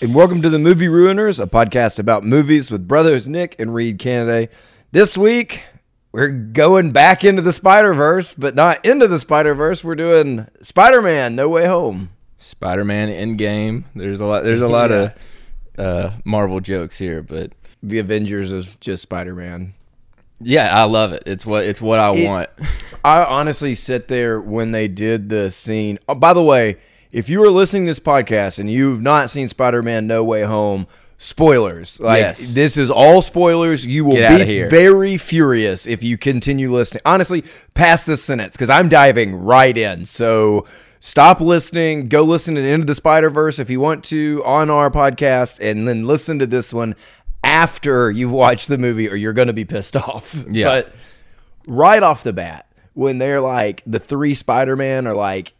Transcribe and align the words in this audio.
and 0.00 0.14
welcome 0.14 0.40
to 0.42 0.48
the 0.50 0.58
Movie 0.58 0.86
Ruiners, 0.86 1.42
a 1.42 1.46
podcast 1.46 1.98
about 1.98 2.24
movies 2.24 2.70
with 2.70 2.88
brothers 2.88 3.28
Nick 3.28 3.56
and 3.58 3.74
Reed 3.74 3.98
Kennedy. 3.98 4.50
This 4.92 5.16
week, 5.16 5.62
we're 6.12 6.28
going 6.28 6.90
back 6.90 7.22
into 7.24 7.42
the 7.42 7.52
Spider 7.52 7.92
Verse, 7.94 8.34
but 8.34 8.54
not 8.54 8.84
into 8.84 9.06
the 9.08 9.18
Spider 9.18 9.54
Verse. 9.54 9.84
We're 9.84 9.94
doing 9.94 10.46
Spider 10.62 11.02
Man: 11.02 11.34
No 11.36 11.48
Way 11.48 11.66
Home. 11.66 12.10
Spider-Man 12.42 13.10
Endgame. 13.10 13.84
There's 13.94 14.20
a 14.20 14.24
lot. 14.24 14.44
There's 14.44 14.62
a 14.62 14.68
lot 14.68 14.90
of 14.90 15.12
uh, 15.78 16.12
Marvel 16.24 16.60
jokes 16.60 16.96
here, 16.98 17.22
but 17.22 17.52
The 17.82 17.98
Avengers 17.98 18.50
is 18.50 18.76
just 18.76 19.02
Spider 19.02 19.34
Man. 19.34 19.74
yeah, 20.40 20.74
I 20.74 20.84
love 20.84 21.12
it. 21.12 21.24
It's 21.26 21.44
what 21.44 21.64
it's 21.64 21.82
what 21.82 21.98
I 21.98 22.12
It- 22.16 22.26
want. 22.26 22.48
I 23.04 23.24
honestly 23.24 23.74
sit 23.74 24.08
there 24.08 24.40
when 24.40 24.72
they 24.72 24.88
did 24.88 25.28
the 25.28 25.50
scene. 25.50 25.98
Oh, 26.08 26.14
by 26.14 26.32
the 26.32 26.42
way, 26.42 26.76
if 27.12 27.28
you 27.28 27.42
are 27.44 27.50
listening 27.50 27.84
to 27.86 27.90
this 27.90 28.00
podcast 28.00 28.58
and 28.58 28.70
you've 28.70 29.00
not 29.02 29.30
seen 29.30 29.48
Spider 29.48 29.82
Man: 29.82 30.06
No 30.06 30.22
Way 30.24 30.42
Home, 30.42 30.86
spoilers. 31.18 32.00
Like 32.00 32.18
Yes. 32.20 32.52
this 32.52 32.76
is 32.76 32.90
all 32.90 33.22
spoilers. 33.22 33.84
You 33.86 34.04
will 34.04 34.16
Get 34.16 34.46
be 34.46 34.62
very 34.64 35.16
furious 35.16 35.86
if 35.86 36.02
you 36.02 36.16
continue 36.18 36.70
listening. 36.70 37.02
Honestly, 37.04 37.44
pass 37.74 38.04
this 38.04 38.22
sentence 38.22 38.54
because 38.56 38.70
I'm 38.70 38.88
diving 38.88 39.34
right 39.36 39.76
in. 39.76 40.04
So. 40.04 40.66
Stop 41.02 41.40
listening. 41.40 42.08
Go 42.08 42.24
listen 42.24 42.54
to 42.56 42.60
the 42.60 42.68
end 42.68 42.82
of 42.82 42.86
the 42.86 42.94
Spider 42.94 43.30
Verse 43.30 43.58
if 43.58 43.70
you 43.70 43.80
want 43.80 44.04
to 44.04 44.42
on 44.44 44.68
our 44.68 44.90
podcast, 44.90 45.58
and 45.58 45.88
then 45.88 46.06
listen 46.06 46.38
to 46.40 46.46
this 46.46 46.74
one 46.74 46.94
after 47.42 48.10
you've 48.10 48.30
watched 48.30 48.68
the 48.68 48.76
movie, 48.76 49.08
or 49.08 49.16
you're 49.16 49.32
going 49.32 49.46
to 49.48 49.54
be 49.54 49.64
pissed 49.64 49.96
off. 49.96 50.44
Yeah. 50.46 50.66
But 50.66 50.92
right 51.66 52.02
off 52.02 52.22
the 52.22 52.34
bat 52.34 52.66
when 52.92 53.16
they're 53.16 53.40
like 53.40 53.82
the 53.86 53.98
three 53.98 54.34
Spider-Man 54.34 55.06
are 55.06 55.14
like 55.14 55.54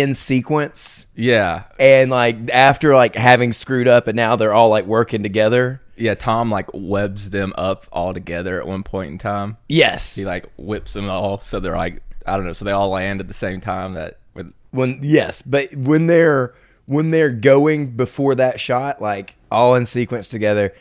in 0.00 0.14
sequence 0.14 1.06
Yeah, 1.14 1.64
and 1.78 2.10
like 2.10 2.50
after 2.52 2.94
like 2.94 3.14
having 3.16 3.52
screwed 3.52 3.88
up 3.88 4.06
and 4.08 4.16
now 4.16 4.36
they're 4.36 4.52
all 4.52 4.68
like 4.68 4.84
working 4.86 5.22
together. 5.22 5.80
yeah. 5.96 6.14
Tom 6.14 6.50
like 6.50 6.68
webs 6.74 7.30
them 7.30 7.52
up 7.56 7.86
all 7.92 8.12
together 8.12 8.60
at 8.60 8.66
one 8.66 8.82
point 8.82 9.10
in 9.12 9.18
time. 9.18 9.56
Yes. 9.68 10.14
He 10.16 10.24
like 10.24 10.46
whips 10.58 10.92
them 10.92 11.08
all, 11.08 11.40
so 11.40 11.60
they're 11.60 11.76
like 11.76 12.02
I 12.26 12.36
don't 12.36 12.44
know. 12.44 12.52
So 12.52 12.64
they 12.64 12.72
all 12.72 12.90
land 12.90 13.20
at 13.20 13.28
the 13.28 13.34
same 13.34 13.60
time. 13.60 13.94
That 13.94 14.18
with 14.34 14.52
When 14.70 14.98
yes, 15.02 15.42
but 15.42 15.74
when 15.74 16.06
they're 16.06 16.54
when 16.86 17.10
they're 17.10 17.30
going 17.30 17.96
before 17.96 18.34
that 18.36 18.60
shot 18.60 19.00
like 19.00 19.34
all 19.50 19.74
in 19.74 19.86
sequence 19.86 20.28
together, 20.28 20.74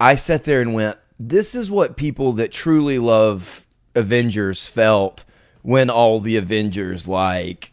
I 0.00 0.14
sat 0.16 0.44
there 0.44 0.60
and 0.60 0.74
went, 0.74 0.98
this 1.18 1.54
is 1.54 1.70
what 1.70 1.96
people 1.96 2.32
that 2.34 2.52
truly 2.52 2.98
love 2.98 3.64
Avengers 3.94 4.66
felt 4.66 5.24
when 5.62 5.88
all 5.90 6.20
the 6.20 6.36
Avengers 6.36 7.08
like 7.08 7.72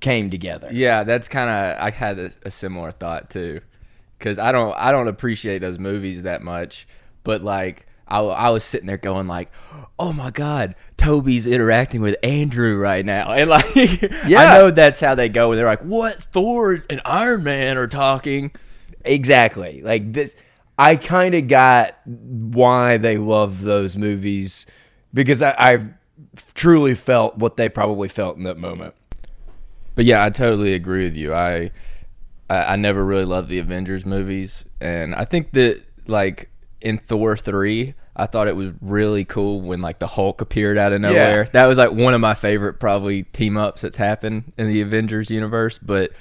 came 0.00 0.30
together. 0.30 0.68
yeah, 0.72 1.04
that's 1.04 1.28
kind 1.28 1.50
of 1.50 1.82
I 1.82 1.90
had 1.90 2.18
a, 2.18 2.30
a 2.44 2.50
similar 2.50 2.90
thought 2.90 3.30
too, 3.30 3.60
because 4.18 4.38
I 4.38 4.52
don't 4.52 4.74
I 4.76 4.92
don't 4.92 5.08
appreciate 5.08 5.58
those 5.60 5.78
movies 5.78 6.22
that 6.22 6.42
much, 6.42 6.86
but 7.24 7.42
like. 7.42 7.84
I, 8.10 8.20
I 8.20 8.48
was 8.48 8.64
sitting 8.64 8.86
there 8.86 8.96
going 8.96 9.26
like, 9.26 9.50
"Oh 9.98 10.14
my 10.14 10.30
God, 10.30 10.76
Tobey's 10.96 11.46
interacting 11.46 12.00
with 12.00 12.16
Andrew 12.22 12.78
right 12.78 13.04
now," 13.04 13.30
and 13.32 13.50
like, 13.50 13.66
Yeah. 13.74 14.38
I 14.38 14.58
know 14.58 14.70
that's 14.70 14.98
how 14.98 15.14
they 15.14 15.28
go. 15.28 15.50
And 15.52 15.58
they're 15.58 15.66
like, 15.66 15.82
"What? 15.82 16.14
Thor 16.32 16.82
and 16.88 17.02
Iron 17.04 17.44
Man 17.44 17.76
are 17.76 17.86
talking." 17.86 18.52
Exactly. 19.04 19.82
Like 19.82 20.14
this 20.14 20.34
I 20.78 20.96
kind 20.96 21.34
of 21.34 21.48
got 21.48 21.96
why 22.06 22.96
they 22.96 23.18
love 23.18 23.60
those 23.60 23.94
movies 23.94 24.64
because 25.12 25.42
I, 25.42 25.54
I 25.58 25.84
truly 26.54 26.94
felt 26.94 27.36
what 27.36 27.58
they 27.58 27.68
probably 27.68 28.08
felt 28.08 28.38
in 28.38 28.44
that 28.44 28.56
moment. 28.56 28.94
But 29.98 30.04
yeah, 30.04 30.24
I 30.24 30.30
totally 30.30 30.74
agree 30.74 31.02
with 31.02 31.16
you. 31.16 31.34
I 31.34 31.72
I, 32.48 32.74
I 32.74 32.76
never 32.76 33.04
really 33.04 33.24
loved 33.24 33.48
the 33.48 33.58
Avengers 33.58 34.06
movies, 34.06 34.64
and 34.80 35.12
I 35.12 35.24
think 35.24 35.50
that 35.54 35.82
like 36.06 36.50
in 36.80 36.98
Thor 36.98 37.36
three, 37.36 37.94
I 38.14 38.26
thought 38.26 38.46
it 38.46 38.54
was 38.54 38.70
really 38.80 39.24
cool 39.24 39.60
when 39.60 39.80
like 39.82 39.98
the 39.98 40.06
Hulk 40.06 40.40
appeared 40.40 40.78
out 40.78 40.92
of 40.92 41.00
nowhere. 41.00 41.48
That 41.52 41.66
was 41.66 41.78
like 41.78 41.90
one 41.90 42.14
of 42.14 42.20
my 42.20 42.34
favorite 42.34 42.74
probably 42.74 43.24
team 43.24 43.56
ups 43.56 43.80
that's 43.80 43.96
happened 43.96 44.52
in 44.56 44.68
the 44.68 44.82
Avengers 44.82 45.32
universe. 45.32 45.80
But 45.80 46.12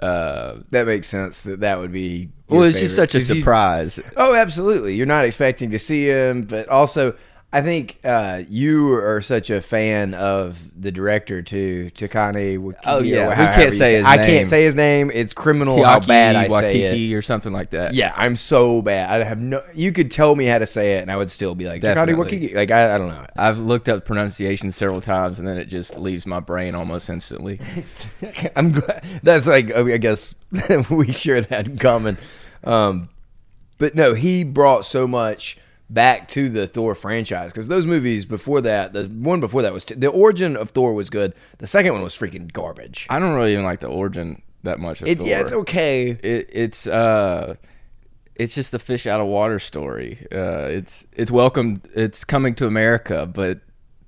uh, 0.00 0.56
That 0.68 0.86
makes 0.86 1.08
sense 1.08 1.44
that 1.44 1.60
that 1.60 1.78
would 1.78 1.92
be 1.92 2.28
well, 2.50 2.64
it's 2.64 2.78
just 2.78 2.94
favorite. 2.94 3.10
such 3.10 3.14
a 3.14 3.18
'Cause 3.20 3.30
you- 3.30 3.36
surprise. 3.36 4.00
oh, 4.18 4.34
absolutely. 4.34 4.96
You're 4.96 5.06
not 5.06 5.24
expecting 5.24 5.70
to 5.70 5.78
see 5.78 6.08
him, 6.10 6.42
but 6.42 6.68
also 6.68 7.14
I 7.54 7.62
think 7.62 8.00
uh, 8.02 8.42
you 8.48 8.94
are 8.94 9.20
such 9.20 9.48
a 9.48 9.62
fan 9.62 10.12
of 10.12 10.58
the 10.76 10.90
director 10.90 11.40
too, 11.40 11.88
Takane. 11.94 12.58
Wakiki, 12.58 12.74
Oh, 12.84 12.98
yeah. 12.98 13.28
We 13.28 13.34
can't 13.36 13.72
you 13.72 13.78
say 13.78 13.94
his 13.94 14.04
I 14.04 14.16
name. 14.16 14.26
can't 14.26 14.48
say 14.48 14.64
his 14.64 14.74
name. 14.74 15.12
It's 15.14 15.32
criminal 15.32 15.80
how 15.84 16.00
bad 16.00 16.34
I 16.34 16.48
say 16.48 16.82
it. 16.82 17.14
Or 17.14 17.22
something 17.22 17.52
like 17.52 17.70
that. 17.70 17.94
Yeah, 17.94 18.12
I'm 18.16 18.34
so 18.34 18.82
bad. 18.82 19.08
I 19.08 19.22
have 19.22 19.38
no. 19.40 19.62
You 19.72 19.92
could 19.92 20.10
tell 20.10 20.34
me 20.34 20.46
how 20.46 20.58
to 20.58 20.66
say 20.66 20.94
it, 20.94 21.02
and 21.02 21.12
I 21.12 21.16
would 21.16 21.30
still 21.30 21.54
be 21.54 21.66
like 21.66 21.80
Definitely. 21.80 22.14
Wakiki. 22.14 22.56
Like 22.56 22.72
I, 22.72 22.96
I 22.96 22.98
don't 22.98 23.06
know. 23.10 23.24
I've 23.36 23.58
looked 23.58 23.88
up 23.88 24.04
pronunciation 24.04 24.72
several 24.72 25.00
times, 25.00 25.38
and 25.38 25.46
then 25.46 25.56
it 25.56 25.66
just 25.66 25.96
leaves 25.96 26.26
my 26.26 26.40
brain 26.40 26.74
almost 26.74 27.08
instantly. 27.08 27.60
I'm 28.56 28.72
glad 28.72 29.04
that's 29.22 29.46
like 29.46 29.72
I 29.72 29.98
guess 29.98 30.34
we 30.90 31.12
share 31.12 31.40
that 31.42 31.68
in 31.68 31.78
common. 31.78 32.18
Um, 32.64 33.10
but 33.78 33.94
no, 33.94 34.14
he 34.14 34.42
brought 34.42 34.86
so 34.86 35.06
much 35.06 35.56
back 35.90 36.28
to 36.28 36.48
the 36.48 36.66
Thor 36.66 36.94
franchise 36.94 37.52
because 37.52 37.68
those 37.68 37.86
movies 37.86 38.24
before 38.24 38.60
that, 38.62 38.92
the 38.92 39.04
one 39.04 39.40
before 39.40 39.62
that 39.62 39.72
was 39.72 39.84
the 39.84 40.08
origin 40.08 40.56
of 40.56 40.70
Thor 40.70 40.94
was 40.94 41.10
good. 41.10 41.34
The 41.58 41.66
second 41.66 41.92
one 41.92 42.02
was 42.02 42.14
freaking 42.16 42.52
garbage. 42.52 43.06
I 43.10 43.18
don't 43.18 43.34
really 43.34 43.52
even 43.52 43.64
like 43.64 43.80
the 43.80 43.88
origin 43.88 44.42
that 44.62 44.78
much. 44.80 45.02
Of 45.02 45.08
It, 45.08 45.18
Thor. 45.18 45.26
yeah, 45.26 45.40
it's 45.40 45.52
okay. 45.52 46.10
it, 46.10 46.48
it's 46.52 46.86
uh 46.86 47.54
it's 48.34 48.54
just 48.54 48.74
a 48.74 48.78
fish 48.78 49.06
out 49.06 49.20
of 49.20 49.28
water 49.28 49.60
story 49.60 50.26
uh 50.32 50.66
it's 50.68 51.06
it's 51.12 51.30
welcome 51.30 51.80
it's 51.94 52.24
coming 52.24 52.52
to 52.52 52.66
america 52.66 53.26
but 53.32 53.60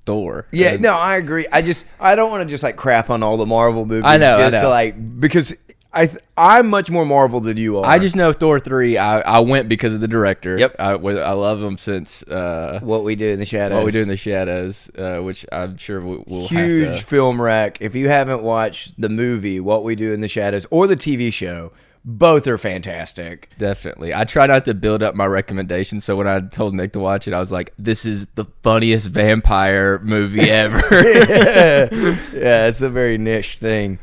thor 0.05 0.49
Yeah, 0.51 0.71
And- 0.73 0.83
no, 0.83 0.95
I 0.97 1.17
agree. 1.17 1.47
I 1.53 1.63
just 1.63 1.85
I 2.01 2.17
don't 2.17 2.31
want 2.31 2.41
to 2.43 2.51
just 2.51 2.63
like 2.65 2.75
crap 2.77 3.09
on 3.11 3.23
all 3.23 3.37
the 3.37 3.47
Marvel 3.47 3.85
movies. 3.87 4.03
I 4.05 4.17
know, 4.17 4.37
I 4.39 4.51
just 4.51 4.65
to 4.65 4.69
like 4.69 5.21
because 5.21 5.55
I 5.97 6.07
th- 6.07 6.23
I'm 6.37 6.69
much 6.69 6.91
more 6.91 7.05
Marvel 7.07 7.41
than 7.41 7.57
you 7.57 7.79
are. 7.79 7.87
i 7.87 7.99
just 7.99 8.15
know 8.17 8.33
thor 8.33 8.61
3 8.61 8.99
i 8.99 9.21
i 9.21 9.39
went 9.41 9.69
because 9.69 9.95
of 9.95 10.01
the 10.01 10.09
director 10.09 10.59
Yep. 10.59 10.77
i, 10.79 10.91
I 10.93 11.33
love 11.33 11.63
him 11.63 11.79
since 11.79 12.23
uh 12.25 12.81
what 12.83 13.03
we 13.05 13.15
do 13.17 13.29
in 13.31 13.39
the 13.39 13.47
shadows. 13.47 13.77
what 13.77 13.85
we 13.87 13.93
do 13.93 14.03
in 14.03 14.09
the 14.09 14.17
shadows 14.17 14.91
uh 14.99 15.19
which 15.21 15.47
i'm 15.53 15.77
sure 15.79 16.01
we, 16.01 16.23
we'll 16.27 16.49
huge 16.49 16.89
have 16.89 16.99
to 16.99 17.05
film 17.05 17.41
rack. 17.41 17.79
If 17.81 17.95
you 17.95 18.09
haven't 18.09 18.43
watched 18.43 19.01
the 19.01 19.09
movie 19.09 19.59
What 19.61 19.85
We 19.85 19.97
Do 19.97 20.13
in 20.13 20.21
the 20.21 20.29
Shadows 20.29 20.67
or 20.71 20.87
the 20.87 20.97
TV 20.97 21.33
show, 21.33 21.73
both 22.05 22.47
are 22.47 22.59
fantastic. 22.59 23.49
Definitely. 23.59 24.15
I 24.15 24.25
try 24.25 24.47
not 24.47 24.65
to 24.67 24.75
build 24.75 25.03
up 25.03 25.15
my 25.15 25.27
recommendations. 25.27 26.05
So 26.05 26.15
when 26.17 26.27
I 26.29 26.41
told 26.41 26.75
Nick 26.75 26.93
to 26.93 27.01
watch 27.01 27.27
it, 27.27 27.35
I 27.35 27.41
was 27.41 27.51
like, 27.53 27.73
this 27.79 28.05
is 28.05 28.27
the 28.35 28.45
funniest 28.63 29.09
vampire 29.09 29.99
movie 30.01 30.49
ever. 30.51 30.79
yeah, 30.91 31.89
it's 32.69 32.81
a 32.83 32.89
very 32.89 33.19
niche 33.19 33.59
thing, 33.59 33.99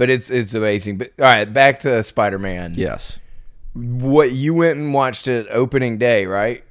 but 0.00 0.08
it's 0.08 0.30
it's 0.30 0.54
amazing. 0.54 0.96
But 0.96 1.12
all 1.18 1.26
right, 1.26 1.44
back 1.44 1.80
to 1.80 2.02
Spider 2.02 2.38
Man. 2.38 2.72
yes. 2.74 3.18
what 3.74 4.32
you 4.32 4.54
went 4.54 4.78
and 4.78 4.94
watched 4.94 5.28
it 5.28 5.46
opening 5.50 5.98
day, 5.98 6.24
right? 6.24 6.64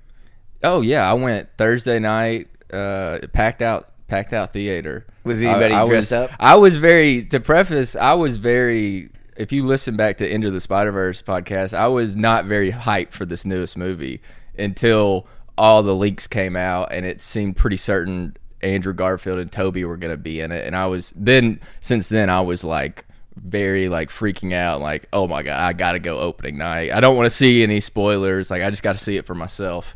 Oh 0.64 0.82
yeah, 0.82 1.08
I 1.08 1.14
went 1.14 1.48
Thursday 1.56 2.00
night, 2.00 2.48
uh, 2.74 3.20
packed 3.32 3.62
out, 3.62 3.92
packed 4.08 4.34
out 4.34 4.52
theater. 4.52 5.06
Was 5.26 5.44
anybody 5.44 5.76
I, 5.76 5.84
I 5.84 5.86
dressed 5.86 6.10
was, 6.10 6.32
up? 6.32 6.32
I 6.40 6.56
was 6.56 6.78
very 6.78 7.24
to 7.26 7.40
preface. 7.40 7.96
I 7.96 8.16
was 8.16 8.38
very. 8.38 9.12
If 9.38 9.52
you 9.52 9.64
listen 9.64 9.96
back 9.96 10.18
to 10.18 10.28
Into 10.28 10.50
the 10.50 10.60
Spider 10.60 10.92
Verse 10.92 11.22
podcast, 11.22 11.76
I 11.76 11.88
was 11.88 12.16
not 12.16 12.46
very 12.46 12.72
hyped 12.72 13.12
for 13.12 13.28
this 13.28 13.46
newest 13.46 13.78
movie 13.78 14.24
until 14.58 15.28
all 15.56 15.84
the 15.84 15.96
leaks 15.96 16.26
came 16.26 16.56
out, 16.56 16.92
and 16.92 17.06
it 17.06 17.22
seemed 17.22 17.58
pretty 17.58 17.78
certain 17.78 18.36
Andrew 18.64 18.92
Garfield 18.92 19.38
and 19.38 19.52
Tobey 19.52 19.86
were 19.86 19.98
going 19.98 20.10
to 20.10 20.18
be 20.18 20.40
in 20.42 20.52
it. 20.52 20.66
And 20.66 20.76
I 20.76 20.88
was 20.88 21.14
then 21.16 21.60
since 21.80 22.10
then 22.10 22.32
I 22.32 22.42
was 22.42 22.64
like 22.64 23.06
very 23.36 23.88
like 23.90 24.10
freaking 24.10 24.54
out 24.54 24.82
like 24.82 25.08
oh 25.14 25.28
my 25.28 25.44
god 25.44 25.58
i 25.60 25.72
gotta 25.72 26.00
go 26.00 26.20
opening 26.20 26.58
night 26.58 26.92
i 26.92 27.00
don't 27.00 27.16
want 27.16 27.26
to 27.26 27.30
see 27.30 27.64
any 27.64 27.80
spoilers 27.80 28.52
like 28.52 28.62
i 28.62 28.70
just 28.70 28.84
got 28.84 28.94
to 28.94 29.00
see 29.00 29.16
it 29.18 29.26
for 29.26 29.36
myself 29.36 29.96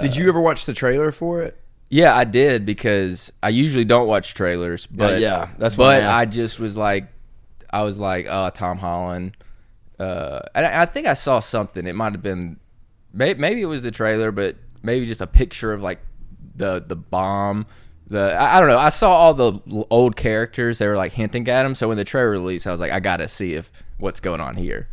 Did 0.00 0.14
you 0.14 0.28
ever 0.28 0.40
watch 0.40 0.66
the 0.66 0.72
trailer 0.74 1.10
for 1.12 1.42
it? 1.42 1.56
yeah, 1.88 2.14
I 2.14 2.24
did 2.24 2.66
because 2.66 3.32
I 3.42 3.48
usually 3.50 3.84
don't 3.84 4.08
watch 4.08 4.34
trailers, 4.34 4.86
but 4.86 5.20
yeah, 5.20 5.50
that's 5.56 5.78
what 5.78 5.94
I 5.94 6.00
But. 6.00 6.08
I 6.08 6.24
just 6.26 6.58
was 6.58 6.76
like, 6.76 7.06
I 7.70 7.84
was 7.84 7.96
like, 7.98 8.26
oh, 8.28 8.50
Tom 8.50 8.78
Holland. 8.78 9.36
Uh, 9.98 10.40
and 10.54 10.66
I, 10.66 10.82
I 10.82 10.86
think 10.86 11.06
I 11.06 11.14
saw 11.14 11.38
something. 11.40 11.86
It 11.86 11.94
might 11.94 12.12
have 12.12 12.22
been, 12.22 12.58
maybe, 13.12 13.38
maybe 13.40 13.62
it 13.62 13.66
was 13.66 13.82
the 13.82 13.92
trailer, 13.92 14.32
but 14.32 14.56
maybe 14.82 15.06
just 15.06 15.20
a 15.20 15.26
picture 15.28 15.72
of 15.72 15.80
like 15.80 16.00
the 16.56 16.84
the 16.86 16.96
bomb. 16.96 17.66
The 18.08 18.34
I, 18.34 18.56
I 18.56 18.60
don't 18.60 18.68
know. 18.68 18.78
I 18.78 18.90
saw 18.90 19.10
all 19.10 19.34
the 19.34 19.86
old 19.90 20.16
characters. 20.16 20.78
They 20.78 20.86
were 20.86 20.96
like 20.96 21.12
hinting 21.12 21.48
at 21.48 21.66
him. 21.66 21.74
So 21.74 21.88
when 21.88 21.96
the 21.96 22.04
trailer 22.04 22.30
released, 22.30 22.66
I 22.66 22.70
was 22.72 22.80
like, 22.80 22.92
I 22.92 23.00
gotta 23.00 23.28
see 23.28 23.54
if 23.54 23.70
what's 23.98 24.20
going 24.20 24.40
on 24.40 24.56
here. 24.56 24.88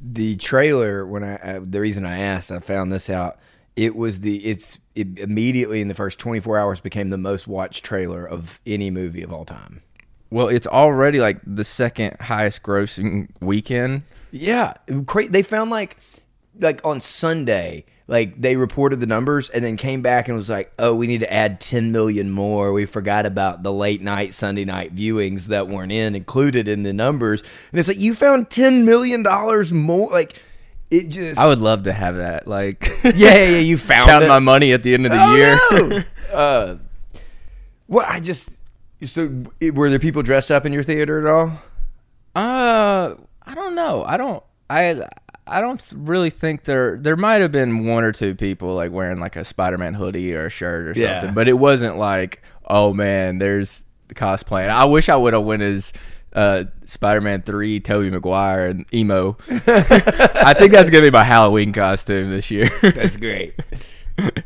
the 0.00 0.36
trailer 0.36 1.06
when 1.06 1.24
I 1.24 1.36
uh, 1.36 1.60
the 1.62 1.80
reason 1.80 2.04
I 2.04 2.18
asked 2.18 2.52
I 2.52 2.58
found 2.58 2.92
this 2.92 3.08
out 3.08 3.38
it 3.76 3.96
was 3.96 4.20
the 4.20 4.44
it's 4.44 4.78
it 4.94 5.18
immediately 5.18 5.80
in 5.80 5.88
the 5.88 5.94
first 5.94 6.18
24 6.18 6.58
hours 6.58 6.80
became 6.80 7.10
the 7.10 7.18
most 7.18 7.48
watched 7.48 7.84
trailer 7.84 8.24
of 8.26 8.60
any 8.66 8.90
movie 8.90 9.22
of 9.22 9.32
all 9.32 9.44
time. 9.44 9.82
Well, 10.30 10.48
it's 10.48 10.66
already 10.66 11.20
like 11.20 11.40
the 11.46 11.64
second 11.64 12.16
highest 12.20 12.62
grossing 12.62 13.28
weekend. 13.40 14.02
Yeah, 14.32 14.74
they 14.86 15.42
found 15.42 15.70
like 15.70 15.96
like 16.60 16.80
on 16.84 17.00
Sunday, 17.00 17.84
like 18.06 18.40
they 18.40 18.56
reported 18.56 19.00
the 19.00 19.06
numbers 19.06 19.48
and 19.48 19.64
then 19.64 19.76
came 19.76 20.02
back 20.02 20.28
and 20.28 20.36
was 20.36 20.50
like, 20.50 20.72
"Oh, 20.78 20.94
we 20.94 21.06
need 21.06 21.20
to 21.20 21.32
add 21.32 21.60
10 21.60 21.90
million 21.92 22.30
more. 22.30 22.72
We 22.72 22.84
forgot 22.86 23.24
about 23.26 23.62
the 23.62 23.72
late 23.72 24.02
night 24.02 24.34
Sunday 24.34 24.64
night 24.66 24.94
viewings 24.94 25.46
that 25.46 25.68
weren't 25.68 25.92
in 25.92 26.14
included 26.14 26.68
in 26.68 26.82
the 26.82 26.92
numbers." 26.92 27.42
And 27.70 27.80
it's 27.80 27.88
like 27.88 27.98
you 28.00 28.14
found 28.14 28.50
10 28.50 28.84
million 28.84 29.22
dollars 29.22 29.72
more 29.72 30.10
like 30.10 30.40
it 30.90 31.08
just 31.08 31.40
I 31.40 31.46
would 31.46 31.62
love 31.62 31.84
to 31.84 31.92
have 31.92 32.16
that. 32.16 32.46
Like, 32.46 32.86
Yeah, 33.04 33.12
yeah, 33.14 33.34
yeah, 33.46 33.58
you 33.58 33.78
found 33.78 34.10
count 34.10 34.28
my 34.28 34.38
money 34.38 34.72
at 34.72 34.82
the 34.82 34.92
end 34.94 35.06
of 35.06 35.12
the 35.12 35.18
Oh, 35.20 35.34
year. 35.34 35.88
no! 35.88 36.02
uh 36.36 36.76
well, 37.88 38.06
I 38.08 38.20
just 38.20 38.50
so 39.04 39.44
were 39.72 39.90
there 39.90 39.98
people 39.98 40.22
dressed 40.22 40.50
up 40.50 40.64
in 40.66 40.72
your 40.72 40.82
theater 40.82 41.20
at 41.20 41.26
all? 41.26 41.52
Uh, 42.34 43.14
I 43.46 43.54
don't 43.54 43.74
know. 43.74 44.02
I 44.04 44.16
don't. 44.16 44.42
I 44.70 45.02
I 45.46 45.60
don't 45.60 45.82
really 45.94 46.30
think 46.30 46.64
there. 46.64 46.96
There 46.98 47.16
might 47.16 47.40
have 47.42 47.52
been 47.52 47.86
one 47.86 48.02
or 48.04 48.12
two 48.12 48.34
people 48.34 48.74
like 48.74 48.92
wearing 48.92 49.20
like 49.20 49.36
a 49.36 49.44
Spider-Man 49.44 49.94
hoodie 49.94 50.34
or 50.34 50.46
a 50.46 50.50
shirt 50.50 50.88
or 50.96 51.00
Yeah. 51.00 51.20
something, 51.20 51.34
but 51.34 51.48
it 51.48 51.54
wasn't 51.58 51.98
like, 51.98 52.42
oh 52.66 52.92
man, 52.94 53.38
there's 53.38 53.84
the 54.08 54.14
cosplay. 54.14 54.62
And 54.62 54.70
I 54.72 54.86
wish 54.86 55.08
I 55.08 55.16
would 55.16 55.34
have 55.34 55.44
went 55.44 55.62
as 55.62 55.92
uh, 56.34 56.64
Spider-Man 56.86 57.42
Three, 57.42 57.78
Tobey 57.80 58.10
Maguire, 58.10 58.66
and 58.68 58.86
emo. 58.92 59.36
I 59.50 60.54
think 60.58 60.72
that's 60.72 60.90
gonna 60.90 61.02
be 61.04 61.10
my 61.10 61.24
Halloween 61.24 61.72
costume 61.72 62.30
this 62.30 62.50
year. 62.50 62.70
That's 62.82 63.16
great. 63.16 63.54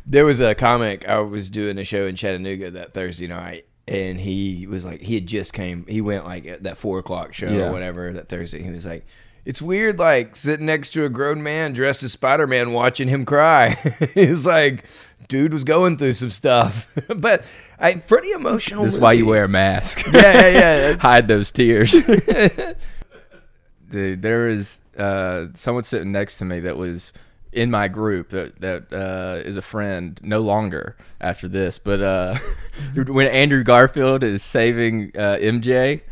there 0.07 0.25
was 0.25 0.41
a 0.41 0.55
comic 0.55 1.07
I 1.09 1.21
was 1.21 1.49
doing 1.51 1.79
a 1.79 1.85
show 1.85 2.07
in 2.07 2.17
Chattanooga 2.17 2.73
that 2.73 2.93
Thursday 2.95 3.27
night, 3.27 3.67
and 3.87 4.19
he 4.21 4.67
was 4.67 4.85
like, 4.85 5.01
he 5.01 5.15
had 5.15 5.27
just 5.27 5.53
came, 5.53 5.87
he 5.87 6.01
went 6.01 6.25
like 6.27 6.45
at 6.47 6.65
that 6.65 6.77
four 6.77 6.99
o'clock 6.99 7.33
show 7.35 7.51
Yeah. 7.51 7.69
or 7.69 7.73
whatever 7.73 8.13
that 8.15 8.29
Thursday. 8.29 8.63
He 8.63 8.71
was 8.71 8.85
like, 8.85 9.07
it's 9.49 9.63
weird, 9.63 9.99
like 9.99 10.37
sitting 10.37 10.67
next 10.67 10.91
to 10.91 11.07
a 11.07 11.09
grown 11.09 11.43
man 11.43 11.73
dressed 11.73 12.03
as 12.03 12.13
Spider 12.13 12.47
Man, 12.47 12.73
watching 12.73 13.09
him 13.09 13.25
cry. 13.25 13.71
He's 14.15 14.45
like, 14.45 14.85
dude 15.27 15.55
was 15.55 15.65
going 15.65 15.97
through 15.97 16.13
some 16.13 16.29
stuff, 16.29 16.87
but 17.17 17.47
I 17.79 17.95
pretty 17.95 18.33
emotional. 18.33 18.85
That's 18.85 18.99
why 18.99 19.15
you 19.15 19.25
wear 19.25 19.45
a 19.45 19.49
mask. 19.49 20.05
Yeah, 20.13 20.21
yeah, 20.21 20.51
yeah. 20.91 20.97
Hide 21.01 21.29
those 21.29 21.51
tears. 21.51 21.93
Dude, 23.89 24.21
there 24.21 24.49
was 24.49 24.83
uh, 24.99 25.47
someone 25.55 25.85
sitting 25.85 26.13
next 26.13 26.37
to 26.39 26.45
me 26.45 26.61
that 26.61 26.77
was 26.77 27.15
in 27.51 27.71
my 27.71 27.89
group 27.89 28.29
that 28.29 28.61
that 28.61 28.93
uh, 28.93 29.41
is 29.49 29.57
a 29.57 29.63
friend 29.63 30.21
no 30.23 30.41
longer 30.41 30.95
after 31.23 31.49
this. 31.49 31.79
But 31.79 32.03
uh, 32.03 32.37
when 32.95 33.29
Andrew 33.29 33.65
Garfield 33.65 34.23
is 34.23 34.43
saving 34.43 35.13
uh, 35.17 35.39
MJ, 35.41 36.03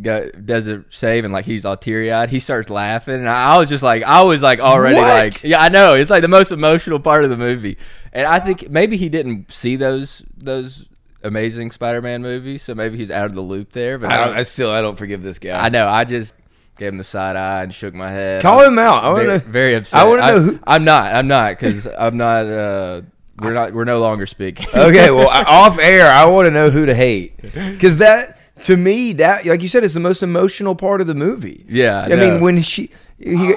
go, 0.00 0.30
does 0.30 0.66
a 0.66 0.84
save 0.90 1.24
and 1.24 1.32
like 1.32 1.44
he's 1.44 1.64
all 1.64 1.76
teary 1.76 2.12
eyed, 2.12 2.28
he 2.28 2.40
starts 2.40 2.70
laughing, 2.70 3.14
and 3.14 3.28
I, 3.28 3.54
I 3.54 3.58
was 3.58 3.68
just 3.68 3.82
like, 3.82 4.02
I 4.02 4.22
was 4.22 4.42
like 4.42 4.60
already 4.60 4.96
What? 4.96 5.06
like, 5.24 5.42
yeah, 5.44 5.60
I 5.62 5.68
know 5.68 5.94
it's 5.94 6.10
like 6.10 6.22
the 6.22 6.28
most 6.28 6.52
emotional 6.52 7.00
part 7.00 7.24
of 7.24 7.30
the 7.30 7.36
movie, 7.36 7.78
and 8.12 8.26
I 8.26 8.38
think 8.40 8.68
maybe 8.70 8.96
he 8.96 9.08
didn't 9.08 9.50
see 9.52 9.76
those 9.76 10.22
those 10.36 10.86
amazing 11.22 11.70
Spider-Man 11.70 12.22
movies, 12.22 12.62
so 12.62 12.74
maybe 12.74 12.96
he's 12.96 13.10
out 13.10 13.26
of 13.26 13.34
the 13.34 13.40
loop 13.40 13.72
there. 13.72 13.98
But 13.98 14.12
I, 14.12 14.22
I, 14.22 14.26
don't, 14.26 14.36
I 14.38 14.42
still 14.42 14.70
I 14.70 14.80
don't 14.80 14.96
forgive 14.96 15.22
this 15.22 15.38
guy. 15.38 15.64
I 15.64 15.68
know. 15.70 15.88
I 15.88 16.04
just 16.04 16.34
gave 16.78 16.88
him 16.92 16.98
the 16.98 17.04
side 17.04 17.36
eye 17.36 17.62
and 17.62 17.74
shook 17.74 17.94
my 17.94 18.10
head. 18.10 18.42
Call 18.42 18.60
I'm 18.60 18.72
him 18.72 18.78
out. 18.78 19.02
I 19.02 19.14
very, 19.14 19.26
wanna- 19.28 19.38
very 19.40 19.74
upset. 19.74 20.00
I 20.00 20.04
wanna 20.04 20.26
know 20.26 20.40
who- 20.40 20.60
I'm 20.66 20.84
not. 20.84 21.14
I'm 21.14 21.26
not 21.26 21.58
because 21.58 21.86
I'm 21.86 22.16
not. 22.16 22.46
Uh, 22.46 23.02
we're 23.38 23.52
not. 23.54 23.72
We're 23.72 23.84
no 23.84 24.00
longer 24.00 24.26
speaking. 24.26 24.66
okay, 24.74 25.10
well, 25.10 25.28
off 25.32 25.78
air, 25.78 26.06
I 26.06 26.26
want 26.26 26.46
to 26.46 26.50
know 26.50 26.70
who 26.70 26.86
to 26.86 26.94
hate 26.94 27.40
because 27.42 27.96
that 27.98 28.35
to 28.64 28.76
me 28.76 29.12
that 29.14 29.46
like 29.46 29.62
you 29.62 29.68
said 29.68 29.84
is 29.84 29.94
the 29.94 30.00
most 30.00 30.22
emotional 30.22 30.74
part 30.74 31.00
of 31.00 31.06
the 31.06 31.14
movie. 31.14 31.64
Yeah, 31.68 32.00
I 32.00 32.12
I, 32.12 32.16
mean 32.16 32.40
when 32.40 32.62
she, 32.62 32.90
he, 33.18 33.54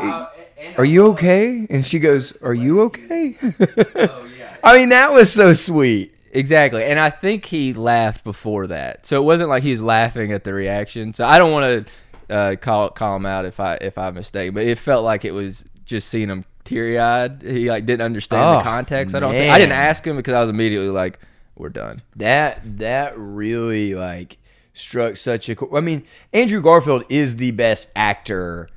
are 0.78 0.86
you 0.86 1.08
okay? 1.08 1.66
And 1.70 1.86
she 1.86 2.00
goes, 2.00 2.40
"Are 2.42 2.54
you 2.54 2.82
okay?" 2.82 3.36
oh, 3.42 4.30
yeah. 4.38 4.58
I 4.64 4.78
mean 4.78 4.90
that 4.90 5.12
was 5.12 5.32
so 5.32 5.54
sweet. 5.54 6.14
Exactly, 6.32 6.84
and 6.84 7.00
I 7.00 7.10
think 7.10 7.46
he 7.46 7.74
laughed 7.74 8.24
before 8.24 8.68
that, 8.68 9.06
so 9.06 9.20
it 9.22 9.26
wasn't 9.26 9.50
like 9.50 9.64
he 9.64 9.72
was 9.72 9.82
laughing 9.82 10.32
at 10.32 10.44
the 10.44 10.54
reaction. 10.54 11.14
So 11.14 11.26
I 11.26 11.40
don't 11.40 11.52
want 11.52 11.88
to 11.88 12.34
uh, 12.34 12.56
call 12.58 12.90
call 12.92 13.16
him 13.16 13.26
out 13.26 13.46
if 13.46 13.60
I 13.60 13.76
if 13.82 13.98
I 13.98 14.12
mistake, 14.12 14.54
but 14.54 14.64
it 14.64 14.78
felt 14.78 15.04
like 15.04 15.26
it 15.26 15.32
was 15.32 15.66
just 15.86 16.08
seeing 16.10 16.30
him 16.30 16.46
teary 16.66 17.00
eyed. 17.00 17.42
He 17.42 17.70
like 17.70 17.86
didn't 17.86 18.04
understand 18.04 18.44
Oh, 18.44 18.58
the 18.58 18.64
context. 18.64 19.16
I 19.16 19.20
don't. 19.20 19.32
Think, 19.32 19.52
I 19.52 19.58
didn't 19.58 19.74
ask 19.74 20.06
him 20.06 20.16
because 20.16 20.34
I 20.36 20.42
was 20.42 20.50
immediately 20.50 20.90
like, 20.90 21.20
"We're 21.56 21.70
done." 21.70 22.02
That 22.18 22.78
that 22.78 23.18
really 23.18 23.96
like 23.96 24.38
struck 24.80 25.18
such 25.18 25.50
a. 25.50 25.56
I 25.74 25.82
mean, 25.82 26.06
Andrew 26.34 26.62
Garfield 26.62 27.04
is 27.10 27.36
the 27.36 27.52
best 27.52 27.90
actor 27.96 28.70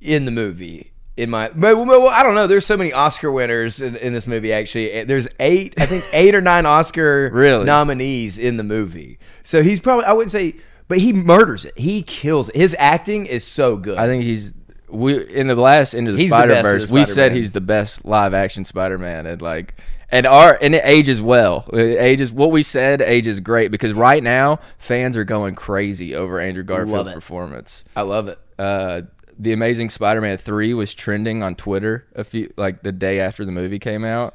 in 0.00 0.24
the 0.24 0.30
movie. 0.30 0.92
In 1.16 1.30
my, 1.30 1.48
well, 1.56 1.86
well, 1.86 2.08
I 2.08 2.22
don't 2.22 2.34
know. 2.34 2.46
There's 2.46 2.66
so 2.66 2.76
many 2.76 2.92
Oscar 2.92 3.32
winners 3.32 3.80
in, 3.80 3.96
in 3.96 4.12
this 4.12 4.26
movie. 4.26 4.52
Actually, 4.52 5.04
there's 5.04 5.26
eight, 5.40 5.72
I 5.78 5.86
think 5.86 6.04
eight 6.12 6.34
or 6.34 6.42
nine 6.42 6.66
Oscar 6.66 7.30
Really? 7.32 7.64
nominees 7.64 8.36
in 8.36 8.58
the 8.58 8.62
movie. 8.64 9.18
So 9.42 9.62
he's 9.62 9.80
probably, 9.80 10.04
I 10.04 10.12
wouldn't 10.12 10.32
say, 10.32 10.56
but 10.88 10.98
he 10.98 11.14
murders 11.14 11.64
it. 11.64 11.78
He 11.78 12.02
kills 12.02 12.50
it. 12.50 12.56
His 12.56 12.76
acting 12.78 13.24
is 13.24 13.44
so 13.44 13.78
good. 13.78 13.96
I 13.96 14.06
think 14.06 14.24
he's 14.24 14.52
we 14.88 15.26
in 15.34 15.48
the 15.48 15.54
last 15.54 15.94
into 15.94 16.12
the 16.12 16.18
the 16.18 16.28
Spider 16.28 16.62
Verse. 16.62 16.90
We 16.90 17.04
said 17.04 17.32
he's 17.32 17.52
the 17.52 17.60
best 17.60 18.04
live 18.04 18.34
action 18.34 18.64
Spider 18.64 18.98
Man, 18.98 19.26
and 19.26 19.40
like 19.42 19.74
and 20.10 20.26
our 20.26 20.58
and 20.60 20.74
it 20.74 20.82
ages 20.84 21.20
well. 21.20 21.68
It 21.72 21.98
ages 21.98 22.32
what 22.32 22.50
we 22.50 22.62
said 22.62 23.00
ages 23.00 23.40
great 23.40 23.70
because 23.70 23.92
right 23.92 24.22
now 24.22 24.60
fans 24.78 25.16
are 25.16 25.24
going 25.24 25.54
crazy 25.54 26.14
over 26.14 26.40
Andrew 26.40 26.62
Garfield's 26.62 27.12
performance. 27.12 27.84
I 27.94 28.02
love 28.02 28.28
it. 28.28 28.38
Uh, 28.58 29.02
the 29.38 29.52
Amazing 29.52 29.90
Spider 29.90 30.20
Man 30.20 30.36
three 30.36 30.74
was 30.74 30.94
trending 30.94 31.42
on 31.42 31.54
Twitter 31.54 32.06
a 32.14 32.24
few 32.24 32.52
like 32.56 32.82
the 32.82 32.92
day 32.92 33.20
after 33.20 33.44
the 33.44 33.52
movie 33.52 33.78
came 33.78 34.04
out. 34.04 34.34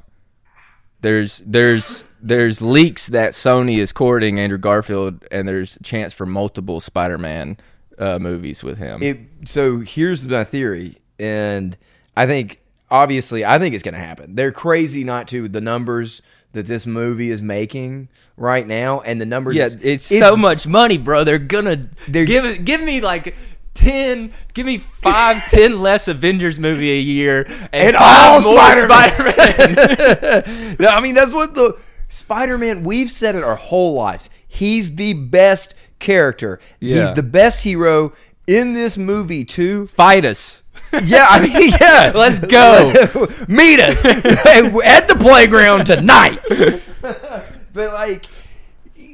There's 1.02 1.42
there's 1.46 2.04
there's 2.22 2.62
leaks 2.62 3.08
that 3.08 3.32
Sony 3.32 3.80
is 3.80 3.92
courting 3.92 4.40
Andrew 4.40 4.60
Garfield, 4.60 5.26
and 5.32 5.48
there's 5.48 5.78
a 5.78 5.84
chance 5.84 6.14
for 6.14 6.26
multiple 6.26 6.80
Spider 6.80 7.18
Man 7.18 7.58
uh, 7.98 8.20
movies 8.20 8.64
with 8.64 8.78
him. 8.78 9.02
It, 9.02 9.20
so 9.46 9.80
here's 9.80 10.28
my 10.28 10.44
theory, 10.44 10.98
and 11.18 11.76
I 12.16 12.28
think 12.28 12.61
obviously 12.92 13.44
I 13.44 13.58
think 13.58 13.74
it's 13.74 13.84
going 13.84 13.96
to 13.96 14.00
happen. 14.00 14.36
They're 14.36 14.52
crazy 14.52 15.04
not 15.04 15.28
to 15.30 15.48
the 15.48 15.62
numbers 15.62 16.22
that 16.54 16.68
this 16.68 16.86
movie 16.86 17.32
is 17.32 17.42
making 17.42 18.10
right 18.36 18.68
now, 18.68 19.00
and 19.02 19.20
the 19.22 19.26
numbers. 19.26 19.56
Yeah, 19.56 19.70
it's, 19.82 20.06
so 20.06 20.36
much 20.36 20.68
money, 20.68 20.98
bro. 20.98 21.24
They're 21.24 21.40
gonna 21.40 21.90
They're- 22.08 22.26
give. 22.26 22.66
Give 22.66 22.82
me 22.82 23.00
like 23.00 23.36
ten. 23.74 24.34
Give 24.54 24.66
me 24.66 24.78
five, 24.78 25.44
ten 25.50 25.82
less 25.82 26.08
Avengers 26.10 26.60
movie 26.60 26.92
a 26.92 27.00
year, 27.00 27.44
and, 27.72 27.96
and 27.96 27.96
five 27.96 28.46
all 28.46 28.52
more 28.54 28.60
Spider-Man. 28.60 29.74
Spider-Man. 29.74 30.76
No, 30.80 30.90
I 30.90 31.00
mean 31.00 31.16
that's 31.16 31.34
what 31.34 31.56
the 31.56 31.80
Spider-Man. 32.10 32.84
We've 32.84 33.10
said 33.10 33.36
it 33.36 33.44
our 33.44 33.56
whole 33.56 33.94
lives. 33.94 34.30
He's 34.46 34.96
the 34.96 35.14
best 35.14 35.74
character. 36.00 36.60
Yeah. 36.82 37.00
He's 37.02 37.14
the 37.14 37.24
best 37.24 37.64
hero 37.64 38.12
in 38.46 38.74
this 38.74 38.98
movie 38.98 39.46
too. 39.46 39.88
Fight 39.88 40.26
us. 40.26 40.61
Yeah, 41.04 41.26
I 41.30 41.40
mean, 41.42 41.70
yeah. 41.82 42.12
Let's 42.16 42.40
go. 42.40 42.92
Meet 43.48 43.80
us 43.80 44.04
at 44.06 45.08
the 45.08 45.18
playground 45.20 45.86
tonight. 45.86 46.40
but 47.74 47.94
like 47.94 48.26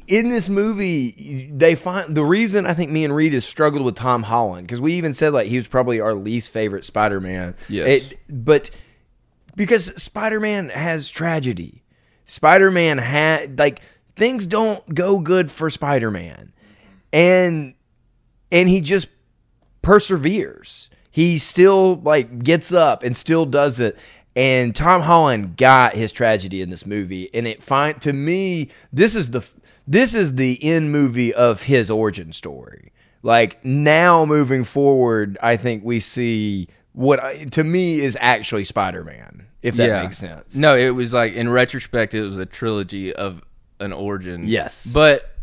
in 0.07 0.29
this 0.29 0.47
movie, 0.49 1.49
they 1.53 1.75
find 1.75 2.15
the 2.15 2.23
reason 2.23 2.65
I 2.65 2.73
think 2.73 2.89
me 2.91 3.03
and 3.03 3.13
Reed 3.15 3.33
has 3.33 3.45
struggled 3.45 3.83
with 3.83 3.95
Tom 3.95 4.23
Holland 4.23 4.65
because 4.67 4.79
we 4.81 4.93
even 4.93 5.13
said 5.13 5.33
like 5.33 5.47
he 5.47 5.57
was 5.57 5.67
probably 5.67 5.99
our 5.99 6.13
least 6.13 6.49
favorite 6.49 6.85
Spider-Man. 6.85 7.55
Yes. 7.69 8.11
It- 8.11 8.19
but 8.29 8.69
because 9.55 9.85
Spider-Man 10.01 10.69
has 10.69 11.09
tragedy. 11.09 11.83
Spider-Man 12.25 12.97
had 12.97 13.57
like 13.59 13.81
things 14.15 14.45
don't 14.47 14.93
go 14.95 15.19
good 15.19 15.51
for 15.51 15.69
Spider-Man. 15.69 16.53
And 17.13 17.75
and 18.51 18.67
he 18.69 18.81
just 18.81 19.07
perseveres. 19.81 20.86
He 21.17 21.39
still 21.39 21.95
like 21.95 22.43
gets 22.43 22.71
up 22.71 23.01
and 23.01 23.17
still 23.17 23.47
does 23.47 23.79
it. 23.79 23.97
And 24.35 24.75
Tom 24.75 25.01
Holland 25.01 25.57
got 25.57 25.95
his 25.95 26.11
tragedy 26.11 26.61
in 26.61 26.69
this 26.69 26.85
movie, 26.85 27.33
and 27.33 27.47
it 27.47 27.63
fine 27.63 27.95
to 28.01 28.13
me. 28.13 28.69
This 28.93 29.15
is 29.15 29.31
the 29.31 29.43
this 29.87 30.13
is 30.13 30.35
the 30.35 30.63
end 30.63 30.91
movie 30.91 31.33
of 31.33 31.63
his 31.63 31.89
origin 31.89 32.33
story. 32.33 32.93
Like 33.23 33.65
now, 33.65 34.25
moving 34.25 34.63
forward, 34.63 35.39
I 35.41 35.57
think 35.57 35.83
we 35.83 36.01
see 36.01 36.67
what 36.93 37.19
uh, 37.19 37.33
to 37.49 37.63
me 37.63 37.99
is 37.99 38.15
actually 38.21 38.65
Spider 38.65 39.03
Man. 39.03 39.47
If 39.63 39.75
that 39.77 40.03
makes 40.03 40.19
sense. 40.19 40.55
No, 40.55 40.77
it 40.77 40.91
was 40.91 41.13
like 41.13 41.33
in 41.33 41.49
retrospect, 41.49 42.13
it 42.13 42.21
was 42.21 42.37
a 42.37 42.45
trilogy 42.45 43.11
of 43.11 43.41
an 43.79 43.91
origin. 43.91 44.43
Yes. 44.45 44.85
but 44.93 45.35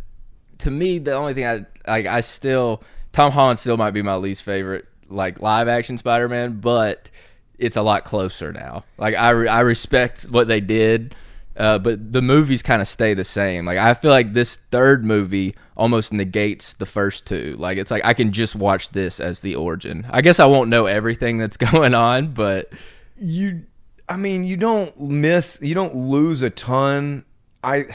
to 0.59 0.71
me, 0.71 1.01
the 1.01 1.15
only 1.15 1.35
thing 1.35 1.49
I 1.49 1.67
like, 1.91 2.07
I 2.07 2.21
still 2.21 2.85
Tom 3.13 3.33
Holland 3.33 3.59
still 3.59 3.77
might 3.77 3.91
be 3.91 4.03
my 4.03 4.15
least 4.15 4.45
favorite 4.45 4.87
like 5.15 5.41
live 5.41 5.69
action 5.69 5.99
Spider 5.99 6.29
Man, 6.29 6.61
but 6.61 7.11
it's 7.59 7.77
a 7.77 7.83
lot 7.83 8.05
closer 8.05 8.53
now. 8.53 8.85
Like 8.99 9.15
I 9.15 9.31
re- 9.31 9.49
I 9.49 9.61
respect 9.61 10.25
what 10.25 10.49
they 10.49 10.61
did. 10.61 11.15
Uh, 11.57 11.79
but 11.79 12.13
the 12.13 12.21
movies 12.21 12.65
kind 12.65 12.83
of 12.83 12.89
stay 12.89 13.15
the 13.15 13.25
same. 13.25 13.65
Like 13.65 13.79
I 13.79 13.95
feel 13.95 14.11
like 14.11 14.33
this 14.33 14.57
third 14.73 15.05
movie 15.05 15.55
almost 15.77 16.13
negates 16.13 16.75
the 16.75 16.87
first 16.87 17.27
two. 17.27 17.55
Like 17.59 17.79
it's 17.79 17.93
like 17.93 18.05
I 18.05 18.13
can 18.13 18.33
just 18.33 18.57
watch 18.57 18.91
this 18.91 19.21
as 19.21 19.41
the 19.41 19.55
origin. 19.55 20.05
I 20.11 20.21
guess 20.21 20.41
I 20.41 20.47
won't 20.47 20.69
know 20.69 20.87
everything 20.87 21.39
that's 21.39 21.57
going 21.73 21.95
on, 21.95 22.35
but 22.35 22.73
you 23.17 23.65
I 24.09 24.17
mean, 24.17 24.45
you 24.45 24.57
don't 24.57 24.99
miss 25.01 25.59
you 25.63 25.75
don't 25.75 25.95
lose 25.95 26.43
a 26.43 26.51
ton. 26.51 27.25
I 27.63 27.87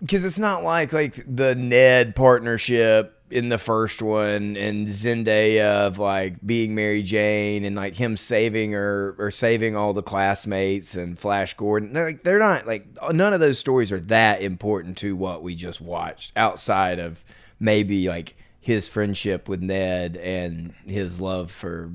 because 0.00 0.24
it's 0.24 0.38
not 0.38 0.62
like 0.62 0.92
like 0.92 1.14
the 1.26 1.54
Ned 1.54 2.14
partnership 2.14 3.15
in 3.30 3.48
the 3.48 3.58
first 3.58 4.00
one 4.02 4.56
and 4.56 4.88
Zendaya 4.88 5.86
of 5.86 5.98
like 5.98 6.36
being 6.46 6.74
Mary 6.74 7.02
Jane 7.02 7.64
and 7.64 7.74
like 7.74 7.94
him 7.94 8.16
saving 8.16 8.72
her 8.72 9.14
or 9.18 9.30
saving 9.30 9.74
all 9.74 9.92
the 9.92 10.02
classmates 10.02 10.94
and 10.94 11.18
Flash 11.18 11.54
Gordon. 11.54 11.92
They're 11.92 12.06
like 12.06 12.22
they're 12.22 12.38
not 12.38 12.66
like 12.66 12.86
none 13.12 13.32
of 13.32 13.40
those 13.40 13.58
stories 13.58 13.90
are 13.90 14.00
that 14.00 14.42
important 14.42 14.98
to 14.98 15.16
what 15.16 15.42
we 15.42 15.54
just 15.54 15.80
watched 15.80 16.32
outside 16.36 16.98
of 16.98 17.24
maybe 17.58 18.08
like 18.08 18.36
his 18.60 18.88
friendship 18.88 19.48
with 19.48 19.60
Ned 19.60 20.16
and 20.16 20.74
his 20.86 21.20
love 21.20 21.50
for 21.50 21.90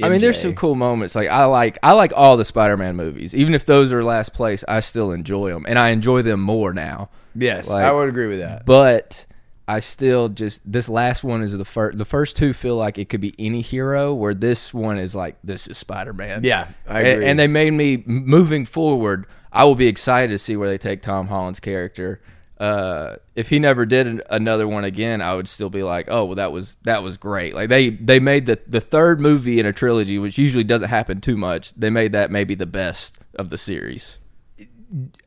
I 0.00 0.08
mean, 0.10 0.20
there's 0.20 0.40
some 0.40 0.54
cool 0.54 0.76
moments. 0.76 1.14
Like 1.16 1.28
I 1.28 1.44
like 1.46 1.78
I 1.82 1.92
like 1.92 2.12
all 2.14 2.36
the 2.36 2.44
Spider-Man 2.44 2.94
movies, 2.96 3.34
even 3.34 3.54
if 3.54 3.64
those 3.64 3.92
are 3.92 4.04
last 4.04 4.32
place. 4.32 4.62
I 4.68 4.78
still 4.80 5.10
enjoy 5.10 5.50
them, 5.50 5.64
and 5.68 5.76
I 5.78 5.88
enjoy 5.90 6.22
them 6.22 6.40
more 6.40 6.72
now. 6.72 7.10
Yes, 7.34 7.68
like- 7.68 7.84
I 7.84 7.90
would 7.92 8.08
agree 8.08 8.28
with 8.28 8.38
that. 8.38 8.64
But 8.64 9.26
I 9.68 9.80
still 9.80 10.30
just 10.30 10.62
this 10.64 10.88
last 10.88 11.22
one 11.22 11.42
is 11.42 11.52
the 11.52 11.64
first. 11.64 11.98
The 11.98 12.06
first 12.06 12.36
two 12.36 12.54
feel 12.54 12.76
like 12.76 12.96
it 12.96 13.10
could 13.10 13.20
be 13.20 13.34
any 13.38 13.60
hero, 13.60 14.14
where 14.14 14.32
this 14.32 14.72
one 14.72 14.96
is 14.96 15.14
like 15.14 15.36
this 15.44 15.66
is 15.66 15.76
Spider-Man. 15.76 16.42
Yeah, 16.42 16.68
I 16.86 17.00
agree. 17.00 17.26
And, 17.26 17.38
they 17.38 17.48
made 17.48 17.74
me 17.74 18.02
moving 18.06 18.64
forward. 18.64 19.26
I 19.52 19.64
will 19.64 19.74
be 19.74 19.86
excited 19.86 20.32
to 20.32 20.38
see 20.38 20.56
where 20.56 20.70
they 20.70 20.78
take 20.78 21.02
Tom 21.02 21.28
Holland's 21.28 21.60
character. 21.60 22.22
Uh, 22.58 23.16
if 23.36 23.50
he 23.50 23.58
never 23.58 23.84
did 23.84 24.06
an- 24.06 24.22
another 24.30 24.66
one 24.66 24.84
again, 24.84 25.20
I 25.20 25.34
would 25.34 25.46
still 25.46 25.70
be 25.70 25.82
like, 25.82 26.06
oh 26.08 26.24
well, 26.24 26.36
that 26.36 26.50
was 26.50 26.78
that 26.84 27.02
was 27.02 27.18
great. 27.18 27.54
Like 27.54 27.68
they 27.68 27.90
they 27.90 28.20
made 28.20 28.46
the 28.46 28.58
the 28.66 28.80
third 28.80 29.20
movie 29.20 29.60
in 29.60 29.66
a 29.66 29.72
trilogy, 29.74 30.18
which 30.18 30.38
usually 30.38 30.64
doesn't 30.64 30.88
happen 30.88 31.20
too 31.20 31.36
much. 31.36 31.74
They 31.74 31.90
made 31.90 32.12
that 32.12 32.30
maybe 32.30 32.54
the 32.54 32.66
best 32.66 33.18
of 33.34 33.50
the 33.50 33.58
series. 33.58 34.16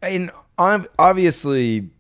and 0.01 0.31
obviously, 0.57 1.91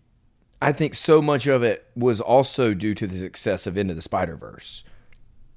I 0.61 0.71
think 0.71 0.95
so 0.95 1.21
much 1.21 1.47
of 1.47 1.63
it 1.63 1.87
was 1.95 2.21
also 2.21 2.73
due 2.73 2.93
to 2.95 3.07
the 3.07 3.17
success 3.17 3.65
of 3.65 3.77
Into 3.77 3.93
the 3.93 4.01
Spider 4.01 4.35
Verse. 4.35 4.83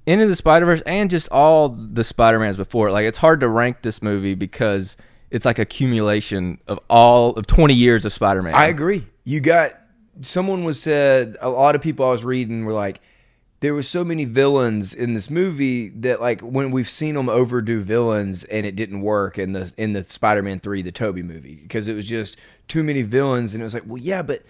Into 0.05 0.27
the 0.27 0.35
Spider 0.35 0.65
Verse 0.65 0.81
and 0.81 1.09
just 1.09 1.29
all 1.29 1.69
the 1.69 2.03
Spider 2.03 2.39
Mans 2.39 2.57
before. 2.57 2.89
it. 2.89 2.91
Like 2.91 3.05
it's 3.05 3.17
hard 3.17 3.39
to 3.41 3.49
rank 3.49 3.81
this 3.81 4.01
movie 4.01 4.35
because 4.35 4.97
it's 5.31 5.45
like 5.45 5.59
accumulation 5.59 6.59
of 6.67 6.79
all 6.89 7.33
of 7.33 7.47
twenty 7.47 7.73
years 7.73 8.05
of 8.05 8.13
Spider 8.13 8.41
Man. 8.41 8.55
I 8.55 8.67
agree. 8.67 9.05
You 9.23 9.39
got 9.39 9.73
someone 10.21 10.63
was 10.63 10.81
said 10.81 11.37
a 11.41 11.49
lot 11.49 11.75
of 11.75 11.81
people 11.81 12.05
I 12.05 12.11
was 12.11 12.23
reading 12.23 12.65
were 12.65 12.73
like 12.73 13.01
there 13.61 13.73
were 13.73 13.83
so 13.83 14.03
many 14.03 14.25
villains 14.25 14.93
in 14.93 15.13
this 15.13 15.29
movie 15.29 15.89
that 15.89 16.21
like 16.21 16.41
when 16.41 16.71
we've 16.71 16.89
seen 16.89 17.15
them 17.15 17.29
overdo 17.29 17.81
villains 17.81 18.43
and 18.45 18.65
it 18.65 18.75
didn't 18.75 19.01
work 19.01 19.39
in 19.39 19.53
the 19.53 19.71
in 19.77 19.93
the 19.93 20.03
Spider-Man 20.03 20.59
3 20.59 20.81
the 20.83 20.91
Tobey 20.91 21.23
movie 21.23 21.59
because 21.63 21.87
it 21.87 21.95
was 21.95 22.05
just 22.05 22.37
too 22.67 22.83
many 22.83 23.01
villains 23.01 23.53
and 23.53 23.61
it 23.61 23.63
was 23.63 23.73
like 23.73 23.83
well 23.85 23.97
yeah 23.97 24.21
but 24.21 24.43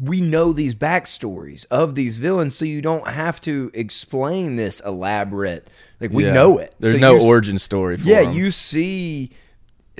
we 0.00 0.20
know 0.20 0.52
these 0.52 0.74
backstories 0.74 1.66
of 1.70 1.94
these 1.94 2.18
villains 2.18 2.54
so 2.54 2.64
you 2.64 2.80
don't 2.80 3.08
have 3.08 3.40
to 3.40 3.70
explain 3.74 4.56
this 4.56 4.80
elaborate 4.80 5.68
like 6.00 6.10
we 6.12 6.24
Yeah. 6.24 6.32
know 6.32 6.58
it 6.58 6.74
There's 6.78 6.94
So 6.94 7.00
no 7.00 7.18
origin 7.20 7.58
story. 7.58 7.96
For 7.96 8.06
yeah, 8.08 8.22
him. 8.22 8.32
you 8.34 8.50
see, 8.50 9.30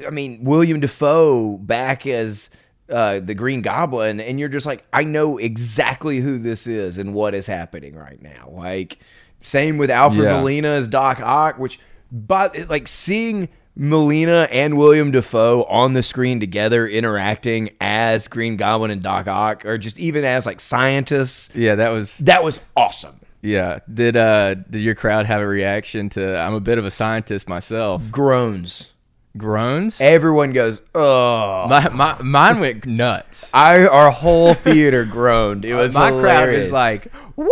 I 0.06 0.10
mean, 0.10 0.44
William 0.44 0.80
Dafoe 0.80 1.58
back 1.58 2.06
as 2.06 2.50
uh, 2.88 3.20
the 3.20 3.34
Green 3.34 3.62
Goblin, 3.62 4.18
and 4.20 4.38
you're 4.40 4.48
just 4.48 4.66
like, 4.66 4.84
I 4.92 5.04
know 5.04 5.38
exactly 5.38 6.18
who 6.20 6.38
this 6.38 6.66
is 6.66 6.96
and 6.98 7.12
what 7.14 7.34
is 7.34 7.46
happening 7.46 7.94
right 7.94 8.20
now. 8.20 8.48
Like, 8.50 8.98
same 9.40 9.76
with 9.78 9.90
Alfred 9.90 10.24
Yeah. 10.24 10.38
Molina 10.40 10.68
as 10.68 10.88
Doc 10.88 11.20
Ock, 11.20 11.58
which, 11.58 11.78
but 12.10 12.68
like 12.68 12.88
seeing 12.88 13.48
Molina 13.76 14.48
and 14.50 14.76
William 14.76 15.10
Dafoe 15.10 15.64
on 15.64 15.94
the 15.94 16.02
screen 16.02 16.40
together 16.40 16.86
interacting 16.86 17.70
as 17.80 18.28
Green 18.28 18.56
Goblin 18.56 18.90
and 18.90 19.02
Doc 19.02 19.26
Ock, 19.28 19.64
or 19.64 19.78
just 19.78 19.98
even 19.98 20.24
as 20.24 20.44
like 20.46 20.60
scientists, 20.60 21.50
yeah, 21.54 21.76
that 21.76 21.90
was 21.90 22.18
that 22.18 22.42
was 22.44 22.60
awesome. 22.76 23.18
yeah. 23.42 23.78
Did 23.92 24.16
uh 24.16 24.54
did 24.54 24.80
your 24.80 24.94
crowd 24.94 25.26
have 25.26 25.40
a 25.40 25.46
reaction 25.46 26.08
to? 26.10 26.36
I'm 26.38 26.54
a 26.54 26.60
bit 26.60 26.78
of 26.78 26.84
a 26.84 26.90
scientist 26.90 27.48
myself. 27.48 28.02
Groans. 28.10 28.92
Groans. 29.36 30.00
Everyone 30.00 30.52
goes, 30.52 30.82
oh. 30.92 31.68
My, 31.68 31.88
my 31.90 32.20
mine 32.20 32.58
went 32.58 32.84
nuts. 32.84 33.48
I 33.54 33.86
our 33.86 34.10
whole 34.10 34.54
theater 34.54 35.04
groaned. 35.10 35.64
It 35.64 35.74
was 35.76 35.94
my 35.94 36.10
crowd 36.10 36.20
hilarious. 36.20 36.64
was 36.64 36.72
like, 36.72 37.12
"Woo!" 37.40 37.50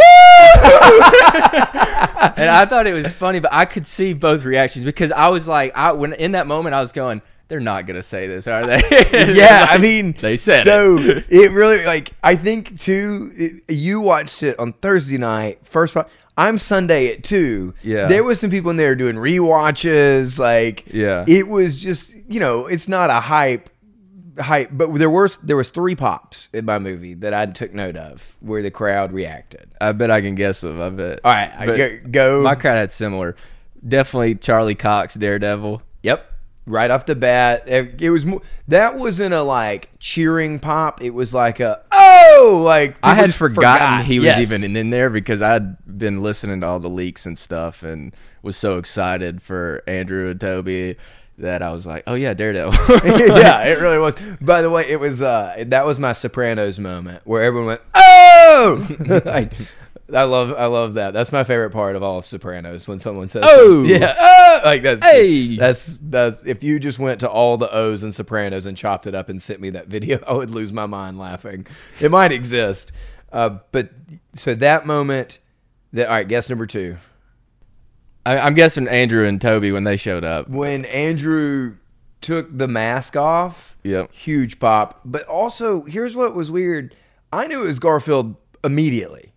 and 2.37 2.51
I 2.51 2.67
thought 2.69 2.87
it 2.87 2.93
was 2.95 3.13
funny, 3.13 3.41
but 3.41 3.53
I 3.53 3.65
could 3.65 3.87
see 3.87 4.13
both 4.15 4.45
reactions 4.45 4.85
because 4.85 5.13
I 5.13 5.29
was 5.29 5.49
like, 5.49 5.77
I 5.77 5.93
when 5.93 6.13
in 6.15 6.33
that 6.33 6.47
moment 6.47 6.75
I 6.75 6.81
was 6.81 6.93
going, 6.93 7.23
"They're 7.49 7.61
not 7.61 7.87
gonna 7.87 8.03
say 8.03 8.27
this, 8.27 8.47
are 8.47 8.67
they?" 8.67 8.81
yeah, 9.35 9.67
I 9.69 9.79
mean, 9.79 10.13
they 10.21 10.37
said 10.37 10.65
so. 10.65 10.99
it. 10.99 11.27
It. 11.29 11.53
really 11.53 11.85
like 11.85 12.11
I 12.23 12.37
think 12.37 12.79
too. 12.79 13.31
It, 13.37 13.63
you 13.75 14.01
watched 14.01 14.43
it 14.43 14.59
on 14.59 14.73
Thursday 14.75 15.19
night. 15.19 15.61
First, 15.65 15.95
part. 15.95 16.09
I'm 16.37 16.57
Sunday 16.57 17.13
at 17.13 17.25
two. 17.25 17.75
Yeah. 17.83 18.07
there 18.07 18.23
was 18.23 18.39
some 18.39 18.49
people 18.51 18.71
in 18.71 18.77
there 18.77 18.95
doing 18.95 19.17
rewatches. 19.17 20.39
Like, 20.39 20.85
Yeah. 20.87 21.25
it 21.27 21.49
was 21.49 21.75
just 21.75 22.15
you 22.29 22.39
know, 22.41 22.67
it's 22.67 22.87
not 22.89 23.11
a 23.11 23.21
hype. 23.21 23.71
Hype, 24.39 24.71
but 24.73 24.95
there 24.95 25.11
was 25.11 25.39
there 25.43 25.57
was 25.57 25.71
three 25.71 25.95
pops 25.97 26.49
in 26.53 26.65
my 26.65 26.79
movie 26.79 27.15
that 27.15 27.35
I 27.35 27.47
took 27.47 27.73
note 27.75 27.97
of 27.97 28.37
where 28.41 28.63
the 28.63 28.71
crowd 28.71 29.13
reacted. 29.13 29.71
I 29.81 29.93
bet 29.93 30.11
I 30.11 30.21
can 30.21 30.35
guess 30.35 30.61
them. 30.61 30.81
I 30.81 30.91
bet. 30.91 31.21
All 31.25 31.33
right, 31.33 31.51
I 31.57 31.67
But 31.67 31.77
go, 31.77 31.99
go 32.11 32.43
My 32.43 32.55
crowd 32.55 32.77
had 32.77 32.93
similar. 32.93 33.37
Definitely 33.87 34.37
Charlie 34.37 34.75
Cox, 34.75 35.15
Daredevil. 35.15 35.83
Yep. 36.03 36.33
Right 36.67 36.91
off 36.91 37.07
the 37.07 37.17
bat, 37.17 37.63
it 37.67 38.11
was 38.11 38.27
mo- 38.27 38.43
that 38.69 38.97
wasn't 38.97 39.33
a 39.33 39.41
like 39.43 39.89
cheering 39.99 40.59
pop. 40.59 41.03
It 41.03 41.11
was 41.15 41.33
like 41.33 41.61
a 41.61 41.83
oh, 41.91 42.61
like 42.63 42.95
I 43.03 43.15
had 43.15 43.35
forgotten 43.35 43.79
forgot. 44.01 44.05
he 44.05 44.19
was 44.19 44.27
Yes. 44.27 44.53
even 44.53 44.77
in 44.77 44.91
there 44.91 45.09
because 45.09 45.41
I'd 45.41 45.77
been 45.99 46.23
listening 46.23 46.61
to 46.61 46.67
all 46.67 46.79
the 46.79 46.91
leaks 46.91 47.25
and 47.25 47.39
stuff 47.39 47.83
and 47.83 48.15
was 48.43 48.57
so 48.57 48.77
excited 48.77 49.41
for 49.41 49.83
Andrew 49.87 50.31
and 50.31 50.39
Tobey 50.39 50.97
that 51.39 51.63
I 51.63 51.73
was 51.73 51.87
like, 51.87 52.05
oh 52.07 52.15
yeah, 52.15 52.35
Daredevil. 52.35 52.73
yeah, 53.39 53.65
it 53.65 53.81
really 53.81 53.99
was. 53.99 54.17
By 54.41 54.63
the 54.63 54.71
way, 54.71 54.89
it 54.89 55.01
was 55.01 55.23
uh 55.23 55.65
that 55.67 55.87
was 55.87 55.99
my 55.99 56.13
Sopranos 56.13 56.79
moment 56.79 57.23
where 57.25 57.43
everyone 57.43 57.67
went 57.67 57.81
oh. 57.95 59.23
I, 59.27 59.51
I 60.13 60.23
love 60.25 60.55
I 60.57 60.67
love 60.67 60.95
that. 60.95 61.13
That's 61.13 61.33
my 61.33 61.45
favorite 61.45 61.71
part 61.71 61.97
of 61.97 62.03
all 62.03 62.19
of 62.19 62.25
Sopranos 62.25 62.89
when 62.89 62.99
someone 62.99 63.29
says 63.29 63.45
Oh! 63.47 63.85
yeah 63.85 64.15
oh! 64.19 64.61
like 64.65 64.83
that's 64.83 65.05
Hey! 65.05 65.57
that's 65.57 65.99
that's 66.03 66.45
if 66.45 66.63
you 66.63 66.79
just 66.81 66.99
went 66.99 67.21
to 67.21 67.31
all 67.31 67.57
the 67.57 67.73
O's 67.73 68.05
in 68.05 68.13
Sopranos 68.13 68.67
and 68.67 68.77
chopped 68.77 69.07
it 69.07 69.15
up 69.15 69.29
and 69.29 69.41
sent 69.41 69.61
me 69.61 69.71
that 69.71 69.87
video, 69.87 70.23
I 70.27 70.33
would 70.33 70.51
lose 70.51 70.73
my 70.73 70.87
mind 70.87 71.19
laughing. 71.19 71.67
It 72.01 72.11
might 72.11 72.33
exist, 72.33 72.93
uh, 73.33 73.59
but 73.73 73.91
so 74.35 74.55
that 74.55 74.87
moment. 74.87 75.39
That 75.95 76.09
all 76.09 76.15
right. 76.15 76.29
Guess 76.29 76.51
number 76.51 76.67
two. 76.67 76.99
I, 78.29 78.39
I'm 78.39 78.55
guessing 78.55 78.87
Andrew 78.89 79.27
and 79.27 79.41
Tobey 79.41 79.73
when 79.73 79.85
they 79.85 79.97
showed 79.97 80.25
up. 80.25 80.49
when 80.49 80.85
Andrew 80.87 81.77
took 82.21 82.57
the 82.57 82.69
mask 82.69 83.17
off, 83.17 83.77
Yep. 83.85 84.13
huge 84.13 84.59
pop. 84.59 85.01
But 85.05 85.23
also, 85.27 85.83
here's 85.85 86.17
what 86.17 86.35
was 86.35 86.51
weird. 86.51 86.95
I 87.33 87.47
knew 87.47 87.63
it 87.63 87.67
was 87.67 87.79
Garfield 87.79 88.35
immediately. 88.65 89.33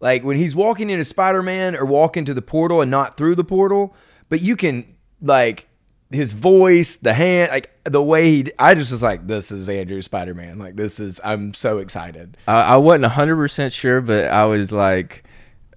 Like 0.00 0.24
when 0.24 0.36
he's 0.36 0.54
walking 0.56 0.90
into 0.90 1.04
Spider 1.04 1.42
Man 1.42 1.74
or 1.76 1.84
walking 1.86 2.24
to 2.26 2.34
the 2.34 2.42
portal 2.42 2.80
and 2.82 2.90
not 2.90 3.16
through 3.16 3.34
the 3.36 3.44
portal, 3.44 3.94
but 4.28 4.40
you 4.40 4.56
can 4.56 4.94
like 5.22 5.68
his 6.10 6.32
voice, 6.32 6.96
the 6.96 7.14
hand, 7.14 7.50
like 7.50 7.70
the 7.84 8.02
way 8.02 8.30
he. 8.30 8.44
I 8.58 8.74
just 8.74 8.92
was 8.92 9.02
like, 9.02 9.26
this 9.26 9.50
is 9.50 9.68
Andrew 9.68 10.02
Spider 10.02 10.34
Man. 10.34 10.58
Like 10.58 10.76
this 10.76 11.00
is. 11.00 11.18
I'm 11.24 11.54
so 11.54 11.78
excited. 11.78 12.36
I, 12.46 12.74
I 12.74 12.76
wasn't 12.76 13.10
100% 13.12 13.72
sure, 13.72 14.00
but 14.02 14.26
I 14.26 14.44
was 14.44 14.70
like, 14.72 15.24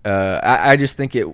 uh, 0.03 0.39
I, 0.43 0.71
I 0.71 0.75
just 0.75 0.97
think 0.97 1.15
it, 1.15 1.25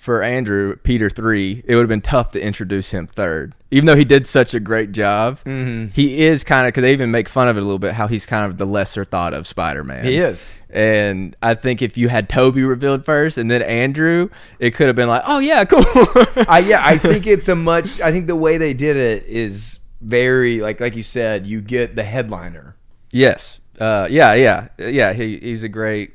for 0.00 0.22
Andrew, 0.22 0.76
Peter 0.76 1.10
3, 1.10 1.62
it 1.66 1.74
would 1.74 1.82
have 1.82 1.88
been 1.88 2.00
tough 2.00 2.30
to 2.32 2.42
introduce 2.42 2.90
him 2.90 3.06
third. 3.06 3.54
Even 3.70 3.84
though 3.84 3.96
he 3.96 4.04
did 4.06 4.26
such 4.26 4.54
a 4.54 4.58
great 4.60 4.92
job, 4.92 5.38
Mm-hmm. 5.44 5.88
he 5.92 6.22
is 6.22 6.42
kind 6.42 6.66
of, 6.66 6.68
because 6.68 6.80
they 6.82 6.92
even 6.94 7.10
make 7.10 7.28
fun 7.28 7.48
of 7.48 7.58
it 7.58 7.60
a 7.60 7.62
little 7.62 7.78
bit, 7.78 7.92
how 7.92 8.06
he's 8.06 8.24
kind 8.24 8.50
of 8.50 8.56
the 8.56 8.64
lesser 8.64 9.04
thought 9.04 9.34
of 9.34 9.46
Spider 9.46 9.84
Man. 9.84 10.04
He 10.06 10.16
is. 10.16 10.54
And 10.70 11.36
I 11.42 11.52
think 11.54 11.82
if 11.82 11.98
you 11.98 12.08
had 12.08 12.30
Tobey 12.30 12.62
revealed 12.62 13.04
first 13.04 13.36
and 13.36 13.50
then 13.50 13.60
Andrew, 13.60 14.30
it 14.58 14.70
could 14.74 14.86
have 14.86 14.96
been 14.96 15.08
like, 15.08 15.22
oh, 15.26 15.38
yeah, 15.38 15.64
cool. 15.66 15.84
I 16.48 16.60
yeah, 16.66 16.80
I 16.82 16.96
think 16.98 17.26
it's 17.26 17.48
a 17.48 17.54
much. 17.54 18.00
I 18.00 18.10
think 18.10 18.26
the 18.26 18.36
way 18.36 18.56
they 18.56 18.72
did 18.72 18.96
it 18.96 19.24
is 19.26 19.80
very 20.00 20.60
like 20.62 20.80
like 20.80 20.96
you 20.96 21.02
said. 21.02 21.46
You 21.46 21.60
get 21.60 21.94
the 21.96 22.04
headliner. 22.04 22.74
yes. 23.10 23.60
Uh, 23.78 24.06
yeah, 24.10 24.34
yeah. 24.34 24.68
Yeah, 24.78 25.12
he, 25.14 25.38
he's 25.38 25.62
a 25.62 25.68
great. 25.68 26.12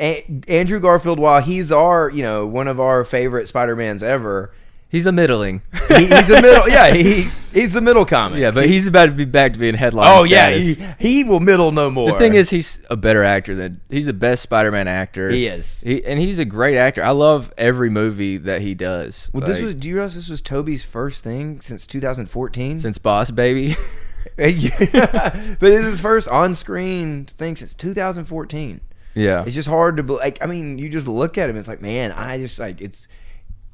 A- 0.00 0.24
Andrew 0.48 0.80
Garfield, 0.80 1.18
while 1.18 1.42
he's 1.42 1.70
our 1.70 2.10
you 2.10 2.22
know 2.22 2.46
one 2.46 2.68
of 2.68 2.80
our 2.80 3.04
favorite 3.04 3.46
Spider 3.48 3.76
Mans 3.76 4.02
ever, 4.02 4.52
He's 4.90 5.06
a 5.06 5.12
middling. 5.12 5.62
he, 5.88 6.06
he's 6.06 6.30
a 6.30 6.42
middle. 6.42 6.68
Yeah, 6.68 6.92
he 6.92 7.28
He's 7.52 7.72
the 7.72 7.80
middle 7.80 8.04
comic. 8.04 8.40
Yeah, 8.40 8.50
but 8.50 8.66
he's 8.66 8.86
about 8.88 9.06
to 9.06 9.12
be 9.12 9.24
back 9.24 9.52
to 9.52 9.58
being 9.58 9.74
headline. 9.74 10.06
oh 10.08 10.24
yeah, 10.24 10.50
he, 10.50 10.76
he 10.98 11.24
will 11.24 11.40
middle 11.40 11.70
no 11.70 11.90
more. 11.90 12.12
The 12.12 12.18
thing 12.18 12.34
is, 12.34 12.50
he's 12.50 12.80
a 12.90 12.96
better 12.96 13.22
actor 13.22 13.54
than 13.54 13.80
he's 13.88 14.06
the 14.06 14.12
best 14.12 14.42
Spider-Man 14.42 14.88
actor. 14.88 15.30
He 15.30 15.46
is. 15.46 15.80
He, 15.80 16.04
and 16.04 16.18
he's 16.18 16.40
a 16.40 16.44
great 16.44 16.76
actor. 16.76 17.04
I 17.04 17.10
love 17.10 17.52
every 17.56 17.90
movie 17.90 18.36
that 18.38 18.62
he 18.62 18.74
does. 18.74 19.30
well, 19.32 19.44
this 19.44 19.60
was. 19.60 19.74
Do 19.74 19.88
you 19.88 19.94
realize 19.94 20.16
this 20.16 20.28
was 20.28 20.40
Tobey's 20.40 20.84
first 20.84 21.22
thing 21.22 21.60
since 21.60 21.86
2014? 21.86 22.78
since 22.80 22.98
Boss 22.98 23.30
Baby. 23.30 23.76
but 24.36 24.46
it's 24.46 25.84
his 25.84 26.00
first 26.00 26.28
on-screen 26.28 27.26
thing 27.26 27.56
since 27.56 27.74
2014. 27.74 28.80
Yeah, 29.14 29.42
It's 29.44 29.54
just 29.54 29.68
hard 29.68 29.96
to 29.96 30.02
bel- 30.02 30.16
like. 30.16 30.38
I 30.42 30.46
mean, 30.46 30.78
you 30.78 30.88
just 30.88 31.08
look 31.08 31.36
at 31.38 31.50
him. 31.50 31.56
It's 31.56 31.68
like, 31.68 31.80
man, 31.82 32.12
I 32.12 32.38
just 32.38 32.58
like 32.58 32.80
it's. 32.80 33.08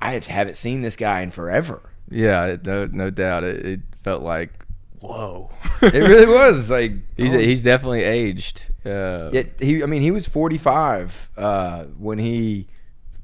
I 0.00 0.16
just 0.16 0.28
haven't 0.28 0.56
seen 0.56 0.82
this 0.82 0.96
guy 0.96 1.20
in 1.22 1.30
forever. 1.30 1.80
yeah, 2.10 2.56
no, 2.64 2.86
no 2.86 3.10
doubt. 3.10 3.44
It, 3.44 3.64
it 3.66 3.80
felt 4.02 4.22
like 4.22 4.64
whoa. 5.00 5.50
It 5.82 5.92
really 5.94 6.26
was 6.26 6.70
like 6.78 6.92
he's 7.16 7.34
oh. 7.34 7.38
he's 7.38 7.62
definitely 7.62 8.02
aged. 8.02 8.62
Uh, 8.84 9.30
Yet 9.32 9.60
he, 9.60 9.82
I 9.82 9.86
mean, 9.86 10.00
he 10.02 10.10
was 10.10 10.26
45 10.26 11.30
uh, 11.36 11.84
when 11.98 12.18
he 12.18 12.66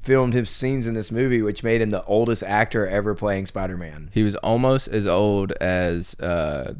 filmed 0.01 0.33
his 0.33 0.49
scenes 0.49 0.85
in 0.85 0.93
this 0.93 1.11
movie, 1.11 1.41
which 1.41 1.63
made 1.63 1.81
him 1.81 1.89
the 1.89 2.03
oldest 2.03 2.43
actor 2.43 2.85
ever 2.85 3.15
playing 3.15 3.45
Spider-Man. 3.45 4.09
He 4.13 4.21
was 4.23 4.35
almost 4.37 4.89
as 4.89 5.07
old 5.07 5.53
as 5.53 6.13
uh, 6.19 6.73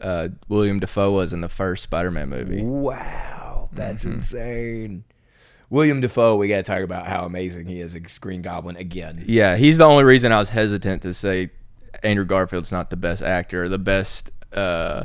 uh, 0.00 0.28
William 0.48 0.78
Dafoe 0.78 1.10
was 1.10 1.32
in 1.32 1.40
the 1.40 1.48
first 1.48 1.82
Spider-Man 1.82 2.28
movie. 2.28 2.62
Wow, 2.62 3.37
that's 3.72 4.04
insane. 4.04 5.04
William 5.70 6.00
Dafoe, 6.00 6.36
we 6.36 6.48
got 6.48 6.56
to 6.56 6.62
talk 6.62 6.80
about 6.80 7.06
how 7.06 7.24
amazing 7.24 7.66
he 7.66 7.80
is 7.80 7.94
as 7.94 8.18
Green 8.18 8.40
Goblin 8.40 8.76
again. 8.76 9.22
Yeah, 9.26 9.56
he's 9.56 9.78
the 9.78 9.84
only 9.84 10.04
reason 10.04 10.32
I 10.32 10.40
was 10.40 10.48
hesitant 10.48 11.02
to 11.02 11.12
say 11.12 11.50
Andrew 12.02 12.24
Garfield's 12.24 12.72
not 12.72 12.90
the 12.90 12.96
best 12.96 13.22
actor, 13.22 13.64
or 13.64 13.68
the 13.68 13.78
best 13.78 14.30
uh, 14.54 15.04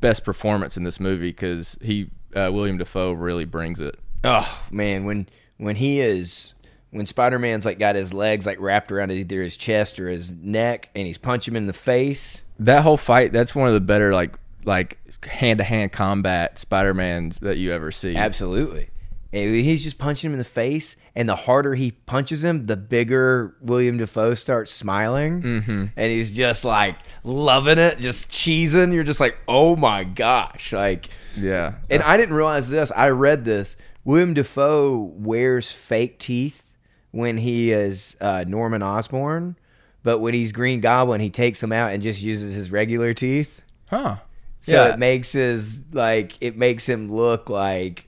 best 0.00 0.24
performance 0.24 0.76
in 0.76 0.84
this 0.84 0.98
movie 0.98 1.30
because 1.30 1.78
he 1.82 2.10
uh, 2.34 2.50
William 2.52 2.78
Dafoe 2.78 3.12
really 3.12 3.44
brings 3.44 3.80
it. 3.80 3.98
Oh 4.24 4.66
man, 4.70 5.04
when 5.04 5.28
when 5.58 5.76
he 5.76 6.00
is 6.00 6.54
when 6.90 7.06
Spider 7.06 7.38
Man's 7.38 7.64
like 7.64 7.78
got 7.78 7.94
his 7.94 8.12
legs 8.12 8.46
like 8.46 8.60
wrapped 8.60 8.92
around 8.92 9.10
either 9.10 9.42
his 9.42 9.56
chest 9.56 10.00
or 10.00 10.08
his 10.08 10.30
neck, 10.30 10.90
and 10.94 11.06
he's 11.06 11.18
punching 11.18 11.52
him 11.52 11.56
in 11.56 11.66
the 11.66 11.72
face. 11.72 12.44
That 12.58 12.82
whole 12.82 12.96
fight, 12.96 13.32
that's 13.32 13.54
one 13.54 13.68
of 13.68 13.74
the 13.74 13.80
better 13.80 14.14
like 14.14 14.34
like 14.64 14.98
hand 15.26 15.58
to 15.58 15.64
hand 15.64 15.92
combat 15.92 16.58
Spider 16.58 16.94
Mans 16.94 17.38
that 17.40 17.58
you 17.58 17.72
ever 17.72 17.90
see. 17.90 18.16
Absolutely. 18.16 18.88
He's 19.32 19.82
just 19.82 19.96
punching 19.96 20.28
him 20.28 20.34
in 20.34 20.38
the 20.38 20.44
face, 20.44 20.94
and 21.16 21.26
the 21.26 21.34
harder 21.34 21.74
he 21.74 21.92
punches 21.92 22.44
him, 22.44 22.66
the 22.66 22.76
bigger 22.76 23.56
William 23.62 23.96
Dafoe 23.96 24.34
starts 24.34 24.70
smiling, 24.70 25.40
mm-hmm. 25.40 25.86
and 25.96 26.12
he's 26.12 26.32
just 26.36 26.66
like 26.66 26.96
loving 27.24 27.78
it, 27.78 27.98
just 27.98 28.30
cheesing. 28.30 28.92
You're 28.92 29.04
just 29.04 29.20
like, 29.20 29.38
oh 29.48 29.74
my 29.74 30.04
gosh, 30.04 30.74
like. 30.74 31.08
Yeah, 31.34 31.76
And 31.88 32.02
I 32.02 32.18
didn't 32.18 32.34
realize 32.34 32.68
this. 32.68 32.92
I 32.94 33.08
read 33.08 33.46
this. 33.46 33.78
William 34.04 34.34
Defoe 34.34 34.98
wears 34.98 35.72
fake 35.72 36.18
teeth 36.18 36.70
when 37.10 37.38
he 37.38 37.72
is 37.72 38.16
uh, 38.20 38.44
Norman 38.46 38.82
Osborn, 38.82 39.56
but 40.02 40.18
when 40.18 40.34
he's 40.34 40.52
Green 40.52 40.80
Goblin, 40.80 41.22
he 41.22 41.30
takes 41.30 41.60
them 41.60 41.72
out 41.72 41.92
and 41.92 42.02
just 42.02 42.20
uses 42.20 42.54
his 42.54 42.70
regular 42.70 43.14
teeth. 43.14 43.62
huh? 43.86 44.16
So 44.62 44.72
Yeah. 44.86 44.94
it 44.94 44.98
makes 44.98 45.32
his 45.32 45.80
like 45.92 46.32
it 46.40 46.56
makes 46.56 46.88
him 46.88 47.10
look 47.12 47.50
like 47.50 48.06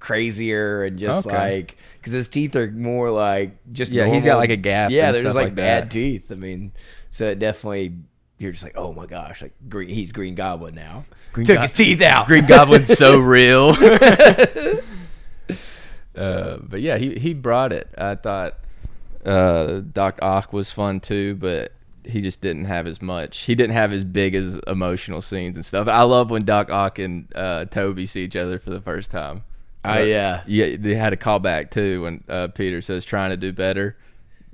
crazier 0.00 0.82
and 0.84 0.98
just 0.98 1.26
Okay. 1.26 1.36
like 1.36 1.76
because 2.00 2.12
his 2.12 2.26
teeth 2.28 2.56
are 2.56 2.68
more 2.70 3.10
like 3.10 3.56
just 3.72 3.92
Yeah, 3.92 4.06
he's 4.12 4.24
got, 4.24 4.36
like, 4.38 4.50
a 4.50 4.56
gap 4.56 4.90
Yeah, 4.90 5.06
and 5.06 5.14
they're 5.14 5.22
just 5.22 5.32
stuff 5.32 5.36
like, 5.36 5.48
like 5.50 5.54
bad 5.54 5.90
teeth. 5.92 6.32
I 6.32 6.34
mean, 6.34 6.72
so 7.12 7.26
it 7.28 7.38
definitely 7.38 7.92
you're 8.38 8.50
just 8.50 8.64
like, 8.64 8.76
oh 8.76 8.92
my 8.92 9.06
gosh, 9.06 9.40
like 9.42 9.52
green, 9.68 9.88
he's 9.90 10.10
Green 10.10 10.34
Goblin 10.34 10.74
now. 10.74 11.04
Green 11.32 11.46
Took 11.46 11.56
Go- 11.56 11.62
his 11.62 11.70
teeth 11.72 12.02
out. 12.02 12.26
Green 12.26 12.44
Goblin's 12.46 12.92
so 12.98 13.18
real. 13.20 13.76
uh, 16.16 16.56
but 16.58 16.80
yeah, 16.80 16.98
he 16.98 17.14
he 17.14 17.34
brought 17.34 17.72
it. 17.72 17.88
I 17.96 18.14
thought 18.16 18.58
uh, 19.24 19.80
Doc 19.92 20.18
Ock 20.22 20.52
was 20.52 20.72
fun 20.72 21.00
too, 21.00 21.36
but 21.36 21.72
he 22.04 22.20
just 22.20 22.40
didn't 22.40 22.64
have 22.66 22.86
as 22.86 23.00
much. 23.02 23.38
He 23.40 23.54
didn't 23.54 23.74
have 23.74 23.92
as 23.92 24.04
big 24.04 24.34
as 24.34 24.58
emotional 24.66 25.22
scenes 25.22 25.56
and 25.56 25.64
stuff. 25.64 25.88
I 25.88 26.02
love 26.02 26.30
when 26.30 26.44
Doc 26.44 26.70
Ock 26.70 26.98
and 26.98 27.30
uh, 27.34 27.64
Tobey 27.66 28.06
see 28.06 28.24
each 28.24 28.36
other 28.36 28.58
for 28.58 28.70
the 28.70 28.80
first 28.80 29.10
time. 29.10 29.44
Oh 29.84 29.98
yeah. 30.02 30.42
Yeah, 30.46 30.76
they 30.78 30.94
had 30.94 31.12
a 31.12 31.16
callback 31.16 31.70
too 31.70 32.02
when 32.02 32.24
uh, 32.28 32.48
Peter 32.48 32.80
says 32.80 33.04
trying 33.04 33.30
to 33.30 33.36
do 33.36 33.52
better. 33.52 33.96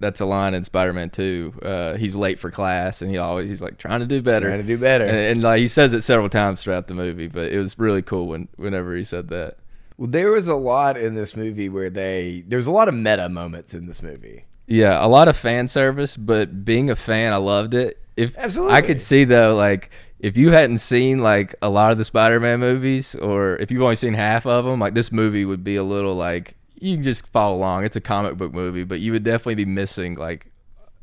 That's 0.00 0.20
a 0.20 0.26
line 0.26 0.54
in 0.54 0.62
Spider-Man 0.62 1.10
2. 1.10 1.54
Uh, 1.60 1.94
he's 1.96 2.14
late 2.14 2.38
for 2.38 2.52
class, 2.52 3.02
and 3.02 3.10
he 3.10 3.18
always 3.18 3.48
he's 3.50 3.60
like 3.60 3.78
trying 3.78 3.98
to 4.00 4.06
do 4.06 4.22
better, 4.22 4.46
Trying 4.46 4.62
to 4.62 4.66
do 4.66 4.78
better. 4.78 5.04
and, 5.04 5.18
and 5.18 5.42
like 5.42 5.58
he 5.58 5.66
says 5.68 5.92
it 5.92 6.02
several 6.02 6.28
times 6.28 6.62
throughout 6.62 6.86
the 6.86 6.94
movie. 6.94 7.26
But 7.26 7.50
it 7.52 7.58
was 7.58 7.78
really 7.78 8.02
cool 8.02 8.28
when 8.28 8.48
whenever 8.56 8.94
he 8.96 9.02
said 9.04 9.28
that. 9.30 9.56
Well, 9.96 10.08
there 10.08 10.30
was 10.30 10.46
a 10.46 10.54
lot 10.54 10.96
in 10.96 11.14
this 11.16 11.34
movie 11.36 11.68
where 11.68 11.90
they 11.90 12.44
there 12.46 12.58
was 12.58 12.68
a 12.68 12.70
lot 12.70 12.86
of 12.88 12.94
meta 12.94 13.28
moments 13.28 13.74
in 13.74 13.86
this 13.86 14.00
movie. 14.02 14.44
Yeah, 14.68 15.04
a 15.04 15.08
lot 15.08 15.28
of 15.28 15.36
fan 15.36 15.66
service, 15.66 16.16
but 16.16 16.64
being 16.64 16.90
a 16.90 16.96
fan, 16.96 17.32
I 17.32 17.36
loved 17.36 17.74
it. 17.74 17.98
If 18.16 18.36
Absolutely. 18.36 18.74
I 18.74 18.82
could 18.82 19.00
see 19.00 19.24
though, 19.24 19.56
like 19.56 19.90
if 20.18 20.36
you 20.36 20.50
hadn't 20.50 20.78
seen 20.78 21.20
like 21.20 21.54
a 21.62 21.70
lot 21.70 21.92
of 21.92 21.98
the 21.98 22.04
Spider-Man 22.04 22.60
movies, 22.60 23.14
or 23.14 23.56
if 23.56 23.70
you've 23.70 23.82
only 23.82 23.96
seen 23.96 24.14
half 24.14 24.46
of 24.46 24.64
them, 24.64 24.78
like 24.78 24.94
this 24.94 25.10
movie 25.10 25.44
would 25.44 25.64
be 25.64 25.76
a 25.76 25.82
little 25.82 26.14
like 26.14 26.54
you 26.80 26.94
can 26.94 27.02
just 27.02 27.26
follow 27.28 27.56
along. 27.56 27.84
It's 27.84 27.96
a 27.96 28.00
comic 28.00 28.36
book 28.36 28.52
movie, 28.52 28.84
but 28.84 29.00
you 29.00 29.12
would 29.12 29.24
definitely 29.24 29.56
be 29.56 29.64
missing 29.64 30.14
like 30.14 30.46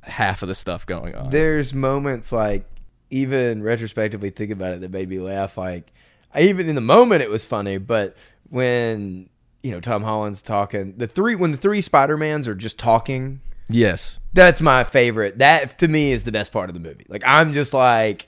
half 0.02 0.42
of 0.42 0.48
the 0.48 0.56
stuff 0.56 0.86
going 0.86 1.16
on. 1.16 1.32
There's 1.32 1.74
moments 1.74 2.32
like 2.32 2.66
even 3.10 3.64
retrospectively 3.64 4.30
think 4.30 4.52
about 4.52 4.74
it 4.74 4.82
that 4.82 4.92
made 4.92 5.10
me 5.10 5.20
laugh. 5.20 5.58
Like 5.58 5.92
I, 6.34 6.42
even 6.42 6.70
in 6.70 6.76
the 6.76 6.82
moment 6.82 7.24
it 7.24 7.30
was 7.30 7.46
funny, 7.46 7.78
but 7.78 8.16
when 8.50 9.30
you 9.64 9.72
know 9.72 9.80
Tom 9.80 10.04
Holland's 10.04 10.42
talking, 10.42 10.94
the 10.98 11.08
three 11.08 11.36
when 11.36 11.52
the 11.52 11.58
three 11.58 11.82
Spider 11.82 12.18
Mans 12.18 12.48
are 12.48 12.56
just 12.56 12.78
talking, 12.78 13.42
yes, 13.70 14.18
that's 14.34 14.62
my 14.62 14.84
favorite. 14.84 15.38
That 15.40 15.78
to 15.80 15.88
me 15.88 16.12
is 16.12 16.24
the 16.24 16.32
best 16.32 16.52
part 16.52 16.70
of 16.70 16.74
the 16.74 16.80
movie. 16.80 17.06
Like 17.10 17.24
I'm 17.26 17.54
just 17.54 17.74
like. 17.74 18.28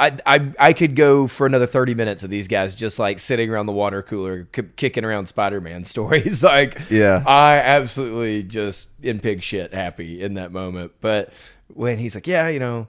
I, 0.00 0.16
I 0.24 0.52
I 0.60 0.72
could 0.74 0.94
go 0.94 1.26
for 1.26 1.44
another 1.44 1.66
thirty 1.66 1.92
minutes 1.92 2.22
of 2.22 2.30
these 2.30 2.46
guys 2.46 2.76
just 2.76 3.00
like 3.00 3.18
sitting 3.18 3.50
around 3.50 3.66
the 3.66 3.72
water 3.72 4.00
cooler, 4.00 4.46
k- 4.52 4.62
kicking 4.76 5.04
around 5.04 5.26
Spider-Man 5.26 5.82
stories. 5.92 6.44
like, 6.44 6.78
Yeah. 6.88 7.24
I 7.26 7.56
absolutely 7.56 8.44
just 8.44 8.90
in 9.02 9.18
pig 9.18 9.42
shit 9.42 9.74
happy 9.74 10.22
in 10.22 10.34
that 10.34 10.52
moment. 10.52 10.92
But 11.00 11.32
when 11.66 11.98
he's 11.98 12.14
like, 12.14 12.28
"Yeah, 12.28 12.46
you 12.46 12.60
know, 12.60 12.86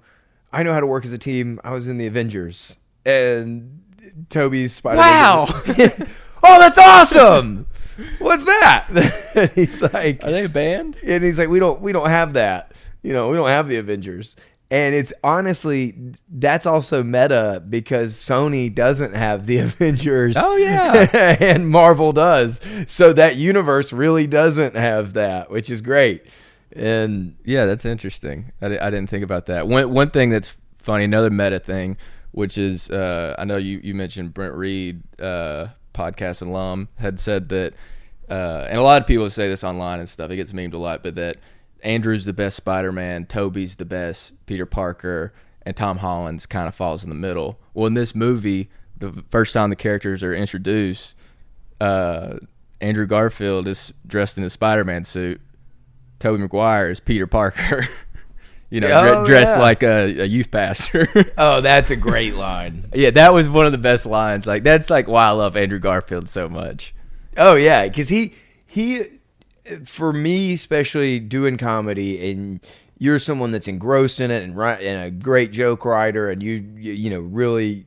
I 0.54 0.62
know 0.62 0.72
how 0.72 0.82
to 0.82 0.86
work 0.86 1.04
as 1.04 1.12
a 1.12 1.18
team. 1.18 1.60
I 1.64 1.72
was 1.72 1.88
in 1.88 1.98
the 1.98 2.06
Avengers," 2.06 2.78
and 3.08 3.82
Tobey's 4.30 4.74
Spider-Man, 4.74 5.04
Wow. 5.12 5.46
oh, 6.44 6.60
that's 6.60 6.78
awesome! 6.78 7.66
What's 8.20 8.44
that? 8.44 9.52
he's 9.56 9.82
like, 9.82 10.24
are 10.24 10.32
they 10.32 10.46
a 10.46 10.50
band? 10.50 10.98
and 11.06 11.24
he's 11.24 11.38
like, 11.40 11.50
we 11.50 11.60
don't 11.60 11.82
we 11.82 11.92
don't 11.92 12.10
have 12.10 12.34
that. 12.34 12.72
You 13.02 13.14
know, 13.14 13.30
we 13.30 13.36
don't 13.36 13.50
have 13.50 13.68
the 13.68 13.78
Avengers. 13.78 14.36
And 14.72 14.94
it's 14.94 15.12
honestly 15.24 15.96
that's 16.30 16.66
also 16.68 17.04
meta 17.04 17.64
because 17.68 18.14
Sony 18.14 18.74
doesn't 18.74 19.16
have 19.16 19.48
the 19.48 19.58
Avengers. 19.60 20.36
Oh, 20.38 20.56
yeah. 20.56 21.08
and 21.40 21.68
Marvel 21.70 22.14
does. 22.14 22.62
So 22.88 23.14
that 23.14 23.36
universe 23.36 23.92
really 23.92 24.28
doesn't 24.28 24.76
have 24.76 25.14
that, 25.14 25.50
which 25.50 25.70
is 25.70 25.82
great. 25.82 26.24
And 26.72 27.36
Yeah, 27.44 27.66
that's 27.66 27.86
interesting. 27.86 28.52
I, 28.62 28.78
I 28.78 28.90
didn't 28.92 29.10
think 29.10 29.24
about 29.24 29.48
that. 29.48 29.68
One 29.68 29.92
one 29.92 30.12
thing 30.12 30.30
that's 30.30 30.56
funny, 30.78 31.04
another 31.04 31.32
meta 31.32 31.60
thing, 31.60 31.98
which 32.32 32.58
is 32.58 32.92
uh, 32.92 33.36
I 33.40 33.46
know 33.46 33.58
you 33.58 33.80
you 33.84 33.96
mentioned 33.96 34.36
Brent 34.36 34.54
Reed, 34.54 35.02
uh, 35.20 35.68
podcast 35.94 36.42
alum, 36.42 36.90
had 36.98 37.20
said 37.20 37.50
that, 37.50 37.74
uh, 38.30 38.68
and 38.70 38.78
a 38.78 38.84
lot 38.84 39.02
of 39.02 39.08
people 39.08 39.30
say 39.30 39.48
this 39.48 39.64
online 39.64 40.00
and 40.00 40.10
stuff. 40.10 40.32
It 40.32 40.38
gets 40.38 40.54
memed 40.54 40.74
a 40.74 40.78
lot, 40.78 41.04
but 41.04 41.16
that 41.16 41.38
Andrew's 41.84 42.26
the 42.26 42.34
best 42.34 42.58
Spider-Man, 42.58 43.26
Tobey's 43.26 43.76
the 43.76 43.86
best 43.86 44.34
Peter 44.46 44.66
Parker, 44.66 45.34
and 45.64 45.76
Tom 45.76 45.98
Holland's 45.98 46.46
kind 46.46 46.68
of 46.68 46.76
falls 46.76 47.04
in 47.04 47.10
the 47.10 47.16
middle. 47.16 47.60
Well, 47.74 47.88
in 47.88 47.94
this 47.94 48.16
movie, 48.16 48.70
the 48.98 49.24
first 49.30 49.54
time 49.54 49.70
the 49.70 49.76
characters 49.76 50.24
are 50.24 50.34
introduced, 50.34 51.16
uh, 51.80 52.38
Andrew 52.82 53.06
Garfield 53.06 53.68
is 53.68 53.94
dressed 54.06 54.38
in 54.38 54.44
a 54.44 54.50
Spider-Man 54.50 55.06
suit. 55.06 55.42
Tobey 56.20 56.42
Maguire 56.42 56.90
is 56.90 57.00
Peter 57.00 57.28
Parker. 57.28 57.88
you 58.70 58.80
know, 58.82 58.88
dre- 58.88 59.12
Oh, 59.12 59.26
dressed 59.26 59.56
yeah. 59.58 59.62
like 59.62 59.84
a, 59.84 60.22
a 60.22 60.26
youth 60.26 60.52
pastor. 60.52 61.08
oh, 61.38 61.62
that's 61.62 61.90
a 61.92 61.96
great 61.96 62.36
line. 62.36 62.90
yeah, 62.94 63.10
that 63.12 63.34
was 63.34 63.50
one 63.50 63.66
of 63.66 63.72
the 63.72 63.78
best 63.78 64.06
lines. 64.06 64.46
Like 64.48 64.64
that's 64.64 64.90
like 64.90 65.08
why 65.08 65.26
I 65.26 65.32
love 65.32 65.56
Andrew 65.58 65.80
Garfield 65.80 66.30
so 66.30 66.48
much. 66.50 66.94
Oh 67.38 67.56
yeah, 67.56 67.88
because 67.88 68.10
he 68.10 68.34
he 68.66 69.04
for 69.86 70.12
me 70.14 70.54
especially 70.54 71.20
doing 71.20 71.58
comedy 71.58 72.32
and 72.32 72.60
you're 72.98 73.20
someone 73.20 73.52
that's 73.52 73.68
engrossed 73.68 74.20
in 74.20 74.32
it 74.32 74.44
and 74.44 74.58
ri- 74.58 74.86
and 74.86 75.04
a 75.04 75.12
great 75.12 75.52
joke 75.52 75.86
writer 75.86 76.30
and 76.30 76.42
you 76.44 76.54
you, 76.78 76.94
you 76.94 77.10
know 77.10 77.20
really 77.20 77.86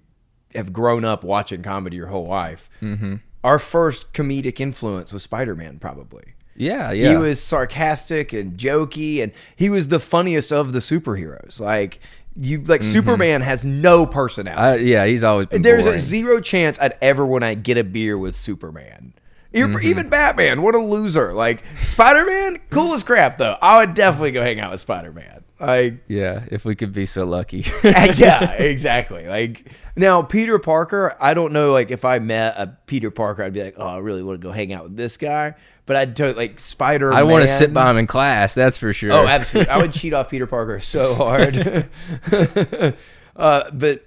have 0.55 0.73
grown 0.73 1.05
up 1.05 1.25
watching 1.25 1.63
comedy 1.63 1.97
your 1.97 2.07
whole 2.07 2.27
life. 2.27 2.69
Mm-hmm. 2.81 3.17
Our 3.45 3.59
first 3.59 4.13
comedic 4.13 4.61
influence 4.61 5.13
was 5.13 5.23
Spider 5.25 5.57
Man, 5.57 5.79
probably. 5.79 6.35
Yeah, 6.57 6.93
yeah. 6.93 7.11
He 7.11 7.17
was 7.17 7.43
sarcastic 7.43 8.33
and 8.33 8.59
jokey, 8.59 9.23
and 9.23 9.33
he 9.57 9.71
was 9.71 9.89
the 9.89 10.01
funniest 10.01 10.53
of 10.53 10.73
the 10.73 10.79
superheroes. 10.81 11.61
Like 11.61 12.01
You 12.37 12.63
like 12.63 12.83
Superman 12.83 13.41
has 13.41 13.65
no 13.65 14.07
personality. 14.07 14.95
I, 14.95 15.01
yeah, 15.01 15.07
he's 15.07 15.25
always 15.25 15.47
been 15.49 15.63
There's 15.63 15.85
boring. 15.85 15.99
a 15.99 16.03
zero 16.03 16.41
chance 16.41 16.79
I'd 16.81 16.95
ever 17.01 17.25
want 17.27 17.45
to 17.45 17.55
get 17.55 17.79
a 17.79 17.85
beer 17.85 18.17
with 18.19 18.37
Superman. 18.37 19.15
Even- 19.55 19.73
Mm-hmm. 19.75 19.87
Even 19.87 20.09
Batman, 20.09 20.63
what 20.63 20.75
a 20.75 20.79
loser! 20.79 21.35
Like 21.35 21.63
Spider 21.85 22.25
Man, 22.25 22.59
cool 22.71 22.95
as 22.95 23.03
crap 23.03 23.37
though. 23.37 23.57
I 23.61 23.81
would 23.81 23.93
definitely 23.95 24.31
go 24.33 24.43
hang 24.43 24.59
out 24.61 24.71
with 24.71 24.81
Spider 24.81 25.13
Man. 25.13 25.45
Like 25.61 26.03
yeah, 26.09 26.45
if 26.51 26.65
we 26.65 26.75
could 26.75 26.93
be 26.95 27.05
so 27.05 27.27
lucky. 27.27 27.67
yeah, 27.85 28.53
exactly. 28.59 29.27
Like 29.29 29.71
now, 29.95 30.23
Peter 30.23 30.59
Parker. 30.59 31.15
I 31.21 31.35
don't 31.35 31.53
know. 31.53 31.71
Like 31.73 31.91
if 31.91 32.03
I 32.07 32.19
met 32.19 32.55
a 32.57 32.79
Peter 32.87 33.11
Parker, 33.11 33.43
I'd 33.43 33.53
be 33.53 33.63
like, 33.63 33.75
oh, 33.77 33.87
I 33.87 33.99
really 33.99 34.23
want 34.23 34.41
to 34.41 34.45
go 34.47 34.53
hang 34.53 34.73
out 34.73 34.85
with 34.85 34.97
this 34.97 35.19
guy. 35.19 35.55
But 35.85 35.97
I'd 35.97 36.17
tell 36.17 36.33
like 36.35 36.61
Spider. 36.61 37.13
I 37.13 37.25
want 37.25 37.43
to 37.43 37.49
sit 37.49 37.73
by 37.73 37.91
him 37.91 37.97
in 37.97 38.07
class. 38.07 38.55
That's 38.55 38.79
for 38.79 38.93
sure. 38.93 39.13
Oh, 39.13 39.27
absolutely. 39.27 39.71
I 39.71 39.79
would 39.79 39.93
cheat 39.93 40.13
off 40.13 40.31
Peter 40.31 40.47
Parker 40.47 40.79
so 40.79 41.15
hard. 41.15 41.89
uh, 43.37 43.71
but 43.73 44.07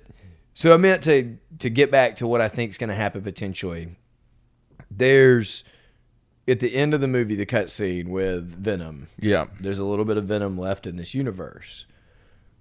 so 0.54 0.74
I 0.74 0.78
meant 0.78 1.04
to 1.04 1.38
to 1.60 1.70
get 1.70 1.92
back 1.92 2.18
to 2.18 2.28
what 2.28 2.42
I 2.42 2.48
think 2.48 2.72
is 2.72 2.78
going 2.78 2.90
to 2.90 2.96
happen 2.96 3.22
potentially. 3.22 3.90
There's 4.90 5.64
at 6.48 6.60
the 6.60 6.74
end 6.74 6.94
of 6.94 7.02
the 7.02 7.08
movie 7.08 7.36
the 7.36 7.46
cutscene 7.46 8.08
with 8.08 8.44
Venom. 8.46 9.08
yeah. 9.20 9.46
There's 9.60 9.80
a 9.80 9.86
little 9.86 10.06
bit 10.06 10.18
of 10.18 10.26
Venom 10.26 10.58
left 10.58 10.88
in 10.88 10.96
this 10.96 11.14
universe. 11.14 11.86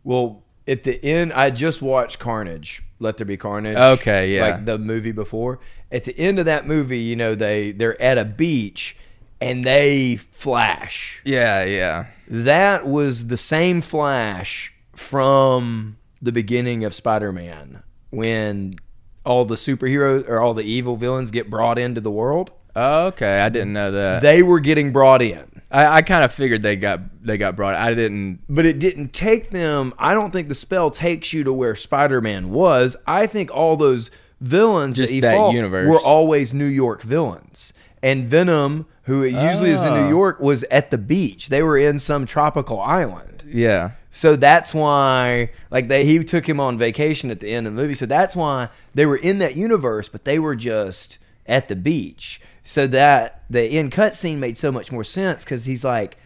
Well, 0.03 0.43
at 0.67 0.85
the 0.85 1.03
end, 1.05 1.33
I 1.33 1.51
just 1.51 1.83
watched 1.83 2.19
Carnage. 2.19 2.83
Let 2.99 3.19
there 3.19 3.27
be 3.27 3.37
Carnage. 3.37 3.77
Okay, 3.77 4.35
yeah. 4.35 4.43
like 4.43 4.65
the 4.65 4.79
movie 4.79 5.13
before. 5.13 5.61
At 5.93 6.05
the 6.05 6.19
end 6.19 6.39
of 6.39 6.47
that 6.47 6.67
movie, 6.67 6.99
you 6.99 7.17
know 7.17 7.35
they 7.35 7.73
they're 7.73 8.01
at 8.01 8.19
a 8.19 8.25
beach 8.25 8.97
and 9.41 9.65
they 9.65 10.17
flash 10.17 11.21
Yeah, 11.25 11.65
yeah. 11.65 12.07
that 12.29 12.87
was 12.87 13.27
the 13.27 13.37
same 13.37 13.81
flash 13.81 14.73
from 14.95 15.97
the 16.23 16.33
beginning 16.33 16.85
of 16.85 16.95
Spider-Man 16.95 17.83
when 18.11 18.77
all 19.25 19.45
the 19.45 19.57
superheroes 19.57 20.29
or 20.29 20.41
all 20.41 20.55
the 20.55 20.63
evil 20.65 20.97
villains 20.97 21.31
get 21.31 21.51
brought 21.51 21.79
into 21.79 22.01
the 22.01 22.11
world. 22.11 22.51
Oh, 22.77 23.07
okay. 23.09 23.41
I 23.41 23.49
didn't 23.49 23.73
know 23.73 23.91
that. 23.93 24.23
They 24.23 24.43
were 24.43 24.61
getting 24.61 24.93
brought 24.93 25.23
in. 25.23 25.63
I, 25.71 25.97
I 25.97 26.03
kind 26.03 26.25
of 26.25 26.33
figured 26.33 26.63
they 26.63 26.77
got 26.77 27.01
they 27.25 27.37
got 27.39 27.57
brought. 27.57 27.75
I 27.75 27.95
didn't. 27.95 28.41
But 28.49 28.67
it 28.67 28.79
didn't 28.79 29.13
take 29.13 29.51
them. 29.51 29.93
I 29.99 30.13
don't 30.15 30.33
think 30.33 30.49
the 30.49 30.55
spell 30.55 30.91
takes 30.91 31.33
you 31.33 31.45
to 31.45 31.53
where 31.53 31.75
Spider-Man 31.75 32.51
was. 32.51 32.97
I 33.07 33.27
think 33.27 33.51
all 33.53 33.77
those 33.77 34.11
villains 34.41 34.97
Just 34.97 35.09
that, 35.09 35.15
he 35.15 35.21
that 35.21 35.37
fought 35.37 35.55
universe. 35.55 35.89
were 35.89 36.01
always 36.01 36.53
New 36.55 36.67
York 36.67 37.03
villains. 37.03 37.73
And 38.03 38.27
Venom, 38.29 38.87
who 39.05 39.23
it 39.23 39.33
usually 39.33 39.71
is 39.71 39.83
in 39.83 39.93
New 39.95 40.01
Oh. 40.01 40.09
York, 40.09 40.41
was 40.41 40.65
at 40.65 40.91
the 40.91 40.99
beach. 40.99 41.49
They 41.49 41.63
were 41.63 41.79
in 41.79 41.99
some 41.99 42.27
tropical 42.27 42.81
island. 42.81 43.43
Yeah. 43.47 43.93
So 44.11 44.37
that's 44.37 44.73
why, 44.75 45.51
like, 45.71 45.89
they 45.89 46.05
he 46.05 46.23
took 46.25 46.49
him 46.49 46.61
on 46.61 46.79
vacation 46.79 47.31
at 47.31 47.41
the 47.41 47.51
end 47.53 47.67
of 47.67 47.75
the 47.75 47.83
movie. 47.83 47.95
So 47.95 48.07
that's 48.07 48.35
why 48.37 48.69
they 48.95 49.07
were 49.07 49.17
in 49.17 49.39
that 49.39 49.57
universe, 49.57 50.09
but 50.09 50.25
they 50.25 50.39
were 50.39 50.55
just 50.57 51.19
at 51.47 51.69
the 51.69 51.77
beach. 51.77 52.41
So 52.63 52.87
that 52.87 53.43
the 53.51 53.63
end 53.63 53.93
cut 53.93 54.15
scene 54.15 54.41
made 54.41 54.57
so 54.57 54.73
much 54.73 54.91
more 54.91 55.05
sense 55.05 55.45
because 55.45 55.67
he's 55.67 55.85
like, 55.85 56.17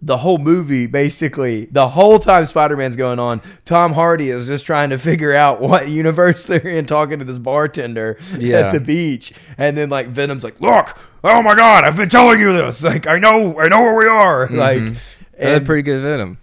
the 0.00 0.18
whole 0.18 0.38
movie 0.38 0.86
basically, 0.86 1.64
the 1.66 1.88
whole 1.88 2.18
time 2.18 2.44
Spider 2.44 2.76
Man's 2.76 2.96
going 2.96 3.18
on, 3.18 3.42
Tom 3.64 3.92
Hardy 3.92 4.30
is 4.30 4.46
just 4.46 4.64
trying 4.64 4.90
to 4.90 4.98
figure 4.98 5.34
out 5.34 5.60
what 5.60 5.88
universe 5.88 6.42
they're 6.44 6.66
in, 6.68 6.86
talking 6.86 7.18
to 7.18 7.24
this 7.24 7.38
bartender 7.38 8.16
Yeah. 8.38 8.58
at 8.60 8.72
the 8.72 8.80
beach, 8.80 9.32
and 9.56 9.76
then 9.76 9.88
like 9.90 10.08
Venom's 10.08 10.44
like, 10.44 10.60
look, 10.60 10.96
oh 11.24 11.42
my 11.42 11.54
god, 11.54 11.84
I've 11.84 11.96
been 11.96 12.08
telling 12.08 12.38
you 12.40 12.52
this. 12.52 12.82
Like, 12.84 13.06
I 13.06 13.18
know, 13.18 13.58
I 13.58 13.68
know 13.68 13.80
where 13.80 13.96
we 13.96 14.06
are. 14.06 14.46
Mm-hmm. 14.46 14.56
Like, 14.56 14.98
That's 15.38 15.64
pretty 15.64 15.82
good 15.82 16.02
Venom. 16.02 16.38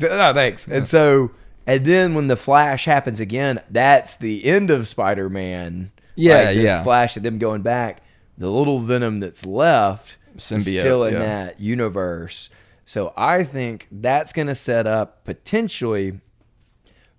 No, 0.00 0.32
thanks. 0.34 0.66
And 0.66 0.86
so, 0.86 1.30
and 1.66 1.84
then 1.84 2.14
when 2.14 2.28
the 2.28 2.36
Flash 2.36 2.84
happens 2.84 3.20
again, 3.20 3.60
that's 3.70 4.16
the 4.16 4.44
end 4.44 4.70
of 4.70 4.88
Spider 4.88 5.28
Man. 5.28 5.92
Yeah, 6.16 6.52
this 6.52 6.64
yeah. 6.64 6.82
Flash 6.82 7.16
of 7.16 7.22
them 7.22 7.38
going 7.38 7.62
back. 7.62 8.02
The 8.38 8.50
little 8.50 8.80
Venom 8.80 9.20
that's 9.20 9.44
left 9.44 10.16
Symbiote, 10.36 10.80
still 10.80 11.04
in 11.04 11.14
yeah. 11.14 11.18
that 11.20 11.60
universe. 11.60 12.50
So 12.90 13.12
I 13.16 13.44
think 13.44 13.86
that's 13.92 14.32
going 14.32 14.48
to 14.48 14.54
set 14.56 14.84
up 14.84 15.22
potentially 15.22 16.18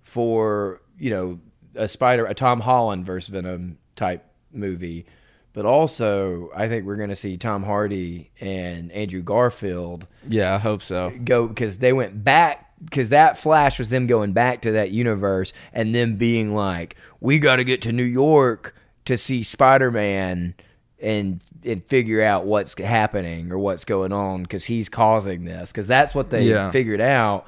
for 0.02 0.82
you 0.98 1.08
know 1.08 1.40
a 1.74 1.88
Spider, 1.88 2.26
a 2.26 2.34
Tom 2.34 2.60
Holland 2.60 3.06
versus 3.06 3.30
Venom 3.30 3.78
type 3.96 4.22
movie. 4.52 5.06
But 5.54 5.64
also, 5.64 6.50
I 6.54 6.68
think 6.68 6.84
we're 6.84 6.96
going 6.96 7.08
to 7.08 7.16
see 7.16 7.38
Tom 7.38 7.62
Hardy 7.62 8.30
and 8.38 8.92
Andrew 8.92 9.22
Garfield 9.22 10.06
Yeah, 10.28 10.54
I 10.54 10.58
hope 10.58 10.82
so. 10.82 11.10
go 11.24 11.48
because 11.48 11.78
they 11.78 11.94
went 11.94 12.22
back 12.22 12.70
because 12.84 13.08
that 13.08 13.38
flash 13.38 13.78
was 13.78 13.88
them 13.88 14.06
going 14.06 14.34
back 14.34 14.60
to 14.62 14.72
that 14.72 14.90
universe 14.90 15.54
and 15.72 15.94
them 15.94 16.16
being 16.16 16.54
like, 16.54 16.96
we 17.20 17.38
got 17.38 17.56
to 17.56 17.64
get 17.64 17.80
to 17.82 17.92
New 17.92 18.04
York 18.04 18.76
to 19.06 19.16
see 19.16 19.42
Spider 19.42 19.90
Man 19.90 20.54
and 21.00 21.42
and 21.64 21.84
figure 21.84 22.22
out 22.22 22.44
what's 22.46 22.78
happening 22.78 23.50
or 23.52 23.58
what's 23.58 23.84
going 23.84 24.12
on 24.12 24.42
because 24.42 24.64
he's 24.64 24.88
causing 24.88 25.44
this 25.44 25.70
because 25.72 25.86
that's 25.88 26.14
what 26.14 26.30
they 26.30 26.44
Yeah. 26.48 26.70
figured 26.70 27.00
out. 27.00 27.46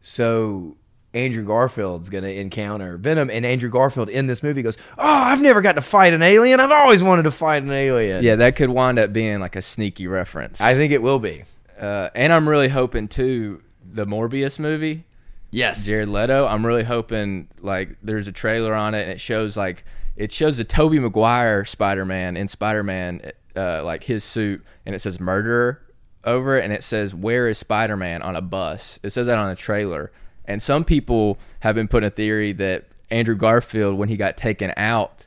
So. 0.00 0.76
Andrew 1.14 1.44
Garfield's 1.44 2.08
going 2.08 2.24
to 2.24 2.34
encounter 2.34 2.96
Venom, 2.96 3.28
and 3.28 3.44
Andrew 3.44 3.68
Garfield 3.68 4.08
in 4.08 4.28
this 4.28 4.42
movie 4.42 4.62
goes, 4.62 4.78
"Oh, 4.96 5.02
I've 5.06 5.42
never 5.42 5.60
got 5.60 5.72
to 5.72 5.82
fight 5.82 6.14
an 6.14 6.22
alien. 6.22 6.58
I've 6.58 6.70
always 6.70 7.02
wanted 7.02 7.24
to 7.24 7.30
fight 7.30 7.62
an 7.62 7.70
alien." 7.70 8.24
Yeah, 8.24 8.36
that 8.36 8.56
could 8.56 8.70
wind 8.70 8.98
up 8.98 9.12
being 9.12 9.38
like 9.38 9.54
a 9.54 9.60
sneaky 9.60 10.06
reference. 10.06 10.58
I 10.62 10.74
think 10.74 10.90
it 10.90 11.02
will 11.02 11.18
be. 11.18 11.44
uh, 11.78 12.08
and 12.14 12.32
I'm 12.32 12.48
really 12.48 12.68
hoping 12.68 13.08
too 13.08 13.60
the 13.84 14.06
Morbius 14.06 14.58
movie. 14.58 15.04
Yes, 15.50 15.84
Jared 15.84 16.08
Leto. 16.08 16.46
I'm 16.46 16.64
really 16.64 16.84
hoping 16.84 17.48
like 17.60 17.98
there's 18.02 18.26
a 18.26 18.32
trailer 18.32 18.72
on 18.74 18.94
it 18.94 19.02
and 19.02 19.10
it 19.10 19.20
shows 19.20 19.54
like 19.54 19.84
it 20.16 20.32
shows 20.32 20.56
the 20.56 20.64
Tobey 20.64 20.98
Maguire 20.98 21.66
Spider-Man 21.66 22.38
in 22.38 22.48
Spider-Man 22.48 23.32
uh, 23.56 23.82
like 23.84 24.04
his 24.04 24.24
suit 24.24 24.64
and 24.86 24.94
it 24.94 25.00
says 25.00 25.20
murderer 25.20 25.82
over 26.24 26.56
it 26.56 26.64
and 26.64 26.72
it 26.72 26.82
says 26.82 27.14
where 27.14 27.48
is 27.48 27.58
Spider-Man 27.58 28.22
on 28.22 28.36
a 28.36 28.42
bus. 28.42 28.98
It 29.02 29.10
says 29.10 29.26
that 29.26 29.38
on 29.38 29.48
the 29.48 29.56
trailer. 29.56 30.12
And 30.44 30.60
some 30.60 30.84
people 30.84 31.38
have 31.60 31.74
been 31.74 31.88
putting 31.88 32.06
a 32.06 32.10
theory 32.10 32.52
that 32.54 32.86
Andrew 33.10 33.36
Garfield 33.36 33.96
when 33.96 34.08
he 34.08 34.16
got 34.16 34.36
taken 34.36 34.72
out 34.76 35.26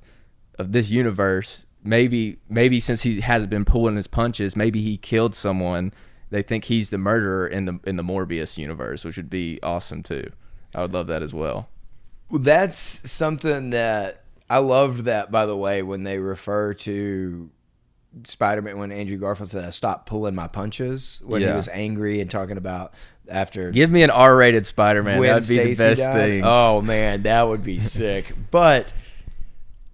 of 0.58 0.72
this 0.72 0.90
universe, 0.90 1.66
maybe 1.84 2.40
maybe 2.50 2.80
since 2.80 3.02
he 3.02 3.22
hasn't 3.22 3.50
been 3.50 3.66
pulling 3.66 3.96
his 3.96 4.08
punches, 4.08 4.56
maybe 4.56 4.82
he 4.82 4.98
killed 4.98 5.36
someone. 5.36 5.94
They 6.32 6.42
think 6.42 6.66
he's 6.66 6.90
the 6.90 6.98
murderer 6.98 7.48
in 7.48 7.66
the 7.66 7.80
in 7.86 7.96
the 7.96 8.04
Morbius 8.04 8.58
universe, 8.58 9.06
which 9.06 9.18
would 9.18 9.30
be 9.30 9.60
awesome 9.64 10.04
too. 10.04 10.32
I 10.74 10.82
would 10.82 10.94
love 10.94 11.08
that 11.08 11.22
as 11.22 11.34
well. 11.34 11.70
Well, 12.30 12.42
that's 12.42 13.10
something 13.10 13.70
that 13.70 14.24
I 14.50 14.58
loved 14.58 15.02
that 15.02 15.32
by 15.32 15.46
the 15.46 15.56
way 15.56 15.84
when 15.84 16.04
they 16.04 16.18
refer 16.18 16.74
to 16.74 17.50
Spider-Man 18.24 18.78
when 18.78 18.92
Andrew 18.92 19.18
Garfield 19.18 19.50
said 19.50 19.66
I 19.66 19.70
stopped 19.72 20.06
pulling 20.08 20.36
my 20.36 20.48
punches 20.48 21.22
when 21.26 21.42
he 21.42 21.48
was 21.48 21.68
angry 21.68 22.22
and 22.22 22.32
talking 22.32 22.58
about 22.58 22.94
after 23.28 23.72
Give 23.72 23.90
me 23.92 24.04
an 24.04 24.10
R-rated 24.10 24.66
Spider-Man. 24.66 25.22
That'd 25.22 25.50
be 25.50 25.58
the 25.58 25.76
best 25.76 26.02
died. 26.02 26.14
thing. 26.14 26.42
Oh 26.46 26.82
man, 26.82 27.24
that 27.24 27.44
would 27.48 27.64
be 27.64 27.80
sick. 27.80 28.34
But 28.52 28.94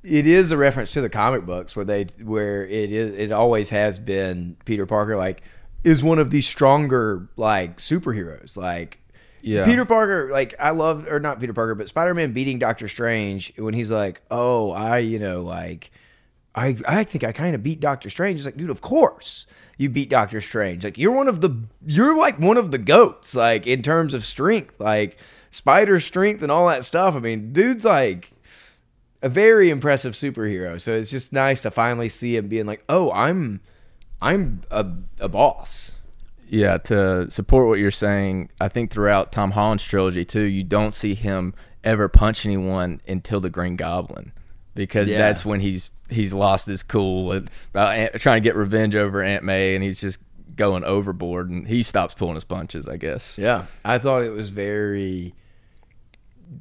it 0.03 0.25
is 0.27 0.51
a 0.51 0.57
reference 0.57 0.93
to 0.93 1.01
the 1.01 1.09
comic 1.09 1.45
books 1.45 1.75
where 1.75 1.85
they 1.85 2.05
where 2.23 2.65
it 2.65 2.91
is 2.91 3.17
it 3.17 3.31
always 3.31 3.69
has 3.69 3.99
been 3.99 4.57
Peter 4.65 4.85
Parker 4.85 5.15
like 5.15 5.43
is 5.83 6.03
one 6.03 6.17
of 6.19 6.29
the 6.31 6.41
stronger 6.41 7.27
like 7.37 7.77
superheroes 7.77 8.57
like 8.57 8.99
Yeah. 9.41 9.63
Peter 9.65 9.85
Parker 9.85 10.29
like 10.31 10.55
I 10.59 10.71
love 10.71 11.07
or 11.07 11.19
not 11.19 11.39
Peter 11.39 11.53
Parker 11.53 11.75
but 11.75 11.87
Spider-Man 11.87 12.33
beating 12.33 12.57
Doctor 12.59 12.87
Strange 12.87 13.53
when 13.57 13.73
he's 13.75 13.91
like 13.91 14.21
oh 14.31 14.71
I 14.71 14.99
you 14.99 15.19
know 15.19 15.43
like 15.43 15.91
I 16.55 16.77
I 16.87 17.03
think 17.03 17.23
I 17.23 17.31
kind 17.31 17.55
of 17.55 17.63
beat 17.63 17.79
Doctor 17.79 18.09
Strange 18.09 18.37
he's 18.39 18.45
like 18.45 18.57
dude 18.57 18.69
of 18.69 18.81
course 18.81 19.45
you 19.77 19.89
beat 19.89 20.09
Doctor 20.09 20.41
Strange 20.41 20.83
like 20.83 20.97
you're 20.97 21.11
one 21.11 21.27
of 21.27 21.41
the 21.41 21.55
you're 21.85 22.15
like 22.17 22.39
one 22.39 22.57
of 22.57 22.71
the 22.71 22.77
goats 22.77 23.35
like 23.35 23.67
in 23.67 23.81
terms 23.81 24.13
of 24.13 24.25
strength 24.25 24.79
like 24.79 25.17
spider 25.51 25.99
strength 25.99 26.41
and 26.41 26.51
all 26.51 26.67
that 26.67 26.83
stuff 26.85 27.15
I 27.15 27.19
mean 27.19 27.53
dude's 27.53 27.85
like 27.85 28.31
a 29.23 29.29
very 29.29 29.69
impressive 29.69 30.13
superhero. 30.13 30.81
So 30.81 30.93
it's 30.93 31.11
just 31.11 31.31
nice 31.31 31.61
to 31.61 31.69
finally 31.69 32.09
see 32.09 32.35
him 32.35 32.47
being 32.47 32.65
like, 32.65 32.83
"Oh, 32.89 33.11
I'm, 33.11 33.61
I'm 34.19 34.63
a, 34.71 34.83
a 35.19 35.29
boss." 35.29 35.91
Yeah, 36.49 36.79
to 36.79 37.29
support 37.29 37.67
what 37.67 37.77
you're 37.77 37.91
saying, 37.91 38.49
I 38.59 38.67
think 38.67 38.89
throughout 38.91 39.31
Tom 39.31 39.51
Holland's 39.51 39.83
trilogy 39.83 40.25
too, 40.25 40.45
you 40.45 40.63
don't 40.63 40.95
see 40.95 41.13
him 41.13 41.53
ever 41.83 42.09
punch 42.09 42.47
anyone 42.47 42.99
until 43.07 43.39
the 43.39 43.51
Green 43.51 43.75
Goblin, 43.75 44.31
because 44.73 45.07
Yeah. 45.07 45.19
that's 45.19 45.45
when 45.45 45.59
he's 45.59 45.91
he's 46.11 46.33
lost 46.33 46.67
his 46.67 46.83
cool 46.83 47.31
about 47.31 47.47
uh, 47.75 47.79
Aunt, 47.79 48.13
trying 48.15 48.41
to 48.41 48.47
get 48.47 48.55
revenge 48.55 48.95
over 48.95 49.23
Aunt 49.23 49.43
May, 49.43 49.75
and 49.75 49.83
he's 49.83 50.01
just 50.01 50.19
going 50.55 50.83
overboard, 50.83 51.49
and 51.49 51.67
he 51.67 51.83
stops 51.83 52.13
pulling 52.13 52.35
his 52.35 52.43
punches. 52.43 52.87
I 52.87 52.97
guess. 52.97 53.37
Yeah, 53.37 53.65
I 53.83 53.97
thought 53.97 54.23
it 54.23 54.31
was 54.31 54.49
very 54.49 55.33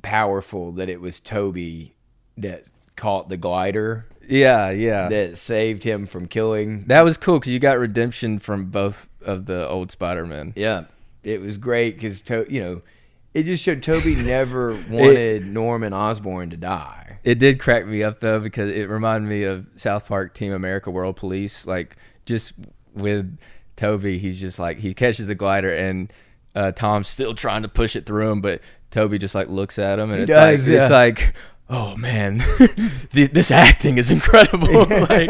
powerful 0.02 0.72
that 0.72 0.88
it 0.88 1.00
was 1.00 1.20
Tobey 1.20 1.94
that 2.36 2.64
caught 2.96 3.28
the 3.28 3.36
glider 3.36 4.06
Yeah, 4.28 4.70
yeah. 4.70 5.08
That, 5.08 5.30
that 5.30 5.36
saved 5.38 5.82
him 5.84 6.06
from 6.06 6.26
killing. 6.26 6.84
That 6.86 7.02
was 7.02 7.16
cool 7.16 7.38
because 7.38 7.52
you 7.52 7.58
got 7.58 7.78
redemption 7.78 8.38
from 8.38 8.66
both 8.66 9.08
of 9.22 9.46
the 9.46 9.68
old 9.68 9.90
Spider 9.90 10.26
Men. 10.26 10.52
Yeah, 10.56 10.84
it 11.22 11.40
was 11.40 11.56
great 11.58 11.96
because 11.96 12.22
to, 12.22 12.46
you 12.48 12.60
know 12.60 12.82
it 13.34 13.44
just 13.44 13.62
showed 13.62 13.82
Tobey 13.82 14.14
never 14.16 14.72
wanted 14.88 15.46
Norman 15.46 15.92
Osborn 15.92 16.50
to 16.50 16.56
die. 16.56 17.18
It 17.22 17.38
did 17.38 17.58
crack 17.60 17.86
me 17.86 18.02
up 18.02 18.20
though 18.20 18.40
because 18.40 18.72
it 18.72 18.88
reminded 18.88 19.28
me 19.28 19.42
of 19.44 19.66
South 19.76 20.06
Park 20.06 20.34
Team 20.34 20.52
America 20.52 20.90
World 20.90 21.16
Police. 21.16 21.66
Like 21.66 21.96
just 22.26 22.54
with 22.94 23.38
Tobey, 23.76 24.18
he's 24.18 24.40
just 24.40 24.58
like 24.58 24.78
he 24.78 24.94
catches 24.94 25.26
the 25.26 25.34
glider 25.34 25.72
and 25.74 26.12
uh, 26.54 26.72
Tom's 26.72 27.08
still 27.08 27.34
trying 27.34 27.62
to 27.62 27.68
push 27.68 27.94
it 27.94 28.06
through 28.06 28.30
him, 28.30 28.40
but 28.40 28.60
Tobey 28.90 29.18
just 29.18 29.34
like 29.34 29.48
looks 29.48 29.78
at 29.78 29.98
him 29.98 30.10
and 30.10 30.16
He 30.18 30.22
it's 30.24 30.30
does, 30.30 30.66
like 30.68 30.74
yeah. 30.74 30.82
it's 30.82 30.90
like. 30.90 31.34
Oh 31.72 31.96
man, 31.96 32.38
the, 33.12 33.30
this 33.32 33.52
acting 33.52 33.96
is 33.98 34.10
incredible. 34.10 34.66
like, 34.88 35.28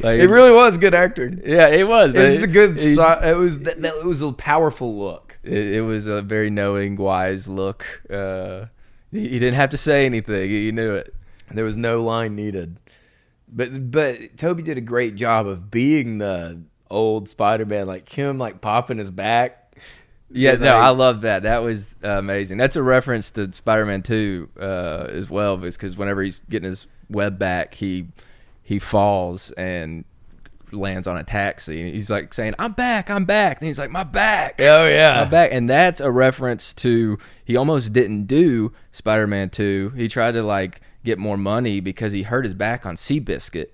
like 0.00 0.20
It 0.20 0.28
really 0.30 0.52
was 0.52 0.78
good 0.78 0.94
acting. 0.94 1.42
yeah, 1.44 1.66
it 1.66 1.88
was. 1.88 2.14
It 2.14 2.22
was 2.22 2.42
a 2.42 2.46
good. 2.46 2.76
It, 2.78 2.94
si- 2.94 3.28
It 3.28 3.36
was 3.36 3.58
that, 3.58 3.82
that 3.82 3.96
it 3.96 4.04
was 4.04 4.22
a 4.22 4.30
powerful 4.30 4.96
look. 4.96 5.23
It, 5.44 5.76
it 5.76 5.80
was 5.82 6.06
a 6.06 6.22
very 6.22 6.50
knowing, 6.50 6.96
wise 6.96 7.46
look. 7.48 8.02
Uh, 8.10 8.66
he, 9.10 9.20
he 9.28 9.38
didn't 9.38 9.54
have 9.54 9.70
to 9.70 9.76
say 9.76 10.06
anything. 10.06 10.48
He 10.50 10.72
knew 10.72 10.94
it. 10.94 11.14
There 11.50 11.64
was 11.64 11.76
no 11.76 12.02
line 12.02 12.34
needed. 12.34 12.78
But 13.48 13.90
but 13.90 14.36
Tobey 14.36 14.62
did 14.62 14.78
a 14.78 14.80
great 14.80 15.14
job 15.14 15.46
of 15.46 15.70
being 15.70 16.18
the 16.18 16.62
old 16.90 17.28
Spider-Man, 17.28 17.86
like 17.86 18.08
him, 18.08 18.38
like 18.38 18.60
popping 18.60 18.98
his 18.98 19.10
back. 19.10 19.60
Yeah, 20.30 20.52
Like- 20.52 20.60
no, 20.60 20.74
I 20.74 20.88
love 20.88 21.20
that. 21.20 21.42
That 21.44 21.62
was 21.62 21.94
amazing. 22.02 22.58
That's 22.58 22.76
a 22.76 22.82
reference 22.82 23.30
to 23.32 23.52
Spider-Man 23.52 24.02
Two 24.02 24.48
uh, 24.58 25.06
as 25.10 25.30
well, 25.30 25.56
because 25.56 25.96
whenever 25.96 26.22
he's 26.22 26.40
getting 26.48 26.68
his 26.68 26.86
web 27.08 27.38
back, 27.38 27.74
he 27.74 28.06
he 28.62 28.78
falls 28.78 29.50
and 29.52 30.04
lands 30.74 31.06
on 31.06 31.16
a 31.16 31.24
taxi. 31.24 31.82
And 31.82 31.94
he's 31.94 32.10
like 32.10 32.34
saying, 32.34 32.54
"I'm 32.58 32.72
back, 32.72 33.10
I'm 33.10 33.24
back." 33.24 33.60
And 33.60 33.68
he's 33.68 33.78
like, 33.78 33.90
"My 33.90 34.04
back." 34.04 34.60
Oh 34.60 34.86
yeah, 34.86 35.24
My 35.24 35.30
back, 35.30 35.52
and 35.52 35.68
that's 35.68 36.00
a 36.00 36.10
reference 36.10 36.74
to 36.74 37.18
he 37.44 37.56
almost 37.56 37.92
didn't 37.92 38.26
do 38.26 38.72
Spider-Man 38.92 39.50
Two. 39.50 39.92
He 39.96 40.08
tried 40.08 40.32
to 40.32 40.42
like 40.42 40.80
get 41.04 41.18
more 41.18 41.36
money 41.36 41.80
because 41.80 42.12
he 42.12 42.22
hurt 42.22 42.44
his 42.44 42.54
back 42.54 42.86
on 42.86 42.96
Seabiscuit, 42.96 43.68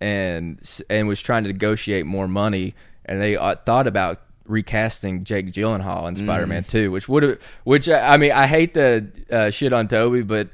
and 0.00 0.60
and 0.88 1.08
was 1.08 1.20
trying 1.20 1.44
to 1.44 1.48
negotiate 1.48 2.06
more 2.06 2.28
money. 2.28 2.74
And 3.04 3.20
they 3.20 3.36
uh, 3.36 3.54
thought 3.64 3.86
about 3.86 4.22
recasting 4.44 5.24
Jake 5.24 5.46
Gyllenhaal 5.46 6.08
in 6.08 6.16
Spider-Man 6.16 6.64
Two, 6.64 6.90
which 6.90 7.08
would 7.08 7.22
have, 7.22 7.42
which 7.64 7.88
I 7.88 8.14
I 8.14 8.16
mean, 8.16 8.32
I 8.32 8.46
hate 8.46 8.74
the 8.74 9.10
uh, 9.30 9.50
shit 9.50 9.72
on 9.72 9.88
Tobey, 9.88 10.22
but 10.22 10.48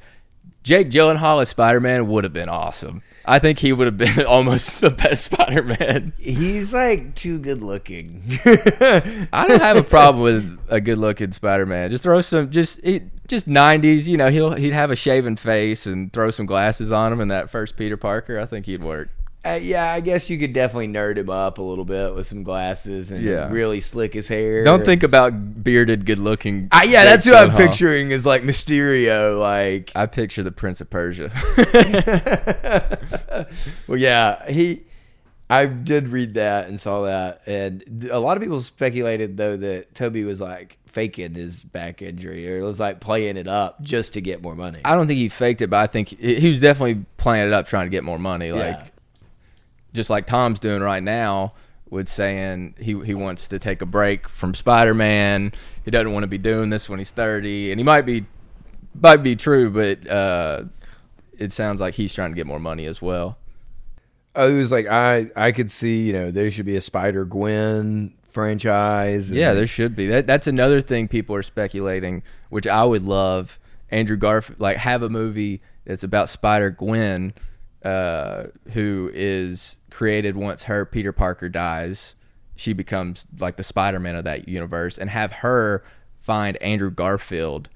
Jake 0.62 0.90
Gyllenhaal 0.90 1.42
as 1.42 1.48
Spider-Man 1.50 2.08
would 2.08 2.24
have 2.24 2.32
been 2.32 2.48
awesome. 2.48 3.02
I 3.26 3.38
think 3.38 3.58
he 3.58 3.72
would 3.72 3.86
have 3.86 3.96
been 3.96 4.26
almost 4.26 4.80
the 4.80 4.90
best 4.90 5.24
Spider-Man. 5.24 6.12
He's 6.18 6.74
like 6.74 7.14
too 7.14 7.38
good 7.38 7.62
looking. 7.62 8.22
I 8.44 9.46
don't 9.48 9.62
have 9.62 9.76
a 9.76 9.82
problem 9.82 10.22
with 10.22 10.58
a 10.68 10.80
good 10.80 10.98
looking 10.98 11.32
Spider 11.32 11.66
Man. 11.66 11.90
Just 11.90 12.02
throw 12.02 12.20
some 12.20 12.50
just 12.50 12.80
just 13.28 13.46
nineties, 13.48 14.06
you 14.06 14.16
know, 14.16 14.30
he'll 14.30 14.52
he'd 14.52 14.72
have 14.72 14.90
a 14.90 14.96
shaven 14.96 15.36
face 15.36 15.86
and 15.86 16.12
throw 16.12 16.30
some 16.30 16.46
glasses 16.46 16.92
on 16.92 17.12
him 17.12 17.20
in 17.20 17.28
that 17.28 17.50
first 17.50 17.76
Peter 17.76 17.96
Parker. 17.96 18.38
I 18.38 18.46
think 18.46 18.66
he'd 18.66 18.82
work. 18.82 19.08
Uh, 19.44 19.58
yeah, 19.60 19.92
I 19.92 20.00
guess 20.00 20.30
you 20.30 20.38
could 20.38 20.54
definitely 20.54 20.88
nerd 20.88 21.18
him 21.18 21.28
up 21.28 21.58
a 21.58 21.62
little 21.62 21.84
bit 21.84 22.14
with 22.14 22.26
some 22.26 22.42
glasses 22.44 23.10
and 23.10 23.22
Yeah. 23.22 23.50
really 23.50 23.80
slick 23.80 24.14
his 24.14 24.26
hair. 24.26 24.64
Don't 24.64 24.84
think 24.84 25.02
about 25.02 25.62
bearded, 25.62 26.06
good 26.06 26.18
looking. 26.18 26.68
I, 26.72 26.84
yeah, 26.84 27.04
that's 27.04 27.26
who 27.26 27.34
I'm 27.34 27.52
picturing 27.54 28.10
is 28.10 28.24
like 28.24 28.42
Mysterio. 28.42 29.38
Like, 29.38 29.92
I 29.94 30.06
picture 30.06 30.42
the 30.42 30.50
Prince 30.52 30.80
of 30.80 30.88
Persia. 30.88 31.30
well, 33.86 33.98
yeah, 33.98 34.50
he. 34.50 34.84
I 35.50 35.66
did 35.66 36.08
read 36.08 36.34
that 36.34 36.68
and 36.68 36.80
saw 36.80 37.02
that, 37.02 37.42
and 37.46 38.08
a 38.10 38.18
lot 38.18 38.38
of 38.38 38.42
people 38.42 38.62
speculated 38.62 39.36
though 39.36 39.58
that 39.58 39.94
Tobey 39.94 40.24
was 40.24 40.40
like 40.40 40.78
faking 40.86 41.34
his 41.34 41.64
back 41.64 42.00
injury 42.00 42.50
or 42.50 42.58
it 42.58 42.62
was 42.62 42.80
like 42.80 42.98
playing 43.00 43.36
it 43.36 43.46
up 43.46 43.82
just 43.82 44.14
to 44.14 44.20
get 44.22 44.40
more 44.40 44.54
money. 44.54 44.80
I 44.86 44.94
don't 44.94 45.06
think 45.06 45.18
he 45.18 45.28
faked 45.28 45.60
it, 45.60 45.68
but 45.68 45.76
I 45.80 45.86
think 45.86 46.08
he 46.08 46.36
he 46.36 46.48
was 46.48 46.60
definitely 46.60 47.04
playing 47.18 47.46
it 47.48 47.52
up, 47.52 47.66
trying 47.66 47.84
to 47.86 47.90
get 47.90 48.04
more 48.04 48.18
money. 48.18 48.52
Like 48.52 48.76
Yeah. 48.78 48.84
Just 49.94 50.10
like 50.10 50.26
Tom's 50.26 50.58
doing 50.58 50.82
right 50.82 51.02
now 51.02 51.54
with 51.88 52.08
saying 52.08 52.74
he 52.78 53.00
he 53.04 53.14
wants 53.14 53.48
to 53.48 53.58
take 53.58 53.80
a 53.80 53.86
break 53.86 54.28
from 54.28 54.52
Spider 54.52 54.92
Man. 54.92 55.52
He 55.84 55.90
doesn't 55.90 56.12
want 56.12 56.24
to 56.24 56.28
be 56.28 56.38
doing 56.38 56.68
this 56.68 56.88
when 56.88 56.98
he's 56.98 57.12
thirty, 57.12 57.70
and 57.70 57.80
he 57.80 57.84
might 57.84 58.02
be 58.02 58.26
might 59.00 59.22
be 59.22 59.36
true, 59.36 59.70
but 59.70 60.06
uh, 60.10 60.64
it 61.38 61.52
sounds 61.52 61.80
like 61.80 61.94
he's 61.94 62.12
trying 62.12 62.30
to 62.30 62.36
get 62.36 62.46
more 62.46 62.60
money 62.60 62.86
as 62.86 63.00
well. 63.00 63.38
Oh, 64.34 64.48
it 64.48 64.58
was 64.58 64.72
like 64.72 64.86
I 64.86 65.30
I 65.36 65.52
could 65.52 65.70
see 65.70 66.02
you 66.02 66.12
know 66.12 66.30
there 66.30 66.50
should 66.50 66.66
be 66.66 66.76
a 66.76 66.80
Spider 66.80 67.24
Gwen 67.24 68.14
franchise. 68.30 69.30
Yeah, 69.30 69.54
there 69.54 69.66
should 69.66 69.94
be. 69.94 70.08
That 70.08 70.26
that's 70.26 70.46
another 70.46 70.80
thing 70.80 71.08
people 71.08 71.36
are 71.36 71.42
speculating, 71.42 72.22
which 72.50 72.66
I 72.66 72.84
would 72.84 73.04
love. 73.04 73.58
Andrew 73.90 74.16
Garfield, 74.16 74.60
like 74.60 74.78
have 74.78 75.02
a 75.02 75.08
movie 75.08 75.62
that's 75.84 76.02
about 76.02 76.28
Spider 76.28 76.70
Gwen, 76.70 77.32
uh, 77.84 78.44
who 78.72 79.10
is 79.14 79.76
created 79.90 80.36
once 80.36 80.64
her 80.64 80.84
Peter 80.84 81.12
Parker 81.12 81.48
dies. 81.48 82.16
She 82.56 82.72
becomes 82.72 83.26
like 83.38 83.56
the 83.56 83.62
Spider 83.62 84.00
Man 84.00 84.16
of 84.16 84.24
that 84.24 84.48
universe, 84.48 84.98
and 84.98 85.10
have 85.10 85.32
her 85.32 85.84
find 86.20 86.56
Andrew 86.58 86.90
Garfield 86.90 87.68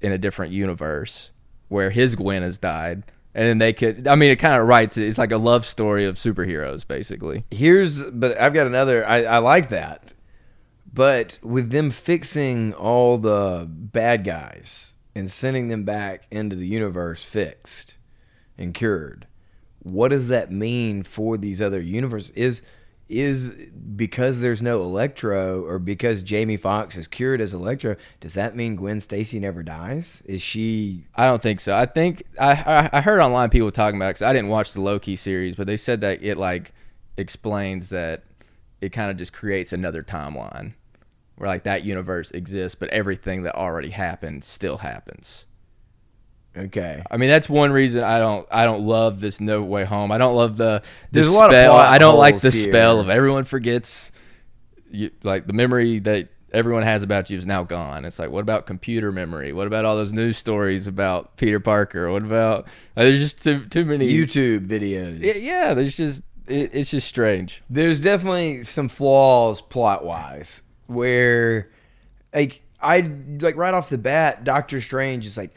in 0.00 0.12
a 0.12 0.18
different 0.18 0.52
universe 0.52 1.30
where 1.68 1.90
his 1.90 2.14
Gwen 2.14 2.42
has 2.42 2.58
died. 2.58 3.04
And 3.34 3.46
then 3.46 3.58
they 3.58 3.74
could, 3.74 4.08
I 4.08 4.14
mean, 4.14 4.30
it 4.30 4.36
kind 4.36 4.60
of 4.60 4.66
writes 4.66 4.96
it. 4.96 5.06
It's 5.06 5.18
like 5.18 5.30
a 5.30 5.36
love 5.36 5.66
story 5.66 6.06
of 6.06 6.16
superheroes, 6.16 6.86
basically. 6.86 7.44
here's 7.50 8.02
but 8.02 8.40
I've 8.40 8.54
got 8.54 8.66
another 8.66 9.06
I, 9.06 9.24
I 9.24 9.38
like 9.38 9.68
that. 9.68 10.14
But 10.90 11.38
with 11.42 11.70
them 11.70 11.90
fixing 11.90 12.72
all 12.72 13.18
the 13.18 13.66
bad 13.68 14.24
guys 14.24 14.94
and 15.14 15.30
sending 15.30 15.68
them 15.68 15.84
back 15.84 16.26
into 16.30 16.56
the 16.56 16.66
universe 16.66 17.22
fixed 17.22 17.98
and 18.56 18.72
cured, 18.72 19.26
what 19.86 20.08
does 20.08 20.28
that 20.28 20.50
mean 20.50 21.04
for 21.04 21.38
these 21.38 21.62
other 21.62 21.80
universes? 21.80 22.30
Is 22.30 22.62
is 23.08 23.50
because 23.94 24.40
there's 24.40 24.60
no 24.60 24.82
Electro 24.82 25.64
or 25.64 25.78
because 25.78 26.24
Jamie 26.24 26.56
Foxx 26.56 26.96
is 26.96 27.06
cured 27.06 27.40
as 27.40 27.54
Electro, 27.54 27.94
does 28.20 28.34
that 28.34 28.56
mean 28.56 28.74
Gwen 28.74 29.00
Stacy 29.00 29.38
never 29.38 29.62
dies? 29.62 30.24
Is 30.26 30.42
she 30.42 31.04
I 31.14 31.24
don't 31.26 31.40
think 31.40 31.60
so. 31.60 31.72
I 31.72 31.86
think 31.86 32.24
I 32.40 32.90
I, 32.92 33.00
heard 33.00 33.20
online 33.20 33.48
people 33.50 33.70
talking 33.70 33.96
about 33.96 34.08
because 34.08 34.22
I 34.22 34.32
didn't 34.32 34.48
watch 34.48 34.72
the 34.72 34.80
Loki 34.80 35.14
series, 35.14 35.54
but 35.54 35.68
they 35.68 35.76
said 35.76 36.00
that 36.00 36.20
it 36.22 36.36
like 36.36 36.72
explains 37.16 37.90
that 37.90 38.24
it 38.80 38.90
kind 38.90 39.10
of 39.10 39.16
just 39.16 39.32
creates 39.32 39.72
another 39.72 40.02
timeline 40.02 40.74
where 41.36 41.48
like 41.48 41.62
that 41.62 41.84
universe 41.84 42.32
exists, 42.32 42.74
but 42.74 42.88
everything 42.88 43.44
that 43.44 43.54
already 43.54 43.90
happened 43.90 44.42
still 44.42 44.78
happens. 44.78 45.45
Okay? 46.56 47.02
I 47.10 47.16
mean, 47.16 47.28
that's 47.28 47.48
one 47.48 47.72
reason 47.72 48.02
I 48.02 48.18
don't 48.18 48.46
I 48.50 48.64
don't 48.64 48.86
love 48.86 49.20
this 49.20 49.40
No 49.40 49.62
Way 49.62 49.84
Home. 49.84 50.10
I 50.10 50.18
don't 50.18 50.34
love 50.34 50.56
the, 50.56 50.82
the 50.82 50.86
There's 51.12 51.28
a 51.28 51.32
lot 51.32 51.54
of 51.54 51.66
plot 51.66 51.88
I 51.88 51.98
don't 51.98 52.18
like 52.18 52.40
the 52.40 52.50
holes 52.50 52.62
spell 52.62 53.00
of 53.00 53.08
everyone 53.08 53.44
forgets. 53.44 54.12
You, 54.90 55.10
like 55.22 55.46
the 55.46 55.52
memory 55.52 55.98
that 56.00 56.28
everyone 56.52 56.84
has 56.84 57.02
about 57.02 57.28
you 57.28 57.36
is 57.36 57.46
now 57.46 57.64
gone. 57.64 58.04
It's 58.04 58.18
like, 58.18 58.30
what 58.30 58.40
about 58.40 58.66
computer 58.66 59.12
memory? 59.12 59.52
What 59.52 59.66
about 59.66 59.84
all 59.84 59.96
those 59.96 60.12
news 60.12 60.38
stories 60.38 60.86
about 60.86 61.36
Peter 61.36 61.60
Parker? 61.60 62.10
What 62.10 62.22
about 62.22 62.66
uh, 62.96 63.04
there's 63.04 63.18
just 63.18 63.42
too 63.42 63.66
too 63.66 63.84
many 63.84 64.10
YouTube 64.10 64.66
videos. 64.66 65.22
Yeah, 65.22 65.34
yeah, 65.36 65.74
there's 65.74 65.96
just 65.96 66.22
it, 66.46 66.70
it's 66.72 66.90
just 66.90 67.08
strange. 67.08 67.62
there's 67.68 68.00
definitely 68.00 68.64
some 68.64 68.88
flaws 68.88 69.60
plot 69.60 70.04
wise 70.04 70.62
where 70.86 71.70
like 72.34 72.62
I 72.80 73.10
like 73.40 73.56
right 73.56 73.74
off 73.74 73.88
the 73.88 73.98
bat, 73.98 74.44
Doctor 74.44 74.80
Strange 74.80 75.26
is 75.26 75.36
like, 75.36 75.54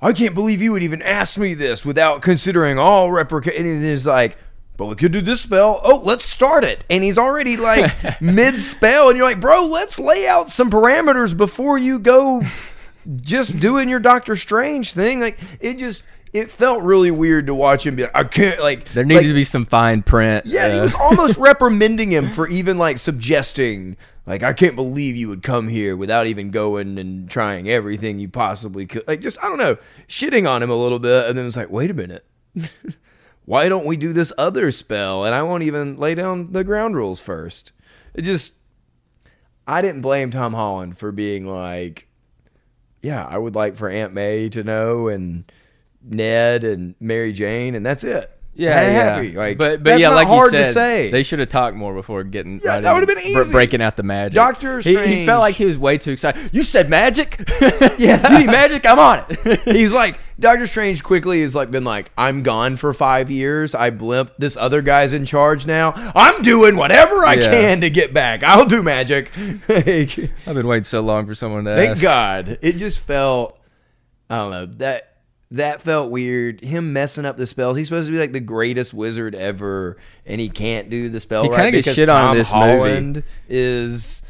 I 0.00 0.12
can't 0.12 0.34
believe 0.34 0.60
you 0.60 0.72
would 0.72 0.82
even 0.82 1.02
ask 1.02 1.38
me 1.38 1.54
this 1.54 1.84
without 1.84 2.22
considering 2.22 2.78
all 2.78 3.10
replication. 3.10 3.66
And 3.66 3.82
he's 3.82 4.06
like, 4.06 4.36
but 4.76 4.86
we 4.86 4.94
could 4.94 5.12
do 5.12 5.22
this 5.22 5.40
spell. 5.40 5.80
Oh, 5.82 6.00
let's 6.04 6.24
start 6.24 6.64
it. 6.64 6.84
And 6.90 7.02
he's 7.02 7.16
already 7.16 7.56
like 7.56 8.20
mid 8.20 8.58
spell, 8.58 9.08
and 9.08 9.16
you're 9.16 9.26
like, 9.26 9.40
bro, 9.40 9.64
let's 9.66 9.98
lay 9.98 10.28
out 10.28 10.48
some 10.48 10.70
parameters 10.70 11.34
before 11.34 11.78
you 11.78 11.98
go 11.98 12.42
just 13.16 13.58
doing 13.58 13.88
your 13.88 14.00
Doctor 14.00 14.36
Strange 14.36 14.92
thing. 14.92 15.20
Like 15.20 15.38
it 15.60 15.78
just 15.78 16.04
it 16.32 16.50
felt 16.50 16.82
really 16.82 17.10
weird 17.10 17.46
to 17.46 17.54
watch 17.54 17.86
him 17.86 17.96
be 17.96 18.02
like, 18.02 18.14
I 18.14 18.24
can't 18.24 18.60
like 18.60 18.84
There 18.90 19.04
needed 19.04 19.20
like, 19.20 19.26
to 19.28 19.34
be 19.34 19.44
some 19.44 19.64
fine 19.64 20.02
print. 20.02 20.44
yeah, 20.44 20.70
he 20.72 20.78
uh, 20.78 20.82
was 20.82 20.94
almost 20.94 21.36
reprimanding 21.38 22.10
him 22.10 22.28
for 22.30 22.46
even 22.48 22.76
like 22.76 22.98
suggesting, 22.98 23.96
like, 24.26 24.42
I 24.42 24.52
can't 24.52 24.74
believe 24.74 25.14
you 25.14 25.28
would 25.28 25.42
come 25.42 25.68
here 25.68 25.96
without 25.96 26.26
even 26.26 26.50
going 26.50 26.98
and 26.98 27.30
trying 27.30 27.68
everything 27.68 28.18
you 28.18 28.28
possibly 28.28 28.84
could. 28.84 29.06
Like, 29.06 29.20
just 29.20 29.42
I 29.42 29.48
don't 29.48 29.58
know, 29.58 29.76
shitting 30.08 30.50
on 30.50 30.62
him 30.62 30.70
a 30.70 30.76
little 30.76 30.98
bit, 30.98 31.26
and 31.28 31.38
then 31.38 31.46
it's 31.46 31.56
like, 31.56 31.70
wait 31.70 31.90
a 31.90 31.94
minute, 31.94 32.26
why 33.44 33.68
don't 33.68 33.86
we 33.86 33.96
do 33.96 34.12
this 34.12 34.32
other 34.36 34.70
spell? 34.72 35.24
And 35.24 35.34
I 35.34 35.42
won't 35.42 35.62
even 35.62 35.96
lay 35.96 36.16
down 36.16 36.52
the 36.52 36.64
ground 36.64 36.96
rules 36.96 37.20
first. 37.20 37.70
It 38.14 38.22
just, 38.22 38.54
I 39.66 39.80
didn't 39.80 40.00
blame 40.00 40.32
Tom 40.32 40.54
Holland 40.54 40.98
for 40.98 41.12
being 41.12 41.46
like, 41.46 42.08
yeah, 43.02 43.24
I 43.24 43.38
would 43.38 43.54
like 43.54 43.76
for 43.76 43.88
Aunt 43.88 44.12
May 44.12 44.48
to 44.48 44.64
know 44.64 45.06
and 45.06 45.50
Ned 46.02 46.64
and 46.64 46.96
Mary 46.98 47.32
Jane, 47.32 47.76
and 47.76 47.86
that's 47.86 48.02
it. 48.02 48.36
Yeah, 48.58 48.80
yeah. 48.80 48.90
happy. 48.90 49.32
Like, 49.32 49.58
but 49.58 49.82
but 49.82 49.84
that's 49.84 50.00
yeah, 50.00 50.08
like 50.08 50.26
hard 50.26 50.52
you 50.52 50.58
to 50.60 50.64
said, 50.64 50.72
say. 50.72 51.10
they 51.10 51.22
should 51.22 51.40
have 51.40 51.50
talked 51.50 51.76
more 51.76 51.94
before 51.94 52.24
getting. 52.24 52.58
Yeah, 52.64 52.70
right 52.74 52.82
that 52.82 52.94
would've 52.94 53.06
been 53.08 53.18
easy. 53.18 53.52
breaking 53.52 53.82
out 53.82 53.96
the 53.98 54.02
magic. 54.02 54.34
Doctor 54.34 54.80
He, 54.80 54.96
he 55.06 55.26
felt 55.26 55.40
like 55.40 55.56
he 55.56 55.66
was 55.66 55.78
way 55.78 55.98
too 55.98 56.12
excited. 56.12 56.50
You 56.52 56.62
said 56.62 56.88
magic. 56.88 57.42
Yeah. 57.98 58.32
you 58.32 58.38
need 58.40 58.46
magic. 58.46 58.84
I'm 58.86 58.98
on 58.98 59.24
it. 59.28 59.60
He's 59.64 59.92
like 59.92 60.18
Doctor 60.38 60.66
Strange 60.66 61.02
quickly 61.02 61.40
has 61.42 61.54
like 61.54 61.70
been 61.70 61.84
like 61.84 62.10
I'm 62.16 62.42
gone 62.42 62.76
for 62.76 62.92
five 62.92 63.30
years. 63.30 63.74
I 63.74 63.90
blimped. 63.90 64.32
This 64.38 64.56
other 64.56 64.82
guy's 64.82 65.12
in 65.12 65.24
charge 65.24 65.66
now. 65.66 65.92
I'm 66.14 66.42
doing 66.42 66.76
whatever 66.76 67.24
I 67.24 67.34
Yeah. 67.34 67.50
can 67.50 67.80
to 67.82 67.90
get 67.90 68.12
back. 68.14 68.42
I'll 68.42 68.66
do 68.66 68.82
magic. 68.82 69.30
I've 69.68 70.44
been 70.54 70.66
waiting 70.66 70.84
so 70.84 71.00
long 71.00 71.26
for 71.26 71.34
someone 71.34 71.64
to 71.64 71.70
ask. 71.72 71.80
Thank 71.86 72.00
God. 72.02 72.58
It 72.62 72.76
just 72.76 73.00
felt. 73.00 73.58
I 74.28 74.36
don't 74.36 74.50
know 74.50 74.66
that 74.78 75.15
that 75.52 75.80
felt 75.82 76.10
weird. 76.10 76.60
Him 76.60 76.92
messing 76.92 77.24
up 77.24 77.36
the 77.36 77.46
spell. 77.46 77.74
He's 77.74 77.88
supposed 77.88 78.08
to 78.08 78.12
be 78.12 78.18
like 78.18 78.32
the 78.32 78.40
greatest 78.40 78.92
wizard 78.94 79.34
ever, 79.34 79.96
and 80.24 80.40
he 80.40 80.48
can't 80.48 80.90
do 80.90 81.08
the 81.08 81.20
spell 81.20 81.44
He 81.44 81.50
right 81.50 81.56
kinda 81.56 81.70
gets 81.72 81.84
because 81.86 81.94
shit 81.96 82.08
on 82.08 82.20
in 82.22 82.26
Tom 82.28 82.36
this 82.36 82.52
movie. 82.52 83.22
Is 83.48 84.22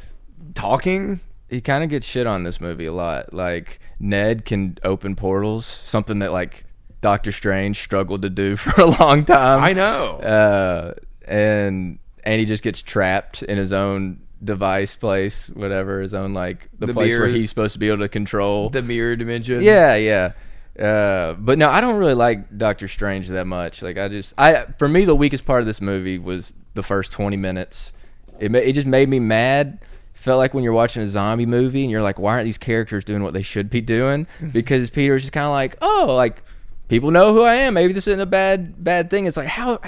talking. 0.55 1.21
he 1.49 1.61
kind 1.61 1.85
of 1.85 1.91
gets 1.91 2.07
shit 2.07 2.27
on 2.27 2.43
this 2.45 2.61
movie 2.61 2.87
a 2.87 2.93
lot. 2.93 3.33
Like 3.33 3.79
Ned 3.99 4.45
can 4.45 4.79
open 4.83 5.17
portals, 5.17 5.65
something 5.67 6.19
that 6.21 6.33
like 6.33 6.65
Doctor 7.01 7.33
Strange 7.33 7.79
struggled 7.81 8.23
to 8.23 8.31
do 8.31 8.57
for 8.57 8.81
a 8.81 8.87
long 8.87 9.25
time. 9.25 9.63
I 9.63 9.73
know. 9.73 10.17
Uh, 10.19 10.95
and 11.27 11.99
and 12.25 12.41
he 12.41 12.45
just 12.47 12.63
gets 12.63 12.83
trapped 12.83 13.43
in 13.43 13.57
his 13.57 13.73
own 13.73 14.21
device 14.45 14.97
place, 14.97 15.49
whatever 15.55 16.01
his 16.03 16.13
own 16.13 16.35
like 16.35 16.69
the, 16.79 16.87
The 16.87 16.93
place 16.93 17.17
where 17.17 17.29
he's 17.29 17.49
supposed 17.49 17.73
to 17.73 17.79
be 17.79 17.89
able 17.89 17.99
to 17.99 18.09
control. 18.09 18.69
the 18.69 18.83
mirror 18.83 19.17
dimension. 19.17 19.63
yeah, 19.63 19.95
yeah. 19.97 20.33
Uh, 20.79 21.35
but 21.39 21.59
no, 21.59 21.69
I 21.69 21.81
don't 21.81 21.97
really 21.97 22.15
like 22.15 22.57
Doctor 22.57 22.89
Strange 22.89 23.29
that 23.29 23.47
much. 23.47 23.83
Like 23.83 23.97
I 23.99 24.09
just, 24.09 24.35
I 24.37 24.67
for 24.79 24.89
me 24.89 25.05
the 25.05 25.15
weakest 25.17 25.47
part 25.47 25.61
of 25.61 25.67
this 25.67 25.81
movie 25.81 26.19
was 26.19 26.53
the 26.75 26.83
first 26.83 27.13
twenty 27.13 27.37
minutes. 27.37 27.93
It 28.39 28.55
it 28.55 28.73
just 28.75 28.87
made 28.87 29.09
me 29.09 29.19
mad. 29.19 29.79
Felt 30.13 30.39
like 30.39 30.55
when 30.55 30.65
you're 30.65 30.73
watching 30.73 31.03
a 31.03 31.07
zombie 31.07 31.47
movie 31.47 31.83
and 31.83 31.91
you're 31.91 32.03
like, 32.03 32.19
why 32.19 32.33
aren't 32.33 32.47
these 32.47 32.59
characters 32.59 33.05
doing 33.05 33.23
what 33.23 33.33
they 33.33 33.43
should 33.43 33.71
be 33.71 33.81
doing? 33.81 34.27
Because 34.53 34.91
Peter's 34.91 35.23
just 35.23 35.33
kind 35.33 35.47
of 35.47 35.53
like, 35.53 35.77
oh, 35.81 36.13
like 36.17 36.43
people 36.89 37.11
know 37.11 37.33
who 37.33 37.43
I 37.43 37.55
am. 37.57 37.75
Maybe 37.75 37.93
this 37.93 38.07
isn't 38.07 38.21
a 38.21 38.27
bad 38.27 38.83
bad 38.83 39.11
thing. 39.11 39.27
It's 39.27 39.37
like 39.37 39.49
how. 39.49 39.81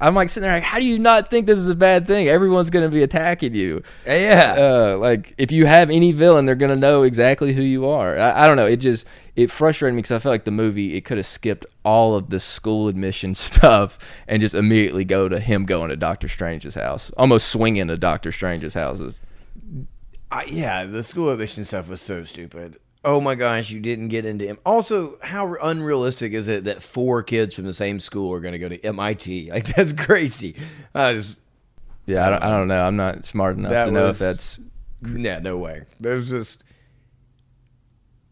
I'm 0.00 0.14
like 0.16 0.28
sitting 0.28 0.42
there 0.42 0.52
like, 0.52 0.64
how 0.64 0.80
do 0.80 0.84
you 0.84 0.98
not 0.98 1.30
think 1.30 1.46
this 1.46 1.58
is 1.58 1.68
a 1.68 1.74
bad 1.74 2.06
thing? 2.06 2.26
Everyone's 2.28 2.68
gonna 2.68 2.88
be 2.88 3.04
attacking 3.04 3.54
you. 3.54 3.82
yeah. 4.04 4.54
Uh, 4.58 4.96
like 4.98 5.34
if 5.38 5.52
you 5.52 5.66
have 5.66 5.88
any 5.88 6.10
villain, 6.12 6.46
they're 6.46 6.56
gonna 6.56 6.74
know 6.76 7.04
exactly 7.04 7.52
who 7.52 7.62
you 7.62 7.86
are. 7.86 8.18
I, 8.18 8.44
I 8.44 8.46
don't 8.48 8.56
know. 8.56 8.66
It 8.66 8.78
just 8.78 9.06
it 9.36 9.50
frustrated 9.50 9.94
me 9.94 10.02
because 10.02 10.12
I 10.12 10.18
felt 10.20 10.32
like 10.32 10.44
the 10.44 10.50
movie 10.50 10.94
it 10.94 11.04
could 11.04 11.16
have 11.16 11.26
skipped 11.26 11.66
all 11.84 12.14
of 12.14 12.30
the 12.30 12.38
school 12.38 12.88
admission 12.88 13.34
stuff 13.34 13.98
and 14.28 14.40
just 14.40 14.54
immediately 14.54 15.04
go 15.04 15.28
to 15.28 15.40
him 15.40 15.64
going 15.64 15.90
to 15.90 15.96
Doctor 15.96 16.28
Strange's 16.28 16.74
house, 16.74 17.10
almost 17.16 17.48
swinging 17.48 17.88
to 17.88 17.96
Doctor 17.96 18.32
Strange's 18.32 18.74
houses. 18.74 19.20
I, 20.30 20.44
yeah, 20.44 20.84
the 20.84 21.02
school 21.02 21.30
admission 21.30 21.64
stuff 21.64 21.88
was 21.88 22.00
so 22.00 22.24
stupid. 22.24 22.78
Oh 23.04 23.20
my 23.20 23.34
gosh, 23.34 23.70
you 23.70 23.80
didn't 23.80 24.08
get 24.08 24.24
into 24.24 24.46
him. 24.46 24.58
Also, 24.64 25.18
how 25.20 25.54
unrealistic 25.62 26.32
is 26.32 26.48
it 26.48 26.64
that 26.64 26.82
four 26.82 27.22
kids 27.22 27.54
from 27.54 27.66
the 27.66 27.74
same 27.74 28.00
school 28.00 28.32
are 28.32 28.40
going 28.40 28.52
to 28.52 28.58
go 28.58 28.68
to 28.68 28.82
MIT? 28.84 29.50
Like 29.52 29.66
that's 29.74 29.92
crazy. 29.92 30.56
I 30.94 31.12
was 31.12 31.38
Yeah, 32.06 32.26
I 32.26 32.30
don't, 32.30 32.42
I 32.42 32.50
don't 32.50 32.68
know. 32.68 32.82
I'm 32.82 32.96
not 32.96 33.26
smart 33.26 33.58
enough 33.58 33.72
to 33.72 33.90
know 33.90 34.08
if 34.08 34.18
that's 34.18 34.58
yeah, 35.02 35.38
no 35.38 35.58
way. 35.58 35.82
There's 36.00 36.30
just 36.30 36.63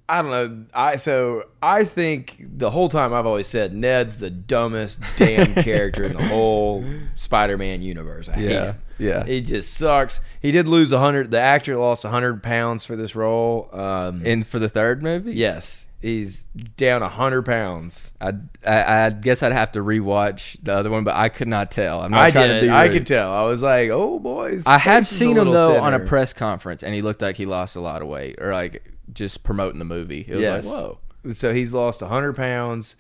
I 0.08 0.20
don't 0.20 0.30
know. 0.30 0.64
I 0.74 0.96
so 0.96 1.44
I 1.62 1.84
think 1.84 2.44
the 2.56 2.70
whole 2.70 2.88
time 2.88 3.14
I've 3.14 3.24
always 3.26 3.46
said 3.46 3.72
Ned's 3.72 4.18
the 4.18 4.30
dumbest 4.30 5.00
damn 5.16 5.54
character 5.62 6.04
in 6.04 6.12
the 6.14 6.26
whole 6.26 6.84
Spider-Man 7.14 7.82
universe. 7.82 8.28
I 8.28 8.32
hate 8.34 8.50
Yeah, 8.50 8.64
him. 8.64 8.76
yeah. 8.98 9.24
He 9.24 9.40
just 9.40 9.74
sucks. 9.74 10.20
He 10.40 10.50
did 10.52 10.68
lose 10.68 10.92
a 10.92 10.98
hundred. 10.98 11.30
The 11.30 11.40
actor 11.40 11.76
lost 11.76 12.04
a 12.04 12.08
hundred 12.10 12.42
pounds 12.42 12.84
for 12.84 12.96
this 12.96 13.14
role. 13.16 13.70
Um, 13.72 14.24
in 14.26 14.44
for 14.44 14.58
the 14.58 14.68
third 14.68 15.02
movie. 15.02 15.32
yes, 15.34 15.86
he's 16.00 16.42
down 16.76 17.02
a 17.02 17.08
hundred 17.08 17.42
pounds. 17.46 18.12
I, 18.20 18.32
I 18.66 19.04
I 19.06 19.10
guess 19.10 19.42
I'd 19.42 19.52
have 19.52 19.72
to 19.72 19.78
rewatch 19.80 20.58
the 20.62 20.74
other 20.74 20.90
one, 20.90 21.04
but 21.04 21.14
I 21.16 21.28
could 21.30 21.48
not 21.48 21.70
tell. 21.70 22.00
I'm 22.00 22.10
not 22.10 22.20
I 22.22 22.30
trying 22.32 22.48
to 22.48 22.54
did. 22.60 22.66
be 22.66 22.70
I 22.70 22.88
could 22.90 23.06
tell. 23.06 23.32
I 23.32 23.44
was 23.44 23.62
like, 23.62 23.88
oh 23.90 24.18
boys. 24.18 24.64
I 24.66 24.78
have 24.78 25.04
face 25.04 25.12
is 25.12 25.16
a 25.16 25.24
seen 25.24 25.36
him 25.38 25.50
though 25.52 25.78
on 25.78 25.94
a 25.94 26.00
press 26.00 26.32
conference, 26.34 26.82
and 26.82 26.92
he 26.94 27.00
looked 27.02 27.22
like 27.22 27.36
he 27.36 27.46
lost 27.46 27.76
a 27.76 27.80
lot 27.80 28.02
of 28.02 28.08
weight, 28.08 28.36
or 28.40 28.52
like 28.52 28.82
just 29.12 29.42
promoting 29.42 29.78
the 29.78 29.84
movie. 29.84 30.24
It 30.28 30.34
was 30.34 30.42
Yes. 30.42 30.66
like, 30.66 30.74
whoa. 30.74 30.98
So 31.34 31.52
he's 31.54 31.72
lost 31.72 32.02
100 32.02 32.34
pounds. 32.34 32.96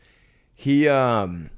He, 0.54 0.88
um, 0.88 1.50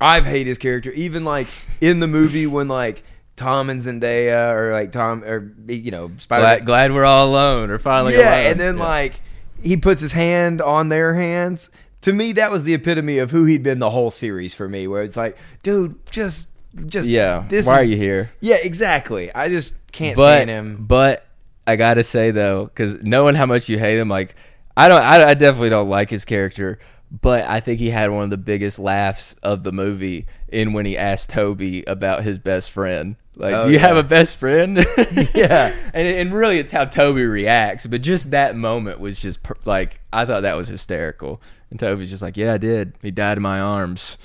I've 0.00 0.26
hated 0.26 0.46
his 0.48 0.58
character. 0.58 0.90
Even 0.92 1.24
like 1.24 1.48
in 1.80 2.00
the 2.00 2.06
movie 2.06 2.46
when 2.46 2.68
like 2.68 3.02
Tom 3.36 3.68
and 3.70 3.80
Zendaya 3.80 4.52
or 4.52 4.72
like 4.72 4.92
Tom 4.92 5.22
or, 5.24 5.52
you 5.68 5.90
know, 5.90 6.10
Spider 6.18 6.42
Glad, 6.42 6.66
glad 6.66 6.92
we're 6.92 7.04
all 7.04 7.28
alone, 7.28 7.70
or 7.70 7.78
finally 7.78 8.14
Yeah. 8.14 8.34
alone. 8.40 8.50
And 8.52 8.60
then 8.60 8.76
Yeah. 8.78 8.84
like 8.84 9.20
he 9.62 9.76
puts 9.76 10.00
his 10.00 10.12
hand 10.12 10.60
on 10.62 10.88
their 10.88 11.14
hands. 11.14 11.70
To 12.02 12.12
me, 12.12 12.32
that 12.32 12.50
was 12.50 12.64
the 12.64 12.74
epitome 12.74 13.18
of 13.18 13.30
who 13.30 13.44
he'd 13.46 13.62
been 13.62 13.78
the 13.80 13.90
whole 13.90 14.10
series 14.10 14.54
for 14.54 14.68
me, 14.68 14.86
where 14.86 15.02
it's 15.02 15.16
like, 15.16 15.36
dude, 15.62 15.96
just, 16.10 16.46
just, 16.86 17.08
yeah, 17.08 17.44
this 17.48 17.66
why 17.66 17.80
is- 17.80 17.80
are 17.80 17.90
you 17.90 17.96
here? 17.96 18.30
Yeah, 18.40 18.56
exactly. 18.62 19.34
I 19.34 19.48
just 19.48 19.74
can't 19.92 20.16
But 20.16 20.42
stand 20.42 20.50
him. 20.50 20.84
but 20.86 21.25
I 21.66 21.76
gotta 21.76 22.04
say 22.04 22.30
though, 22.30 22.66
because 22.66 23.02
knowing 23.02 23.34
how 23.34 23.46
much 23.46 23.68
you 23.68 23.78
hate 23.78 23.98
him, 23.98 24.08
like 24.08 24.34
I 24.76 24.88
don't, 24.88 25.02
I, 25.02 25.30
I 25.30 25.34
definitely 25.34 25.70
don't 25.70 25.88
like 25.88 26.10
his 26.10 26.24
character. 26.24 26.78
But 27.08 27.44
I 27.44 27.60
think 27.60 27.78
he 27.78 27.88
had 27.90 28.10
one 28.10 28.24
of 28.24 28.30
the 28.30 28.36
biggest 28.36 28.80
laughs 28.80 29.36
of 29.42 29.62
the 29.62 29.70
movie 29.70 30.26
in 30.48 30.72
when 30.72 30.86
he 30.86 30.98
asked 30.98 31.30
Tobey 31.30 31.84
about 31.84 32.24
his 32.24 32.36
best 32.36 32.72
friend. 32.72 33.14
Like, 33.36 33.54
Oh, 33.54 33.66
do 33.68 33.72
you 33.72 33.78
have 33.78 33.96
a 33.96 34.02
best 34.02 34.36
friend? 34.36 34.76
Yeah. 35.34 35.72
and 35.94 36.06
and 36.08 36.34
really, 36.34 36.58
it's 36.58 36.72
how 36.72 36.84
Tobey 36.84 37.22
reacts. 37.24 37.86
But 37.86 38.02
just 38.02 38.32
that 38.32 38.56
moment 38.56 38.98
was 38.98 39.20
just 39.20 39.42
per- 39.44 39.54
like 39.64 40.00
I 40.12 40.24
thought 40.24 40.40
that 40.42 40.56
was 40.56 40.66
hysterical. 40.68 41.40
And 41.70 41.78
Tobey's 41.78 42.10
just 42.10 42.22
like, 42.22 42.36
"Yeah, 42.36 42.54
I 42.54 42.58
did. 42.58 42.94
He 43.02 43.10
died 43.12 43.38
in 43.38 43.42
my 43.42 43.60
arms." 43.60 44.18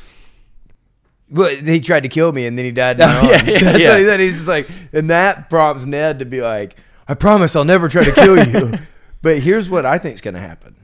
But 1.30 1.54
he 1.54 1.80
tried 1.80 2.04
to 2.04 2.10
kill 2.10 2.32
me 2.34 2.46
and 2.46 2.58
then 2.58 2.66
he 2.66 2.72
died 2.72 3.00
in 3.00 3.08
my 3.08 3.20
Oh, 3.20 3.24
yeah, 3.32 3.38
arms. 3.38 3.48
yeah, 3.48 3.60
That's 3.72 3.80
yeah. 3.80 3.90
what 3.90 4.00
he 4.00 4.06
said. 4.06 4.20
He's 4.20 4.36
just 4.36 4.48
like, 4.48 4.68
and 4.92 5.10
that 5.12 5.50
prompts 5.50 5.86
Ned 5.86 6.20
to 6.20 6.26
be 6.26 6.42
like, 6.42 6.76
I 7.12 7.14
promise 7.14 7.58
I'll 7.58 7.66
never 7.66 7.90
try 7.90 8.06
to 8.06 8.12
kill 8.14 8.42
you. 8.48 8.80
but 9.22 9.40
here's 9.40 9.70
what 9.70 9.86
I 9.86 9.98
think's 9.98 10.22
going 10.22 10.36
to 10.36 10.40
happen 10.40 10.78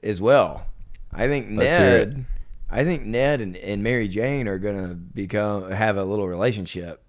as 0.00 0.20
well. 0.20 0.64
I 1.12 1.26
think 1.26 1.48
Let's. 1.58 1.76
Ned, 1.76 2.24
I 2.70 2.84
think 2.84 3.04
Ned 3.04 3.40
and, 3.40 3.56
and 3.56 3.82
Mary 3.82 4.06
Jane 4.06 4.46
are 4.46 4.60
going 4.60 4.88
to 4.88 4.94
become 4.94 5.72
have 5.72 5.96
a 5.96 6.04
little 6.04 6.28
relationship 6.28 7.04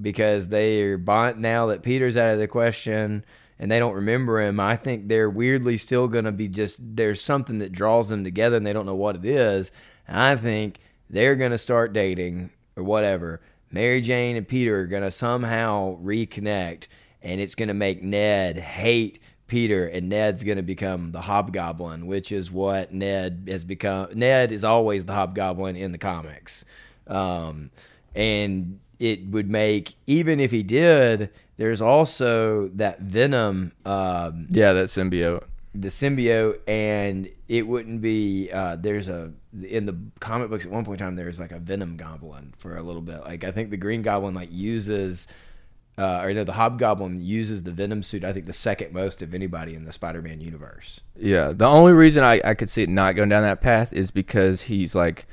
because 0.00 0.48
they're 0.48 0.96
bond 0.96 1.42
now 1.42 1.66
that 1.66 1.82
Peter's 1.82 2.16
out 2.16 2.32
of 2.32 2.38
the 2.38 2.48
question 2.48 3.22
and 3.58 3.70
they 3.70 3.78
don't 3.78 3.94
remember 3.94 4.40
him. 4.40 4.60
I 4.60 4.76
think 4.76 5.08
they're 5.08 5.28
weirdly 5.28 5.76
still 5.76 6.08
going 6.08 6.24
to 6.24 6.32
be 6.32 6.48
just 6.48 6.78
there's 6.80 7.20
something 7.20 7.58
that 7.58 7.72
draws 7.72 8.08
them 8.08 8.24
together 8.24 8.56
and 8.56 8.66
they 8.66 8.72
don't 8.72 8.86
know 8.86 8.94
what 8.94 9.16
it 9.16 9.26
is. 9.26 9.72
And 10.08 10.18
I 10.18 10.36
think 10.36 10.78
they're 11.10 11.36
going 11.36 11.52
to 11.52 11.58
start 11.58 11.92
dating 11.92 12.48
or 12.76 12.82
whatever. 12.82 13.42
Mary 13.70 14.00
Jane 14.00 14.36
and 14.36 14.48
Peter 14.48 14.80
are 14.80 14.86
going 14.86 15.02
to 15.02 15.10
somehow 15.10 15.98
reconnect 16.02 16.86
and 17.26 17.40
it's 17.40 17.54
going 17.54 17.68
to 17.68 17.74
make 17.74 18.02
Ned 18.02 18.56
hate 18.56 19.18
Peter 19.48 19.86
and 19.86 20.08
Ned's 20.08 20.42
going 20.42 20.56
to 20.56 20.62
become 20.62 21.12
the 21.12 21.20
hobgoblin, 21.20 22.06
which 22.06 22.32
is 22.32 22.50
what 22.50 22.92
Ned 22.92 23.46
has 23.48 23.64
become. 23.64 24.08
Ned 24.14 24.50
is 24.52 24.64
always 24.64 25.04
the 25.04 25.12
hobgoblin 25.12 25.76
in 25.76 25.92
the 25.92 25.98
comics. 25.98 26.64
Um, 27.06 27.70
and 28.14 28.80
it 28.98 29.26
would 29.28 29.50
make, 29.50 29.94
even 30.06 30.40
if 30.40 30.50
he 30.50 30.62
did, 30.62 31.30
there's 31.58 31.80
also 31.82 32.68
that 32.74 33.00
Venom, 33.00 33.72
um, 33.84 34.46
Yeah, 34.50 34.72
that 34.72 34.86
symbiote. 34.86 35.44
the 35.74 35.88
symbiote, 35.88 36.58
and 36.66 37.28
it 37.48 37.66
wouldn't 37.66 38.00
be, 38.00 38.50
uh, 38.50 38.76
there's 38.76 39.08
a, 39.08 39.32
in 39.62 39.86
the 39.86 39.96
comic 40.20 40.50
books 40.50 40.64
at 40.64 40.72
one 40.72 40.84
point 40.84 41.00
in 41.00 41.06
time, 41.06 41.16
there's 41.16 41.38
like 41.38 41.52
a 41.52 41.58
Venom 41.58 41.96
goblin 41.96 42.52
for 42.58 42.76
a 42.76 42.82
little 42.82 43.02
bit. 43.02 43.20
Like, 43.20 43.44
I 43.44 43.52
think 43.52 43.70
the 43.70 43.76
Green 43.76 44.02
Goblin, 44.02 44.34
like, 44.34 44.48
uses, 44.50 45.28
uh, 45.98 46.20
or 46.22 46.32
no, 46.34 46.44
the 46.44 46.52
Hobgoblin 46.52 47.22
uses 47.22 47.62
the 47.62 47.70
Venom 47.70 48.02
suit, 48.02 48.22
I 48.24 48.32
think 48.32 48.46
the 48.46 48.52
second 48.52 48.92
most 48.92 49.22
of 49.22 49.34
anybody 49.34 49.74
in 49.74 49.84
the 49.84 49.92
Spider 49.92 50.20
Man 50.20 50.40
universe. 50.40 51.00
Yeah, 51.18 51.52
the 51.54 51.66
only 51.66 51.92
reason 51.94 52.22
I, 52.22 52.40
I 52.44 52.54
could 52.54 52.68
see 52.68 52.82
it 52.82 52.88
not 52.88 53.16
going 53.16 53.28
down 53.30 53.42
that 53.42 53.60
path 53.62 53.92
is 53.92 54.10
because 54.10 54.62
he's 54.62 54.94
like 54.94 55.26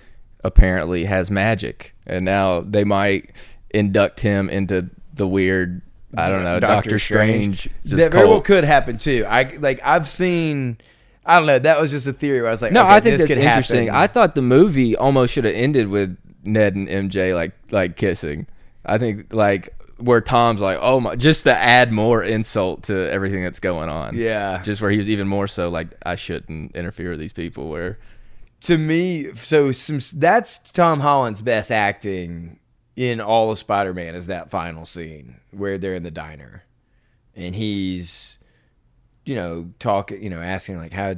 apparently 0.43 1.05
has 1.05 1.29
magic, 1.31 1.93
and 2.07 2.23
now 2.25 2.61
they 2.61 2.83
might 2.83 3.31
induct 3.71 4.21
him 4.21 4.49
into 4.49 4.89
the 5.13 5.27
weird. 5.27 5.81
I 6.15 6.29
don't 6.29 6.43
know, 6.43 6.59
Doctor, 6.59 6.99
Strange. 6.99 7.67
just 7.83 7.95
That 7.97 8.11
very 8.11 8.27
well 8.27 8.39
could 8.41 8.63
happen 8.63 8.97
too. 8.97 9.25
I 9.27 9.55
like 9.59 9.81
I've 9.83 10.07
seen. 10.07 10.77
I 11.25 11.39
don't 11.39 11.47
know. 11.47 11.59
That 11.59 11.79
was 11.81 11.89
just 11.89 12.05
a 12.05 12.13
theory. 12.13 12.39
Where 12.41 12.49
I 12.49 12.51
was 12.51 12.61
like, 12.61 12.71
No, 12.73 12.81
okay, 12.81 12.89
I 12.95 12.99
think 12.99 13.13
this 13.17 13.21
that's 13.21 13.33
could 13.33 13.43
interesting. 13.43 13.87
happen. 13.87 14.01
I 14.01 14.07
thought 14.07 14.35
the 14.35 14.41
movie 14.41 14.95
almost 14.95 15.33
should 15.33 15.45
have 15.45 15.55
ended 15.55 15.87
with 15.87 16.17
Ned 16.43 16.75
and 16.75 16.87
MJ 16.87 17.33
like 17.33 17.53
like 17.71 17.95
kissing. 17.95 18.45
I 18.85 18.97
think 18.97 19.33
like 19.33 19.73
where 20.03 20.21
Tom's 20.21 20.61
like, 20.61 20.77
oh 20.81 20.99
my, 20.99 21.15
just 21.15 21.43
to 21.43 21.57
add 21.57 21.91
more 21.91 22.23
insult 22.23 22.83
to 22.83 23.11
everything 23.11 23.43
that's 23.43 23.59
going 23.59 23.89
on. 23.89 24.15
Yeah. 24.15 24.61
just 24.61 24.81
where 24.81 24.91
he 24.91 24.97
was 24.97 25.09
even 25.09 25.27
more 25.27 25.47
so 25.47 25.69
like, 25.69 25.89
I 26.05 26.15
shouldn't 26.15 26.75
interfere 26.75 27.11
with 27.11 27.19
these 27.19 27.33
people. 27.33 27.69
Where 27.69 27.99
to 28.61 28.77
me, 28.77 29.35
so 29.35 29.71
some 29.71 29.99
that's 30.15 30.57
Tom 30.71 30.99
Holland's 30.99 31.41
best 31.41 31.71
acting 31.71 32.59
in 32.95 33.21
all 33.21 33.51
of 33.51 33.57
Spider-Man 33.57 34.15
is 34.15 34.27
that 34.27 34.49
final 34.51 34.85
scene 34.85 35.37
where 35.51 35.77
they're 35.77 35.95
in 35.95 36.03
the 36.03 36.11
diner, 36.11 36.63
and 37.35 37.55
he's, 37.55 38.37
you 39.25 39.35
know, 39.35 39.71
talking, 39.79 40.21
you 40.21 40.29
know, 40.29 40.41
asking 40.41 40.77
like 40.77 40.93
how. 40.93 41.15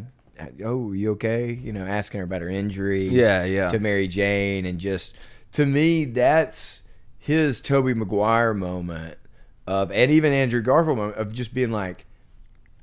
Oh, 0.65 0.91
you 0.91 1.11
okay? 1.11 1.53
You 1.53 1.71
know, 1.71 1.86
asking 1.86 2.17
her 2.17 2.25
about 2.25 2.41
her 2.41 2.49
injury. 2.49 3.07
Yeah, 3.07 3.45
yeah. 3.45 3.69
To 3.69 3.79
Mary 3.79 4.09
Jane, 4.09 4.65
and 4.65 4.79
just 4.79 5.13
to 5.53 5.65
me, 5.65 6.03
that's 6.03 6.83
his 7.26 7.59
Tobey 7.59 7.95
Maguire 7.95 8.53
moment 8.53 9.17
of, 9.65 9.91
and 9.91 10.11
even 10.11 10.32
Andrew 10.32 10.61
Garfield 10.61 10.97
moment 10.97 11.17
of 11.17 11.34
just 11.34 11.53
being 11.55 11.71
like, 11.71 12.05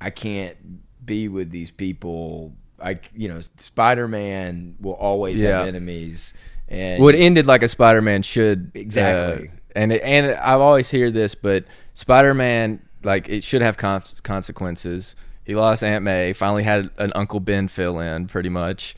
I 0.01 0.09
can't 0.09 0.57
be 1.05 1.29
with 1.29 1.49
these 1.49 1.71
people. 1.71 2.51
I, 2.81 2.99
you 3.15 3.29
know, 3.29 3.39
Spider 3.57 4.07
Man 4.09 4.75
will 4.81 4.95
always 4.95 5.41
Yeah. 5.41 5.59
have 5.59 5.67
enemies, 5.69 6.33
and 6.67 7.01
What 7.01 7.15
ended 7.15 7.47
like 7.47 7.63
a 7.63 7.67
Spider-Man 7.69 8.21
should 8.23 8.71
Exactly. 8.73 9.47
uh, 9.47 9.51
and 9.75 9.93
it, 9.93 10.01
and 10.03 10.33
I've 10.35 10.59
always 10.59 10.89
hear 10.89 11.09
this, 11.09 11.35
but 11.35 11.63
Spider-Man 11.93 12.81
like 13.03 13.29
it 13.29 13.43
should 13.43 13.61
have 13.61 13.77
con- 13.77 14.01
consequences. 14.23 15.15
He 15.45 15.55
lost 15.55 15.83
Aunt 15.83 16.03
May. 16.03 16.33
Finally 16.33 16.63
had 16.63 16.89
an 16.97 17.11
Uncle 17.15 17.39
Ben 17.39 17.67
fill 17.69 17.99
in, 17.99 18.27
pretty 18.27 18.49
much, 18.49 18.95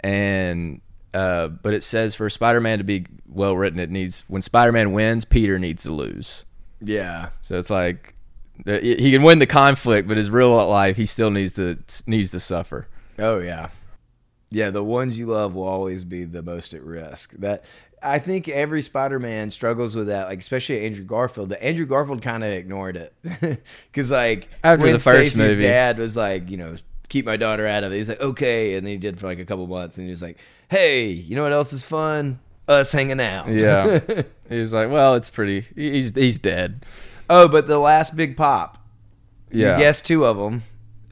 and 0.00 0.80
uh, 1.14 1.48
but 1.48 1.74
it 1.74 1.82
says 1.82 2.14
for 2.14 2.28
Spider-Man 2.30 2.78
to 2.78 2.84
be 2.84 3.06
well 3.28 3.56
written, 3.56 3.78
it 3.78 3.90
needs 3.90 4.24
when 4.28 4.42
Spider-Man 4.42 4.92
wins, 4.92 5.24
Peter 5.24 5.58
needs 5.58 5.82
to 5.84 5.90
lose. 5.92 6.44
yeah, 6.80 7.30
So 7.42 7.58
it's 7.58 7.70
like 7.70 8.14
uh, 8.66 8.78
he 8.80 9.10
can 9.10 9.22
win 9.22 9.38
the 9.38 9.46
conflict, 9.46 10.08
but 10.08 10.16
his 10.16 10.30
real 10.30 10.50
life 10.68 10.96
he 10.96 11.06
still 11.06 11.30
needs 11.30 11.54
to 11.54 11.78
needs 12.06 12.30
to 12.32 12.40
suffer. 12.40 12.88
oh 13.18 13.38
yeah, 13.38 13.68
yeah. 14.50 14.70
The 14.70 14.84
ones 14.84 15.18
you 15.18 15.26
love 15.26 15.54
will 15.54 15.64
always 15.64 16.04
be 16.04 16.24
the 16.24 16.42
most 16.42 16.74
at 16.74 16.82
risk. 16.82 17.32
That 17.38 17.64
I 18.02 18.18
think 18.18 18.48
every 18.48 18.82
Spider 18.82 19.18
Man 19.18 19.50
struggles 19.50 19.94
with 19.96 20.08
that, 20.08 20.28
like 20.28 20.40
especially 20.40 20.84
Andrew 20.84 21.04
Garfield. 21.04 21.48
But 21.48 21.62
Andrew 21.62 21.86
Garfield 21.86 22.20
kind 22.22 22.42
of 22.44 22.50
ignored 22.50 22.96
it 22.96 23.14
because, 23.92 24.10
like, 24.10 24.48
After 24.64 24.82
when 24.84 24.92
the 24.94 24.98
first 24.98 25.34
Stacy's 25.34 25.38
movie. 25.54 25.62
dad 25.62 25.98
was 25.98 26.16
like, 26.16 26.50
you 26.50 26.56
know, 26.56 26.74
keep 27.12 27.26
my 27.26 27.36
daughter 27.36 27.66
out 27.66 27.84
of 27.84 27.92
it. 27.92 27.98
He's 27.98 28.08
like, 28.08 28.20
okay, 28.20 28.74
and 28.74 28.86
then 28.86 28.92
he 28.92 28.98
did 28.98 29.18
for 29.18 29.26
like 29.26 29.38
a 29.38 29.44
couple 29.44 29.66
months, 29.66 29.98
and 29.98 30.06
he 30.06 30.10
was 30.10 30.22
like, 30.22 30.38
hey, 30.70 31.10
you 31.10 31.36
know 31.36 31.42
what 31.42 31.52
else 31.52 31.72
is 31.74 31.84
fun? 31.84 32.40
Us 32.66 32.90
hanging 32.90 33.20
out. 33.20 33.48
Yeah, 33.48 34.00
he 34.48 34.58
was 34.58 34.72
like, 34.72 34.90
well, 34.90 35.14
it's 35.14 35.28
pretty. 35.28 35.66
He's 35.76 36.14
he's 36.14 36.38
dead. 36.38 36.86
oh, 37.28 37.48
but 37.48 37.66
the 37.66 37.78
last 37.78 38.16
big 38.16 38.36
pop. 38.36 38.78
Yeah. 39.50 39.72
You 39.72 39.78
guessed 39.78 40.06
two 40.06 40.24
of 40.24 40.38
them. 40.38 40.62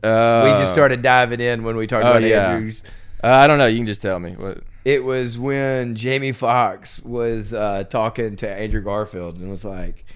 Uh, 0.03 0.43
we 0.45 0.51
just 0.63 0.73
started 0.73 1.03
diving 1.03 1.41
in 1.41 1.63
when 1.63 1.77
we 1.77 1.87
talked 1.87 2.07
oh, 2.07 2.13
about 2.13 2.23
yeah. 2.23 2.53
Andrews. 2.53 2.83
Uh, 3.23 3.27
I 3.27 3.47
don't 3.47 3.59
know. 3.59 3.67
You 3.67 3.77
can 3.77 3.87
just 3.87 4.01
tell 4.01 4.19
me. 4.19 4.33
What? 4.33 4.63
It 4.87 5.05
was 5.05 5.39
when 5.39 5.95
Jamie 5.95 6.33
Foxx 6.33 7.03
was 7.03 7.53
uh, 7.53 7.85
talking 7.85 8.37
to 8.37 8.49
Andrew 8.49 8.81
Garfield 8.81 9.37
and 9.37 9.51
was 9.51 9.67
like, 9.67 10.07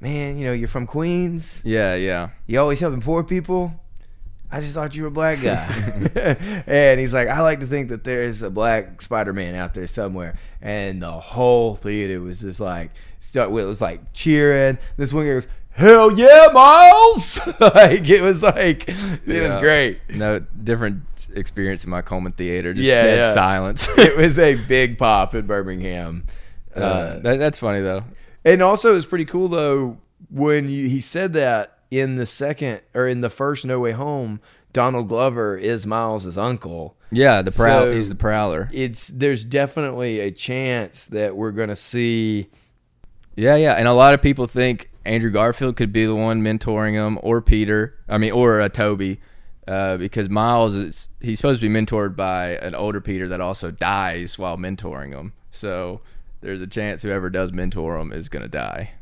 "Man, 0.00 0.38
you 0.38 0.46
know, 0.46 0.52
you're 0.52 0.68
from 0.68 0.86
Queens. 0.86 1.60
Yeah, 1.62 1.96
yeah. 1.96 2.30
You 2.46 2.60
always 2.60 2.80
helping 2.80 3.02
poor 3.02 3.22
people. 3.22 3.78
I 4.52 4.60
just 4.60 4.74
thought 4.74 4.94
you 4.96 5.02
were 5.02 5.08
a 5.08 5.12
black 5.12 5.40
guy." 5.40 5.66
and 6.66 6.98
he's 7.00 7.14
like, 7.14 7.28
"I 7.28 7.40
like 7.42 7.60
to 7.60 7.66
think 7.66 7.88
that 7.90 8.04
there's 8.04 8.42
a 8.42 8.50
black 8.50 9.00
Spider-Man 9.02 9.54
out 9.54 9.74
there 9.74 9.86
somewhere." 9.86 10.38
And 10.60 11.02
the 11.02 11.10
whole 11.12 11.76
theater 11.76 12.20
was 12.20 12.40
just 12.40 12.60
like, 12.60 12.90
start. 13.20 13.48
It 13.50 13.52
was 13.52 13.80
like 13.80 14.12
cheering. 14.12 14.78
This 14.96 15.12
one 15.12 15.24
guy 15.26 15.32
goes. 15.34 15.48
Hell 15.72 16.12
yeah, 16.18 16.48
Miles! 16.52 17.38
like 17.60 18.08
it 18.10 18.22
was 18.22 18.42
like 18.42 18.88
it 18.88 19.46
was 19.46 19.56
great. 19.56 20.00
No 20.10 20.40
different 20.40 21.04
experience 21.34 21.84
in 21.84 21.90
my 21.90 22.02
Coleman 22.02 22.32
Theater. 22.32 22.74
Just 22.74 22.86
Yeah, 22.86 23.02
dead 23.04 23.18
yeah. 23.18 23.30
silence. 23.32 23.88
it 23.96 24.16
was 24.16 24.38
a 24.38 24.56
big 24.56 24.98
pop 24.98 25.34
in 25.34 25.46
Birmingham. 25.46 26.24
uh, 26.76 26.80
Uh, 26.80 27.18
that, 27.20 27.38
that's 27.38 27.58
funny 27.60 27.80
though. 27.80 28.02
and 28.44 28.62
also, 28.62 28.96
it's 28.96 29.06
pretty 29.06 29.24
cool 29.24 29.46
though 29.48 29.96
when 30.28 30.68
you, 30.68 30.88
he 30.88 31.00
said 31.00 31.32
that 31.34 31.78
in 31.90 32.16
the 32.16 32.26
second 32.26 32.80
or 32.94 33.08
in 33.08 33.20
the 33.20 33.30
first 33.30 33.64
No 33.64 33.80
Way 33.80 33.92
Home. 33.92 34.40
Donald 34.72 35.08
Glover 35.08 35.56
is 35.56 35.84
Miles's 35.86 36.38
uncle. 36.38 36.96
Yeah, 37.10 37.42
the 37.42 37.50
prowl. 37.50 37.86
So- 37.86 37.92
he's 37.92 38.08
the 38.08 38.14
prowler. 38.14 38.68
It's 38.72 39.08
there's 39.08 39.44
definitely 39.44 40.20
a 40.20 40.30
chance 40.30 41.06
that 41.06 41.36
we're 41.36 41.50
gonna 41.50 41.74
see. 41.76 42.48
Yeah, 43.34 43.56
yeah. 43.56 43.72
And 43.74 43.88
a 43.88 43.92
lot 43.92 44.14
of 44.14 44.22
people 44.22 44.46
think 44.46 44.90
Andrew 45.04 45.30
Garfield 45.30 45.76
could 45.76 45.92
be 45.92 46.04
the 46.04 46.14
one 46.14 46.42
mentoring 46.42 46.92
him, 46.92 47.18
or 47.22 47.40
Peter. 47.40 47.96
I 48.08 48.18
mean, 48.18 48.30
or 48.32 48.60
uh, 48.60 48.68
Tobey, 48.68 49.20
uh, 49.66 49.96
because 49.96 50.28
Miles 50.28 50.74
is 50.76 51.08
he's 51.20 51.38
supposed 51.38 51.60
to 51.60 51.68
be 51.68 51.74
mentored 51.74 52.14
by 52.14 52.50
an 52.56 52.74
older 52.76 53.00
Peter 53.00 53.26
that 53.28 53.40
also 53.40 53.72
dies 53.72 54.38
while 54.38 54.56
mentoring 54.56 55.10
him. 55.12 55.32
So 55.50 56.00
there's 56.42 56.60
a 56.60 56.66
chance 56.66 57.02
whoever 57.02 57.28
does 57.28 57.52
mentor 57.52 57.98
him 57.98 58.12
is 58.12 58.28
going 58.28 58.42
to 58.42 58.48
die. 58.48 58.92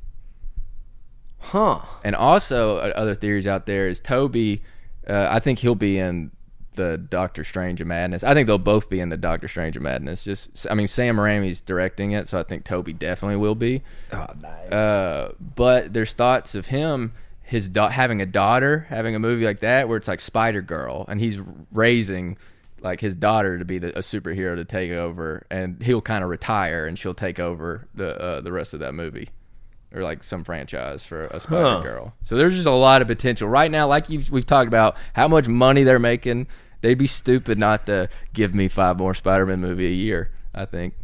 Huh? 1.39 1.80
And 2.05 2.14
also, 2.16 2.78
uh, 2.78 2.93
other 2.95 3.14
theories 3.14 3.47
out 3.47 3.66
there 3.66 3.89
is 3.89 4.01
Tobey. 4.01 4.62
Uh, 5.09 5.26
I 5.30 5.41
think 5.41 5.61
he'll 5.61 5.74
be 5.74 5.99
in 5.99 6.30
the 6.74 6.97
Doctor 6.97 7.43
Strange 7.45 7.80
of 7.80 7.86
Madness. 7.86 8.22
I 8.22 8.34
think 8.34 8.47
they'll 8.47 8.59
both 8.59 8.89
be 8.89 9.01
in 9.01 9.09
the 9.09 9.16
Doctor 9.16 9.49
Strange 9.49 9.76
of 9.76 9.82
Madness. 9.82 10.24
Just, 10.24 10.66
I 10.70 10.74
mean, 10.74 10.86
Sam 10.86 11.16
Raimi's 11.16 11.61
directing 11.61 12.12
it, 12.12 12.28
so 12.28 12.39
I 12.39 12.43
think 12.45 12.64
Tobey 12.64 12.93
definitely 12.93 13.36
will 13.36 13.55
be. 13.55 13.82
Oh, 14.12 14.26
nice. 14.41 14.70
Uh, 14.70 15.32
but 15.57 15.93
there's 15.93 16.12
thoughts 16.12 16.55
of 16.55 16.66
him, 16.66 17.12
his 17.43 17.68
da- 17.68 17.89
having 17.89 18.20
a 18.20 18.26
daughter, 18.26 18.86
having 18.89 19.14
a 19.14 19.18
movie 19.18 19.45
like 19.45 19.61
that 19.61 19.89
where 19.89 19.97
it's 19.97 20.09
like 20.09 20.20
Spider 20.20 20.62
Girl, 20.62 21.05
and 21.09 21.20
he's 21.20 21.41
raising 21.72 22.36
like 22.80 23.01
his 23.01 23.16
daughter 23.16 23.59
to 23.59 23.64
be 23.64 23.78
the, 23.78 23.97
a 23.99 24.03
superhero 24.03 24.55
to 24.55 24.64
take 24.64 24.93
over, 24.93 25.45
and 25.51 25.82
he'll 25.82 26.01
kind 26.01 26.22
of 26.22 26.30
retire, 26.30 26.86
and 26.86 26.99
she'll 26.99 27.14
take 27.14 27.41
over 27.41 27.89
the 27.95 28.16
uh, 28.20 28.41
the 28.41 28.53
rest 28.53 28.72
of 28.72 28.80
that 28.80 28.95
movie. 28.95 29.28
Or 29.95 30.03
like 30.03 30.22
some 30.22 30.45
franchise 30.45 31.05
for 31.05 31.26
a 31.28 31.41
Spider 31.41 31.62
Huh. 31.62 31.80
Girl. 31.82 32.14
So 32.22 32.36
there's 32.36 32.55
just 32.55 32.66
a 32.66 32.72
lot 32.72 33.01
of 33.01 33.09
potential 33.09 33.49
right 33.49 33.70
now. 33.70 33.86
Like 33.86 34.11
you've, 34.11 34.30
we've 34.30 34.45
talked 34.45 34.68
about, 34.68 34.97
how 35.14 35.28
much 35.28 35.49
money 35.49 35.82
they're 35.82 35.99
making. 35.99 36.47
They'd 36.82 36.99
be 36.99 37.07
stupid 37.07 37.59
not 37.59 37.86
to 37.86 38.09
give 38.34 38.55
me 38.55 38.68
five 38.68 38.99
more 38.99 39.14
Spider-Man 39.14 39.61
movie 39.61 39.86
a 39.86 39.91
year. 39.91 40.30
I 40.55 40.64
think. 40.64 40.95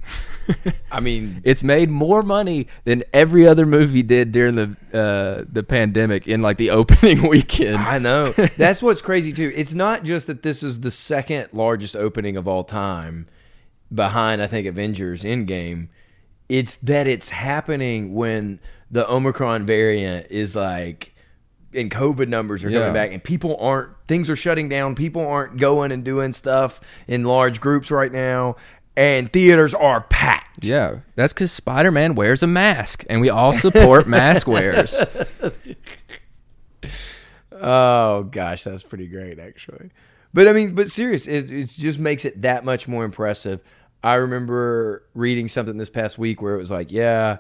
I 0.91 1.01
mean, 1.01 1.41
It's 1.45 1.63
made 1.63 1.89
more 1.89 2.23
money 2.23 2.67
than 2.85 3.05
every 3.13 3.47
other 3.47 3.65
movie 3.67 4.03
did 4.03 4.33
during 4.33 4.57
the 4.57 4.77
uh, 4.93 5.45
the 5.51 5.63
pandemic 5.63 6.27
in 6.27 6.43
like 6.43 6.57
the 6.57 6.71
opening 6.81 7.29
weekend. 7.29 7.77
I 7.77 7.99
know. 7.99 8.33
That's 8.33 8.83
what's 8.83 9.01
crazy 9.01 9.33
too. 9.33 9.53
It's 9.55 9.73
not 9.73 10.03
just 10.05 10.27
that 10.27 10.43
this 10.43 10.63
is 10.63 10.81
the 10.81 10.91
second 10.91 11.53
largest 11.53 11.95
opening 11.95 12.37
of 12.37 12.49
all 12.49 12.65
time 12.65 13.29
behind 13.93 14.43
I 14.43 14.47
think 14.47 14.67
Avengers 14.67 15.23
Endgame. 15.25 15.89
It's 16.49 16.77
that 16.77 17.07
it's 17.07 17.29
happening 17.31 18.15
when 18.15 18.61
the 18.91 19.11
Omicron 19.11 19.67
variant 19.67 20.29
is 20.31 20.55
like 20.57 21.15
and 21.73 21.91
COVID 21.91 22.29
numbers 22.29 22.63
are 22.65 22.71
Yeah. 22.71 22.81
coming 22.81 22.95
back 22.95 23.13
and 23.13 23.23
people 23.23 23.57
aren't 23.59 23.91
things 24.07 24.31
are 24.31 24.37
shutting 24.37 24.69
down. 24.69 24.95
People 24.95 25.27
aren't 25.27 25.59
going 25.59 25.91
and 25.93 26.05
doing 26.05 26.33
stuff 26.33 26.81
in 27.09 27.25
large 27.25 27.61
groups 27.61 27.91
right 27.91 28.13
now 28.13 28.57
and 28.97 29.33
theaters 29.33 29.75
are 29.75 30.03
packed. 30.03 30.65
Yeah, 30.65 30.99
that's 31.17 31.33
because 31.33 31.51
Spider 31.51 31.91
Man 31.91 32.15
wears 32.15 32.45
a 32.45 32.47
mask, 32.47 33.05
and 33.11 33.21
we 33.21 33.29
all 33.29 33.53
support 33.53 34.07
mask 34.07 34.47
wearers. 34.47 34.97
Oh 37.53 38.25
gosh, 38.25 38.65
that's 38.65 38.83
pretty 38.83 39.07
great 39.09 39.39
actually. 39.39 39.91
But 40.33 40.49
I 40.49 40.53
mean, 40.53 40.75
but 40.75 40.91
serious, 40.91 41.27
it, 41.27 41.51
it 41.51 41.69
just 41.71 41.99
makes 41.99 42.25
it 42.25 42.43
that 42.43 42.65
much 42.65 42.89
more 42.89 43.05
impressive. 43.05 43.61
I 44.03 44.15
remember 44.15 45.05
reading 45.15 45.49
something 45.49 45.77
this 45.77 45.91
past 45.91 46.19
week 46.19 46.43
where 46.43 46.55
it 46.55 46.59
was 46.59 46.71
like, 46.71 46.91
yeah, 46.93 47.39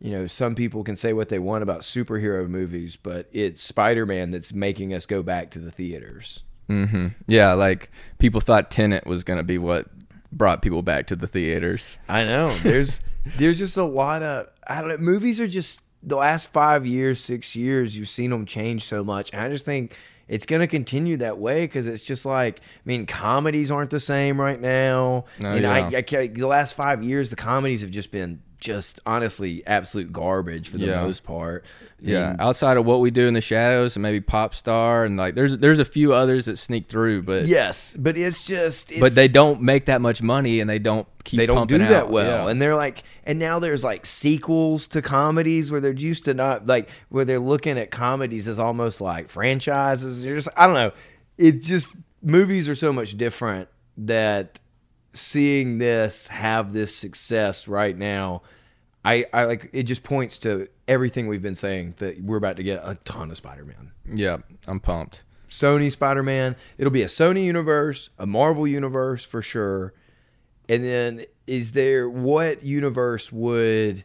you 0.00 0.10
know, 0.10 0.26
some 0.26 0.54
people 0.54 0.84
can 0.84 0.96
say 0.96 1.12
what 1.12 1.28
they 1.28 1.38
want 1.38 1.62
about 1.62 1.80
superhero 1.80 2.48
movies, 2.48 2.96
but 2.96 3.28
it's 3.32 3.62
Spider-Man 3.62 4.30
that's 4.30 4.52
making 4.52 4.92
us 4.92 5.06
go 5.06 5.22
back 5.22 5.50
to 5.52 5.58
the 5.58 5.70
theaters. 5.70 6.42
hmm 6.68 7.08
Yeah, 7.26 7.52
like 7.54 7.90
people 8.18 8.40
thought 8.40 8.70
Tenet 8.70 9.06
was 9.06 9.24
gonna 9.24 9.42
be 9.44 9.58
what 9.58 9.86
brought 10.32 10.62
people 10.62 10.82
back 10.82 11.06
to 11.08 11.16
the 11.16 11.26
theaters. 11.26 11.98
I 12.08 12.24
know. 12.24 12.54
There's 12.58 13.00
there's 13.38 13.58
just 13.58 13.76
a 13.76 13.84
lot 13.84 14.22
of 14.22 14.48
I 14.66 14.80
don't 14.80 14.90
know, 14.90 14.96
movies 14.98 15.40
are 15.40 15.48
just 15.48 15.80
the 16.02 16.16
last 16.16 16.52
5 16.52 16.86
years, 16.86 17.20
6 17.20 17.56
years 17.56 17.96
you've 17.96 18.08
seen 18.08 18.30
them 18.30 18.44
change 18.46 18.84
so 18.84 19.02
much. 19.02 19.32
And 19.32 19.40
I 19.42 19.48
just 19.48 19.64
think 19.64 19.96
it's 20.28 20.46
going 20.46 20.60
to 20.60 20.66
continue 20.66 21.16
that 21.18 21.38
way 21.38 21.66
cuz 21.68 21.86
it's 21.86 22.02
just 22.02 22.24
like 22.26 22.60
I 22.60 22.62
mean 22.84 23.06
comedies 23.06 23.70
aren't 23.70 23.90
the 23.90 24.00
same 24.00 24.40
right 24.40 24.60
now. 24.60 25.24
Oh, 25.42 25.54
yeah. 25.54 25.72
I, 25.72 25.96
I 25.96 26.26
the 26.26 26.46
last 26.46 26.74
5 26.74 27.02
years 27.02 27.30
the 27.30 27.36
comedies 27.36 27.80
have 27.80 27.90
just 27.90 28.10
been 28.10 28.42
just 28.58 29.00
honestly 29.06 29.62
absolute 29.66 30.12
garbage 30.12 30.68
for 30.68 30.78
the 30.78 30.86
Yeah. 30.86 31.02
most 31.02 31.22
part. 31.24 31.64
I 32.00 32.10
Yeah, 32.10 32.36
outside 32.38 32.76
of 32.76 32.84
what 32.86 33.00
we 33.00 33.10
do 33.10 33.26
in 33.26 33.34
the 33.34 33.40
shadows 33.40 33.96
and 33.96 34.02
maybe 34.02 34.20
Pop 34.20 34.54
Star 34.54 35.04
and 35.04 35.16
like 35.16 35.34
there's 35.34 35.58
there's 35.58 35.78
a 35.78 35.84
few 35.84 36.12
others 36.12 36.44
that 36.46 36.56
sneak 36.58 36.88
through, 36.88 37.22
but 37.22 37.46
yes, 37.46 37.94
but 37.98 38.16
it's 38.16 38.42
just 38.44 38.90
it's, 38.92 39.00
but 39.00 39.14
they 39.14 39.28
don't 39.28 39.60
make 39.62 39.86
that 39.86 40.00
much 40.00 40.22
money 40.22 40.60
and 40.60 40.68
they 40.70 40.78
don't 40.78 41.06
keep 41.24 41.38
they 41.38 41.46
don't 41.46 41.68
do 41.68 41.78
that 41.78 42.08
well 42.10 42.44
Yeah. 42.46 42.50
and 42.50 42.60
they're 42.62 42.76
like 42.76 43.02
and 43.24 43.38
now 43.38 43.58
there's 43.58 43.82
like 43.82 44.06
sequels 44.06 44.86
to 44.88 45.02
comedies 45.02 45.70
where 45.72 45.80
they're 45.80 45.92
used 45.92 46.24
to 46.26 46.34
not 46.34 46.66
like 46.66 46.88
where 47.08 47.24
they're 47.24 47.40
looking 47.40 47.78
at 47.78 47.90
comedies 47.90 48.46
as 48.46 48.58
almost 48.60 49.00
like 49.00 49.28
franchises 49.28 50.24
you're 50.24 50.36
just 50.36 50.48
i 50.56 50.66
don't 50.66 50.74
know 50.76 50.92
it 51.36 51.62
just 51.62 51.96
movies 52.22 52.68
are 52.68 52.76
so 52.76 52.92
much 52.92 53.16
different 53.18 53.68
that 53.98 54.60
seeing 55.16 55.78
this 55.78 56.28
have 56.28 56.72
this 56.72 56.94
success 56.94 57.68
right 57.68 57.96
now, 57.96 58.42
I, 59.04 59.26
I 59.32 59.44
like 59.44 59.70
it 59.72 59.84
just 59.84 60.02
points 60.02 60.38
to 60.38 60.68
everything 60.88 61.28
we've 61.28 61.42
been 61.42 61.54
saying 61.54 61.94
that 61.98 62.20
we're 62.20 62.36
about 62.36 62.56
to 62.56 62.62
get 62.62 62.80
a 62.84 62.96
ton 63.04 63.30
of 63.30 63.36
Spider-Man. 63.36 63.92
Yeah, 64.04 64.38
I'm 64.66 64.80
pumped. 64.80 65.22
Sony 65.48 65.92
Spider-Man, 65.92 66.56
it'll 66.76 66.92
be 66.92 67.02
a 67.02 67.06
Sony 67.06 67.44
universe, 67.44 68.10
a 68.18 68.26
Marvel 68.26 68.66
universe 68.66 69.24
for 69.24 69.42
sure. 69.42 69.94
And 70.68 70.82
then 70.82 71.24
is 71.46 71.72
there 71.72 72.10
what 72.10 72.64
universe 72.64 73.30
would 73.30 74.04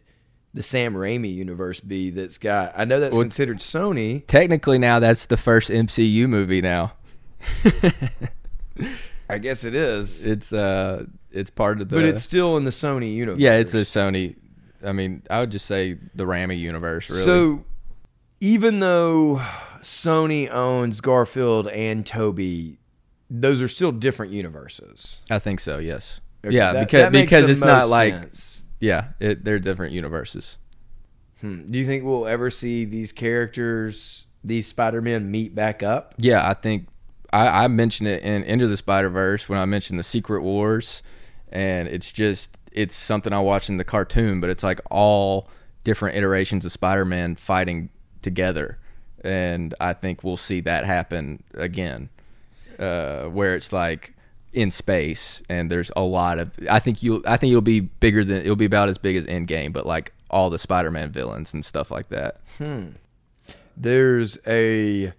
the 0.53 0.61
Sam 0.61 0.93
Raimi 0.93 1.33
universe 1.33 1.79
be 1.79 2.09
that's 2.09 2.37
got 2.37 2.73
I 2.77 2.85
know 2.85 2.99
that's 2.99 3.15
Well, 3.15 3.23
considered 3.23 3.59
Sony. 3.59 4.25
Technically, 4.27 4.77
now 4.77 4.99
that's 4.99 5.25
the 5.27 5.37
first 5.37 5.69
MCU 5.69 6.27
movie. 6.27 6.61
Now 6.61 6.93
I 9.31 9.37
guess 9.37 9.63
it 9.63 9.75
is. 9.75 10.27
it's 10.27 10.51
uh, 10.53 11.05
it's 11.31 11.49
part 11.49 11.81
of 11.81 11.89
the. 11.89 11.95
but 11.95 12.05
it's 12.05 12.23
still 12.23 12.57
in 12.57 12.63
the 12.65 12.71
Sony 12.71 13.13
universe. 13.13 13.39
yeah, 13.41 13.53
it's 13.55 13.73
a 13.73 13.77
Sony. 13.77 14.35
I 14.85 14.91
mean, 14.93 15.23
I 15.29 15.39
would 15.41 15.51
just 15.51 15.65
say 15.65 15.97
the 16.15 16.25
Raimi 16.25 16.57
universe. 16.59 17.09
Really. 17.09 17.21
So 17.21 17.65
even 18.39 18.79
though 18.79 19.41
Sony 19.81 20.49
owns 20.49 21.01
Garfield 21.01 21.67
and 21.67 22.05
Tobey, 22.05 22.79
those 23.29 23.61
are 23.61 23.67
still 23.67 23.91
different 23.91 24.31
universes. 24.33 25.21
I 25.29 25.39
think 25.39 25.59
so. 25.59 25.77
Yes. 25.77 26.19
Okay, 26.45 26.55
yeah, 26.55 26.73
that- 26.73 26.87
because 26.87 27.01
that 27.03 27.11
because 27.11 27.49
it's 27.49 27.61
not 27.61 27.87
like 27.89 28.13
sense. 28.15 28.63
yeah, 28.79 29.09
it, 29.19 29.43
they're 29.43 29.59
different 29.59 29.93
universes. 29.93 30.57
Hmm. 31.41 31.69
Do 31.71 31.77
you 31.79 31.85
think 31.85 32.03
we'll 32.03 32.27
ever 32.27 32.49
see 32.51 32.85
these 32.85 33.11
characters, 33.11 34.27
these 34.43 34.67
Spider-Men, 34.67 35.29
meet 35.31 35.53
back 35.55 35.81
up? 35.83 36.13
Yeah, 36.17 36.47
I 36.47 36.53
think 36.55 36.87
I, 37.33 37.65
I 37.65 37.67
mentioned 37.67 38.09
it 38.09 38.23
in 38.23 38.43
Into 38.43 38.67
the 38.67 38.77
Spider 38.77 39.09
Verse 39.09 39.47
when 39.47 39.59
I 39.59 39.65
mentioned 39.65 39.99
the 39.99 40.03
Secret 40.03 40.41
Wars, 40.41 41.01
and 41.51 41.87
it's 41.87 42.11
just 42.11 42.57
it's 42.71 42.95
something 42.95 43.33
I 43.33 43.39
watch 43.39 43.69
in 43.69 43.77
the 43.77 43.83
cartoon, 43.83 44.41
but 44.41 44.49
it's 44.49 44.63
like 44.63 44.81
all 44.89 45.49
different 45.83 46.17
iterations 46.17 46.65
of 46.65 46.71
Spider 46.71 47.05
Man 47.05 47.35
fighting 47.35 47.89
together, 48.21 48.79
and 49.23 49.73
I 49.79 49.93
think 49.93 50.23
we'll 50.23 50.37
see 50.37 50.61
that 50.61 50.85
happen 50.85 51.43
again, 51.53 52.09
uh, 52.79 53.25
where 53.25 53.55
it's 53.55 53.71
like 53.71 54.13
in 54.53 54.69
space 54.69 55.41
and 55.47 55.71
there's 55.71 55.91
a 55.95 56.01
lot 56.01 56.37
of 56.37 56.51
I 56.69 56.79
think 56.79 57.01
you'll 57.01 57.21
I 57.25 57.37
think 57.37 57.51
it'll 57.51 57.61
be 57.61 57.79
bigger 57.79 58.25
than 58.25 58.41
it'll 58.41 58.57
be 58.57 58.65
about 58.65 58.89
as 58.89 58.97
big 58.97 59.15
as 59.15 59.25
Endgame, 59.25 59.71
but 59.71 59.85
like 59.85 60.13
all 60.29 60.49
the 60.49 60.59
Spider 60.59 60.91
Man 60.91 61.11
villains 61.11 61.53
and 61.53 61.63
stuff 61.63 61.91
like 61.91 62.09
that. 62.09 62.41
Hmm. 62.57 62.89
There's 63.77 64.37
a 64.45 65.13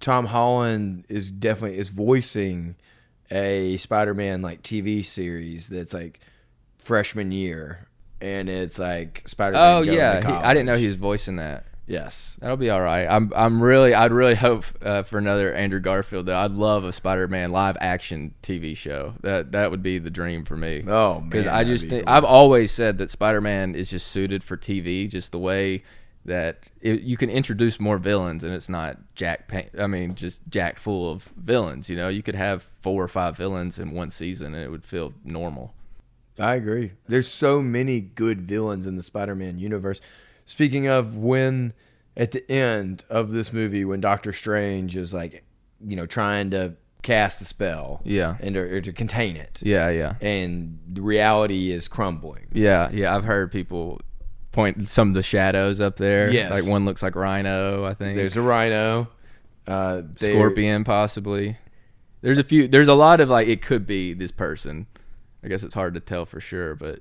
Tom 0.00 0.26
Holland 0.26 1.04
is 1.08 1.30
definitely 1.30 1.78
is 1.78 1.88
voicing 1.88 2.76
a 3.30 3.76
Spider-Man 3.78 4.42
like 4.42 4.62
TV 4.62 5.04
series 5.04 5.68
that's 5.68 5.92
like 5.92 6.20
freshman 6.78 7.32
year, 7.32 7.88
and 8.20 8.48
it's 8.48 8.78
like 8.78 9.22
Spider-Man. 9.26 9.62
Oh 9.62 9.82
yeah, 9.82 10.20
he, 10.20 10.32
I 10.32 10.54
didn't 10.54 10.66
know 10.66 10.76
he 10.76 10.86
was 10.86 10.96
voicing 10.96 11.36
that. 11.36 11.66
Yes, 11.88 12.36
That'll 12.40 12.56
be 12.56 12.68
all 12.68 12.82
right. 12.82 13.06
I'm 13.06 13.32
I'm 13.34 13.62
really 13.62 13.94
I'd 13.94 14.10
really 14.12 14.34
hope 14.34 14.64
uh, 14.82 15.04
for 15.04 15.18
another 15.18 15.52
Andrew 15.52 15.78
Garfield 15.78 16.26
though. 16.26 16.36
I'd 16.36 16.50
love 16.50 16.82
a 16.82 16.90
Spider-Man 16.90 17.52
live 17.52 17.76
action 17.80 18.34
TV 18.42 18.76
show. 18.76 19.14
That 19.20 19.52
that 19.52 19.70
would 19.70 19.84
be 19.84 19.98
the 20.00 20.10
dream 20.10 20.44
for 20.44 20.56
me. 20.56 20.82
Oh, 20.86 21.20
because 21.20 21.46
I 21.46 21.62
just 21.62 21.88
think. 21.88 22.08
I've 22.08 22.24
always 22.24 22.72
said 22.72 22.98
that 22.98 23.10
Spider-Man 23.10 23.76
is 23.76 23.90
just 23.90 24.08
suited 24.08 24.42
for 24.42 24.56
TV. 24.56 25.08
Just 25.08 25.30
the 25.30 25.38
way 25.38 25.84
that 26.26 26.70
it, 26.80 27.00
you 27.02 27.16
can 27.16 27.30
introduce 27.30 27.80
more 27.80 27.98
villains 27.98 28.44
and 28.44 28.52
it's 28.52 28.68
not 28.68 28.98
jack. 29.14 29.50
I 29.78 29.86
mean, 29.86 30.14
just 30.14 30.42
jack 30.48 30.78
full 30.78 31.10
of 31.10 31.24
villains. 31.36 31.88
You 31.88 31.96
know, 31.96 32.08
you 32.08 32.22
could 32.22 32.34
have 32.34 32.68
four 32.82 33.02
or 33.02 33.08
five 33.08 33.36
villains 33.36 33.78
in 33.78 33.92
one 33.92 34.10
season 34.10 34.54
and 34.54 34.62
it 34.62 34.68
would 34.70 34.84
feel 34.84 35.14
normal. 35.24 35.72
I 36.38 36.54
agree. 36.56 36.92
There's 37.08 37.28
so 37.28 37.62
many 37.62 38.00
good 38.00 38.42
villains 38.42 38.86
in 38.86 38.96
the 38.96 39.02
Spider-Man 39.02 39.58
universe. 39.58 40.00
Speaking 40.44 40.86
of 40.86 41.16
when 41.16 41.72
at 42.16 42.32
the 42.32 42.50
end 42.50 43.04
of 43.08 43.30
this 43.30 43.52
movie 43.52 43.84
when 43.84 44.00
Doctor 44.00 44.32
Strange 44.32 44.96
is 44.96 45.14
like, 45.14 45.44
you 45.84 45.96
know, 45.96 46.06
trying 46.06 46.50
to 46.50 46.74
cast 47.02 47.38
the 47.38 47.44
spell, 47.44 48.00
Yeah. 48.04 48.36
and 48.40 48.56
or, 48.56 48.76
or 48.76 48.80
to 48.80 48.92
contain 48.92 49.36
it, 49.36 49.60
Yeah, 49.62 49.90
yeah. 49.90 50.14
and 50.20 50.78
the 50.92 51.02
reality 51.02 51.70
is 51.70 51.86
crumbling. 51.88 52.46
Yeah, 52.52 52.90
yeah, 52.92 53.14
I've 53.14 53.22
heard 53.24 53.52
people 53.52 54.00
point 54.56 54.88
some 54.88 55.08
of 55.08 55.14
the 55.14 55.22
shadows 55.22 55.80
up 55.80 55.96
there. 55.96 56.30
Yes. 56.30 56.50
like 56.50 56.66
one 56.68 56.84
looks 56.84 57.02
like 57.02 57.14
Rhino. 57.14 57.84
I 57.84 57.94
think 57.94 58.16
There's 58.16 58.36
a 58.36 58.42
Rhino, 58.42 59.08
uh, 59.68 60.02
Scorpion, 60.16 60.82
possibly. 60.82 61.58
There's 62.22 62.38
a 62.38 62.42
few. 62.42 62.66
There's 62.66 62.88
a 62.88 62.94
lot 62.94 63.20
of 63.20 63.28
like 63.28 63.46
it 63.46 63.62
could 63.62 63.86
be 63.86 64.12
this 64.14 64.32
person. 64.32 64.86
I 65.44 65.48
guess 65.48 65.62
it's 65.62 65.74
hard 65.74 65.94
to 65.94 66.00
tell 66.00 66.26
for 66.26 66.40
sure, 66.40 66.74
but 66.74 67.00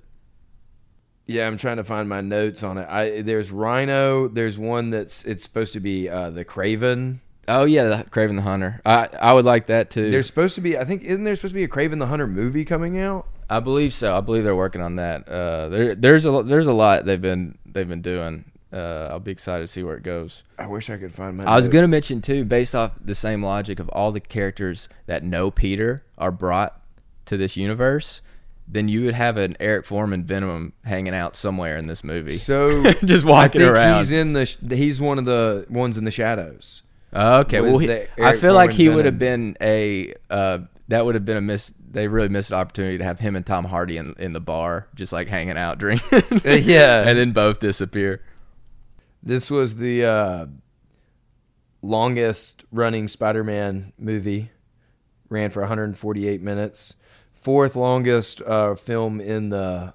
Yeah, 1.26 1.48
I'm 1.48 1.58
trying 1.58 1.78
to 1.78 1.84
find 1.84 2.08
my 2.08 2.22
notes 2.22 2.62
on 2.62 2.78
it. 2.78 2.88
I 2.88 3.22
there's 3.22 3.52
Rhino. 3.52 4.28
There's 4.28 4.60
one 4.60 4.92
that's 4.92 5.24
it's 5.26 5.42
supposed 5.44 5.74
to 5.74 5.80
be 5.80 6.08
uh, 6.10 6.30
the 6.30 6.46
Kraven. 6.46 7.20
oh 7.48 7.66
yeah, 7.66 7.86
the 7.86 8.10
Kraven 8.12 8.36
the 8.36 8.42
Hunter. 8.44 8.82
I 8.86 9.08
I 9.20 9.34
would 9.34 9.46
like 9.46 9.68
that 9.68 9.90
too. 9.90 10.12
There's 10.12 10.28
supposed 10.28 10.54
to 10.56 10.62
be. 10.62 10.78
I 10.78 10.84
think 10.84 11.02
isn't 11.04 11.24
there 11.24 11.36
supposed 11.36 11.54
to 11.54 11.60
be 11.60 11.64
a 11.64 11.68
Kraven 11.68 11.98
the 12.00 12.08
Hunter 12.08 12.28
movie 12.28 12.66
coming 12.66 13.00
out? 13.00 13.26
I 13.50 13.60
believe 13.60 13.94
so. 13.94 14.16
I 14.16 14.22
believe 14.22 14.44
they're 14.44 14.56
working 14.56 14.82
on 14.82 14.96
that. 14.98 15.28
Uh, 15.28 15.70
there 15.70 15.96
there's 15.96 16.26
a 16.26 16.44
there's 16.44 16.68
a 16.68 16.74
lot 16.74 17.06
they've 17.06 17.22
been 17.22 17.58
they've 17.66 17.88
been 17.88 18.02
doing. 18.02 18.46
Uh, 18.74 19.08
I'll 19.12 19.20
be 19.20 19.32
excited 19.32 19.62
to 19.64 19.68
see 19.68 19.84
where 19.84 19.96
it 19.96 20.04
goes. 20.04 20.44
I 20.60 20.68
wish 20.68 20.90
I 20.90 20.98
could 20.98 21.14
find 21.14 21.38
my. 21.38 21.46
I 21.46 21.56
was 21.56 21.66
note. 21.66 21.74
gonna 21.74 21.88
mention 21.88 22.22
too, 22.22 22.44
based 22.44 22.76
off 22.76 22.92
the 23.00 23.16
same 23.16 23.44
logic 23.44 23.80
of 23.80 23.88
all 23.90 24.12
the 24.12 24.20
characters 24.20 24.90
that 25.06 25.24
know 25.24 25.50
Peter 25.52 26.04
are 26.18 26.32
brought 26.32 26.82
to 27.26 27.38
this 27.38 27.56
universe, 27.56 28.22
then 28.68 28.88
you 28.90 29.06
would 29.06 29.14
have 29.14 29.38
an 29.38 29.56
Eric 29.60 29.86
Forman 29.86 30.24
Venom 30.26 30.74
hanging 30.84 31.14
out 31.14 31.36
somewhere 31.36 31.78
in 31.78 31.88
this 31.88 32.04
movie. 32.04 32.34
So 32.34 32.84
just 33.06 33.26
I 33.26 33.30
walking 33.30 33.62
think 33.62 33.72
around. 33.74 34.00
he's 34.00 34.12
in 34.12 34.34
the. 34.34 34.46
sh- 34.46 34.58
He's 34.70 35.00
one 35.00 35.20
of 35.20 35.26
the 35.26 35.66
ones 35.70 35.98
in 35.98 36.04
the 36.04 36.12
shadows. 36.12 36.82
okay, 37.14 37.62
well, 37.62 37.78
he, 37.78 37.90
I 38.22 38.36
feel 38.36 38.56
like 38.56 38.72
Forman 38.72 38.76
he 38.76 38.90
would 38.90 39.06
have 39.06 39.20
been 39.20 39.56
a. 39.62 40.14
Uh, 40.30 40.60
that 40.90 41.06
would 41.06 41.16
have 41.16 41.24
been 41.26 41.38
a 41.38 41.42
miss. 41.42 41.74
They 41.96 42.10
really 42.10 42.28
missed 42.28 42.52
an 42.52 42.58
opportunity 42.58 42.98
to 42.98 43.06
have 43.06 43.20
him 43.20 43.38
and 43.38 43.46
Tom 43.46 43.64
Hardy 43.64 43.96
in, 43.96 44.16
in 44.20 44.34
the 44.34 44.42
bar, 44.42 44.90
just 44.96 45.14
like 45.14 45.30
hanging 45.30 45.58
out, 45.58 45.78
drinking. 45.80 46.42
Yeah. 46.44 47.08
and 47.08 47.18
then 47.18 47.32
both 47.32 47.62
disappear. 47.62 48.22
This 49.24 49.50
was 49.50 49.78
the 49.78 50.04
uh, 50.04 50.46
longest 51.82 52.66
running 52.70 53.08
Spider-Man 53.08 53.94
movie. 53.98 54.52
Ran 55.30 55.52
for 55.52 55.62
148 55.62 56.42
minutes. 56.42 56.96
Fourth 57.32 57.78
longest 57.78 58.42
uh, 58.42 58.76
film 58.76 59.22
in 59.22 59.48
the 59.48 59.94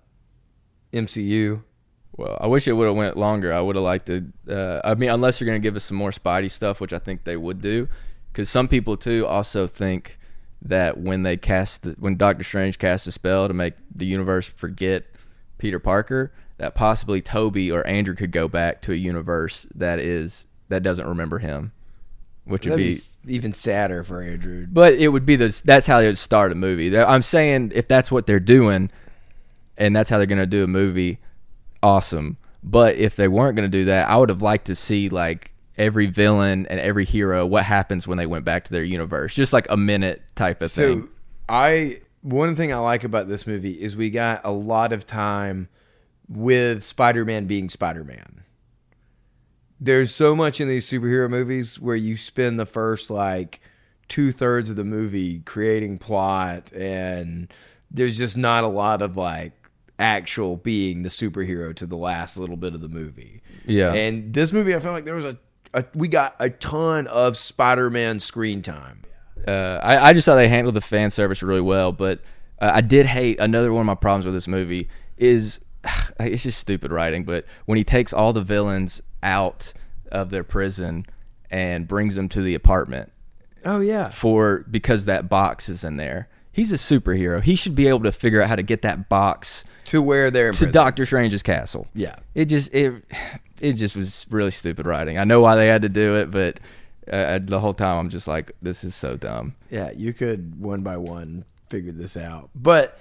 MCU. 0.95 1.63
Well, 2.17 2.39
I 2.41 2.47
wish 2.47 2.67
it 2.67 2.73
would 2.73 2.87
have 2.87 2.97
went 2.97 3.19
longer. 3.19 3.53
I 3.53 3.61
would 3.61 3.77
have 3.77 3.85
liked 3.85 4.07
to. 4.07 4.25
Uh, 4.49 4.81
I 4.83 4.95
mean, 4.95 5.11
unless 5.11 5.39
you're 5.39 5.47
going 5.47 5.61
to 5.61 5.63
give 5.63 5.77
us 5.77 5.85
some 5.85 5.99
more 5.99 6.13
Spidey 6.13 6.51
stuff, 6.51 6.81
which 6.81 6.95
I 6.95 6.99
think 6.99 7.25
they 7.25 7.37
would 7.37 7.61
do, 7.61 7.89
because 8.33 8.49
some 8.49 8.69
people 8.69 8.97
too 8.97 9.27
also 9.27 9.67
think 9.67 10.19
that 10.63 10.99
when 10.99 11.23
they 11.23 11.37
cast 11.37 11.83
the, 11.83 11.97
when 11.99 12.17
Doctor 12.17 12.45
Strange 12.45 12.79
cast 12.79 13.07
a 13.07 13.13
spell 13.13 13.49
to 13.49 13.55
make 13.55 13.75
the 13.95 14.07
universe 14.07 14.47
forget 14.47 15.05
Peter 15.59 15.79
Parker, 15.79 16.33
that 16.59 16.75
possibly 16.75 17.23
Tobey 17.23 17.73
or 17.73 17.87
Andrew 17.87 18.15
could 18.15 18.33
go 18.33 18.47
back 18.49 18.83
to 18.83 18.93
a 18.93 18.97
universe 18.97 19.67
that 19.75 19.99
is 19.99 20.47
that 20.69 20.83
doesn't 20.83 21.09
remember 21.09 21.39
him, 21.39 21.73
which 22.45 22.67
would 22.67 22.73
That'd 22.73 22.87
be. 22.87 23.01
be 23.27 23.35
even 23.35 23.53
sadder 23.53 24.05
for 24.05 24.23
Andrew. 24.23 24.67
But 24.71 24.95
it 24.95 25.09
would 25.09 25.25
be 25.25 25.37
the 25.37 25.61
that's 25.65 25.87
how 25.87 26.01
they 26.01 26.07
would 26.07 26.19
start 26.19 26.53
a 26.53 26.55
movie. 26.55 26.97
I'm 26.97 27.23
saying 27.23 27.73
if 27.75 27.89
that's 27.89 28.13
what 28.13 28.27
they're 28.27 28.41
doing, 28.41 28.91
and 29.79 29.97
that's 29.97 30.11
how 30.11 30.19
they're 30.19 30.27
gonna 30.27 30.47
do 30.47 30.65
a 30.65 30.69
movie, 30.69 31.19
awesome. 31.83 32.37
But 32.63 32.97
if 32.97 33.17
they 33.17 33.29
weren't 33.29 33.57
gonna 33.57 33.69
do 33.69 33.87
that, 33.87 34.09
I 34.09 34.19
would 34.19 34.29
have 34.29 34.43
liked 34.43 34.67
to 34.67 34.75
see 34.75 35.09
like 35.09 35.55
every 35.81 36.07
villain 36.07 36.67
and 36.67 36.79
every 36.79 37.07
hero 37.07 37.47
what 37.47 37.65
happens 37.65 38.07
when 38.07 38.19
they 38.19 38.27
went 38.27 38.45
back 38.45 38.65
to 38.65 38.71
their 38.71 38.85
universe, 38.85 39.35
just 39.35 39.53
like 39.53 39.67
a 39.71 39.77
minute 39.77 40.23
type 40.37 40.61
of 40.61 40.71
So 40.71 40.95
thing. 40.95 41.09
I 41.49 42.03
one 42.23 42.55
thing 42.55 42.71
I 42.73 42.77
like 42.77 43.03
about 43.03 43.29
this 43.29 43.47
movie 43.47 43.73
is 43.73 43.97
we 43.97 44.11
got 44.11 44.43
a 44.45 44.53
lot 44.53 44.93
of 44.93 45.07
time 45.07 45.69
with 46.29 46.85
Spider-Man 46.85 47.47
being 47.47 47.71
Spider-Man. 47.71 48.45
There's 49.81 50.15
so 50.15 50.37
much 50.37 50.61
in 50.61 50.69
these 50.69 50.89
superhero 50.89 51.31
movies 51.31 51.81
where 51.81 51.97
you 51.97 52.19
spend 52.19 52.61
the 52.61 52.67
first 52.67 53.11
like 53.11 53.61
two 54.09 54.33
thirds 54.33 54.69
of 54.69 54.77
the 54.77 54.85
movie 54.85 55.41
creating 55.41 55.99
plot, 55.99 56.71
and 56.75 57.51
there's 57.91 58.19
just 58.19 58.37
not 58.37 58.65
a 58.65 58.69
lot 58.69 59.01
of 59.01 59.17
like 59.17 59.55
actual 59.99 60.57
being 60.57 61.03
the 61.03 61.09
superhero 61.09 61.75
to 61.77 61.87
the 61.87 61.97
last 61.97 62.37
little 62.37 62.59
bit 62.59 62.75
of 62.75 62.83
the 62.83 62.89
movie. 62.89 63.41
Yeah. 63.65 63.95
And 63.95 64.35
this 64.35 64.53
movie, 64.53 64.75
I 64.75 64.81
felt 64.81 64.93
like 64.93 65.07
there 65.07 65.15
was 65.15 65.25
a, 65.25 65.39
a 65.75 65.85
we 65.95 66.09
got 66.09 66.35
a 66.39 66.51
ton 66.51 67.07
of 67.07 67.37
Spider-Man 67.37 68.19
screen 68.21 68.63
time. 68.63 69.03
uh, 69.47 69.81
I, 69.83 70.09
I 70.11 70.13
just 70.13 70.25
thought 70.27 70.37
they 70.37 70.49
handled 70.49 70.75
the 70.75 70.81
fan 70.81 71.11
service 71.11 71.43
really 71.43 71.61
well. 71.61 71.93
But 71.93 72.21
uh, 72.61 72.71
I 72.75 72.81
did 72.81 73.07
hate 73.07 73.39
another 73.41 73.73
one 73.73 73.83
of 73.83 73.87
my 73.87 73.95
problems 73.95 74.25
with 74.25 74.35
this 74.35 74.49
movie 74.49 74.89
is 75.17 75.61
it's 76.21 76.43
just 76.43 76.59
stupid 76.59 76.93
writing. 76.93 77.25
But 77.25 77.45
when 77.67 77.79
he 77.79 77.85
takes 77.85 78.13
all 78.13 78.33
the 78.33 78.43
villains 78.43 79.03
out 79.23 79.73
of 80.13 80.31
their 80.31 80.45
prison 80.45 81.05
and 81.51 81.87
brings 81.89 82.15
them 82.15 82.29
to 82.31 82.43
the 82.43 82.55
apartment 82.55 83.13
Oh 83.65 83.81
yeah. 83.81 84.09
for 84.09 84.65
because 84.71 85.05
that 85.05 85.29
box 85.29 85.69
is 85.69 85.85
in 85.85 85.97
there, 85.97 86.29
he's 86.53 86.73
a 86.73 86.77
superhero. 86.77 87.43
He 87.43 87.55
should 87.55 87.75
be 87.75 87.87
able 87.89 88.03
to 88.05 88.13
figure 88.13 88.41
out 88.43 88.49
how 88.49 88.57
to 88.57 88.63
get 88.63 88.83
that 88.83 89.09
box 89.09 89.65
to 89.87 90.01
where 90.03 90.31
they're 90.31 90.53
to 90.53 90.57
prison. 90.59 90.73
Doctor 90.73 91.05
Strange's 91.07 91.43
castle. 91.43 91.87
Yeah. 91.95 92.17
It 92.35 92.47
just 92.47 92.73
it 92.75 93.05
it 93.61 93.75
just 93.75 93.97
was 93.97 94.27
really 94.31 94.51
stupid 94.51 94.87
writing. 94.87 95.19
I 95.19 95.25
know 95.25 95.41
why 95.41 95.55
they 95.55 95.67
had 95.67 95.83
to 95.83 95.89
do 95.89 96.17
it, 96.17 96.31
but 96.31 96.61
uh, 97.11 97.39
the 97.43 97.61
whole 97.61 97.75
time 97.75 97.99
I'm 97.99 98.09
just 98.09 98.29
like, 98.29 98.53
this 98.63 98.85
is 98.85 98.95
so 98.95 99.17
dumb. 99.17 99.55
Yeah, 99.71 99.91
you 99.91 100.13
could 100.13 100.61
one 100.61 100.83
by 100.83 100.97
one 100.97 101.45
figure 101.69 101.93
this 101.93 102.17
out, 102.17 102.51
but 102.55 102.99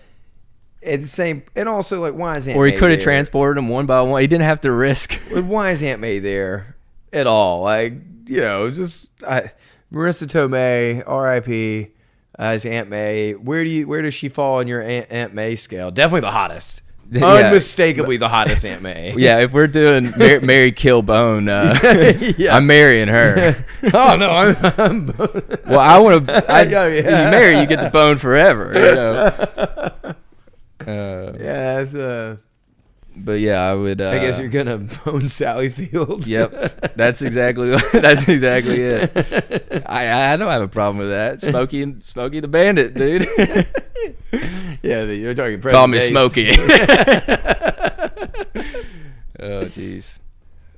at 0.84 1.02
the 1.02 1.08
same, 1.08 1.44
and 1.56 1.68
also 1.68 2.02
like, 2.02 2.14
why 2.14 2.38
is 2.38 2.48
Aunt 2.48 2.58
Or 2.58 2.66
he 2.66 2.74
could 2.74 2.92
have 2.92 3.02
transported 3.02 3.58
them 3.58 3.70
one 3.70 3.86
by 3.86 4.02
one. 4.02 4.22
He 4.22 4.28
didn't 4.28 4.46
have 4.46 4.62
to 4.62 4.72
risk. 4.72 5.14
Why 5.32 5.72
is 5.72 5.84
Aunt 5.84 6.00
May 6.00 6.20
there 6.20 6.78
at 7.12 7.28
all? 7.28 7.62
Like, 7.62 7.94
you 8.28 8.40
know, 8.40 8.70
just 8.72 9.08
I, 9.28 9.52
Marisa 9.92 10.28
Tomei, 10.28 11.04
R.I.P. 11.06 11.92
As 12.38 12.66
Aunt 12.66 12.90
May, 12.90 13.34
where 13.34 13.66
do 13.66 13.70
you 13.70 13.86
where 13.86 14.02
does 14.02 14.14
she 14.14 14.30
fall 14.30 14.60
on 14.60 14.68
your 14.68 14.82
Aunt, 14.82 15.08
Aunt 15.10 15.34
May 15.34 15.58
scale? 15.58 15.92
Definitely 15.92 16.22
the 16.22 16.32
hottest, 16.32 16.82
Yeah. 17.12 17.26
unmistakably 17.26 18.18
the 18.18 18.30
hottest 18.30 18.64
Aunt 18.66 18.82
May. 18.82 19.14
yeah, 19.18 19.40
if 19.40 19.52
we're 19.52 19.68
doing 19.68 20.14
Mary, 20.18 20.40
Mary 20.42 20.72
Kill 20.72 21.02
Bone, 21.02 21.50
uh, 21.50 21.78
Yeah. 22.38 22.56
I'm 22.56 22.68
marrying 22.68 23.08
her. 23.08 23.66
oh 23.94 24.16
no, 24.16 24.30
I'm, 24.30 24.56
I'm 24.78 25.08
Well, 25.68 25.80
I 25.80 25.98
want 26.00 26.28
to. 26.28 26.52
I, 26.52 26.62
Yeah, 26.64 26.88
yeah. 26.88 27.26
You 27.26 27.32
marry, 27.32 27.60
you 27.60 27.66
get 27.66 27.82
the 27.82 27.90
bone 27.90 28.18
forever. 28.18 28.72
You 28.74 28.96
know? 28.96 30.14
Uh, 30.88 31.34
yeah. 31.40 31.84
That's, 31.84 31.96
uh, 31.96 32.38
but 33.16 33.40
yeah, 33.40 33.60
I 33.60 33.74
would. 33.74 34.02
Uh, 34.02 34.10
I 34.10 34.20
guess 34.20 34.40
you're 34.40 34.48
gonna 34.48 34.78
bone 34.78 35.28
Sally 35.28 35.70
Field. 35.70 36.26
Yep, 36.26 36.96
that's 36.96 37.22
exactly 37.22 37.76
that's 37.94 38.28
exactly 38.28 38.82
it. 38.82 39.84
I 39.86 40.34
I 40.34 40.38
don't 40.38 40.50
have 40.50 40.62
a 40.62 40.68
problem 40.68 40.98
with 40.98 41.10
that. 41.10 41.42
Smokey 41.42 41.84
and 41.84 42.04
Smokey 42.04 42.40
the 42.40 42.48
Bandit, 42.48 42.94
dude. 42.94 43.28
Yeah. 44.82 45.04
You're 45.04 45.34
talking. 45.34 45.62
Call 45.62 45.88
me 45.88 45.98
present 45.98 46.14
Smokey. 46.14 46.50
oh 49.40 49.66
jeez. 49.66 50.20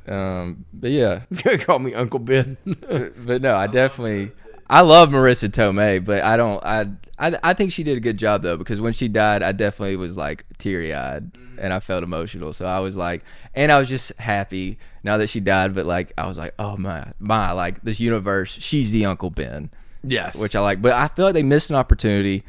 Um, 0.07 0.65
but 0.73 0.91
yeah, 0.91 1.21
Call 1.59 1.79
me 1.79 1.93
Uncle 1.93 2.19
Ben. 2.19 2.57
but 2.65 3.41
no, 3.41 3.55
I 3.55 3.67
definitely 3.67 4.31
I 4.67 4.81
love 4.81 5.09
Marisa 5.09 5.47
Tomei, 5.49 6.03
but 6.03 6.23
I 6.23 6.37
don't 6.37 6.63
I 6.63 6.87
I 7.19 7.37
I 7.43 7.53
think 7.53 7.71
she 7.71 7.83
did 7.83 7.97
a 7.97 7.99
good 7.99 8.17
job 8.17 8.41
though 8.41 8.57
because 8.57 8.81
when 8.81 8.93
she 8.93 9.07
died, 9.07 9.43
I 9.43 9.51
definitely 9.51 9.97
was 9.97 10.17
like 10.17 10.45
teary 10.57 10.93
eyed 10.93 11.31
and 11.59 11.71
I 11.71 11.79
felt 11.79 12.03
emotional. 12.03 12.53
So 12.53 12.65
I 12.65 12.79
was 12.79 12.97
like, 12.97 13.23
and 13.53 13.71
I 13.71 13.79
was 13.79 13.87
just 13.87 14.17
happy 14.17 14.79
now 15.03 15.17
that 15.17 15.29
she 15.29 15.39
died. 15.39 15.75
But 15.75 15.85
like, 15.85 16.11
I 16.17 16.27
was 16.27 16.37
like, 16.37 16.53
oh 16.57 16.75
my 16.77 17.11
my 17.19 17.51
like 17.51 17.81
this 17.83 17.99
universe, 17.99 18.51
she's 18.59 18.91
the 18.91 19.05
Uncle 19.05 19.29
Ben, 19.29 19.69
yes. 20.03 20.35
which 20.35 20.55
I 20.55 20.61
like. 20.61 20.81
But 20.81 20.93
I 20.93 21.07
feel 21.09 21.25
like 21.25 21.35
they 21.35 21.43
missed 21.43 21.69
an 21.69 21.75
opportunity. 21.75 22.43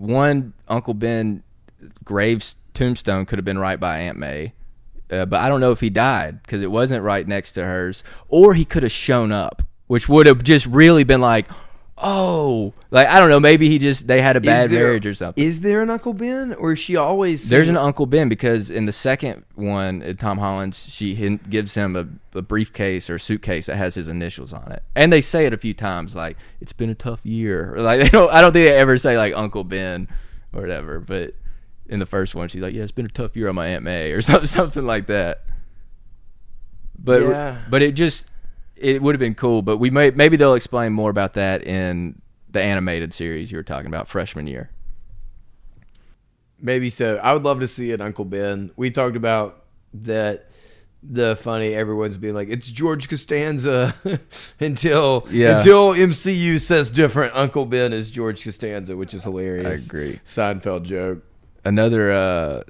One 0.00 0.54
Uncle 0.66 0.94
Ben 0.94 1.42
Graves 2.04 2.56
tombstone 2.72 3.26
could 3.26 3.38
have 3.38 3.44
been 3.44 3.58
right 3.58 3.78
by 3.78 3.98
Aunt 3.98 4.16
May. 4.16 4.54
Uh, 5.10 5.26
but 5.26 5.40
I 5.40 5.48
don't 5.48 5.60
know 5.60 5.72
if 5.72 5.80
he 5.80 5.90
died 5.90 6.42
because 6.42 6.62
it 6.62 6.70
wasn't 6.70 7.04
right 7.04 7.28
next 7.28 7.52
to 7.52 7.64
hers, 7.64 8.02
or 8.28 8.54
he 8.54 8.64
could 8.64 8.82
have 8.82 8.92
shown 8.92 9.30
up, 9.30 9.62
which 9.88 10.08
would 10.08 10.26
have 10.26 10.42
just 10.42 10.64
really 10.64 11.04
been 11.04 11.20
like, 11.20 11.46
oh, 12.02 12.72
like 12.90 13.06
I 13.08 13.18
don't 13.20 13.28
know, 13.28 13.40
maybe 13.40 13.68
he 13.68 13.78
just 13.78 14.06
they 14.06 14.20
had 14.20 14.36
a 14.36 14.40
bad 14.40 14.70
there- 14.70 14.84
marriage 14.86 15.06
or 15.06 15.14
something. 15.14 15.42
Is 15.42 15.60
there 15.60 15.82
an 15.82 15.90
Uncle 15.90 16.12
Ben, 16.14 16.52
or 16.54 16.72
is 16.72 16.78
she 16.78 16.96
always? 16.96 17.48
There's 17.48 17.68
an 17.68 17.76
Uncle 17.76 18.06
Ben 18.06 18.28
because 18.28 18.70
in 18.70 18.86
the 18.86 18.92
second 18.92 19.44
one, 19.54 20.02
uh, 20.02 20.12
Tom 20.14 20.38
Holland's, 20.38 20.88
she 20.90 21.14
gives 21.48 21.74
him 21.74 21.96
a, 21.96 22.06
a 22.38 22.42
briefcase 22.42 23.08
or 23.10 23.18
suitcase 23.18 23.66
that 23.66 23.76
has 23.76 23.94
his 23.94 24.08
initials 24.08 24.52
on 24.52 24.70
it, 24.72 24.82
and 24.94 25.12
they 25.12 25.20
say 25.20 25.46
it 25.46 25.52
a 25.52 25.58
few 25.58 25.74
times, 25.74 26.14
like 26.16 26.36
it's 26.60 26.72
been 26.72 26.90
a 26.90 26.94
tough 26.94 27.24
year. 27.24 27.74
Or, 27.74 27.80
like 27.82 28.00
they 28.00 28.08
don't, 28.08 28.32
I 28.32 28.40
don't 28.40 28.52
think 28.52 28.66
they 28.68 28.76
ever 28.76 28.98
say 28.98 29.16
like 29.16 29.34
Uncle 29.34 29.64
Ben 29.64 30.08
or 30.52 30.60
whatever. 30.60 31.00
But 31.00 31.34
in 31.88 31.98
the 31.98 32.06
first 32.06 32.34
one, 32.34 32.48
she's 32.48 32.62
like, 32.62 32.74
"Yeah, 32.74 32.82
it's 32.82 32.92
been 32.92 33.06
a 33.06 33.10
tough 33.10 33.36
year 33.36 33.48
on 33.48 33.54
my 33.54 33.66
Aunt 33.68 33.84
May" 33.84 34.12
or 34.12 34.22
something, 34.22 34.46
something 34.46 34.86
like 34.86 35.06
that. 35.08 35.42
But 37.02 37.22
Yeah. 37.22 37.58
but 37.70 37.82
it 37.82 37.92
just 37.92 38.26
it 38.80 39.02
would 39.02 39.14
have 39.14 39.20
been 39.20 39.34
cool. 39.34 39.62
But 39.62 39.78
we 39.78 39.90
may 39.90 40.10
maybe 40.10 40.36
they'll 40.36 40.54
explain 40.54 40.92
more 40.92 41.10
about 41.10 41.34
that 41.34 41.62
in 41.64 42.20
the 42.50 42.62
animated 42.62 43.12
series 43.14 43.50
you 43.52 43.56
were 43.58 43.62
talking 43.62 43.86
about 43.86 44.08
freshman 44.08 44.46
year. 44.46 44.70
Maybe 46.60 46.90
so. 46.90 47.16
I 47.16 47.32
would 47.32 47.42
love 47.44 47.60
to 47.60 47.68
see 47.68 47.90
it, 47.90 48.00
Uncle 48.00 48.24
Ben. 48.24 48.70
We 48.76 48.90
talked 48.90 49.16
about 49.16 49.64
that. 49.94 50.46
The 51.02 51.34
funny 51.36 51.72
everyone's 51.72 52.18
being 52.18 52.34
like 52.34 52.48
it's 52.50 52.70
George 52.70 53.08
Costanza 53.08 53.94
until 54.60 55.26
Yeah. 55.30 55.56
until 55.56 55.92
MCU 55.94 56.60
says 56.60 56.90
different. 56.90 57.34
Uncle 57.34 57.64
Ben 57.64 57.94
is 57.94 58.10
George 58.10 58.44
Costanza, 58.44 58.94
which 58.94 59.14
is 59.14 59.24
hilarious. 59.24 59.66
I 59.66 59.86
agree. 59.96 60.20
Seinfeld 60.26 60.82
joke. 60.82 61.22
another 61.64 62.12
uh, 62.12 62.62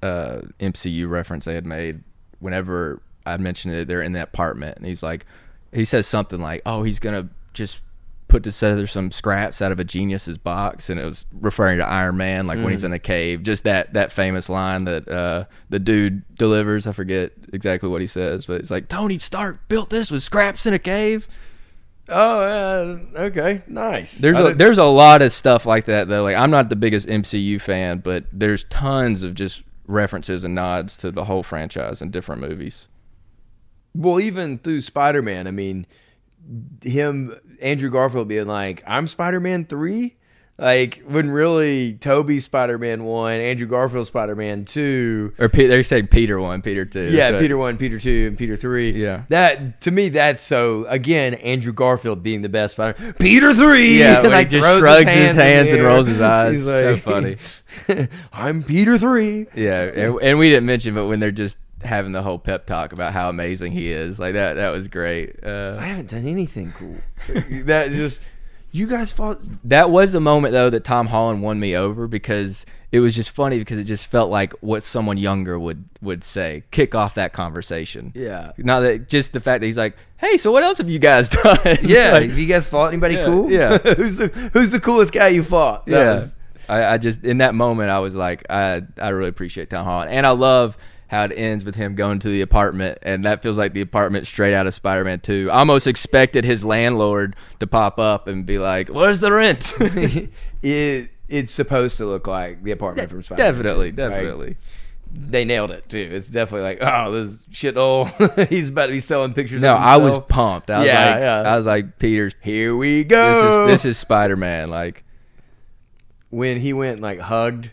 uh, 0.00 0.40
MCU 0.60 1.08
reference 1.10 1.44
they 1.44 1.54
had 1.54 1.66
made 1.66 2.04
whenever 2.38 3.02
I 3.26 3.36
mentioned 3.36 3.74
it, 3.74 3.88
they're 3.88 4.02
in 4.02 4.12
the 4.12 4.22
apartment, 4.22 4.76
and 4.78 4.86
he's 4.86 5.02
like, 5.02 5.26
he 5.72 5.84
says 5.84 6.06
something 6.06 6.40
like, 6.40 6.62
"Oh, 6.64 6.82
he's 6.82 7.00
gonna 7.00 7.28
just 7.52 7.80
put 8.28 8.42
together 8.42 8.86
some 8.86 9.10
scraps 9.10 9.62
out 9.62 9.72
of 9.72 9.80
a 9.80 9.84
genius's 9.84 10.38
box," 10.38 10.90
and 10.90 10.98
it 10.98 11.04
was 11.04 11.26
referring 11.32 11.78
to 11.78 11.86
Iron 11.86 12.16
Man, 12.16 12.46
like 12.46 12.58
when 12.58 12.70
he's 12.70 12.84
in 12.84 12.90
the 12.90 12.98
cave. 12.98 13.42
Just 13.42 13.64
that 13.64 13.92
that 13.94 14.12
famous 14.12 14.48
line 14.48 14.84
that 14.84 15.08
uh, 15.08 15.44
the 15.68 15.78
dude 15.78 16.22
delivers. 16.36 16.86
I 16.86 16.92
forget 16.92 17.32
exactly 17.52 17.88
what 17.88 18.00
he 18.00 18.06
says, 18.06 18.46
but 18.46 18.60
it's 18.60 18.70
like 18.70 18.88
Tony 18.88 19.18
Stark 19.18 19.68
built 19.68 19.90
this 19.90 20.10
with 20.10 20.22
scraps 20.22 20.66
in 20.66 20.74
a 20.74 20.78
cave. 20.78 21.28
Oh, 22.08 22.40
uh, 22.40 22.98
okay, 23.22 23.62
nice. 23.66 24.18
There's 24.18 24.38
a, 24.38 24.54
there's 24.54 24.78
a 24.78 24.84
lot 24.84 25.22
of 25.22 25.32
stuff 25.32 25.66
like 25.66 25.86
that 25.86 26.08
though. 26.08 26.22
Like 26.22 26.36
I'm 26.36 26.50
not 26.50 26.68
the 26.68 26.76
biggest 26.76 27.08
MCU 27.08 27.60
fan, 27.60 27.98
but 27.98 28.24
there's 28.32 28.64
tons 28.64 29.22
of 29.22 29.34
just 29.34 29.62
references 29.88 30.44
and 30.44 30.54
nods 30.54 30.96
to 30.98 31.10
the 31.10 31.24
whole 31.24 31.42
franchise 31.42 32.00
in 32.00 32.10
different 32.10 32.40
movies. 32.40 32.88
Well, 33.96 34.20
even 34.20 34.58
through 34.58 34.82
Spider 34.82 35.22
Man, 35.22 35.46
I 35.46 35.50
mean, 35.50 35.86
him, 36.82 37.34
Andrew 37.60 37.90
Garfield 37.90 38.28
being 38.28 38.46
like, 38.46 38.82
I'm 38.86 39.06
Spider 39.06 39.40
Man 39.40 39.64
3. 39.64 40.14
Like, 40.58 41.02
when 41.06 41.30
really 41.30 41.94
Tobey 41.94 42.40
Spider 42.40 42.78
Man 42.78 43.04
1, 43.04 43.32
Andrew 43.40 43.66
Garfield 43.66 44.06
Spider 44.06 44.34
Man 44.34 44.64
2. 44.64 45.34
Or 45.38 45.50
Pe- 45.50 45.66
they 45.66 45.82
say 45.82 46.02
Peter 46.02 46.40
one, 46.40 46.62
Peter 46.62 46.86
two. 46.86 47.10
Yeah, 47.10 47.38
Peter 47.38 47.58
1, 47.58 47.76
Peter 47.76 47.98
2, 47.98 48.28
and 48.28 48.38
Peter 48.38 48.56
3. 48.56 48.92
Yeah. 48.92 49.24
That, 49.28 49.82
to 49.82 49.90
me, 49.90 50.08
that's 50.08 50.42
so, 50.42 50.86
again, 50.88 51.34
Andrew 51.34 51.74
Garfield 51.74 52.22
being 52.22 52.40
the 52.40 52.48
best 52.48 52.72
Spider 52.72 53.12
Peter 53.18 53.52
3! 53.52 53.98
Yeah, 53.98 54.22
he 54.22 54.28
like, 54.28 54.48
just 54.48 54.66
shrugs 54.66 55.10
his 55.10 55.30
in 55.30 55.36
the 55.36 55.42
hands 55.42 55.72
and 55.72 55.82
rolls 55.82 56.06
his 56.06 56.22
eyes. 56.22 56.54
He's 56.54 56.64
So 56.64 56.96
funny. 56.96 57.36
I'm 58.32 58.62
Peter 58.62 58.96
3. 58.96 59.48
Yeah, 59.54 59.82
and, 59.82 60.18
and 60.22 60.38
we 60.38 60.48
didn't 60.48 60.64
mention, 60.64 60.94
but 60.94 61.06
when 61.06 61.20
they're 61.20 61.30
just 61.30 61.58
having 61.86 62.12
the 62.12 62.22
whole 62.22 62.38
pep 62.38 62.66
talk 62.66 62.92
about 62.92 63.12
how 63.12 63.28
amazing 63.28 63.72
he 63.72 63.90
is, 63.90 64.18
like 64.20 64.34
that, 64.34 64.54
that 64.54 64.70
was 64.70 64.88
great. 64.88 65.36
I 65.42 65.46
Uh, 65.48 65.78
haven't 65.78 66.10
done 66.10 66.26
anything 66.26 66.72
cool. 66.76 66.96
that 67.64 67.90
just, 67.90 68.20
you 68.72 68.86
guys 68.86 69.10
fought. 69.12 69.40
that 69.64 69.90
was 69.90 70.12
the 70.12 70.20
moment 70.20 70.52
though 70.52 70.70
that 70.70 70.84
Tom 70.84 71.06
Holland 71.06 71.42
won 71.42 71.58
me 71.60 71.74
over 71.76 72.06
because 72.06 72.66
it 72.92 73.00
was 73.00 73.14
just 73.16 73.30
funny 73.30 73.58
because 73.58 73.78
it 73.78 73.84
just 73.84 74.06
felt 74.10 74.30
like 74.30 74.52
what 74.60 74.82
someone 74.82 75.16
younger 75.16 75.58
would 75.58 75.84
would 76.00 76.22
say, 76.22 76.62
kick 76.70 76.94
off 76.94 77.14
that 77.14 77.32
conversation. 77.32 78.12
Yeah. 78.14 78.52
Not 78.58 78.80
that 78.80 79.08
just 79.08 79.32
the 79.32 79.40
fact 79.40 79.60
that 79.60 79.66
he's 79.66 79.76
like, 79.76 79.96
"Hey, 80.18 80.36
so 80.36 80.52
what 80.52 80.62
else 80.62 80.78
have 80.78 80.88
you 80.88 80.98
guys 81.00 81.28
done?" 81.42 81.58
Yeah, 81.82 82.12
Like, 82.12 82.28
have 82.30 82.38
you 82.38 82.46
guys 82.46 82.68
fought 82.68 82.88
anybody 82.88 83.14
Yeah, 83.16 83.24
cool? 83.26 83.50
yeah. 83.50 83.78
who's 83.78 84.16
the 84.16 84.28
Who's 84.52 84.70
the 84.70 84.80
coolest 84.80 85.12
guy 85.12 85.28
you 85.28 85.42
fought? 85.42 85.84
That 85.86 85.92
yeah. 85.92 86.14
was- 86.14 86.34
I, 86.68 86.84
I 86.94 86.98
just 86.98 87.22
in 87.24 87.38
that 87.38 87.54
moment 87.54 87.90
I 87.90 87.98
was 88.00 88.14
like, 88.16 88.44
I 88.50 88.82
I 89.00 89.08
really 89.10 89.28
appreciate 89.28 89.70
Tom 89.70 89.84
Holland, 89.84 90.10
and 90.10 90.26
I 90.26 90.30
love 90.30 90.76
how 91.08 91.24
it 91.24 91.32
ends 91.36 91.64
with 91.64 91.74
him 91.76 91.94
going 91.94 92.18
to 92.20 92.28
the 92.28 92.40
apartment, 92.40 92.98
and 93.02 93.24
that 93.24 93.42
feels 93.42 93.56
like 93.56 93.72
the 93.72 93.80
apartment 93.80 94.26
straight 94.26 94.54
out 94.54 94.66
of 94.66 94.74
Spider-Man 94.74 95.20
Two. 95.20 95.48
I 95.52 95.58
almost 95.60 95.86
expected 95.86 96.44
his 96.44 96.64
landlord 96.64 97.36
to 97.60 97.66
pop 97.66 97.98
up 97.98 98.26
and 98.28 98.44
be 98.46 98.58
like, 98.58 98.88
"Where's 98.88 99.20
the 99.20 99.32
rent?" 99.32 99.72
it 100.62 101.10
it's 101.28 101.52
supposed 101.52 101.96
to 101.98 102.06
look 102.06 102.26
like 102.26 102.62
the 102.62 102.70
apartment 102.72 103.10
from 103.10 103.22
Spider-Man. 103.22 103.52
definitely, 103.52 103.92
2, 103.92 104.02
right? 104.02 104.10
definitely. 104.10 104.56
They 105.12 105.44
nailed 105.44 105.70
it 105.70 105.88
too. 105.88 106.08
It's 106.12 106.28
definitely 106.28 106.62
like, 106.68 106.78
oh, 106.82 107.10
this 107.12 107.46
shit. 107.50 107.76
Oh, 107.76 108.04
shithole. 108.04 108.48
He's 108.48 108.70
about 108.70 108.86
to 108.86 108.92
be 108.92 109.00
selling 109.00 109.32
pictures. 109.34 109.62
No, 109.62 109.74
I 109.74 109.96
was 109.96 110.18
pumped. 110.28 110.70
I 110.70 110.78
was 110.78 110.86
Yeah, 110.86 111.10
like, 111.10 111.20
yeah. 111.20 111.40
I 111.52 111.56
was 111.56 111.64
like, 111.66 111.98
Peter's. 111.98 112.34
Here 112.42 112.74
we 112.76 113.02
This 113.04 113.08
go. 113.08 113.62
is 113.62 113.68
this 113.68 113.84
is 113.84 113.98
Spider-Man. 113.98 114.68
Like, 114.68 115.04
when 116.30 116.58
he 116.58 116.72
went 116.72 116.94
and, 116.94 117.02
like 117.02 117.20
hugged 117.20 117.70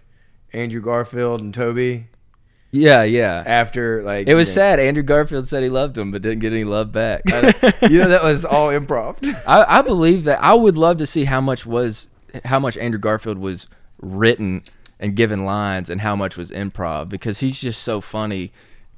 Andrew 0.54 0.80
Garfield 0.82 1.42
and 1.42 1.54
Tobey 1.54 2.08
yeah, 2.74 3.04
yeah. 3.04 3.44
after 3.46 4.02
like 4.02 4.28
It 4.28 4.34
was 4.34 4.50
you 4.50 4.54
know, 4.54 4.62
sad. 4.62 4.80
Andrew 4.80 5.04
Garfield 5.04 5.48
said 5.48 5.62
he 5.62 5.70
loved 5.70 5.98
him, 5.98 6.12
but 6.12 6.24
didn't 6.24 6.40
get 6.40 6.54
any 6.54 6.64
love 6.64 6.92
back. 6.92 7.22
you 7.30 8.00
know 8.00 8.10
that 8.10 8.22
was 8.24 8.44
all 8.44 8.70
improv. 8.70 9.18
I, 9.48 9.80
I 9.80 9.82
believe 9.84 10.24
that 10.24 10.44
I 10.44 10.56
would 10.56 10.76
love 10.76 10.98
to 10.98 11.06
see 11.06 11.26
how 11.26 11.40
much 11.40 11.66
was 11.68 12.08
how 12.46 12.60
much 12.60 12.76
Andrew 12.78 13.00
Garfield 13.00 13.38
was 13.38 13.68
written 14.02 14.64
and 15.00 15.16
given 15.16 15.46
lines 15.46 15.90
and 15.90 16.02
how 16.02 16.16
much 16.16 16.36
was 16.36 16.50
improv 16.50 17.10
because 17.10 17.40
he's 17.40 17.62
just 17.62 17.84
so 17.84 18.02
funny 18.02 18.52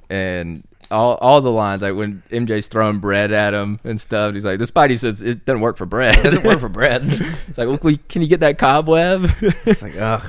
and 0.08 0.64
all 0.90 1.16
all 1.16 1.40
the 1.40 1.50
lines 1.50 1.82
like 1.82 1.94
when 1.94 2.22
MJ's 2.30 2.68
throwing 2.68 2.98
bread 2.98 3.30
at 3.30 3.52
him 3.52 3.78
and 3.84 4.00
stuff. 4.00 4.32
He's 4.32 4.44
like, 4.44 4.58
the 4.58 4.64
Spidey 4.64 4.98
says 4.98 5.20
it 5.20 5.44
doesn't 5.44 5.60
work 5.60 5.76
for 5.76 5.84
bread. 5.84 6.16
It 6.16 6.22
doesn't 6.22 6.44
work 6.44 6.60
for 6.60 6.70
bread. 6.70 7.02
it's 7.48 7.58
like, 7.58 7.68
look, 7.68 7.84
we, 7.84 7.98
can 7.98 8.22
you 8.22 8.28
get 8.28 8.40
that 8.40 8.56
cobweb? 8.56 9.30
It's 9.66 9.82
like, 9.82 9.96
ugh. 9.96 10.24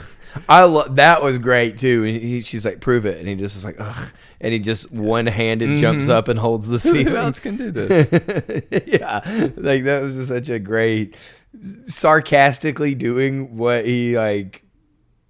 I 0.47 0.63
love 0.63 0.95
that 0.95 1.21
was 1.23 1.39
great 1.39 1.77
too. 1.77 2.03
And 2.05 2.21
he, 2.21 2.41
she's 2.41 2.65
like, 2.65 2.81
prove 2.81 3.05
it, 3.05 3.19
and 3.19 3.27
he 3.27 3.35
just 3.35 3.55
was 3.55 3.65
like, 3.65 3.77
ugh, 3.79 4.11
and 4.41 4.53
he 4.53 4.59
just 4.59 4.91
one 4.91 5.25
handed 5.25 5.69
mm-hmm. 5.69 5.81
jumps 5.81 6.09
up 6.09 6.27
and 6.27 6.39
holds 6.39 6.67
the 6.67 6.77
Who 7.03 7.15
else 7.15 7.39
can 7.39 7.57
do 7.57 7.71
this? 7.71 8.07
yeah, 8.87 9.21
like 9.55 9.83
that 9.83 10.01
was 10.01 10.15
just 10.15 10.29
such 10.29 10.49
a 10.49 10.59
great, 10.59 11.15
sarcastically 11.85 12.95
doing 12.95 13.57
what 13.57 13.85
he 13.85 14.17
like, 14.17 14.63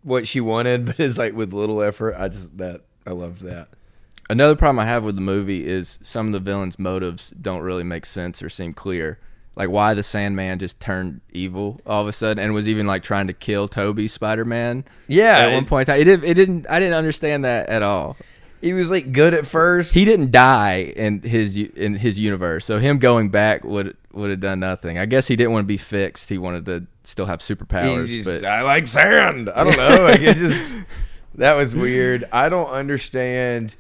what 0.04 0.28
she 0.28 0.42
wanted, 0.42 0.86
but 0.88 1.00
it's 1.00 1.18
like 1.18 1.34
with 1.34 1.54
little 1.54 1.82
effort. 1.82 2.16
I 2.18 2.30
just 2.30 2.58
that 2.58 2.82
I 3.06 3.12
loved 3.12 3.42
that. 3.42 3.70
Another 4.30 4.56
problem 4.56 4.80
I 4.80 4.86
have 4.86 5.06
with 5.06 5.16
the 5.16 5.22
movie 5.22 5.66
is 5.66 6.00
some 6.02 6.28
of 6.28 6.34
the 6.34 6.40
villains' 6.40 6.78
motives 6.78 7.30
don't 7.42 7.62
really 7.62 7.84
make 7.84 8.06
sense 8.06 8.42
or 8.42 8.50
seem 8.50 8.74
clear. 8.74 9.20
Like 9.58 9.70
why 9.70 9.96
the 9.96 10.04
Sandman 10.04 10.60
just 10.60 10.80
turned 10.80 11.20
evil 11.32 11.82
all 11.84 12.04
of 12.04 12.08
a 12.08 12.12
sudden 12.12 12.44
and 12.44 12.54
was 12.54 12.68
even 12.68 12.86
like 12.86 13.02
trying 13.02 13.26
to 13.26 13.34
kill 13.34 13.68
Tobey 13.68 14.08
Spider 14.08 14.46
Man. 14.46 14.86
Yeah, 15.08 15.40
at 15.40 15.54
one 15.56 15.66
point, 15.66 15.90
it, 15.90 16.08
it 16.08 16.34
didn't. 16.36 16.70
I 16.70 16.80
didn't 16.80 16.94
understand 16.94 17.44
that 17.44 17.68
at 17.68 17.82
all. 17.82 18.18
He 18.62 18.74
was 18.74 18.92
like 18.92 19.12
good 19.12 19.34
at 19.34 19.48
first. 19.48 19.96
He 19.96 20.06
didn't 20.06 20.30
die 20.30 20.94
in 20.96 21.24
his 21.24 21.58
in 21.58 21.96
his 21.96 22.20
universe, 22.20 22.66
so 22.66 22.78
him 22.78 23.00
going 23.00 23.30
back 23.30 23.64
would 23.64 23.98
would 24.14 24.30
have 24.30 24.40
done 24.40 24.60
nothing. 24.60 25.00
I 25.00 25.08
guess 25.08 25.28
he 25.28 25.36
didn't 25.36 25.54
want 25.54 25.64
to 25.64 25.68
be 25.68 25.78
fixed. 25.78 26.30
He 26.30 26.38
wanted 26.38 26.66
to 26.68 26.86
still 27.04 27.26
have 27.26 27.40
superpowers. 27.40 28.10
Just, 28.10 28.30
but 28.30 28.46
I 28.46 28.62
like 28.62 28.86
sand. 28.86 29.50
I 29.50 29.64
don't 29.64 29.76
know. 29.76 30.04
Like 30.04 30.22
it 30.22 30.38
just 30.38 30.64
that 31.36 31.56
was 31.56 31.76
weird. 31.76 32.26
I 32.32 32.50
don't 32.50 32.70
understand. 32.70 33.76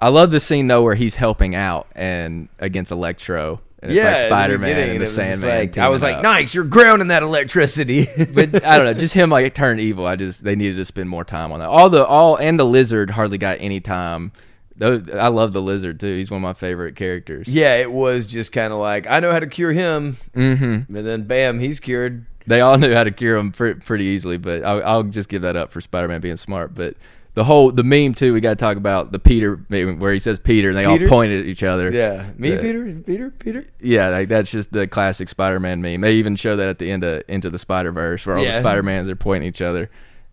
I 0.00 0.08
love 0.08 0.30
the 0.30 0.38
scene 0.38 0.68
though 0.68 0.84
where 0.84 0.94
he's 0.94 1.16
helping 1.16 1.56
out 1.56 1.88
and 1.96 2.48
against 2.60 2.92
Electro. 2.92 3.60
And 3.84 3.92
it's 3.92 3.96
yeah, 4.02 4.12
like 4.14 4.26
Spider 4.26 4.58
Man 4.58 4.76
and 4.78 4.90
the 4.90 4.94
it 4.94 4.98
was 5.00 5.08
just 5.14 5.16
Sandman. 5.16 5.58
like- 5.58 5.76
I 5.78 5.88
was 5.88 6.02
like, 6.02 6.16
up. 6.16 6.22
nice, 6.22 6.54
you're 6.54 6.64
grounding 6.64 7.08
that 7.08 7.22
electricity. 7.22 8.06
but 8.34 8.64
I 8.64 8.76
don't 8.78 8.86
know, 8.86 8.94
just 8.94 9.12
him 9.12 9.28
like 9.28 9.54
turn 9.54 9.78
evil. 9.78 10.06
I 10.06 10.16
just 10.16 10.42
they 10.42 10.56
needed 10.56 10.76
to 10.76 10.84
spend 10.86 11.10
more 11.10 11.22
time 11.24 11.52
on 11.52 11.60
that. 11.60 11.68
All 11.68 11.90
the 11.90 12.04
all 12.04 12.36
and 12.36 12.58
the 12.58 12.64
lizard 12.64 13.10
hardly 13.10 13.36
got 13.36 13.58
any 13.60 13.80
time. 13.80 14.32
I 14.80 15.28
love 15.28 15.52
the 15.52 15.62
lizard 15.62 16.00
too. 16.00 16.16
He's 16.16 16.30
one 16.30 16.38
of 16.38 16.42
my 16.42 16.54
favorite 16.54 16.96
characters. 16.96 17.46
yeah, 17.46 17.76
it 17.76 17.92
was 17.92 18.26
just 18.26 18.52
kind 18.52 18.72
of 18.72 18.78
like 18.80 19.06
I 19.06 19.20
know 19.20 19.30
how 19.30 19.38
to 19.38 19.46
cure 19.46 19.72
him, 19.72 20.16
hmm 20.34 20.40
and 20.42 20.86
then 20.88 21.24
bam, 21.24 21.60
he's 21.60 21.78
cured. 21.78 22.24
They 22.46 22.60
all 22.60 22.76
knew 22.78 22.92
how 22.94 23.04
to 23.04 23.10
cure 23.10 23.36
him 23.36 23.52
pretty 23.52 24.04
easily, 24.04 24.36
but 24.38 24.64
I'll, 24.64 24.82
I'll 24.84 25.02
just 25.04 25.28
give 25.28 25.42
that 25.42 25.56
up 25.56 25.72
for 25.72 25.80
Spider 25.80 26.08
Man 26.08 26.20
being 26.20 26.36
smart. 26.36 26.74
But 26.74 26.96
the 27.34 27.44
whole 27.44 27.70
the 27.72 27.82
meme 27.84 28.14
too, 28.14 28.32
we 28.32 28.40
got 28.40 28.50
to 28.50 28.56
talk 28.56 28.76
about 28.76 29.10
the 29.12 29.18
Peter 29.18 29.64
meme 29.68 29.98
where 29.98 30.12
he 30.12 30.18
says 30.18 30.38
Peter 30.38 30.68
and 30.70 30.78
they 30.78 30.86
Peter? 30.86 31.04
all 31.04 31.08
pointed 31.08 31.40
at 31.40 31.46
each 31.46 31.62
other. 31.62 31.90
Yeah, 31.90 32.30
me, 32.38 32.50
Yeah. 32.54 32.60
Peter, 32.60 32.84
Peter, 33.04 33.30
Peter. 33.30 33.66
Yeah, 33.80 34.08
like 34.08 34.28
that's 34.28 34.50
just 34.50 34.72
the 34.72 34.86
classic 34.86 35.28
Spider-Man 35.28 35.82
meme. 35.82 36.00
They 36.00 36.14
even 36.14 36.36
show 36.36 36.56
that 36.56 36.68
at 36.68 36.78
the 36.78 36.90
end 36.90 37.02
of 37.04 37.22
Into 37.28 37.50
the 37.50 37.58
Spider-Verse, 37.58 38.24
where 38.26 38.36
all 38.36 38.44
Yeah. 38.44 38.52
the 38.52 38.58
Spider-Mans 38.60 39.08
are 39.10 39.16
pointing 39.16 39.48
at 39.48 39.54
each 39.54 39.62
other. 39.62 39.90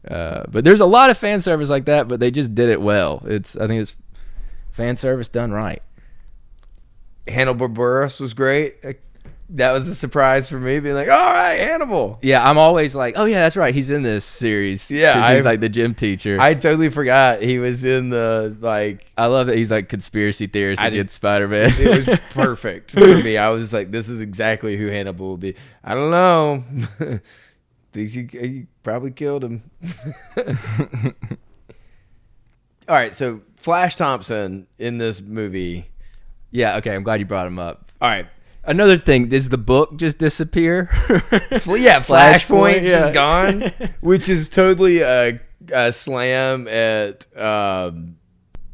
Uh, 0.08 0.43
but 0.49 0.64
there's 0.64 0.80
a 0.80 0.86
lot 0.86 1.10
of 1.10 1.18
fan 1.18 1.41
service 1.41 1.70
like 1.70 1.86
that, 1.86 2.08
but 2.08 2.20
they 2.20 2.32
just 2.32 2.56
did 2.56 2.70
it 2.70 2.82
well. 2.82 3.22
It's 3.26 3.56
I 3.56 3.68
think 3.68 3.82
it's 3.82 3.95
fan 4.72 4.95
service 4.97 5.28
done 5.30 5.52
right. 5.52 5.82
Hannibal 7.28 7.70
Buress 7.70 8.20
was 8.20 8.34
great. 8.34 8.76
That 9.54 9.74
was 9.74 9.86
a 9.89 9.95
surprise 9.95 10.47
for 10.47 10.58
me, 10.58 10.80
being 10.80 10.95
like, 10.95 11.10
all 11.10 11.34
right, 11.34 11.56
Hannibal. 11.56 12.20
Yeah, 12.22 12.47
I'm 12.47 12.58
always 12.58 12.95
like, 12.95 13.16
oh 13.18 13.26
yeah, 13.26 13.41
that's 13.41 13.58
right, 13.58 13.76
he's 13.76 13.89
in 13.89 14.02
this 14.02 14.24
series. 14.24 14.89
Yeah, 14.89 15.36
he's 15.36 15.43
like 15.43 15.60
the 15.60 15.68
gym 15.68 15.93
teacher. 15.93 16.38
I, 16.39 16.54
totally 16.54 16.89
forgot 16.89 17.41
he 17.41 17.60
was 17.60 17.84
in 17.84 18.10
the 18.10 18.56
like. 18.62 19.12
I 19.18 19.26
love 19.26 19.47
that 19.47 19.58
he's 19.58 19.70
like 19.70 19.89
conspiracy 19.89 20.47
theorist 20.47 20.82
I 20.82 20.88
against 20.88 21.16
Spider-Man. 21.16 21.74
It 21.78 22.08
was 22.08 22.20
perfect 22.32 22.91
for 22.91 22.99
me. 22.99 23.36
I 23.36 23.49
was 23.49 23.74
like, 23.74 23.91
this 23.91 24.08
is 24.08 24.22
exactly 24.22 24.78
who 24.78 24.88
Hannibal 24.88 25.32
would 25.32 25.41
be. 25.41 25.56
I 25.84 25.95
don't 25.95 26.12
know. 26.12 26.64
Thinks 27.91 28.14
he, 28.14 28.30
he 28.32 28.68
probably 28.84 29.12
killed 29.12 29.43
him. 29.43 29.70
All 32.88 32.95
right, 32.95 33.14
so 33.14 33.41
Flash 33.58 33.95
Thompson 33.95 34.68
in 34.78 34.97
this 34.97 35.22
movie. 35.22 35.88
yeah, 36.52 36.78
okay, 36.78 36.95
I'm 36.95 37.04
glad 37.04 37.20
you 37.20 37.26
brought 37.26 37.47
him 37.47 37.60
up. 37.60 37.91
All 38.02 38.10
right, 38.10 38.28
Another 38.64 38.97
thing, 38.97 39.28
does 39.30 39.49
the 39.49 39.57
book 39.57 39.95
just 39.97 40.18
disappear? 40.18 40.89
Yeah, 41.68 41.99
Flashpoint's 42.01 42.86
yeah. 42.86 42.99
just 42.99 43.14
gone, 43.14 43.62
which 44.01 44.30
is 44.30 44.47
totally 44.49 45.01
a, 45.01 45.39
a 45.74 45.91
slam 45.91 46.68
at 46.68 47.26
um, 47.38 48.18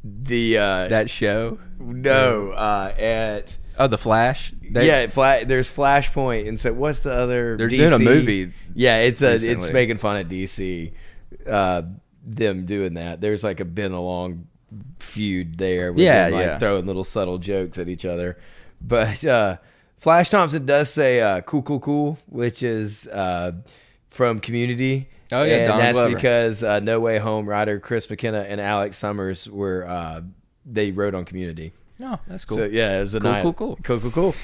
the 0.03 0.57
uh, 0.57 0.87
that 0.89 1.09
show. 1.09 1.57
no 1.79 2.51
uh, 2.51 2.93
at 2.97 3.57
Oh, 3.79 3.87
the 3.87 3.97
Flash. 3.97 4.53
They- 4.69 4.87
yeah, 4.87 5.07
fla- 5.07 5.45
there's 5.45 5.69
Flashpoint, 5.73 6.47
and 6.47 6.59
so 6.59 6.73
what's 6.73 6.99
the 6.99 7.13
other? 7.13 7.55
They're 7.57 7.69
DC? 7.69 7.77
doing 7.77 7.93
a 7.93 7.99
movie 7.99 8.53
Yeah, 8.73 8.97
it's 9.01 9.21
a 9.21 9.35
it's 9.35 9.71
making 9.71 9.97
fun 9.97 10.17
of 10.17 10.27
DC. 10.27 10.91
Uh, 11.49 11.83
them 12.25 12.65
doing 12.65 12.95
that. 12.95 13.21
There's 13.21 13.43
like 13.43 13.59
a 13.61 13.65
been 13.65 13.91
a 13.93 14.01
long 14.01 14.47
feud 14.99 15.57
there. 15.57 15.93
With 15.93 16.03
Yeah, 16.03 16.25
them, 16.25 16.33
like 16.33 16.45
yeah. 16.45 16.57
throwing 16.59 16.85
little 16.87 17.03
subtle 17.03 17.37
jokes 17.37 17.77
at 17.77 17.87
each 17.87 18.03
other. 18.05 18.37
But 18.81 19.23
uh, 19.23 19.57
Flash 19.99 20.29
Thompson 20.29 20.65
does 20.65 20.91
say 20.91 21.19
uh, 21.21 21.41
"cool, 21.41 21.61
cool, 21.63 21.79
cool," 21.79 22.17
which 22.27 22.61
is 22.63 23.07
uh, 23.07 23.53
from 24.09 24.39
Community. 24.39 25.09
Oh, 25.31 25.43
yeah, 25.43 25.55
and 25.55 25.67
Donald 25.67 25.81
that's 25.83 25.93
Glover. 25.97 26.15
because 26.15 26.63
uh, 26.63 26.79
No 26.79 26.99
Way 26.99 27.17
Home 27.19 27.45
writer 27.47 27.79
Chris 27.79 28.09
McKenna 28.09 28.39
and 28.41 28.61
Alex 28.61 28.97
Sommers 28.97 29.49
were 29.49 29.85
uh, 29.87 30.21
they 30.65 30.91
wrote 30.91 31.13
on 31.15 31.25
Community. 31.25 31.73
Oh, 32.01 32.17
that's 32.27 32.45
cool. 32.45 32.57
So 32.57 32.65
yeah, 32.65 32.99
it 32.99 33.01
was 33.03 33.13
a 33.15 33.19
Cool, 33.19 33.31
night. 33.31 33.41
cool, 33.43 33.53
cool. 33.53 33.79
cool, 33.83 33.99
cool, 33.99 34.11
cool. 34.11 34.35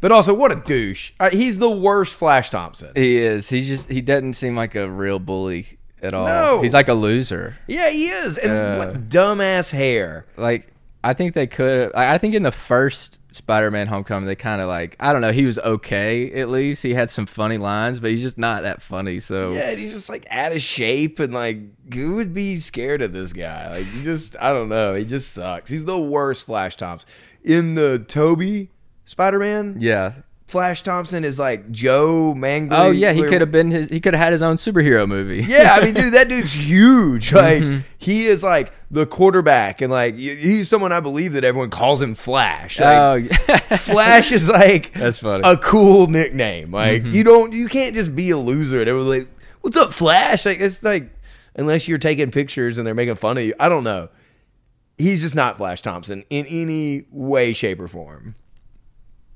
But 0.00 0.10
also, 0.10 0.34
what 0.34 0.50
a 0.50 0.56
douche! 0.56 1.12
Uh, 1.20 1.30
he's 1.30 1.58
the 1.58 1.70
worst 1.70 2.14
Flash 2.14 2.50
Thompson. 2.50 2.90
He 2.96 3.16
is. 3.18 3.48
He's 3.48 3.68
just. 3.68 3.88
He 3.88 4.00
doesn't 4.00 4.34
seem 4.34 4.56
like 4.56 4.74
a 4.74 4.90
real 4.90 5.20
bully 5.20 5.78
at 6.02 6.12
all. 6.14 6.26
No. 6.26 6.60
He's 6.62 6.72
like 6.74 6.88
a 6.88 6.94
loser. 6.94 7.56
Yeah, 7.68 7.88
he 7.90 8.06
is. 8.08 8.36
And 8.38 8.50
Uh, 8.50 8.76
what 8.78 9.08
dumbass 9.08 9.70
hair. 9.70 10.26
Like 10.36 10.72
I 11.04 11.12
think 11.14 11.34
they 11.34 11.46
could. 11.46 11.94
I 11.94 12.18
think 12.18 12.34
in 12.34 12.42
the 12.42 12.50
first 12.50 13.20
Spider-Man: 13.32 13.86
Homecoming, 13.86 14.26
they 14.26 14.36
kind 14.36 14.60
of 14.60 14.68
like. 14.68 14.96
I 15.00 15.12
don't 15.12 15.20
know. 15.22 15.32
He 15.32 15.46
was 15.46 15.58
okay 15.58 16.30
at 16.32 16.48
least. 16.48 16.82
He 16.82 16.94
had 16.94 17.10
some 17.10 17.26
funny 17.26 17.58
lines, 17.58 18.00
but 18.00 18.10
he's 18.10 18.22
just 18.22 18.38
not 18.38 18.62
that 18.62 18.82
funny. 18.82 19.20
So 19.20 19.52
Yeah, 19.52 19.70
and 19.70 19.78
he's 19.78 19.92
just 19.92 20.08
like 20.08 20.26
out 20.30 20.52
of 20.52 20.60
shape 20.62 21.18
and 21.18 21.32
like 21.32 21.58
who 21.92 22.16
would 22.16 22.32
be 22.34 22.56
scared 22.56 23.02
of 23.02 23.12
this 23.12 23.32
guy? 23.32 23.70
Like 23.70 23.86
he 23.86 24.02
just 24.02 24.36
I 24.40 24.52
don't 24.52 24.68
know. 24.68 24.94
He 24.94 25.04
just 25.04 25.32
sucks. 25.32 25.70
He's 25.70 25.84
the 25.84 25.98
worst 25.98 26.46
Flash 26.46 26.76
Thompson. 26.76 27.08
In 27.44 27.74
the 27.74 27.98
Tobey 27.98 28.70
Spider 29.04 29.38
Man, 29.38 29.76
yeah. 29.80 30.12
Flash 30.52 30.82
Thompson 30.82 31.24
is 31.24 31.38
like 31.38 31.70
Joe 31.72 32.34
Manganiello. 32.36 32.70
Oh 32.78 32.90
yeah, 32.90 33.12
he 33.12 33.22
could 33.22 33.40
have 33.40 33.50
been 33.50 33.70
his. 33.70 33.88
He 33.88 34.00
could 34.00 34.14
have 34.14 34.22
had 34.22 34.32
his 34.32 34.42
own 34.42 34.56
superhero 34.58 35.08
movie. 35.08 35.42
Yeah, 35.48 35.74
I 35.74 35.82
mean, 35.84 35.94
dude, 35.94 36.12
that 36.12 36.28
dude's 36.28 36.52
huge. 36.64 37.32
Like, 37.32 37.62
Mm-hmm. 37.62 37.80
he 37.98 38.26
is 38.26 38.42
like 38.42 38.72
the 38.90 39.06
quarterback, 39.06 39.80
and 39.80 39.90
like 39.90 40.14
he's 40.14 40.68
someone 40.68 40.92
I 40.92 41.00
believe 41.00 41.32
that 41.32 41.42
everyone 41.42 41.70
calls 41.70 42.00
him 42.02 42.14
Flash. 42.14 42.78
Like, 42.78 42.98
oh, 42.98 43.14
yeah. 43.14 43.58
Flash 43.78 44.30
is 44.30 44.48
like 44.48 44.92
That's 44.94 45.18
funny. 45.18 45.42
Mm-hmm. 45.42 45.52
a 45.54 45.56
cool 45.56 46.06
nickname. 46.06 46.70
Like, 46.70 47.04
you 47.06 47.24
don't, 47.24 47.52
you 47.54 47.66
can't 47.68 47.94
just 47.94 48.14
be 48.14 48.30
a 48.30 48.36
loser. 48.36 48.80
And 48.80 48.88
everyone's 48.90 49.20
like, 49.20 49.28
"What's 49.62 49.76
up, 49.78 49.92
Flash?" 49.92 50.44
Like, 50.44 50.60
it's 50.60 50.82
like 50.82 51.08
unless 51.56 51.88
you're 51.88 51.98
taking 51.98 52.30
pictures 52.30 52.76
and 52.78 52.86
they're 52.86 52.94
making 52.94 53.14
fun 53.14 53.38
of 53.38 53.44
you. 53.44 53.54
I 53.58 53.68
don't 53.70 53.84
know. 53.84 54.10
He's 54.98 55.22
just 55.22 55.34
not 55.34 55.56
Flash 55.56 55.80
Thompson 55.82 56.24
in 56.28 56.44
any 56.46 57.06
way, 57.10 57.54
shape, 57.54 57.80
or 57.80 57.88
form. 57.88 58.34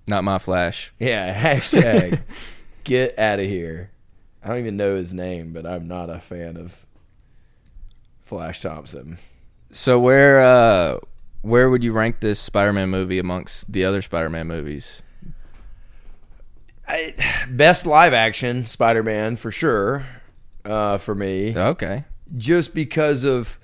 Not 0.06 0.24
my 0.24 0.38
Flash. 0.38 0.92
Yeah, 0.98 1.34
hashtag 1.56 2.22
get 2.84 3.18
out 3.18 3.40
of 3.40 3.46
here. 3.46 3.90
I 4.42 4.48
don't 4.48 4.58
even 4.58 4.76
know 4.76 4.94
his 4.96 5.12
name, 5.12 5.52
but 5.52 5.66
I'm 5.66 5.88
not 5.88 6.08
a 6.10 6.20
fan 6.20 6.56
of 6.56 6.86
Flash 8.22 8.62
Thompson. 8.62 9.18
So 9.72 9.98
where 9.98 10.40
uh 10.40 10.98
where 11.42 11.68
would 11.70 11.82
you 11.84 11.92
rank 11.92 12.20
this 12.20 12.40
Spider-Man 12.40 12.88
movie 12.88 13.18
amongst 13.18 13.70
the 13.72 13.84
other 13.84 14.02
Spider-Man 14.02 14.46
movies? 14.46 15.02
I, 16.88 17.14
best 17.50 17.84
live 17.86 18.12
action 18.12 18.66
Spider 18.66 19.02
Man 19.02 19.34
for 19.36 19.50
sure 19.50 20.06
uh, 20.64 20.98
for 20.98 21.14
me, 21.16 21.56
Okay. 21.56 22.04
just 22.36 22.74
because 22.74 23.24
of 23.24 23.58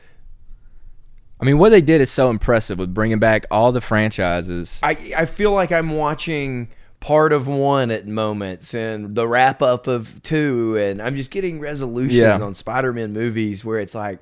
I 1.43 1.45
mean, 1.45 1.59
what 1.59 1.71
they 1.71 1.81
did 1.81 2.01
is 2.01 2.11
so 2.11 2.31
impressive 2.31 2.79
with 2.79 2.95
bringing 2.95 3.19
back 3.19 3.47
all 3.51 3.73
the 3.73 3.81
franchises. 3.81 4.79
I, 4.83 5.13
I 5.17 5.25
feel 5.25 5.51
like 5.53 5.73
I'm 5.73 5.91
watching 5.91 6.69
part 7.01 7.33
of 7.33 7.49
one 7.49 7.91
at 7.91 8.07
moments 8.07 8.75
and 8.75 9.17
the 9.17 9.27
wrap 9.27 9.61
up 9.61 9.89
of 9.89 10.23
two, 10.23 10.77
and 10.79 11.03
I'm 11.03 11.17
just 11.17 11.33
getting 11.33 11.59
resolution 11.59 12.17
Yeah. 12.17 12.41
on 12.41 12.55
Spider 12.55 12.93
Man 12.93 13.13
movies 13.13 13.65
where 13.65 13.81
it's 13.81 13.95
like 13.95 14.21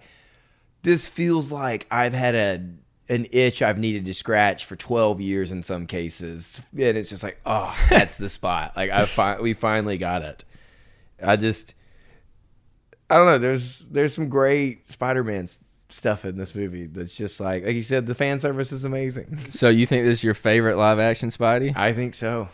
this 0.83 1.07
feels 1.07 1.53
like 1.53 1.87
I've 1.91 2.15
had 2.15 2.35
a 2.35 2.63
an 3.13 3.27
itch 3.33 3.61
I've 3.61 3.77
needed 3.79 4.07
to 4.07 4.15
scratch 4.15 4.65
for 4.65 4.77
12 4.77 5.21
years 5.21 5.53
in 5.53 5.63
some 5.63 5.87
cases, 5.87 6.59
and 6.73 6.97
it's 6.97 7.11
just 7.11 7.23
like, 7.23 7.39
oh, 7.45 7.77
that's 7.91 8.17
the 8.17 8.31
spot. 8.31 8.75
Like 8.77 8.91
I 8.91 9.05
fi- 9.05 9.41
we 9.41 9.53
finally 9.53 9.99
got 9.99 10.23
it. 10.23 10.43
I 11.23 11.37
just 11.37 11.75
I 13.11 13.17
don't 13.17 13.27
know. 13.27 13.39
There's 13.39 13.81
there's 13.81 14.15
some 14.15 14.31
great 14.31 14.91
Spider 14.91 15.23
Mans 15.23 15.59
stuff 15.93 16.25
in 16.25 16.37
this 16.37 16.55
movie 16.55 16.87
that's 16.87 17.15
just 17.15 17.41
like 17.41 17.65
like 17.65 17.75
you 17.75 17.83
said 17.83 18.07
the 18.07 18.15
fan 18.15 18.39
service 18.39 18.73
is 18.73 18.85
amazing. 18.85 19.39
So 19.51 19.69
you 19.69 19.85
think 19.85 20.05
this 20.05 20.19
is 20.19 20.25
your 20.25 20.35
favorite 20.35 20.77
live 20.77 20.99
action 20.99 21.29
Spidey? 21.29 21.77
I 21.77 21.93
think 21.93 22.15
so. 22.15 22.49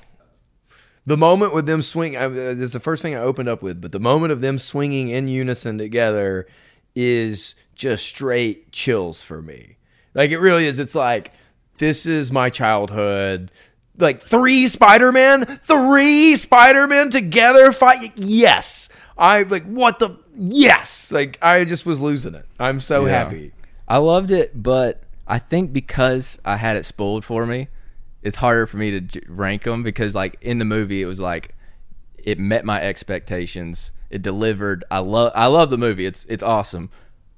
The 1.04 1.16
moment 1.16 1.54
with 1.54 1.66
them 1.66 1.82
swing, 1.82 2.16
I, 2.16 2.24
uh, 2.24 2.30
is 2.30 2.72
the 2.72 2.80
first 2.80 3.00
thing 3.00 3.14
I 3.14 3.20
opened 3.20 3.48
up 3.48 3.62
with, 3.62 3.80
but 3.80 3.92
the 3.92 4.00
moment 4.00 4.32
of 4.32 4.40
them 4.40 4.58
swinging 4.58 5.08
in 5.08 5.28
unison 5.28 5.78
together 5.78 6.48
is 6.96 7.54
just 7.76 8.04
straight 8.06 8.72
chills 8.72 9.22
for 9.22 9.40
me. 9.40 9.76
Like 10.14 10.30
it 10.30 10.38
really 10.38 10.66
is. 10.66 10.78
It's 10.78 10.94
like 10.94 11.32
this 11.78 12.06
is 12.06 12.32
my 12.32 12.50
childhood. 12.50 13.52
Like 13.98 14.22
three 14.22 14.68
Spider 14.68 15.12
Man, 15.12 15.44
three 15.44 16.36
Spider 16.36 16.86
Man 16.86 17.10
together 17.10 17.70
fight. 17.72 18.16
Yes, 18.16 18.88
I 19.16 19.42
like 19.42 19.64
what 19.64 19.98
the 19.98 20.18
yes. 20.36 21.10
Like 21.12 21.38
I 21.42 21.64
just 21.64 21.86
was 21.86 22.00
losing 22.00 22.34
it. 22.34 22.46
I'm 22.58 22.80
so 22.80 23.06
Yeah. 23.06 23.24
happy. 23.24 23.52
I 23.88 23.98
loved 23.98 24.30
it, 24.30 24.60
but 24.62 25.02
I 25.26 25.38
think 25.38 25.72
because 25.72 26.38
I 26.44 26.56
had 26.56 26.76
it 26.76 26.84
spoiled 26.84 27.24
for 27.24 27.46
me, 27.46 27.68
it's 28.22 28.36
harder 28.38 28.66
for 28.66 28.76
me 28.76 29.00
to 29.00 29.20
rank 29.28 29.62
them 29.64 29.82
because 29.82 30.14
like 30.14 30.36
in 30.40 30.58
the 30.58 30.64
movie 30.64 31.02
it 31.02 31.06
was 31.06 31.20
like 31.20 31.54
it 32.18 32.38
met 32.38 32.64
my 32.64 32.80
expectations. 32.82 33.92
It 34.10 34.22
delivered. 34.22 34.84
I 34.90 34.98
love 34.98 35.32
I 35.34 35.46
love 35.46 35.70
the 35.70 35.78
movie. 35.78 36.06
It's 36.06 36.24
it's 36.28 36.42
awesome. 36.42 36.90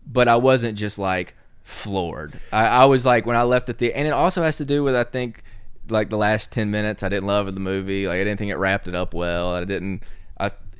But 0.06 0.28
I 0.28 0.36
wasn't 0.36 0.78
just 0.78 0.98
like 0.98 1.34
floored. 1.62 2.40
I, 2.50 2.66
I 2.66 2.84
was 2.86 3.04
like 3.04 3.26
when 3.26 3.36
I 3.36 3.42
left 3.42 3.66
the 3.66 3.74
theater 3.74 3.94
and 3.96 4.08
it 4.08 4.12
also 4.12 4.42
has 4.42 4.56
to 4.56 4.64
do 4.64 4.82
with 4.82 4.94
I 4.96 5.04
think 5.04 5.42
like 5.90 6.08
the 6.10 6.16
last 6.16 6.50
10 6.52 6.70
minutes 6.70 7.02
I 7.02 7.08
didn't 7.10 7.26
love 7.26 7.46
of 7.46 7.54
the 7.54 7.60
movie. 7.60 8.06
Like 8.06 8.16
I 8.16 8.24
didn't 8.24 8.38
think 8.38 8.50
it 8.50 8.56
wrapped 8.56 8.88
it 8.88 8.94
up 8.94 9.12
well. 9.14 9.54
I 9.54 9.64
didn't 9.64 10.02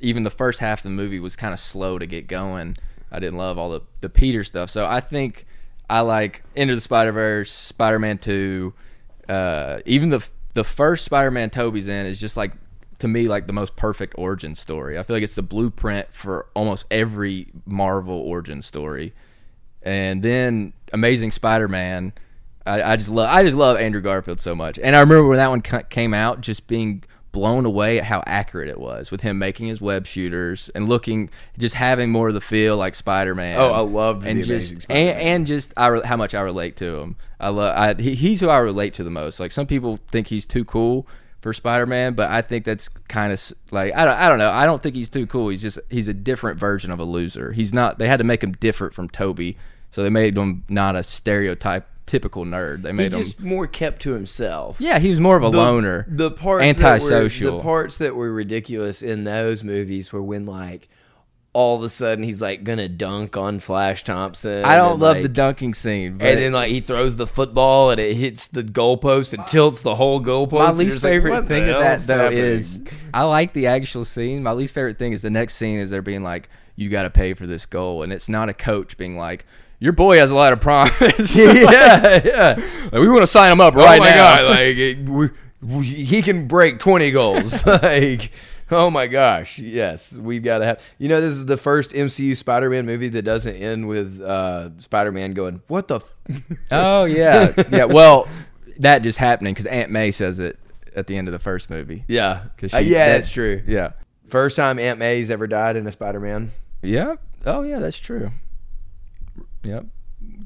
even 0.01 0.23
the 0.23 0.29
first 0.29 0.59
half 0.59 0.79
of 0.79 0.83
the 0.83 0.89
movie 0.89 1.19
was 1.19 1.35
kind 1.35 1.53
of 1.53 1.59
slow 1.59 1.97
to 1.97 2.05
get 2.05 2.27
going. 2.27 2.77
I 3.11 3.19
didn't 3.19 3.37
love 3.37 3.57
all 3.57 3.69
the 3.69 3.81
the 4.01 4.09
Peter 4.09 4.43
stuff. 4.43 4.69
So 4.69 4.85
I 4.85 4.99
think 4.99 5.45
I 5.89 6.01
like 6.01 6.43
Into 6.55 6.75
the 6.75 6.81
Spider 6.81 7.11
Verse, 7.11 7.51
Spider 7.51 7.99
Man 7.99 8.17
Two, 8.17 8.73
uh, 9.27 9.79
even 9.85 10.09
the 10.09 10.27
the 10.53 10.63
first 10.63 11.05
Spider 11.05 11.31
Man 11.31 11.49
Tobey's 11.49 11.87
in 11.87 12.05
is 12.05 12.19
just 12.19 12.37
like 12.37 12.53
to 12.99 13.07
me 13.07 13.27
like 13.27 13.47
the 13.47 13.53
most 13.53 13.75
perfect 13.75 14.13
origin 14.17 14.55
story. 14.55 14.99
I 14.99 15.03
feel 15.03 15.15
like 15.15 15.23
it's 15.23 15.35
the 15.35 15.43
blueprint 15.43 16.07
for 16.13 16.47
almost 16.53 16.85
every 16.91 17.47
Marvel 17.65 18.19
origin 18.19 18.61
story. 18.61 19.13
And 19.81 20.21
then 20.21 20.73
Amazing 20.91 21.31
Spider 21.31 21.67
Man, 21.67 22.13
I, 22.65 22.93
I 22.93 22.95
just 22.97 23.09
love 23.09 23.29
I 23.29 23.43
just 23.43 23.55
love 23.55 23.77
Andrew 23.77 24.01
Garfield 24.01 24.41
so 24.41 24.53
much. 24.53 24.77
And 24.77 24.95
I 24.95 24.99
remember 24.99 25.27
when 25.27 25.37
that 25.37 25.49
one 25.49 25.61
came 25.61 26.13
out, 26.13 26.41
just 26.41 26.67
being 26.67 27.03
blown 27.31 27.65
away 27.65 27.99
at 27.99 28.05
how 28.05 28.23
accurate 28.25 28.69
it 28.69 28.79
was 28.79 29.11
with 29.11 29.21
him 29.21 29.37
making 29.37 29.67
his 29.67 29.79
web 29.79 30.07
shooters 30.07 30.69
and 30.73 30.89
looking 30.89 31.29
just 31.57 31.75
having 31.75 32.11
more 32.11 32.29
of 32.29 32.33
the 32.33 32.41
feel 32.41 32.77
like 32.77 32.95
Spider-Man. 32.95 33.57
Oh, 33.57 33.71
I 33.71 33.81
love 33.81 34.25
and 34.25 34.39
the 34.39 34.43
just 34.43 34.85
and, 34.89 35.17
and 35.17 35.47
just 35.47 35.73
I 35.77 35.99
how 36.05 36.17
much 36.17 36.33
I 36.33 36.41
relate 36.41 36.75
to 36.77 36.97
him. 36.99 37.15
I 37.39 37.49
love 37.49 37.77
I 37.77 38.01
he, 38.01 38.15
he's 38.15 38.39
who 38.39 38.49
I 38.49 38.57
relate 38.57 38.93
to 38.95 39.03
the 39.03 39.11
most. 39.11 39.39
Like 39.39 39.51
some 39.51 39.67
people 39.67 39.99
think 40.11 40.27
he's 40.27 40.45
too 40.45 40.65
cool 40.65 41.07
for 41.41 41.53
Spider-Man, 41.53 42.13
but 42.13 42.29
I 42.29 42.41
think 42.41 42.65
that's 42.65 42.89
kind 42.89 43.31
of 43.31 43.53
like 43.71 43.93
I 43.95 44.05
don't 44.05 44.17
I 44.17 44.27
don't 44.27 44.39
know. 44.39 44.51
I 44.51 44.65
don't 44.65 44.81
think 44.81 44.95
he's 44.95 45.09
too 45.09 45.27
cool. 45.27 45.49
He's 45.49 45.61
just 45.61 45.79
he's 45.89 46.07
a 46.07 46.13
different 46.13 46.59
version 46.59 46.91
of 46.91 46.99
a 46.99 47.05
loser. 47.05 47.51
He's 47.51 47.73
not. 47.73 47.99
They 47.99 48.07
had 48.07 48.17
to 48.17 48.25
make 48.25 48.43
him 48.43 48.53
different 48.53 48.93
from 48.93 49.09
Tobey, 49.09 49.57
so 49.91 50.03
they 50.03 50.09
made 50.09 50.35
him 50.35 50.63
not 50.67 50.95
a 50.95 51.03
stereotype 51.03 51.87
typical 52.09 52.43
nerd. 52.45 52.81
They 52.81 52.89
He 52.89 52.95
made 52.95 53.13
him. 53.13 53.25
more 53.39 53.67
kept 53.67 54.01
to 54.01 54.13
himself. 54.13 54.77
Yeah, 54.81 54.97
he 54.99 55.09
was 55.09 55.19
more 55.19 55.37
of 55.37 55.43
a 55.43 55.49
the, 55.51 55.57
loner. 55.57 56.05
The 56.09 56.31
parts 56.31 56.63
antisocial. 56.65 57.45
That 57.45 57.51
were, 57.53 57.57
the 57.59 57.63
parts 57.63 57.97
that 57.97 58.15
were 58.15 58.31
ridiculous 58.33 59.01
in 59.01 59.23
those 59.23 59.63
movies 59.63 60.11
were 60.11 60.21
when 60.23 60.45
like 60.45 60.89
all 61.51 61.75
of 61.77 61.83
a 61.83 61.89
sudden 61.89 62.23
he's 62.23 62.41
like 62.41 62.63
gonna 62.63 62.87
dunk 62.87 63.35
on 63.37 63.59
Flash 63.59 64.03
Thompson. 64.03 64.63
I 64.65 64.75
don't 64.75 64.99
love 64.99 65.17
like- 65.17 65.23
the 65.23 65.29
dunking 65.29 65.73
scene. 65.73 66.13
And 66.19 66.39
then 66.39 66.53
like 66.53 66.69
he 66.69 66.79
throws 66.79 67.15
the 67.15 67.25
football 67.27 67.89
and 67.91 67.99
it 67.99 68.15
hits 68.15 68.47
the 68.47 68.63
goalpost 68.63 69.33
and 69.33 69.45
tilts 69.47 69.81
the 69.81 69.95
whole 69.95 70.21
goalpost. 70.21 70.51
my 70.59 70.71
least 70.71 70.95
just 70.95 71.03
like, 71.03 71.11
favorite 71.11 71.47
thing 71.47 71.63
of 71.69 71.79
that 71.81 72.01
though 72.01 72.17
happening? 72.23 72.39
is 72.43 72.79
I 73.13 73.23
like 73.23 73.53
the 73.53 73.67
actual 73.67 74.05
scene. 74.05 74.43
My 74.43 74.51
least 74.51 74.73
favorite 74.75 74.99
thing 74.99 75.13
is 75.13 75.21
the 75.21 75.29
next 75.31 75.55
scene 75.55 75.79
is 75.79 75.89
they're 75.89 76.01
being 76.03 76.23
like, 76.23 76.49
"You 76.75 76.89
got 76.89 77.03
to 77.03 77.09
pay 77.09 77.33
for 77.33 77.47
this 77.47 77.65
goal," 77.65 78.03
and 78.03 78.13
it's 78.13 78.29
not 78.29 78.47
a 78.49 78.53
coach 78.53 78.95
being 78.97 79.17
like, 79.17 79.45
"Your 79.79 79.93
boy 79.93 80.17
has 80.17 80.31
a 80.31 80.35
lot 80.35 80.53
of 80.53 80.61
promise." 80.61 81.35
yeah, 81.35 82.21
yeah. 82.23 82.53
Like, 82.91 83.01
we 83.01 83.09
want 83.09 83.21
to 83.21 83.27
sign 83.27 83.51
him 83.51 83.61
up 83.61 83.75
Oh 83.75 83.79
right 83.83 83.99
my 83.99 84.09
now. 84.09 84.15
god, 84.17 84.49
like 84.51 84.77
it, 84.77 84.99
we, 85.07 85.29
we, 85.61 85.85
he 85.85 86.21
can 86.21 86.47
break 86.47 86.79
twenty 86.79 87.11
goals. 87.11 87.65
like, 87.83 88.31
oh 88.71 88.89
my 88.89 89.07
gosh, 89.07 89.57
yes, 89.59 90.13
we've 90.17 90.43
got 90.43 90.59
to 90.59 90.65
have. 90.65 90.81
You 90.97 91.09
know, 91.09 91.21
this 91.21 91.33
is 91.35 91.45
the 91.45 91.57
first 91.57 91.91
MCU 91.91 92.35
Spider-Man 92.37 92.85
movie 92.85 93.09
that 93.09 93.23
doesn't 93.23 93.55
end 93.55 93.87
with 93.87 94.21
uh, 94.21 94.77
Spider-Man 94.77 95.33
going, 95.33 95.61
"What 95.67 95.87
the." 95.87 95.95
F-? 95.97 96.13
oh 96.71 97.05
yeah, 97.05 97.53
yeah. 97.71 97.85
Well, 97.85 98.27
that 98.79 99.01
just 99.01 99.17
happening 99.17 99.53
because 99.53 99.65
Aunt 99.65 99.91
May 99.91 100.11
says 100.11 100.39
it 100.39 100.57
at 100.95 101.07
the 101.07 101.15
end 101.17 101.27
of 101.27 101.31
the 101.33 101.39
first 101.39 101.69
movie. 101.69 102.03
yeah, 102.07 102.43
Uh, 102.73 102.77
yeah, 102.77 102.79
that- 102.79 102.87
that's 103.17 103.31
true. 103.31 103.61
Yeah, 103.67 103.91
First 104.27 104.55
time 104.55 104.79
Aunt 104.79 104.99
May's 104.99 105.29
ever 105.29 105.47
died 105.47 105.75
in 105.75 105.85
a 105.87 105.91
Spider-Man. 105.91 106.51
yeah. 106.81 107.15
Oh 107.45 107.61
yeah, 107.63 107.79
that's 107.79 107.97
true. 107.99 108.31
Yep. 109.63 109.85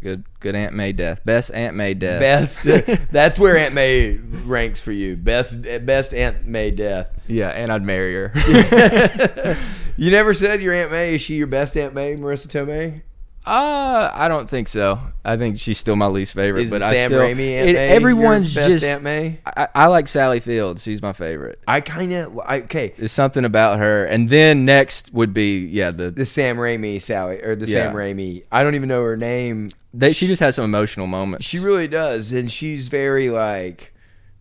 Good, 0.01 0.25
good 0.39 0.55
Aunt 0.55 0.73
May 0.73 0.91
death. 0.91 1.23
Best 1.23 1.51
Aunt 1.53 1.75
May 1.75 1.93
death. 1.93 2.19
Best. 2.19 2.63
that's 3.11 3.39
where 3.39 3.57
Aunt 3.57 3.73
May 3.73 4.17
ranks 4.45 4.81
for 4.81 4.91
you. 4.91 5.15
Best. 5.15 5.61
Best 5.85 6.13
Aunt 6.13 6.45
May 6.45 6.71
death. 6.71 7.09
Yeah, 7.27 7.49
and 7.49 7.71
I'd 7.71 7.83
marry 7.83 8.13
her. 8.13 9.57
you 9.97 10.11
never 10.11 10.33
said 10.33 10.61
your 10.61 10.73
Aunt 10.73 10.91
May. 10.91 11.15
Is 11.15 11.21
she 11.21 11.35
your 11.35 11.47
best 11.47 11.77
Aunt 11.77 11.93
May, 11.93 12.15
Marisa 12.15 12.47
Tomei? 12.47 13.01
Uh, 13.45 14.09
I 14.13 14.29
don't 14.29 14.49
think 14.49 14.69
so. 14.69 14.99
I 15.25 15.35
think 15.35 15.59
she's 15.59 15.77
still 15.77 15.97
my 15.97 16.05
least 16.07 16.33
favorite. 16.33 16.63
Is 16.63 16.69
but 16.69 16.79
the 16.79 16.85
I 16.85 16.93
Sam 16.93 17.09
still, 17.09 17.21
Raimi 17.21 17.49
Aunt 17.51 17.69
it- 17.69 17.73
May 17.73 17.87
everyone's 17.89 18.53
just. 18.53 18.83
Aunt 18.85 19.03
May? 19.03 19.39
I, 19.45 19.67
I 19.75 19.87
like 19.87 20.07
Sally 20.07 20.39
Fields. 20.39 20.83
She's 20.83 21.01
my 21.01 21.11
favorite. 21.11 21.59
I 21.67 21.81
kind 21.81 22.13
of 22.13 22.37
okay. 22.37 22.93
There's 22.97 23.11
something 23.11 23.43
about 23.43 23.79
her. 23.79 24.05
And 24.05 24.29
then 24.29 24.63
next 24.63 25.13
would 25.13 25.33
be 25.33 25.65
yeah 25.65 25.91
the 25.91 26.09
The 26.11 26.25
Sam 26.25 26.55
Raimi 26.57 27.01
Sally 27.01 27.41
or 27.43 27.55
the 27.55 27.65
Yeah. 27.65 27.87
Sam 27.87 27.95
Raimi. 27.95 28.43
I 28.51 28.63
don't 28.63 28.75
even 28.75 28.87
know 28.87 29.03
her 29.03 29.17
name. 29.17 29.71
they, 29.93 30.13
she 30.13 30.25
just 30.27 30.39
has 30.39 30.55
some 30.55 30.63
emotional 30.65 31.07
moments. 31.07 31.45
She 31.45 31.59
really 31.59 31.87
does, 31.89 32.31
and 32.31 32.49
she's 32.51 32.87
very 32.87 33.29
like, 33.29 33.93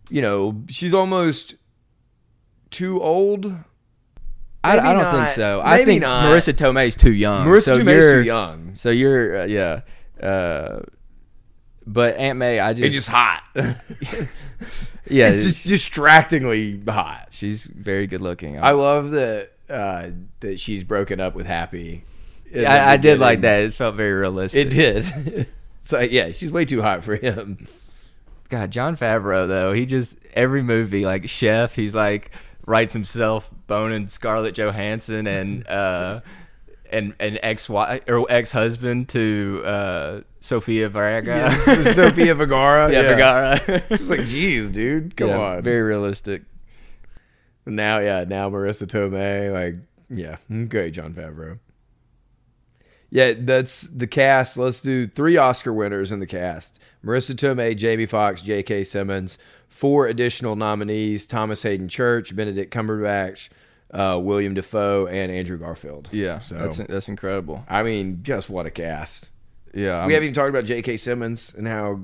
you 0.09 0.21
know, 0.21 0.63
she's 0.69 0.93
almost 0.93 1.55
too 2.69 3.01
old. 3.01 3.53
I, 4.63 4.79
I 4.79 4.93
don't 4.93 5.03
not. 5.03 5.15
think 5.15 5.29
so. 5.29 5.61
I 5.63 5.83
think 5.85 6.01
not. 6.01 6.25
Marisa 6.25 6.53
Tomei's 6.53 6.95
too 6.95 7.11
young. 7.13 7.45
Marisa 7.47 7.63
so 7.63 7.77
Tomei's 7.79 7.97
you're- 8.05 8.13
too 8.21 8.25
young. 8.25 8.75
So 8.75 8.89
you're 8.91 9.41
uh, 9.41 9.45
yeah. 9.45 9.81
Uh, 10.21 10.81
but 11.85 12.15
Aunt 12.15 12.39
May, 12.39 12.59
I 12.59 12.73
just, 12.73 12.85
It's 12.85 12.95
just 12.95 13.09
hot. 13.09 13.43
yeah, 13.55 15.27
it's 15.29 15.45
just 15.47 15.67
distractingly 15.67 16.81
hot. 16.87 17.27
she's 17.31 17.65
very 17.65 18.07
good 18.07 18.21
looking. 18.21 18.61
I 18.61 18.71
love 18.71 19.11
that 19.11 19.51
uh, 19.69 20.11
that 20.39 20.59
she's 20.59 20.83
broken 20.83 21.19
up 21.19 21.35
with 21.35 21.45
Happy. 21.45 22.05
in 22.51 22.65
I, 22.65 22.91
I 22.93 22.97
did 22.97 23.19
like 23.19 23.41
that. 23.41 23.63
It 23.63 23.73
felt 23.73 23.95
very 23.95 24.13
realistic. 24.13 24.67
It 24.67 24.69
did. 24.69 25.47
so 25.81 25.97
like 25.97 26.11
yeah, 26.11 26.31
she's 26.31 26.51
way 26.51 26.65
too 26.65 26.81
hot 26.81 27.03
for 27.03 27.15
him. 27.15 27.67
God, 28.49 28.71
Jon 28.71 28.95
Favreau 28.95 29.47
though, 29.47 29.73
he 29.73 29.85
just 29.85 30.15
every 30.33 30.61
movie 30.63 31.05
like 31.05 31.27
Chef, 31.27 31.75
he's 31.75 31.95
like 31.95 32.31
writes 32.65 32.93
himself 32.93 33.49
boning 33.67 34.07
Scarlett 34.07 34.55
Johansson 34.55 35.27
and 35.27 35.67
uh 35.67 36.21
and 36.91 37.13
and 37.19 37.39
ex 37.43 37.69
wife 37.69 38.01
or 38.07 38.25
ex 38.29 38.51
husband 38.51 39.09
to 39.09 39.61
uh 39.65 40.21
Sofia 40.39 40.89
Vergara. 40.89 41.51
Sofia 41.93 42.35
Vergara. 42.35 42.91
yeah, 42.91 43.01
Vergara. 43.65 43.83
It's 43.89 44.09
like, 44.09 44.25
geez, 44.27 44.69
dude, 44.71 45.15
come 45.15 45.29
Yeah, 45.29 45.37
on. 45.39 45.61
Very 45.63 45.81
realistic. 45.81 46.43
now, 47.65 47.99
yeah, 47.99 48.25
now 48.27 48.49
Marisa 48.49 48.85
Tomei, 48.85 49.51
like, 49.53 49.75
yeah, 50.09 50.35
great, 50.67 50.91
Jon 50.91 51.13
Favreau. 51.13 51.59
Yeah, 53.09 53.33
that's 53.37 53.81
the 53.83 54.07
cast. 54.07 54.57
Let's 54.57 54.81
do 54.81 55.07
three 55.07 55.37
Oscar 55.37 55.71
winners 55.71 56.11
in 56.11 56.19
the 56.19 56.25
cast: 56.27 56.79
Marisa 57.03 57.33
Tomei, 57.35 57.75
Jamie 57.75 58.05
Foxx, 58.05 58.41
J.K. 58.41 58.83
Simmons. 58.85 59.37
Four 59.67 60.07
additional 60.07 60.55
nominees: 60.55 61.25
Thomas 61.27 61.63
Haden 61.63 61.89
Church, 61.89 62.35
Benedict 62.35 62.73
Cumberbatch, 62.73 63.49
uh, 63.93 64.19
William 64.21 64.53
Dafoe, 64.53 65.07
and 65.07 65.31
Andrew 65.31 65.57
Garfield. 65.57 66.09
Yeah, 66.11 66.39
So- 66.39 66.55
that's 66.55 66.77
that's 66.77 67.09
incredible. 67.09 67.65
I 67.67 67.83
mean, 67.83 68.19
just 68.23 68.49
what 68.49 68.65
a 68.65 68.71
cast. 68.71 69.31
Yeah, 69.73 69.97
I'm- 69.97 70.07
we 70.07 70.13
haven't 70.13 70.25
even 70.27 70.33
talked 70.35 70.49
about 70.49 70.65
J.K. 70.65 70.97
Simmons 70.97 71.53
and 71.57 71.67
how 71.67 71.99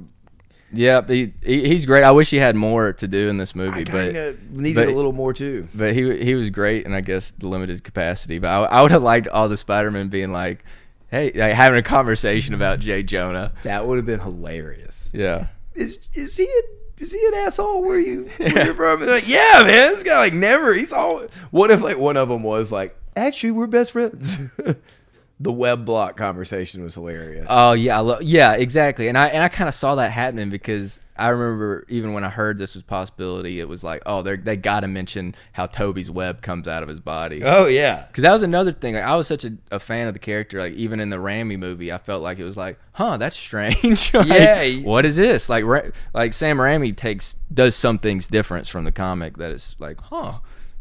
yeah, 0.71 1.01
he, 1.07 1.33
he 1.43 1.67
he's 1.67 1.85
great. 1.85 2.03
I 2.03 2.11
wish 2.11 2.29
he 2.29 2.37
had 2.37 2.55
more 2.55 2.93
to 2.93 3.07
do 3.07 3.27
in 3.29 3.37
this 3.37 3.55
movie, 3.55 3.81
I 3.81 3.83
but 3.85 4.13
needed 4.51 4.75
but- 4.75 4.87
a 4.87 4.91
little 4.95 5.13
more 5.13 5.33
too. 5.33 5.67
but 5.73 5.93
he 5.93 6.23
he 6.23 6.35
was 6.35 6.49
great, 6.49 6.85
and 6.85 6.93
I 6.95 7.01
guess 7.01 7.31
the 7.37 7.47
limited 7.47 7.83
capacity. 7.83 8.37
But 8.39 8.49
I, 8.49 8.79
I 8.79 8.81
would 8.81 8.91
have 8.91 9.03
liked 9.03 9.27
all 9.27 9.47
the 9.49 9.57
Spider 9.57 9.89
Man 9.91 10.09
being 10.09 10.31
like, 10.31 10.63
hey, 11.11 11.31
like 11.33 11.53
having 11.53 11.79
a 11.79 11.83
conversation 11.83 12.53
about 12.53 12.79
J. 12.79 13.03
Jonah. 13.03 13.53
That 13.63 13.85
would 13.85 13.97
have 13.97 14.05
been 14.05 14.19
hilarious. 14.19 15.11
Yeah, 15.13 15.47
is 15.75 16.09
is 16.13 16.37
he 16.37 16.43
a, 16.43 17.03
is 17.03 17.11
he 17.11 17.25
an 17.27 17.33
asshole? 17.35 17.81
Where 17.81 17.99
you 17.99 18.29
where 18.37 18.65
you're 18.65 18.75
from? 18.75 19.05
Like, 19.05 19.27
yeah, 19.27 19.63
man, 19.63 19.91
this 19.91 20.03
guy 20.03 20.17
like 20.17 20.33
never. 20.33 20.73
He's 20.73 20.93
all. 20.93 21.23
What 21.51 21.71
if 21.71 21.81
like 21.81 21.97
one 21.97 22.17
of 22.17 22.29
them 22.29 22.43
was 22.43 22.71
like, 22.71 22.97
actually, 23.15 23.51
we're 23.51 23.67
best 23.67 23.91
friends. 23.91 24.37
the 25.41 25.51
web 25.53 25.85
block 25.85 26.17
conversation 26.17 26.83
was 26.83 26.95
hilarious. 26.95 27.47
Oh 27.49 27.71
yeah, 27.73 27.97
I 27.97 28.01
lo- 28.01 28.19
yeah, 28.21 28.53
exactly. 28.55 29.07
And 29.07 29.17
I 29.17 29.27
and 29.27 29.41
I 29.43 29.47
kind 29.47 29.67
of 29.69 29.73
saw 29.75 29.95
that 29.95 30.11
happening 30.11 30.49
because 30.49 30.99
I 31.15 31.29
remember 31.29 31.85
even 31.89 32.11
when 32.13 32.23
I 32.25 32.29
heard 32.29 32.57
this 32.57 32.75
was 32.75 32.81
a 32.83 32.85
possibility, 32.85 33.59
it 33.61 33.67
was 33.69 33.81
like, 33.83 34.01
oh, 34.05 34.21
they 34.21 34.35
they 34.35 34.57
got 34.57 34.81
to 34.81 34.87
mention 34.89 35.35
how 35.53 35.65
Tobey's 35.67 36.11
web 36.11 36.41
comes 36.41 36.67
out 36.67 36.83
of 36.83 36.89
his 36.89 36.99
body. 36.99 37.41
oh 37.43 37.67
yeah, 37.67 38.05
Because 38.07 38.23
that 38.23 38.33
was 38.33 38.43
another 38.43 38.73
thing. 38.73 38.95
Like 38.95 39.03
I 39.05 39.15
was 39.15 39.27
such 39.27 39.45
a, 39.45 39.53
a 39.71 39.79
fan 39.79 40.07
of 40.07 40.13
the 40.13 40.19
character. 40.19 40.59
Like 40.59 40.73
even 40.73 40.99
in 40.99 41.09
the 41.09 41.17
Raimi 41.17 41.57
movie, 41.57 41.91
I 41.91 41.99
felt 41.99 42.21
like 42.21 42.37
it 42.39 42.43
was 42.43 42.57
like, 42.57 42.77
huh, 42.91 43.15
that's 43.17 43.37
strange. 43.37 44.13
Like, 44.13 44.27
Yeah. 44.27 44.81
What 44.83 45.05
is 45.05 45.15
this? 45.15 45.47
Like 45.47 45.63
Ra- 45.63 45.89
like 46.13 46.33
Sam 46.33 46.57
Raimi 46.57 46.95
takes 46.95 47.37
does 47.53 47.75
some 47.77 47.97
things 47.97 48.27
different 48.27 48.67
from 48.67 48.83
the 48.83 48.91
comic 48.91 49.37
that 49.37 49.51
is 49.51 49.75
like, 49.79 49.99
huh, 50.01 50.39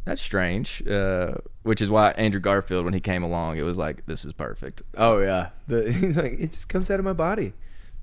that's 0.09 0.23
strange. 0.23 0.83
Uh, 0.89 1.35
which 1.65 1.83
is 1.83 1.91
why 1.91 2.13
Andrew 2.13 2.41
Garfield, 2.41 2.87
when 2.87 2.95
he 2.95 3.01
came 3.01 3.23
along, 3.23 3.59
it 3.59 3.63
was 3.63 3.77
like, 3.77 4.07
this 4.07 4.25
is 4.25 4.33
perfect. 4.33 4.83
oh 4.97 5.19
yeah. 5.19 5.51
The, 5.67 5.93
he's 6.01 6.17
like, 6.17 6.33
it 6.41 6.53
just 6.53 6.69
comes 6.69 6.91
out 6.91 6.99
of 6.99 7.05
my 7.05 7.13
body. 7.13 7.53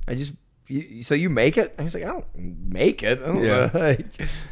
I 0.08 0.14
just. 0.16 0.34
You, 0.68 1.04
so 1.04 1.14
you 1.14 1.30
make 1.30 1.58
it? 1.58 1.76
He's 1.80 1.94
like, 1.94 2.04
I 2.04 2.08
don't 2.08 2.26
make 2.36 3.04
it. 3.04 3.22
I 3.22 3.26
don't 3.26 3.44
Yeah. 3.44 3.70
Like, 3.74 4.06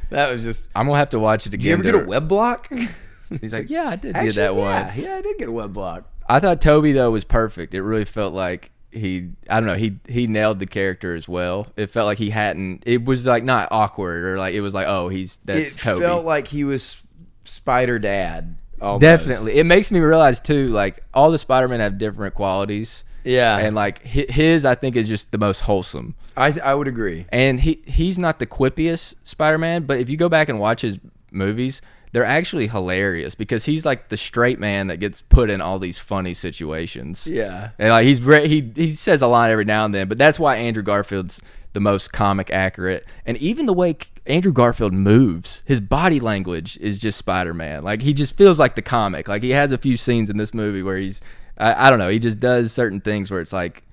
that 0.09 0.31
was 0.31 0.43
just. 0.43 0.67
I'm 0.75 0.87
gonna 0.87 0.97
have 0.97 1.11
to 1.11 1.19
watch 1.19 1.45
it 1.45 1.53
again. 1.53 1.77
Did 1.77 1.85
you 1.85 1.89
ever 1.91 1.99
get 1.99 2.05
a 2.05 2.09
web 2.09 2.27
block? 2.27 2.69
He's 3.41 3.53
like, 3.53 3.69
yeah, 3.69 3.89
I 3.89 3.95
did 3.95 4.15
Actually, 4.15 4.31
get 4.31 4.35
that 4.35 4.53
yeah, 4.55 4.81
once. 4.83 4.97
Yeah, 4.99 5.15
I 5.15 5.21
did 5.21 5.37
get 5.37 5.47
a 5.47 5.51
web 5.51 5.73
block. 5.73 6.09
I 6.27 6.39
thought 6.39 6.59
Tobey 6.61 6.91
though 6.91 7.11
was 7.11 7.23
perfect. 7.23 7.73
It 7.73 7.81
really 7.81 8.05
felt 8.05 8.33
like 8.33 8.71
he 8.91 9.29
I 9.49 9.59
don't 9.59 9.67
know, 9.67 9.75
he 9.75 9.99
he 10.07 10.27
nailed 10.27 10.59
the 10.59 10.65
character 10.67 11.15
as 11.15 11.27
well. 11.27 11.67
It 11.75 11.87
felt 11.87 12.05
like 12.05 12.17
he 12.19 12.29
hadn't 12.29 12.83
it 12.85 13.05
was 13.05 13.25
like 13.25 13.43
not 13.43 13.67
awkward 13.71 14.23
or 14.23 14.37
like 14.37 14.53
it 14.53 14.61
was 14.61 14.73
like, 14.73 14.87
oh, 14.87 15.09
he's 15.09 15.39
that's 15.45 15.75
it 15.75 15.79
Tobey. 15.79 16.01
felt 16.01 16.25
like 16.25 16.47
he 16.47 16.63
was 16.63 16.97
Spider 17.43 17.99
Dad. 17.99 18.55
almost. 18.81 19.01
Definitely. 19.01 19.55
It 19.55 19.65
makes 19.65 19.91
me 19.91 19.99
realize 19.99 20.39
too 20.39 20.67
like 20.67 21.03
all 21.13 21.31
the 21.31 21.39
Spider-Men 21.39 21.79
have 21.79 21.97
different 21.97 22.35
qualities 22.35 23.03
Yeah, 23.23 23.57
and 23.57 23.75
like 23.75 24.01
his 24.03 24.65
I 24.65 24.75
think 24.75 24.95
is 24.95 25.07
just 25.07 25.31
the 25.31 25.37
most 25.37 25.61
wholesome. 25.61 26.15
I 26.35 26.57
I 26.63 26.75
would 26.75 26.87
agree. 26.87 27.25
And 27.29 27.61
he 27.61 27.81
he's 27.85 28.19
not 28.19 28.39
the 28.39 28.47
quippiest 28.47 29.15
Spider-Man, 29.23 29.83
but 29.83 29.99
if 29.99 30.09
you 30.09 30.17
go 30.17 30.29
back 30.29 30.49
and 30.49 30.59
watch 30.59 30.81
his 30.81 30.99
movies, 31.31 31.81
they're 32.11 32.25
actually 32.25 32.67
hilarious 32.67 33.35
because 33.35 33.65
he's 33.65 33.85
like 33.85 34.09
the 34.09 34.17
straight 34.17 34.59
man 34.59 34.87
that 34.87 34.97
gets 34.97 35.21
put 35.21 35.49
in 35.49 35.61
all 35.61 35.79
these 35.79 35.97
funny 35.97 36.33
situations. 36.33 37.25
Yeah. 37.25 37.71
And 37.79 37.89
like 37.89 38.05
he's 38.05 38.19
he 38.19 38.71
he 38.75 38.91
says 38.91 39.21
a 39.21 39.27
line 39.27 39.51
every 39.51 39.65
now 39.65 39.85
and 39.85 39.93
then, 39.93 40.07
but 40.07 40.17
that's 40.17 40.37
why 40.39 40.57
Andrew 40.57 40.83
Garfield's 40.83 41.41
the 41.73 41.79
most 41.79 42.13
comic 42.13 42.51
accurate. 42.51 43.05
And 43.25 43.35
even 43.37 43.65
the 43.65 43.73
way 43.73 43.97
Andrew 44.25 44.53
Garfield 44.53 44.93
moves, 44.93 45.63
his 45.65 45.81
body 45.81 46.19
language 46.19 46.77
is 46.77 46.97
just 46.97 47.17
Spider-Man. 47.17 47.83
Like 47.83 48.01
he 48.01 48.13
just 48.13 48.37
feels 48.37 48.59
like 48.59 48.75
the 48.75 48.81
comic. 48.81 49.27
Like 49.27 49.43
he 49.43 49.49
has 49.49 49.71
a 49.71 49.77
few 49.77 49.97
scenes 49.97 50.29
in 50.29 50.37
this 50.37 50.53
movie 50.53 50.81
where 50.81 50.97
he's 50.97 51.21
I, 51.57 51.87
I 51.87 51.89
don't 51.89 51.99
know, 51.99 52.09
he 52.09 52.19
just 52.19 52.39
does 52.39 52.71
certain 52.71 53.01
things 53.01 53.29
where 53.29 53.41
it's 53.41 53.53
like 53.53 53.83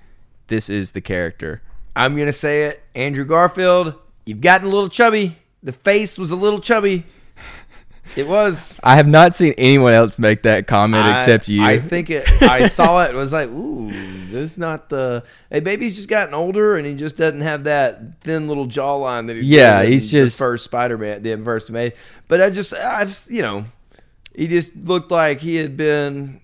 this 0.47 0.69
is 0.69 0.91
the 0.93 1.01
character. 1.01 1.61
I'm 1.95 2.17
gonna 2.17 2.33
say 2.33 2.65
it, 2.65 2.81
Andrew 2.95 3.25
Garfield. 3.25 3.95
You've 4.25 4.41
gotten 4.41 4.67
a 4.67 4.69
little 4.69 4.89
chubby. 4.89 5.37
The 5.63 5.73
face 5.73 6.17
was 6.17 6.31
a 6.31 6.35
little 6.35 6.61
chubby. 6.61 7.05
It 8.15 8.27
was. 8.27 8.79
I 8.83 8.95
have 8.95 9.07
not 9.07 9.35
seen 9.35 9.53
anyone 9.57 9.93
else 9.93 10.19
make 10.19 10.43
that 10.43 10.67
comment 10.67 11.05
I- 11.05 11.13
except 11.13 11.47
you. 11.47 11.63
I 11.63 11.79
think 11.79 12.09
it. 12.09 12.29
I 12.41 12.67
saw 12.67 13.03
it. 13.05 13.09
and 13.09 13.17
Was 13.17 13.31
like, 13.33 13.49
ooh, 13.49 13.89
this 14.29 14.51
is 14.51 14.57
not 14.57 14.89
the. 14.89 15.23
Hey, 15.49 15.61
baby's 15.61 15.95
just 15.95 16.09
gotten 16.09 16.33
older, 16.33 16.77
and 16.77 16.85
he 16.85 16.95
just 16.95 17.15
doesn't 17.17 17.41
have 17.41 17.63
that 17.65 18.19
thin 18.21 18.47
little 18.47 18.67
jawline 18.67 19.27
that 19.27 19.37
he. 19.37 19.43
Yeah, 19.43 19.81
in 19.81 19.91
he's 19.93 20.11
the 20.11 20.19
just- 20.25 20.37
first 20.37 20.65
Spider-Man, 20.65 21.23
the 21.23 21.37
first 21.37 21.71
May. 21.71 21.93
But 22.27 22.41
I 22.41 22.49
just, 22.49 22.73
I've, 22.73 23.17
you 23.29 23.41
know, 23.41 23.65
he 24.35 24.47
just 24.47 24.75
looked 24.75 25.11
like 25.11 25.39
he 25.39 25.55
had 25.55 25.77
been 25.77 26.41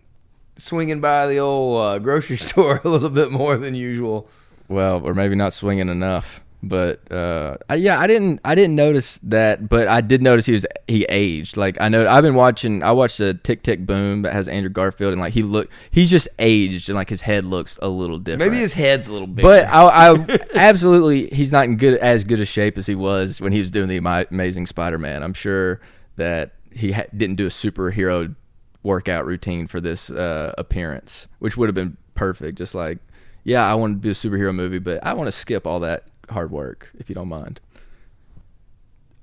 swinging 0.58 1.00
by 1.02 1.28
the 1.28 1.38
old 1.40 1.82
uh, 1.82 2.00
grocery 2.00 2.38
store 2.38 2.82
a 2.84 2.90
little 2.90 3.10
bit 3.10 3.32
more 3.32 3.58
than 3.58 3.76
usual. 3.76 4.30
well, 4.70 5.02
or 5.06 5.14
maybe 5.14 5.36
not 5.36 5.54
swinging 5.54 5.90
enough. 5.90 6.42
But 6.64 7.12
uh, 7.12 7.58
I, 7.70 7.76
yeah, 7.76 8.00
I 8.00 8.08
didn't 8.08 8.40
I 8.44 8.56
didn't 8.56 8.76
notice 8.76 9.20
that, 9.24 9.70
but 9.70 9.88
I 9.88 10.02
did 10.02 10.24
notice 10.24 10.48
he 10.48 10.54
was 10.54 10.66
he 10.88 11.04
aged. 11.04 11.56
Like 11.56 11.80
I 11.80 11.88
know 11.88 12.08
I've 12.08 12.24
been 12.24 12.36
watching. 12.36 12.82
I 12.82 12.92
watched 12.94 13.20
the 13.20 13.36
Tick 13.36 13.62
Tick 13.62 13.86
Boom 13.86 14.24
that 14.24 14.34
has 14.34 14.48
Andrew 14.48 14.70
Garfield, 14.70 15.14
and 15.14 15.22
like 15.22 15.34
he 15.34 15.44
look 15.44 15.70
he's 15.92 16.10
just 16.10 16.28
aged, 16.40 16.90
and 16.90 16.96
like 16.96 17.10
his 17.10 17.22
head 17.22 17.46
looks 17.46 17.78
a 17.82 17.88
little 17.88 18.18
different. 18.18 18.52
Maybe 18.52 18.60
his 18.60 18.74
head's 18.74 19.08
a 19.08 19.14
little 19.14 19.28
bigger. 19.28 19.48
But 19.48 19.66
I, 19.66 20.14
I 20.14 20.40
absolutely 20.56 21.28
he's 21.28 21.52
not 21.52 21.66
in 21.66 21.78
good 21.78 21.94
as 22.00 22.24
good 22.24 22.40
a 22.40 22.46
shape 22.46 22.78
as 22.78 22.88
he 22.88 22.96
was 22.96 23.40
when 23.40 23.54
he 23.54 23.60
was 23.60 23.70
doing 23.70 23.88
the 23.88 23.98
Amazing 23.98 24.66
Spider-Man. 24.66 25.22
I'm 25.22 25.34
sure 25.34 25.80
that 26.16 26.54
he 26.72 26.92
ha- 26.92 27.06
didn't 27.16 27.36
do 27.36 27.46
a 27.46 27.50
superhero 27.50 28.34
workout 28.82 29.28
routine 29.28 29.68
for 29.68 29.80
this 29.80 30.10
uh, 30.10 30.56
appearance, 30.58 31.28
which 31.38 31.56
would 31.56 31.68
have 31.68 31.76
been 31.76 31.98
perfect. 32.16 32.58
Just 32.58 32.74
like, 32.74 32.98
yeah, 33.44 33.70
I 33.70 33.76
want 33.76 34.02
to 34.02 34.08
do 34.08 34.10
a 34.10 34.14
superhero 34.14 34.56
movie, 34.56 34.80
but 34.80 35.04
I 35.06 35.14
want 35.14 35.28
to 35.28 35.32
skip 35.32 35.68
all 35.68 35.82
that 35.82 36.06
hard 36.30 36.52
work 36.52 36.90
if 36.98 37.10
you 37.10 37.16
don't 37.16 37.28
mind. 37.28 37.60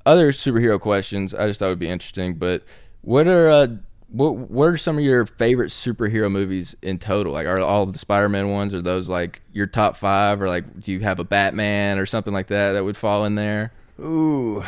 Other 0.07 0.33
superhero 0.33 0.79
questions 0.79 1.35
I 1.35 1.47
just 1.47 1.61
thought 1.61 1.69
would 1.69 1.79
be 1.79 1.89
interesting, 1.89 2.35
but 2.35 2.63
what 3.01 3.27
are 3.27 3.49
uh, 3.49 3.67
what 4.09 4.37
what 4.37 4.67
are 4.67 4.77
some 4.77 4.99
of 4.99 5.05
your 5.05 5.27
favorite 5.27 5.71
superhero 5.71 6.31
movies 6.31 6.77
in 6.83 6.99
total? 6.99 7.33
Like, 7.33 7.47
are 7.47 7.59
all 7.61 7.83
of 7.83 7.93
the 7.93 7.99
Spider-Man 7.99 8.51
ones? 8.51 8.75
Are 8.75 8.83
those 8.83 9.09
like 9.09 9.43
your 9.53 9.67
top 9.67 9.97
five, 9.97 10.41
or 10.43 10.49
like 10.49 10.81
do 10.81 10.93
you 10.93 11.01
have 11.01 11.21
a 11.21 11.25
Batman 11.25 11.99
or 11.99 12.07
something 12.07 12.33
like 12.33 12.49
that 12.49 12.73
that 12.73 12.85
would 12.85 12.97
fall 12.97 13.25
in 13.25 13.35
there? 13.35 13.73
Ooh, 13.99 14.63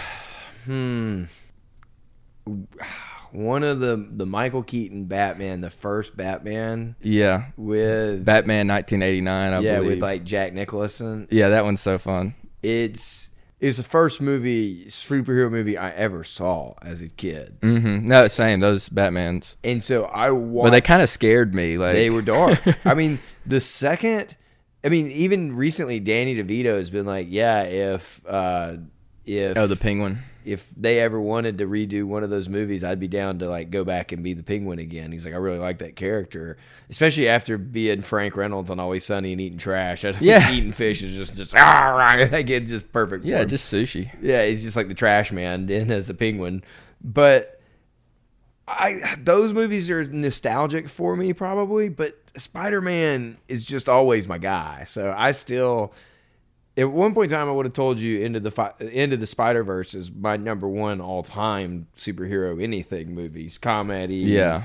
hmm. 0.65 1.25
One 3.37 3.63
of 3.63 3.81
the 3.81 3.97
the 4.11 4.25
Michael 4.27 4.63
Keaton 4.63 5.05
Batman, 5.05 5.61
the 5.61 5.71
first 5.71 6.17
Batman 6.17 6.97
Yeah, 7.03 7.47
with 7.57 8.25
Batman 8.25 8.67
1989. 8.69 9.53
I 9.53 9.61
yeah 9.61 9.77
believe. 9.77 9.91
with 9.91 10.03
like 10.03 10.25
Jack 10.25 10.55
Nicholson. 10.55 11.29
yeah, 11.31 11.49
that 11.51 11.65
one's 11.65 11.81
so 11.83 11.99
fun. 11.99 12.35
It's 12.63 13.29
it 13.61 13.69
was 13.69 13.77
the 13.79 13.83
first 13.83 14.21
movie 14.21 14.87
superhero 14.87 15.51
movie 15.51 15.79
I 15.79 15.91
ever 15.91 16.25
saw 16.25 16.75
as 16.83 17.01
a 17.03 17.09
kid, 17.09 17.59
Mm-hmm. 17.63 18.07
No, 18.09 18.29
same 18.29 18.61
those 18.61 18.89
Batmans, 18.89 19.57
and 19.65 19.83
so 19.85 20.05
I 20.05 20.31
watched. 20.31 20.65
but 20.65 20.71
they 20.71 20.81
kind 20.81 21.03
of 21.03 21.09
scared 21.09 21.55
me. 21.55 21.79
Like 21.79 21.95
they 21.95 22.11
were 22.11 22.23
dark. 22.23 22.59
I 22.87 22.95
mean, 22.95 23.19
the 23.47 23.61
second, 23.61 24.37
I 24.85 24.89
mean, 24.89 25.11
even 25.11 25.57
recently, 25.57 26.01
Danny 26.01 26.35
DeVito 26.43 26.77
has 26.77 26.91
been 26.91 27.07
like, 27.07 27.27
yeah, 27.31 27.63
if 27.63 28.21
uh, 28.27 28.77
if 29.25 29.57
oh 29.57 29.67
the 29.67 29.77
Penguin. 29.77 30.21
If 30.47 30.67
they 30.77 31.01
ever 31.01 31.21
wanted 31.21 31.59
to 31.59 31.67
redo 31.67 32.05
one 32.05 32.23
of 32.23 32.31
those 32.31 32.49
movies, 32.49 32.85
I'd 32.85 33.01
be 33.01 33.09
down 33.09 33.41
to 33.41 33.49
like 33.49 33.71
go 33.71 33.83
back 33.85 34.13
and 34.13 34.23
be 34.23 34.33
the 34.33 34.43
penguin 34.45 34.79
again. 34.79 35.11
He's 35.13 35.25
like, 35.25 35.35
I 35.35 35.39
really 35.39 35.59
like 35.59 35.79
that 35.79 35.97
character, 35.97 36.57
especially 36.89 37.29
after 37.29 37.59
being 37.59 38.03
Frank 38.03 38.37
Reynolds 38.37 38.71
on 38.71 38.79
Always 38.79 39.05
Sunny 39.05 39.33
and 39.33 39.41
eating 39.41 39.59
trash. 39.59 40.05
I 40.07 40.13
think 40.13 40.23
Yeah. 40.25 40.53
eating 40.53 40.73
fish 40.73 41.03
is 41.03 41.17
just 41.17 41.35
just 41.35 41.55
ah, 41.57 42.29
like 42.33 42.49
it's 42.49 42.71
just 42.71 42.93
perfect. 42.93 43.25
Yeah, 43.25 43.43
him. 43.43 43.49
just 43.49 43.73
sushi. 43.73 44.11
yeah, 44.23 44.45
he's 44.47 44.63
just 44.63 44.77
like 44.77 44.89
the 44.89 44.95
trash 44.95 45.33
man 45.33 45.67
then 45.67 45.91
as 45.91 46.09
a 46.09 46.15
penguin. 46.15 46.63
But 47.03 47.61
I 48.69 49.17
those 49.23 49.53
movies 49.53 49.91
are 49.91 50.05
nostalgic 50.05 50.89
for 50.89 51.17
me 51.17 51.33
probably, 51.33 51.89
but 51.89 52.19
Spider 52.37 52.81
Man 52.81 53.37
is 53.49 53.65
just 53.65 53.89
always 53.89 54.27
my 54.27 54.39
guy. 54.39 54.85
So 54.85 55.15
I 55.17 55.33
still 55.33 55.93
at 56.77 56.91
one 56.91 57.15
point 57.15 57.33
in 57.33 57.39
time 57.39 57.49
I 57.49 57.53
would 57.53 57.67
have 57.67 57.73
told 57.75 57.99
you 57.99 58.21
into 58.23 58.41
the 58.41 58.51
fi- 58.51 58.73
into 58.81 59.17
the 59.17 59.27
Spider 59.27 59.65
Verse 59.65 59.95
is 59.95 60.13
my 60.13 60.37
number 60.37 60.69
one 60.69 61.01
all 61.01 61.23
time 61.23 61.87
superhero 61.97 62.63
anything 62.63 63.15
movies 63.15 63.59
comedy 63.59 64.17
Yeah. 64.17 64.65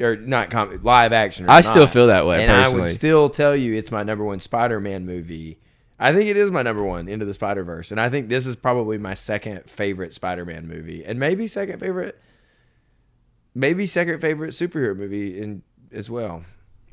or 0.00 0.16
not 0.16 0.50
com- 0.50 0.80
live 0.82 1.12
action. 1.12 1.46
Or 1.46 1.50
I 1.50 1.60
still 1.60 1.86
feel 1.86 2.08
that 2.08 2.26
way, 2.26 2.42
and 2.42 2.50
I 2.52 2.68
would 2.68 2.88
still 2.90 3.28
tell 3.30 3.54
you 3.56 3.74
it's 3.74 3.90
my 3.92 4.02
number 4.02 4.24
one 4.24 4.40
Spider 4.40 4.80
Man 4.80 5.06
movie. 5.06 5.58
I 6.00 6.12
think 6.12 6.28
it 6.28 6.36
is 6.36 6.50
my 6.50 6.62
number 6.62 6.82
one 6.82 7.06
into 7.06 7.24
the 7.24 7.34
Spider 7.34 7.62
Verse, 7.62 7.92
and 7.92 8.00
I 8.00 8.08
think 8.08 8.28
this 8.28 8.44
is 8.46 8.56
probably 8.56 8.98
my 8.98 9.14
second 9.14 9.70
favorite 9.70 10.12
Spider 10.12 10.44
Man 10.44 10.66
movie, 10.66 11.04
and 11.04 11.20
maybe 11.20 11.46
second 11.46 11.78
favorite, 11.78 12.18
maybe 13.54 13.86
second 13.86 14.18
favorite 14.20 14.50
superhero 14.50 14.96
movie 14.96 15.40
in 15.40 15.62
as 15.92 16.10
well. 16.10 16.44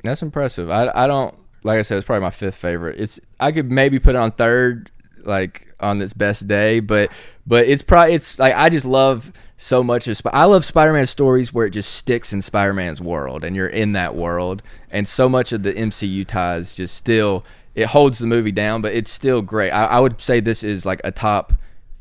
That's 0.04 0.22
impressive. 0.22 0.70
I, 0.70 0.90
I 0.94 1.06
don't 1.08 1.34
like 1.62 1.78
I 1.78 1.82
said 1.82 1.98
it's 1.98 2.06
probably 2.06 2.22
my 2.22 2.30
fifth 2.30 2.56
favorite. 2.56 2.98
It's 2.98 3.20
I 3.38 3.52
could 3.52 3.70
maybe 3.70 3.98
put 3.98 4.14
it 4.14 4.18
on 4.18 4.32
third 4.32 4.90
like 5.24 5.74
on 5.80 6.00
its 6.00 6.12
best 6.12 6.48
day, 6.48 6.80
but 6.80 7.12
but 7.46 7.66
it's 7.66 7.82
probably 7.82 8.14
it's 8.14 8.38
like 8.38 8.54
I 8.54 8.68
just 8.68 8.86
love 8.86 9.32
so 9.56 9.82
much 9.82 10.08
of 10.08 10.20
I 10.26 10.44
love 10.44 10.64
Spider-Man 10.64 11.06
stories 11.06 11.52
where 11.52 11.66
it 11.66 11.70
just 11.70 11.94
sticks 11.94 12.32
in 12.32 12.40
Spider-Man's 12.40 13.00
world 13.00 13.44
and 13.44 13.54
you're 13.54 13.66
in 13.66 13.92
that 13.92 14.14
world 14.14 14.62
and 14.90 15.06
so 15.06 15.28
much 15.28 15.52
of 15.52 15.62
the 15.62 15.72
MCU 15.72 16.26
ties 16.26 16.74
just 16.74 16.96
still 16.96 17.44
it 17.74 17.86
holds 17.86 18.18
the 18.18 18.26
movie 18.26 18.52
down, 18.52 18.82
but 18.82 18.92
it's 18.92 19.10
still 19.10 19.42
great. 19.42 19.70
I, 19.70 19.84
I 19.86 20.00
would 20.00 20.20
say 20.20 20.40
this 20.40 20.62
is 20.62 20.84
like 20.84 21.00
a 21.04 21.12
top 21.12 21.52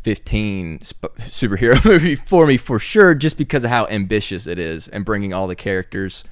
15 0.04 0.82
sp- 0.82 1.14
superhero 1.20 1.84
movie 1.90 2.16
for 2.16 2.48
me 2.48 2.58
for 2.58 2.80
sure 2.80 3.14
just 3.14 3.38
because 3.38 3.64
of 3.64 3.70
how 3.70 3.86
ambitious 3.88 4.48
it 4.48 4.58
is 4.58 4.88
and 4.88 5.06
bringing 5.06 5.34
all 5.34 5.48
the 5.48 5.56
characters 5.56 6.24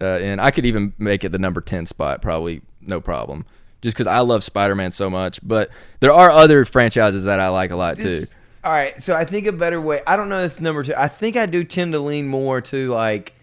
uh, 0.00 0.18
in 0.20 0.38
i 0.40 0.50
could 0.50 0.64
even 0.66 0.92
make 0.98 1.24
it 1.24 1.30
the 1.30 1.38
number 1.38 1.60
10 1.60 1.86
spot 1.86 2.22
probably 2.22 2.60
no 2.80 3.00
problem 3.00 3.44
just 3.80 3.96
because 3.96 4.06
i 4.06 4.18
love 4.20 4.42
spider-man 4.44 4.90
so 4.90 5.08
much 5.10 5.40
but 5.46 5.70
there 6.00 6.12
are 6.12 6.30
other 6.30 6.64
franchises 6.64 7.24
that 7.24 7.40
i 7.40 7.48
like 7.48 7.70
a 7.70 7.76
lot 7.76 7.96
too 7.96 8.02
This- 8.04 8.30
all 8.64 8.72
right, 8.72 9.00
so 9.00 9.14
I 9.14 9.24
think 9.24 9.46
a 9.46 9.52
better 9.52 9.80
way. 9.80 10.02
I 10.04 10.16
don't 10.16 10.28
know. 10.28 10.42
This 10.42 10.60
number 10.60 10.82
two. 10.82 10.92
I 10.94 11.06
think 11.06 11.36
I 11.36 11.46
do 11.46 11.62
tend 11.62 11.92
to 11.92 12.00
lean 12.00 12.26
more 12.26 12.60
to 12.62 12.88
like 12.90 13.34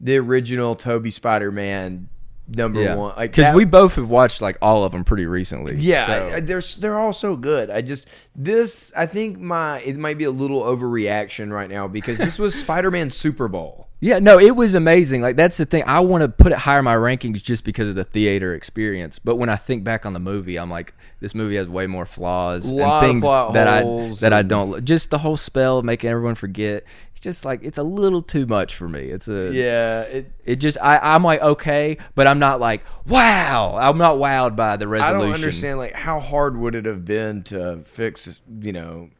the 0.00 0.16
original 0.18 0.76
Tobey 0.76 1.10
Spider 1.10 1.50
Man 1.50 2.08
number 2.46 2.80
Yeah, 2.80 2.94
one. 2.94 3.14
Like 3.16 3.32
because 3.32 3.52
we 3.54 3.64
both 3.64 3.96
have 3.96 4.08
watched 4.08 4.40
like 4.40 4.56
all 4.62 4.84
of 4.84 4.92
them 4.92 5.02
pretty 5.02 5.26
recently. 5.26 5.74
Yeah, 5.76 6.06
so- 6.06 6.12
I- 6.12 6.34
I- 6.36 6.40
they're 6.40 6.62
they're 6.78 6.98
all 6.98 7.12
so 7.12 7.34
good. 7.34 7.68
I 7.68 7.82
just 7.82 8.06
this 8.36 8.92
I 8.96 9.06
think 9.06 9.40
my 9.40 9.80
it 9.80 9.96
might 9.98 10.16
be 10.18 10.24
a 10.24 10.30
little 10.30 10.62
overreaction 10.62 11.50
right 11.52 11.68
now 11.68 11.88
because 11.88 12.16
this 12.18 12.38
was 12.38 12.54
Spider-Man 12.58 13.10
Super 13.10 13.48
Bowl. 13.48 13.88
Yeah, 14.02 14.18
no, 14.18 14.38
it 14.38 14.56
was 14.56 14.74
amazing. 14.74 15.20
Like 15.20 15.36
that's 15.36 15.58
the 15.58 15.66
thing. 15.66 15.84
I 15.86 16.00
want 16.00 16.22
to 16.22 16.28
put 16.28 16.52
it 16.52 16.58
higher 16.58 16.78
in 16.78 16.84
my 16.86 16.94
rankings 16.94 17.42
just 17.42 17.64
because 17.64 17.90
of 17.90 17.94
the 17.94 18.04
theater 18.04 18.54
experience. 18.54 19.18
But 19.18 19.36
when 19.36 19.50
I 19.50 19.56
think 19.56 19.84
back 19.84 20.06
on 20.06 20.14
the 20.14 20.20
movie, 20.20 20.58
I'm 20.58 20.70
like, 20.70 20.94
this 21.20 21.34
movie 21.34 21.56
has 21.56 21.68
way 21.68 21.86
more 21.86 22.06
flaws 22.06 22.70
and 22.70 23.00
things 23.00 23.22
that 23.22 23.68
I 23.68 23.82
that 24.20 24.32
I 24.32 24.42
don't. 24.42 24.82
Just 24.86 25.10
the 25.10 25.18
whole 25.18 25.36
spell 25.36 25.82
making 25.82 26.08
everyone 26.08 26.34
forget. 26.34 26.84
It's 27.12 27.20
just 27.20 27.44
like 27.44 27.60
it's 27.62 27.76
a 27.76 27.82
little 27.82 28.22
too 28.22 28.46
much 28.46 28.74
for 28.74 28.88
me. 28.88 29.00
It's 29.00 29.28
a 29.28 29.52
Yeah, 29.52 30.02
it, 30.02 30.32
It 30.46 30.56
just 30.56 30.78
I 30.80 30.98
I'm 31.02 31.22
like 31.22 31.42
okay, 31.42 31.98
but 32.14 32.26
I'm 32.26 32.38
not 32.38 32.58
like 32.58 32.82
wow. 33.06 33.76
I'm 33.78 33.98
not 33.98 34.16
wowed 34.16 34.56
by 34.56 34.78
the 34.78 34.88
resolution. 34.88 35.16
I 35.16 35.24
don't 35.26 35.34
understand 35.34 35.78
like 35.78 35.92
how 35.92 36.20
hard 36.20 36.56
would 36.56 36.74
it 36.74 36.86
have 36.86 37.04
been 37.04 37.42
to 37.44 37.82
fix 37.84 38.40
you 38.60 38.72
know 38.72 39.10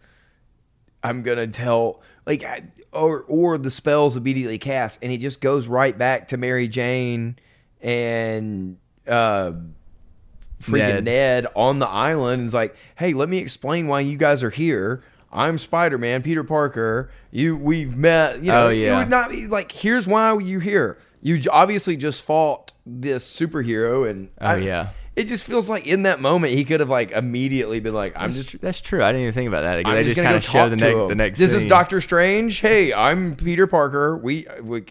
I'm 1.03 1.23
gonna 1.23 1.47
tell 1.47 2.01
like 2.27 2.45
or 2.93 3.23
or 3.29 3.59
the 3.59 3.71
spells 3.71 4.17
immediately 4.17 4.59
cast 4.59 4.99
and 5.03 5.11
it 5.13 5.19
just 5.19 5.41
goes 5.41 5.67
right 5.67 5.97
back 5.97 6.29
to 6.29 6.37
Mary 6.37 6.69
Jane 6.69 7.37
and 7.81 8.77
uh 9.09 9.53
freaking 10.63 11.03
Ned. 11.03 11.05
Ned, 11.05 11.47
on 11.57 11.79
the 11.79 11.89
island 11.89 12.41
and 12.41 12.47
is 12.49 12.55
like, 12.55 12.77
hey, 12.97 13.15
let 13.15 13.29
me 13.31 13.39
explain 13.39 13.87
why 13.87 14.01
you 14.01 14.19
guys 14.19 14.43
are 14.43 14.51
here. 14.51 15.03
I'm 15.33 15.57
Spider 15.59 15.97
Man, 15.97 16.23
Peter 16.23 16.45
Parker. 16.45 17.11
You 17.31 17.57
we've 17.57 17.97
met 17.97 18.41
you 18.41 18.51
know, 18.53 18.67
Oh, 18.67 18.69
it 18.69 18.77
yeah. 18.77 18.99
would 18.99 19.09
not 19.09 19.31
be 19.31 19.47
like 19.47 19.73
here's 19.73 20.07
why 20.07 20.37
you 20.39 20.59
here. 20.61 20.99
You 21.23 21.41
obviously 21.51 21.97
just 21.97 22.23
fought 22.23 22.73
this 22.87 23.31
superhero 23.31 24.09
and 24.09 24.31
Oh, 24.41 24.55
yeah. 24.57 24.91
It 25.21 25.29
just 25.29 25.45
feels 25.45 25.69
like 25.69 25.87
in 25.87 26.05
that 26.05 26.19
moment 26.21 26.55
he 26.55 26.65
could 26.65 26.81
have 26.81 26.89
like 26.89 27.11
immediately 27.11 27.79
been 27.79 27.93
like, 27.93 28.15
"I'm 28.17 28.31
That's, 28.31 28.47
just, 28.51 28.63
that's 28.63 28.81
true. 28.81 29.03
I 29.05 29.13
didn't 29.13 29.23
even 29.23 29.35
think 29.35 29.49
about 29.49 29.63
that. 29.63 29.87
I'm 29.87 29.95
they 29.95 30.05
just, 30.05 30.17
just, 30.17 30.25
kind 30.25 30.37
of 30.37 30.43
show 30.43 30.69
the, 30.71 30.77
next 30.77 31.09
the 31.09 31.15
next. 31.15 31.39
This 31.39 31.53
is. 31.53 31.67
Doctor 31.67 32.01
Strange. 32.01 32.59
Hey, 32.61 32.93
I'm 32.95 33.37
Peter 33.37 33.67
Parker. 33.67 34.17
We, 34.17 34.47
we, 34.63 34.85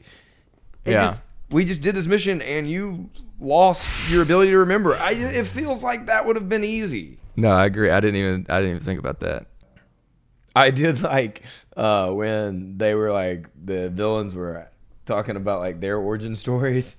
Yeah. 0.85 0.93
just- 0.93 1.21
we 1.49 1.65
just 1.65 1.81
did 1.81 1.95
this 1.95 2.05
mission 2.05 2.43
and 2.43 2.67
you 2.67 3.09
lost 3.39 3.89
your 4.11 4.21
ability 4.21 4.51
to 4.51 4.59
remember. 4.59 4.95
I, 4.95 5.13
it 5.13 5.47
feels 5.47 5.83
like 5.83 6.05
that 6.05 6.27
would 6.27 6.35
have 6.35 6.47
been 6.47 6.63
easy. 6.63 7.17
No, 7.35 7.49
I 7.49 7.65
agree. 7.65 7.89
I 7.89 7.99
didn't 7.99 8.17
even 8.17 8.45
I 8.49 8.59
didn't 8.59 8.75
even 8.75 8.83
think 8.83 8.99
about 8.99 9.21
that. 9.21 9.47
I 10.55 10.69
did 10.69 11.01
like 11.03 11.41
uh, 11.75 12.11
when 12.11 12.77
they 12.77 12.93
were 12.93 13.11
like 13.11 13.47
the 13.59 13.89
villains 13.89 14.35
were 14.35 14.67
talking 15.05 15.35
about 15.35 15.59
like 15.59 15.79
their 15.79 15.97
origin 15.97 16.35
stories, 16.35 16.97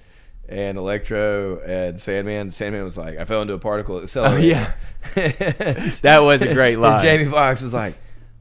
and 0.51 0.77
Electro 0.77 1.61
and 1.61 2.01
Sandman. 2.01 2.51
Sandman 2.51 2.85
was 2.85 2.99
like, 2.99 3.19
"I 3.19 3.25
fell 3.25 3.43
into 3.43 3.55
a 3.55 3.59
particle 3.59 3.97
oh, 3.97 4.03
accelerator." 4.03 4.75
Oh, 5.17 5.21
yeah. 5.21 5.93
that 6.03 6.19
was 6.23 6.43
a 6.43 6.53
great 6.53 6.77
line. 6.77 7.01
Jamie 7.01 7.31
Foxx 7.31 7.63
was 7.63 7.73
like, 7.73 7.95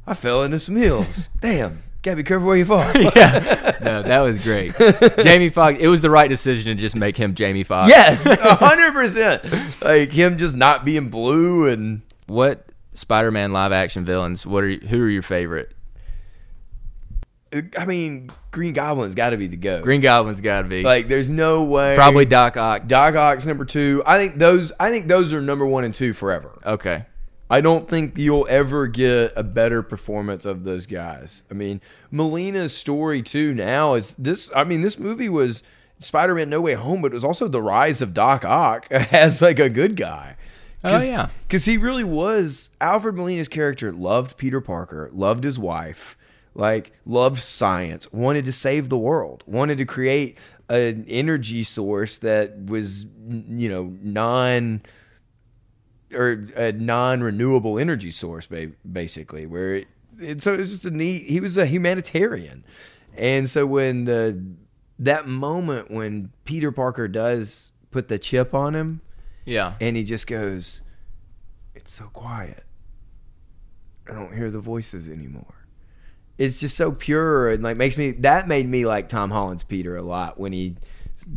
"I 0.05 0.13
fell 0.13 0.43
into 0.43 0.59
some 0.59 0.75
hills. 0.75 1.29
Damn, 1.41 1.83
gotta 2.01 2.17
be 2.17 2.23
careful 2.23 2.47
where 2.47 2.57
you 2.57 2.65
fall." 2.65 2.79
yeah, 2.95 3.77
no, 3.81 4.03
that 4.03 4.19
was 4.19 4.43
great. 4.43 4.73
Jamie 5.21 5.49
Foxx. 5.49 5.79
It 5.79 5.87
was 5.87 6.01
the 6.01 6.09
right 6.09 6.29
decision 6.29 6.75
to 6.75 6.81
just 6.81 6.95
make 6.95 7.15
him 7.15 7.35
Jamie 7.35 7.63
Foxx. 7.63 7.89
yes, 7.89 8.25
hundred 8.59 8.93
percent. 8.93 9.43
Like 9.81 10.11
him 10.11 10.37
just 10.37 10.55
not 10.55 10.85
being 10.85 11.09
blue 11.09 11.67
and 11.69 12.01
What 12.27 12.65
Spider-Man 12.93 13.53
live 13.53 13.71
action 13.71 14.03
villains? 14.03 14.45
What 14.45 14.63
are 14.63 14.69
you, 14.69 14.79
who 14.79 15.01
are 15.01 15.09
your 15.09 15.21
favorite? 15.21 15.73
I 17.77 17.85
mean, 17.85 18.31
Green 18.51 18.73
Goblin's 18.73 19.15
got 19.15 19.31
to 19.31 19.37
be 19.37 19.47
the 19.47 19.57
go. 19.57 19.81
Green 19.81 20.01
Goblin's 20.01 20.41
got 20.41 20.61
to 20.61 20.67
be 20.67 20.83
Like, 20.83 21.07
there's 21.07 21.29
no 21.29 21.63
way. 21.63 21.95
probably 21.95 22.25
Doc 22.25 22.57
Ock. 22.57 22.87
Doc 22.87 23.15
Ock's 23.15 23.45
number 23.45 23.65
two. 23.65 24.03
I 24.05 24.17
think 24.17 24.37
those. 24.37 24.71
I 24.79 24.91
think 24.91 25.07
those 25.07 25.33
are 25.33 25.41
number 25.41 25.65
one 25.65 25.83
and 25.83 25.93
two 25.93 26.13
forever. 26.13 26.51
Okay. 26.65 27.05
I 27.51 27.61
don't 27.61 27.89
think 27.89 28.15
you'll 28.15 28.45
ever 28.47 28.85
get 28.85 29.33
a 29.35 29.41
better 29.41 29.81
performance 29.81 30.45
of 30.45 30.63
those 30.63 30.85
guys. 30.85 31.43
I 31.49 31.55
mean, 31.55 31.81
Molina's 32.11 32.75
story 32.77 33.23
too 33.23 33.55
now 33.55 33.95
is 33.95 34.13
this. 34.19 34.51
I 34.55 34.63
mean, 34.63 34.81
this 34.81 34.99
movie 34.99 35.29
was 35.29 35.63
Spider-Man: 35.99 36.49
No 36.49 36.61
Way 36.61 36.75
Home, 36.75 37.01
but 37.01 37.11
it 37.11 37.15
was 37.15 37.23
also 37.23 37.47
the 37.47 37.61
rise 37.63 38.03
of 38.03 38.13
Doc 38.13 38.45
Ock 38.45 38.85
as 38.91 39.41
like 39.41 39.57
a 39.57 39.69
good 39.69 39.95
guy. 39.95 40.35
Oh, 40.83 41.01
yeah. 41.01 41.29
because 41.47 41.65
he 41.65 41.77
really 41.77 42.03
was. 42.05 42.69
Alfred 42.79 43.15
Molina's 43.15 43.49
character 43.49 43.91
loved 43.91 44.37
Peter 44.37 44.61
Parker, 44.61 45.09
loved 45.11 45.43
his 45.43 45.57
wife, 45.59 46.15
like 46.55 46.91
loved 47.05 47.39
science, 47.39 48.11
wanted 48.11 48.45
to 48.45 48.51
save 48.51 48.89
the 48.89 48.97
world, 48.97 49.43
wanted 49.47 49.77
to 49.77 49.85
create 49.85 50.37
an 50.69 51.05
energy 51.07 51.63
source 51.63 52.17
that 52.19 52.65
was, 52.65 53.05
you 53.27 53.69
know, 53.69 53.95
non 54.01 54.81
or 56.13 56.47
a 56.55 56.71
non-renewable 56.71 57.77
energy 57.77 58.11
source, 58.11 58.47
basically. 58.91 59.45
Where 59.45 59.75
it, 59.75 59.87
it 60.19 60.41
so 60.41 60.53
it's 60.53 60.71
just 60.71 60.85
a 60.85 60.91
neat. 60.91 61.23
He 61.23 61.39
was 61.39 61.55
a 61.57 61.65
humanitarian, 61.65 62.63
and 63.15 63.49
so 63.49 63.65
when 63.65 64.05
the 64.05 64.43
that 64.99 65.27
moment 65.27 65.89
when 65.91 66.31
Peter 66.45 66.71
Parker 66.71 67.07
does 67.07 67.71
put 67.91 68.07
the 68.07 68.19
chip 68.19 68.53
on 68.53 68.75
him, 68.75 69.01
Yeah. 69.45 69.73
and 69.79 69.95
he 69.95 70.03
just 70.03 70.27
goes, 70.27 70.81
"It's 71.75 71.91
so 71.91 72.05
quiet. 72.05 72.63
I 74.09 74.13
don't 74.13 74.35
hear 74.35 74.49
the 74.51 74.59
voices 74.59 75.09
anymore." 75.09 75.58
It's 76.39 76.59
just 76.59 76.75
so 76.75 76.91
pure 76.91 77.51
and 77.51 77.61
like 77.61 77.77
makes 77.77 77.97
me 77.97 78.11
that 78.11 78.47
made 78.47 78.67
me 78.67 78.85
like 78.85 79.09
Tom 79.09 79.29
Holland's 79.29 79.63
Peter 79.63 79.95
a 79.97 80.01
lot 80.01 80.39
when 80.39 80.53
he 80.53 80.77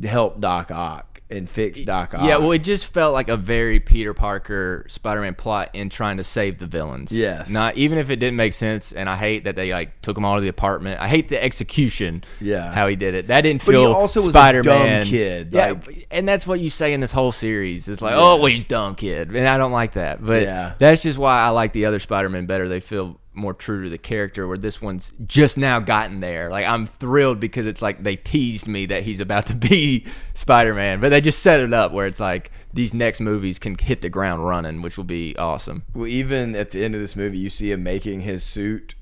helped 0.04 0.40
Doc 0.40 0.70
Ock 0.70 1.20
and 1.28 1.48
fixed 1.50 1.86
Doc 1.86 2.14
Ock. 2.14 2.22
Yeah, 2.24 2.36
well, 2.36 2.52
it 2.52 2.62
just 2.62 2.86
felt 2.86 3.14
like 3.14 3.28
a 3.28 3.36
very 3.36 3.80
Peter 3.80 4.12
Parker 4.14 4.84
Spider-Man 4.88 5.34
plot 5.34 5.70
in 5.72 5.88
trying 5.88 6.18
to 6.18 6.24
save 6.24 6.58
the 6.58 6.66
villains. 6.66 7.10
Yes. 7.10 7.48
not 7.48 7.76
even 7.76 7.98
if 7.98 8.10
it 8.10 8.16
didn't 8.16 8.36
make 8.36 8.52
sense, 8.52 8.92
and 8.92 9.08
I 9.08 9.16
hate 9.16 9.44
that 9.44 9.56
they 9.56 9.72
like 9.72 10.00
took 10.02 10.16
him 10.16 10.24
all 10.24 10.36
to 10.36 10.40
the 10.42 10.48
apartment. 10.48 11.00
I 11.00 11.08
hate 11.08 11.28
the 11.30 11.42
execution. 11.42 12.22
Yeah. 12.40 12.70
how 12.72 12.86
he 12.86 12.96
did 12.96 13.14
it. 13.14 13.26
That 13.28 13.40
didn't 13.40 13.64
But 13.64 13.74
he 13.74 13.80
feel 13.80 13.92
also 13.92 14.20
was 14.20 14.28
a 14.28 14.32
Spider-Man 14.32 15.00
dumb 15.02 15.10
kid, 15.10 15.52
Yeah, 15.52 15.74
and 16.10 16.28
that's 16.28 16.46
what 16.46 16.60
you 16.60 16.70
say 16.70 16.92
in 16.92 17.00
this 17.00 17.12
whole 17.12 17.32
series. 17.32 17.88
It's 17.88 18.02
like, 18.02 18.14
oh, 18.14 18.36
well, 18.36 18.46
he's 18.46 18.66
dumb 18.66 18.94
kid, 18.94 19.30
and 19.34 19.48
I 19.48 19.56
don't 19.56 19.72
like 19.72 19.94
that. 19.94 20.24
But 20.24 20.42
Yeah. 20.42 20.74
that's 20.78 21.02
just 21.02 21.18
why 21.18 21.40
I 21.40 21.48
like 21.48 21.72
the 21.72 21.86
other 21.86 21.98
Spider-Man 21.98 22.46
better. 22.46 22.68
They 22.68 22.80
feel 22.80 23.18
more 23.34 23.54
true 23.54 23.84
to 23.84 23.90
the 23.90 23.98
character. 23.98 24.46
Where 24.46 24.58
this 24.58 24.80
one's 24.82 25.12
just 25.26 25.56
now 25.56 25.80
gotten 25.80 26.20
there. 26.20 26.48
Like 26.50 26.66
I'm 26.66 26.86
thrilled 26.86 27.40
because 27.40 27.66
it's 27.66 27.82
like 27.82 28.02
they 28.02 28.16
teased 28.16 28.66
me 28.66 28.86
that 28.86 29.02
he's 29.02 29.20
about 29.20 29.46
to 29.46 29.54
be 29.70 30.06
Spider-Man, 30.34 31.00
but 31.00 31.08
they 31.10 31.20
just 31.20 31.40
set 31.42 31.60
it 31.60 31.72
up 31.72 31.92
where 31.92 32.06
it's 32.06 32.20
like 32.20 32.50
these 32.72 32.94
next 32.94 33.20
movies 33.20 33.58
can 33.58 33.76
hit 33.76 34.02
the 34.02 34.08
ground 34.10 34.46
running, 34.46 34.82
which 34.82 34.96
will 34.96 35.04
be 35.04 35.36
awesome. 35.36 35.82
Well, 35.94 36.06
even 36.06 36.54
at 36.56 36.70
the 36.70 36.84
end 36.84 36.94
of 36.94 37.00
this 37.00 37.16
movie, 37.16 37.38
you 37.38 37.50
see 37.50 37.72
him 37.72 37.82
making 37.82 38.20
his 38.20 38.42
suit, 38.44 38.94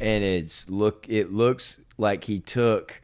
and 0.00 0.22
it's 0.24 0.68
look. 0.68 1.06
It 1.08 1.32
looks 1.32 1.80
like 1.98 2.24
he 2.24 2.40
took 2.40 3.00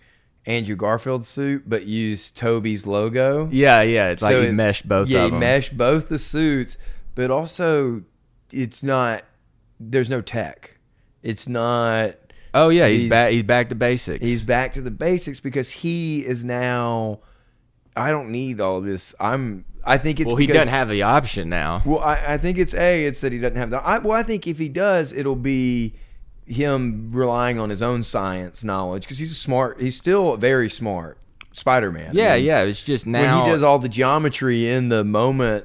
Andrew 0.46 0.76
Garfield's 0.76 1.28
suit, 1.28 1.64
but 1.68 1.84
used 1.86 2.36
Tobey's 2.36 2.86
logo. 2.86 3.48
Yeah, 3.52 3.82
yeah. 3.82 4.10
It's 4.10 4.22
like 4.22 4.36
he 4.36 4.46
it- 4.46 4.52
meshed 4.54 4.88
both 4.88 5.08
Yeah, 5.08 5.26
he 5.26 5.30
meshed 5.30 5.76
both 5.76 6.08
the 6.08 6.18
suits, 6.18 6.78
but 7.14 7.30
also 7.30 8.02
it's 8.52 8.82
not. 8.82 9.24
There's 9.80 10.08
no 10.08 10.20
tech. 10.20 10.78
It's 11.22 11.48
not. 11.48 12.14
oh 12.54 12.68
yeah, 12.68 12.88
he's, 12.88 13.00
he's- 13.00 13.10
back. 13.10 13.32
He's 13.32 13.42
back 13.42 13.68
to 13.70 13.74
basics. 13.74 14.24
He's 14.24 14.44
back 14.44 14.72
to 14.74 14.80
the 14.80 14.90
basics 14.90 15.40
because 15.40 15.70
he 15.70 16.20
is 16.20 16.44
now. 16.44 17.20
I 17.96 18.10
don't 18.10 18.30
need 18.30 18.60
all 18.60 18.80
this. 18.80 19.14
I'm. 19.18 19.64
I 19.84 19.96
think 19.98 20.20
it's 20.20 20.28
well, 20.28 20.36
he 20.36 20.46
doesn't 20.46 20.68
have 20.68 20.88
the 20.88 21.02
option 21.02 21.48
now. 21.48 21.82
Well, 21.84 22.00
I, 22.00 22.34
I 22.34 22.38
think 22.38 22.58
it's 22.58 22.74
a. 22.74 23.06
It's 23.06 23.20
that 23.22 23.32
he 23.32 23.38
doesn't 23.38 23.56
have 23.56 23.70
the. 23.70 23.78
I, 23.82 23.98
well, 23.98 24.12
I 24.12 24.22
think 24.22 24.46
if 24.46 24.58
he 24.58 24.68
does, 24.68 25.12
it'll 25.12 25.34
be 25.36 25.94
him 26.46 27.10
relying 27.12 27.58
on 27.58 27.70
his 27.70 27.82
own 27.82 28.02
science 28.02 28.64
knowledge 28.64 29.02
because 29.02 29.18
he's 29.18 29.32
a 29.32 29.36
smart. 29.36 29.80
He's 29.80 29.96
still 29.96 30.36
very 30.36 30.68
smart. 30.70 31.18
Spider 31.52 31.90
Man. 31.90 32.12
Yeah, 32.14 32.36
yeah. 32.36 32.62
It's 32.62 32.82
just 32.84 33.06
now. 33.06 33.38
When 33.38 33.46
he 33.46 33.50
does 33.52 33.62
all 33.62 33.78
the 33.80 33.88
geometry 33.88 34.68
in 34.68 34.90
the 34.90 35.02
moment 35.04 35.64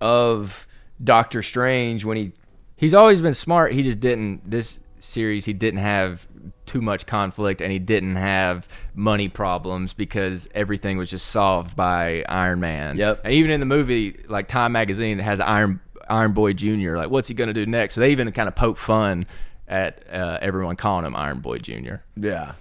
of 0.00 0.66
Doctor 1.02 1.42
Strange, 1.42 2.04
when 2.04 2.16
he 2.16 2.32
he's 2.76 2.94
always 2.94 3.20
been 3.20 3.34
smart. 3.34 3.72
He 3.72 3.82
just 3.82 4.00
didn't 4.00 4.48
this 4.48 4.80
series. 4.98 5.44
He 5.44 5.52
didn't 5.52 5.80
have 5.80 6.26
too 6.66 6.80
much 6.80 7.06
conflict, 7.06 7.60
and 7.60 7.70
he 7.70 7.78
didn't 7.78 8.16
have 8.16 8.66
money 8.94 9.28
problems 9.28 9.92
because 9.92 10.48
everything 10.54 10.96
was 10.96 11.10
just 11.10 11.26
solved 11.26 11.76
by 11.76 12.24
Iron 12.28 12.60
Man. 12.60 12.96
Yep. 12.96 13.20
And 13.24 13.34
even 13.34 13.50
in 13.50 13.60
the 13.60 13.66
movie, 13.66 14.18
like 14.28 14.48
Time 14.48 14.72
Magazine 14.72 15.18
has 15.18 15.40
Iron 15.40 15.80
Iron 16.08 16.32
Boy 16.32 16.52
Junior. 16.52 16.96
Like, 16.96 17.10
what's 17.10 17.28
he 17.28 17.34
gonna 17.34 17.52
do 17.52 17.66
next? 17.66 17.94
So 17.94 18.00
they 18.00 18.12
even 18.12 18.30
kind 18.32 18.48
of 18.48 18.54
poke 18.54 18.78
fun 18.78 19.26
at 19.68 20.04
uh, 20.12 20.38
everyone 20.42 20.76
calling 20.76 21.06
him 21.06 21.16
Iron 21.16 21.40
Boy 21.40 21.58
Junior. 21.58 22.02
yeah. 22.16 22.52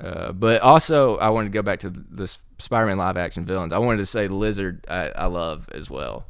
Uh, 0.00 0.32
but 0.32 0.62
also, 0.62 1.18
I 1.18 1.28
wanted 1.28 1.48
to 1.48 1.52
go 1.52 1.60
back 1.60 1.80
to 1.80 1.90
the 1.90 2.26
Spider-Man 2.58 2.96
live-action 2.96 3.44
villains. 3.44 3.74
I 3.74 3.76
wanted 3.76 3.98
to 3.98 4.06
say 4.06 4.28
Lizard, 4.28 4.86
I, 4.88 5.10
I 5.10 5.26
love 5.26 5.68
as 5.72 5.90
well, 5.90 6.24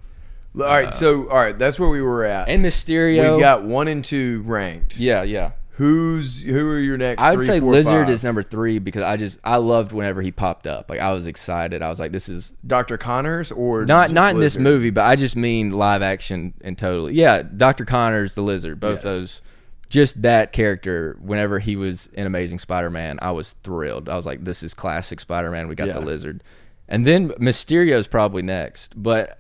All 0.55 0.63
right, 0.67 0.89
uh, 0.89 0.93
so 0.93 1.29
all 1.29 1.37
right, 1.37 1.57
that's 1.59 1.79
where 1.79 1.89
we 1.89 2.03
were 2.03 2.25
at. 2.25 2.49
and 2.49 2.65
Mysterio. 2.65 3.37
we 3.37 3.41
got 3.41 3.63
one 3.63 3.87
and 3.89 4.05
two 4.05 4.43
ranked. 4.43 4.99
yeah, 4.99 5.23
yeah. 5.23 5.53
Who's 5.75 6.43
who 6.43 6.69
are 6.69 6.79
your 6.79 6.99
next? 6.99 7.23
I 7.23 7.31
would 7.31 7.39
three, 7.39 7.47
say 7.47 7.61
four, 7.61 7.73
Lizard 7.73 8.07
five? 8.07 8.11
is 8.11 8.23
number 8.23 8.43
three 8.43 8.79
because 8.79 9.03
I 9.03 9.17
just 9.17 9.41
I 9.43 9.57
loved 9.57 9.93
whenever 9.93 10.21
he 10.21 10.31
popped 10.31 10.67
up. 10.67 10.91
Like 10.91 11.01
I 11.01 11.13
was 11.13 11.27
excited. 11.27 11.81
I 11.81 11.89
was 11.89 11.99
like, 11.99 12.13
this 12.13 12.29
is 12.29 12.53
Dr. 12.67 12.99
Connors 12.99 13.51
or 13.51 13.87
not 13.87 14.11
not 14.11 14.35
in 14.35 14.41
this 14.41 14.59
movie, 14.59 14.91
but 14.91 15.05
I 15.07 15.17
just 15.17 15.37
mean 15.37 15.71
live 15.71 16.03
action 16.03 16.53
and 16.61 16.77
totally. 16.77 17.15
Yeah, 17.15 17.43
Doctor 17.43 17.87
Connors, 17.87 18.35
the 18.35 18.43
Lizard, 18.43 18.79
both 18.79 18.99
Yes. 18.99 19.05
those. 19.05 19.43
Just 19.89 20.21
that 20.23 20.53
character. 20.53 21.17
Whenever 21.23 21.59
he 21.61 21.77
was 21.77 22.09
in 22.13 22.27
Amazing 22.27 22.59
Spider-Man, 22.59 23.19
I 23.23 23.31
was 23.31 23.55
thrilled. 23.65 24.09
I 24.11 24.17
was 24.17 24.27
like, 24.27 24.45
this 24.45 24.63
is 24.63 24.75
classic 24.75 25.19
Spider-Man. 25.19 25.67
We 25.67 25.75
got 25.77 25.87
Yeah. 25.87 25.95
the 25.95 26.01
Lizard, 26.01 26.45
and 26.89 27.07
then 27.07 27.31
Mysterio's 27.41 28.07
probably 28.09 28.43
next, 28.43 29.01
but. 29.03 29.39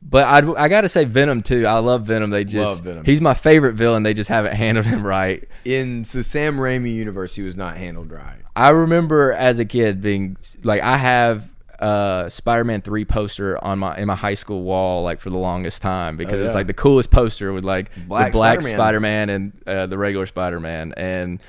But 0.00 0.24
I 0.24 0.64
I 0.64 0.68
gotta 0.68 0.88
say 0.88 1.04
Venom 1.04 1.40
too. 1.40 1.66
I 1.66 1.78
love 1.78 2.06
Venom. 2.06 2.30
They 2.30 2.44
just 2.44 2.56
Love 2.76 2.80
Venom. 2.80 3.04
he's 3.04 3.20
my 3.20 3.34
favorite 3.34 3.74
villain. 3.74 4.02
They 4.04 4.14
just 4.14 4.28
haven't 4.30 4.54
handled 4.56 4.86
him 4.86 5.06
right. 5.06 5.46
In 5.64 6.02
the 6.02 6.22
Sam 6.24 6.56
Raimi 6.56 6.94
universe, 6.94 7.34
he 7.34 7.42
was 7.42 7.56
not 7.56 7.76
handled 7.76 8.10
right. 8.12 8.38
I 8.54 8.70
remember 8.70 9.32
as 9.32 9.58
a 9.58 9.64
kid 9.64 10.00
being 10.00 10.36
like 10.62 10.82
I 10.82 10.96
have 10.96 11.50
a 11.80 12.26
Spider-Man 12.28 12.80
3 12.82 13.04
poster 13.04 13.62
on 13.64 13.78
my 13.80 13.96
in 13.98 14.06
my 14.06 14.14
high 14.16 14.34
school 14.34 14.62
wall 14.64 15.02
like 15.04 15.20
for 15.20 15.30
the 15.30 15.38
longest 15.38 15.80
time 15.82 16.16
because 16.16 16.40
Oh, 16.40 16.44
it's 16.44 16.54
like 16.54 16.66
the 16.66 16.74
coolest 16.74 17.10
poster 17.10 17.52
with 17.52 17.64
like 17.64 17.90
Black 18.08 18.32
the 18.32 18.38
black 18.38 18.60
Spider-Man. 18.62 18.78
Spider-Man, 18.78 19.30
and 19.30 19.52
uh, 19.66 19.86
the 19.86 19.96
regular 19.98 20.26
Spider-Man 20.26 20.92
and 20.96 21.40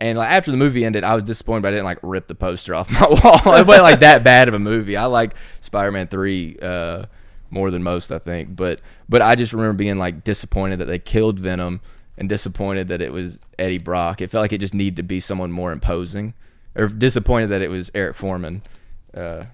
and 0.00 0.16
like 0.18 0.30
after 0.30 0.50
the 0.50 0.56
movie 0.56 0.84
ended 0.84 1.04
I 1.04 1.14
was 1.14 1.24
disappointed 1.24 1.62
but 1.62 1.68
I 1.68 1.70
didn't 1.72 1.84
like 1.84 1.98
rip 2.02 2.26
the 2.26 2.34
poster 2.34 2.74
off 2.74 2.90
my 2.90 3.06
wall. 3.08 3.54
it 3.56 3.66
wasn't 3.66 3.82
like 3.84 4.00
that 4.00 4.24
bad 4.24 4.48
of 4.48 4.54
a 4.54 4.58
movie. 4.58 4.96
I 4.96 5.04
like 5.06 5.34
Spider-Man 5.60 6.06
3 6.08 6.58
uh 6.62 7.04
more 7.50 7.70
than 7.70 7.82
most 7.82 8.12
I 8.12 8.18
think 8.18 8.56
but 8.56 8.80
but 9.08 9.22
I 9.22 9.34
just 9.34 9.52
remember 9.52 9.74
being 9.74 9.98
like 9.98 10.24
disappointed 10.24 10.78
that 10.78 10.86
they 10.86 10.98
killed 10.98 11.38
Venom 11.40 11.80
and 12.16 12.28
disappointed 12.28 12.88
that 12.88 13.00
it 13.00 13.12
was 13.12 13.40
Eddie 13.58 13.78
Brock. 13.78 14.20
It 14.20 14.28
felt 14.28 14.42
like 14.42 14.52
it 14.52 14.58
just 14.58 14.74
needed 14.74 14.96
to 14.96 15.02
be 15.02 15.20
someone 15.20 15.50
more 15.50 15.72
imposing 15.72 16.34
or 16.76 16.88
disappointed 16.88 17.48
that 17.48 17.62
it 17.62 17.70
was 17.70 17.90
Eric 17.94 18.14
Forman, 18.14 18.62
uh, 19.14 19.44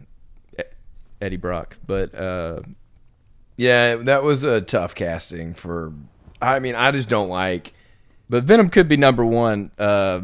Eddie 1.21 1.37
Brock. 1.37 1.77
But 1.87 2.15
uh, 2.15 2.61
Yeah, 3.57 3.97
that 3.97 4.23
was 4.23 4.43
a 4.43 4.61
tough 4.61 4.95
casting 4.95 5.55
for. 5.55 5.93
I 6.43 6.59
mean, 6.59 6.75
I 6.75 6.91
just 6.91 7.09
don't 7.09 7.29
like. 7.29 7.73
but 8.29 8.45
Venom 8.45 8.69
could 8.69 8.89
be 8.89 8.97
number 8.97 9.25
one 9.25 9.71
uh, 9.79 10.21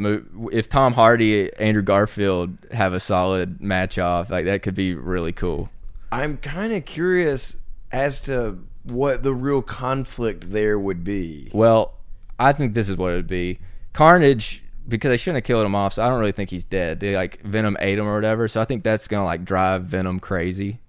if 0.50 0.68
Tom 0.68 0.92
Hardy, 0.94 1.52
Andrew 1.54 1.82
Garfield 1.82 2.58
have 2.72 2.92
a 2.92 3.00
solid 3.00 3.60
match 3.60 3.98
off. 3.98 4.30
Like 4.30 4.44
that 4.46 4.62
could 4.62 4.74
be 4.74 4.94
really 4.94 5.32
cool. 5.32 5.70
I'm 6.10 6.36
kind 6.36 6.72
of 6.72 6.84
curious 6.84 7.56
as 7.92 8.20
to 8.22 8.58
what 8.84 9.22
the 9.22 9.34
real 9.34 9.62
conflict 9.62 10.50
there 10.50 10.78
would 10.78 11.04
be. 11.04 11.50
Well, 11.52 11.94
I 12.38 12.52
think 12.52 12.74
this 12.74 12.88
is 12.88 12.96
what 12.96 13.12
it 13.12 13.16
would 13.16 13.26
be. 13.28 13.58
Carnage 13.92 14.64
because 14.88 15.10
they 15.10 15.16
shouldn't 15.16 15.36
have 15.36 15.44
killed 15.44 15.64
him 15.64 15.74
off, 15.76 15.92
so 15.92 16.02
I 16.02 16.08
don't 16.08 16.18
really 16.18 16.32
think 16.32 16.50
he's 16.50 16.64
dead. 16.64 16.98
They 16.98 17.14
like 17.14 17.40
Venom 17.42 17.76
ate 17.80 17.98
him 17.98 18.06
or 18.08 18.14
whatever, 18.16 18.48
so 18.48 18.60
I 18.60 18.64
think 18.64 18.82
that's 18.82 19.06
gonna 19.06 19.24
like 19.24 19.44
drive 19.44 19.84
Venom 19.84 20.18
crazy 20.18 20.80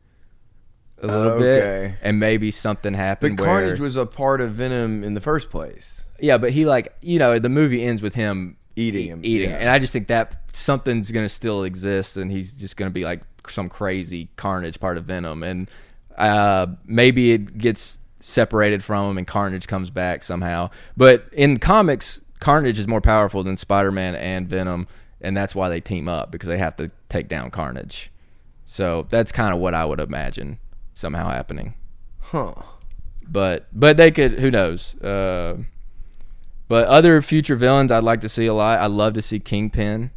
a 1.02 1.08
little 1.08 1.22
oh, 1.34 1.36
Okay. 1.36 1.90
bit, 1.90 1.98
and 2.02 2.20
maybe 2.20 2.50
something 2.50 2.94
But 2.94 2.98
happened. 3.00 3.40
where- 3.40 3.48
Carnage 3.50 3.80
was 3.80 3.96
a 3.98 4.06
part 4.06 4.40
of 4.42 4.54
Venom 4.54 5.04
in 5.04 5.14
the 5.14 5.22
first 5.22 5.50
place. 5.52 6.06
Yeah, 6.20 6.38
but 6.38 6.52
he 6.52 6.66
like 6.66 6.94
you 7.02 7.20
know 7.20 7.38
the 7.40 7.50
movie 7.50 7.84
ends 7.84 8.02
with 8.02 8.16
him 8.16 8.58
Eating 8.76 9.06
him, 9.08 9.20
eating, 9.24 9.52
yeah. 9.52 9.58
and 9.58 9.70
I 9.70 9.78
just 9.78 9.94
think 9.94 10.08
that 10.08 10.42
something's 10.54 11.12
gonna 11.12 11.30
still 11.30 11.64
exist, 11.64 12.18
and 12.18 12.32
he's 12.32 12.54
just 12.60 12.76
gonna 12.78 12.90
be 12.90 13.04
like 13.04 13.22
some 13.48 13.70
crazy 13.70 14.30
Carnage 14.38 14.80
part 14.80 14.98
of 14.98 15.06
Venom, 15.06 15.44
and 15.44 15.70
uh, 16.18 16.68
maybe 16.86 17.32
it 17.32 17.58
gets 17.58 18.00
separated 18.20 18.84
from 18.84 19.12
him, 19.12 19.18
and 19.18 19.28
Carnage 19.28 19.68
comes 19.68 19.90
back 19.90 20.24
somehow. 20.24 20.70
But 20.96 21.26
in 21.34 21.58
comics, 21.60 22.22
Carnage 22.40 22.80
is 22.80 22.88
more 22.88 23.02
powerful 23.02 23.44
than 23.44 23.58
Spider 23.58 23.92
Man 23.92 24.16
and 24.16 24.48
Venom, 24.48 24.88
and 25.22 25.36
that's 25.36 25.54
why 25.56 25.70
they 25.70 25.82
team 25.82 26.08
up 26.08 26.32
because 26.32 26.48
they 26.48 26.58
have 26.58 26.76
to 26.78 26.92
take 27.10 27.28
down 27.28 27.52
Carnage. 27.52 28.12
So 28.66 29.06
that's 29.10 29.32
kind 29.32 29.54
of 29.54 29.60
what 29.60 29.74
I 29.74 29.86
would 29.86 30.00
imagine 30.00 30.60
somehow 30.96 31.30
happening 31.30 31.74
Huh. 32.22 32.54
but 33.28 33.68
but 33.74 33.98
they 33.98 34.12
could 34.12 34.34
who 34.40 34.50
knows 34.52 34.96
uh, 35.02 35.58
but 36.68 36.88
other 36.88 37.20
future 37.22 37.56
villains 37.56 37.92
i'd 37.92 38.04
like 38.04 38.22
to 38.22 38.30
see 38.30 38.46
a 38.46 38.54
lot 38.54 38.78
i'd 38.80 38.92
love 38.92 39.14
to 39.14 39.22
see 39.22 39.40
kingpin 39.40 40.12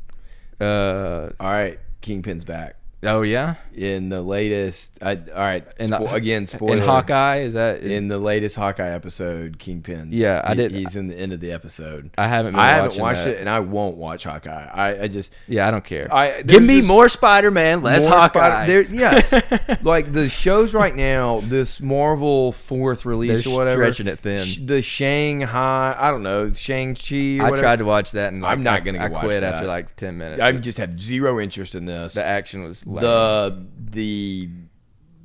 uh, 0.61 1.31
All 1.41 1.49
right, 1.51 1.79
Kingpin's 2.03 2.45
back 2.45 2.77
oh 3.03 3.23
yeah 3.23 3.55
in 3.75 4.09
the 4.09 4.23
latest. 4.23 4.97
I, 5.03 5.17
all 5.17 5.35
right, 5.35 5.67
and 5.79 5.91
spo- 5.93 6.11
again, 6.15 6.47
spoiler. 6.47 6.79
in 6.79 6.83
hawkeye 6.83 7.41
is 7.41 7.53
that 7.53 7.81
is, 7.81 7.91
in 7.93 8.09
the 8.09 8.17
latest 8.17 8.57
Hawkeye 8.57 8.89
episode, 8.89 9.59
Kingpin's. 9.59 10.15
Yeah, 10.15 10.41
I 10.43 10.51
he- 10.55 10.57
did- 10.57 10.73
He's 10.73 10.97
in 10.97 11.09
the 11.09 11.15
end 11.15 11.35
of 11.35 11.41
the 11.41 11.53
episode. 11.53 12.09
i 12.17 12.27
haven't 12.27 12.53
been 12.55 12.61
I 12.61 12.69
haven't 12.71 12.99
watched 12.99 13.25
that. 13.25 13.35
it, 13.35 13.41
and 13.41 13.51
I 13.51 13.61
won't 13.61 13.99
watch 13.99 14.25
Hawkeye. 14.25 14.71
I, 14.73 15.03
I 15.03 15.09
just 15.09 15.35
yeah 15.47 15.69
i 15.69 15.71
don't 15.71 15.85
care 15.85 16.09
I- 16.13 16.41
give 16.41 16.63
me 16.63 16.81
more 16.81 17.11
spider-man 17.11 17.83
less 17.83 18.07
hawkeye 18.07 18.65
Spider- 18.65 18.85
there- 18.85 18.95
yes, 18.95 19.83
like 19.83 20.13
the 20.15 20.27
shows 20.27 20.73
right 20.73 20.95
now, 20.97 21.41
this 21.41 21.83
Marvel 21.83 22.53
fourth 22.53 23.05
release 23.05 23.45
They're 23.45 23.53
or 23.53 23.59
whatever, 23.59 23.83
stretching 23.83 24.07
it 24.07 24.21
thin. 24.21 24.45
sh- 24.47 24.59
The 24.65 24.81
Shanghai, 24.81 25.95
I 25.99 26.11
don't 26.11 26.23
know, 26.23 26.51
Shang 26.53 26.95
Chi. 26.95 27.41
i 27.43 27.51
tried 27.55 27.81
to 27.81 27.85
watch 27.85 28.13
that 28.13 28.33
and 28.33 28.41
like, 28.43 28.53
I'm 28.53 28.63
not 28.63 28.85
gonna 28.85 29.01
i 29.03 29.09
go 29.09 29.15
watch 29.15 29.25
quit 29.25 29.41
that. 29.43 29.55
after 29.57 29.67
like 29.67 29.95
10 29.97 30.17
minutes 30.17 30.41
I 30.41 30.53
just 30.53 30.79
have 30.79 30.99
zero 30.99 31.39
interest 31.41 31.75
in 31.75 31.85
this. 31.85 32.15
the 32.15 32.25
action 32.25 32.63
was 32.63 32.86
lame. 32.87 33.03
the 33.03 33.67
the 33.91 34.49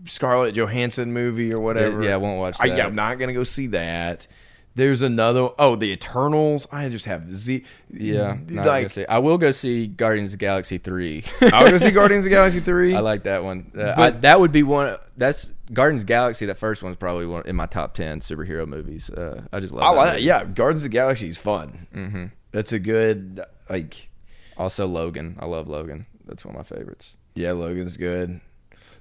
Scarlett 0.06 0.56
Johansson 0.56 1.14
movie 1.14 1.54
or 1.54 1.60
whatever. 1.60 2.04
yeah, 2.04 2.16
I 2.16 2.18
won't 2.18 2.40
watch 2.40 2.58
I, 2.60 2.70
that. 2.70 2.78
yeah, 2.78 2.86
I'm 2.86 2.96
not 2.96 3.16
gonna 3.20 3.34
go 3.34 3.44
see 3.44 3.68
that. 3.68 4.28
There's 4.74 5.02
another. 5.02 5.50
Oh, 5.60 5.76
the 5.76 5.92
Eternals. 5.92 6.66
I 6.72 6.88
just 6.90 7.06
have 7.06 7.36
z. 7.36 7.66
yeah 7.90 8.38
like 8.50 8.98
i 9.10 9.20
will 9.20 9.38
go 9.38 9.52
see 9.52 9.86
guardians 9.86 10.30
of 10.30 10.40
the 10.40 10.46
galaxy 10.46 10.78
3 10.78 11.24
I'll 11.52 11.70
go 11.70 11.78
see 11.78 11.92
Guardians 11.92 12.26
of 12.26 12.30
the 12.30 12.36
Galaxy 12.36 12.60
three. 12.62 12.96
I 12.96 13.02
like 13.02 13.24
that 13.24 13.44
one. 13.44 13.72
Uh, 13.78 13.94
I, 13.98 14.10
that 14.12 14.40
would 14.40 14.52
be 14.52 14.64
one. 14.64 14.98
That's 15.18 15.52
Guardians 15.74 16.04
Galaxy. 16.04 16.46
That 16.46 16.58
first 16.58 16.84
one's 16.84 16.96
probably 16.96 17.26
one 17.26 17.44
in 17.46 17.56
my 17.56 17.66
top 17.66 17.94
ten 17.94 18.20
superhero 18.22 18.68
movies. 18.68 19.10
Uh, 19.10 19.44
I 19.52 19.60
just 19.60 19.74
love. 19.74 19.84
I 19.84 20.06
that 20.06 20.14
like. 20.14 20.24
Yeah, 20.24 20.46
Guardians 20.46 20.84
of 20.84 20.92
the 20.92 20.96
Galaxy 20.96 21.30
is 21.30 21.38
fun. 21.38 21.88
Mm-hmm. 21.94 22.26
That's 22.52 22.72
a 22.72 22.80
good 22.80 23.42
like. 23.70 24.10
Also 24.58 24.86
Logan. 24.86 25.38
I 25.40 25.46
love 25.46 25.68
Logan. 25.68 26.06
That's 26.26 26.46
one 26.46 26.56
of 26.56 26.60
my 26.60 26.78
favorites. 26.78 27.18
Yeah, 27.36 27.52
Logan's 27.54 27.98
good. 27.98 28.42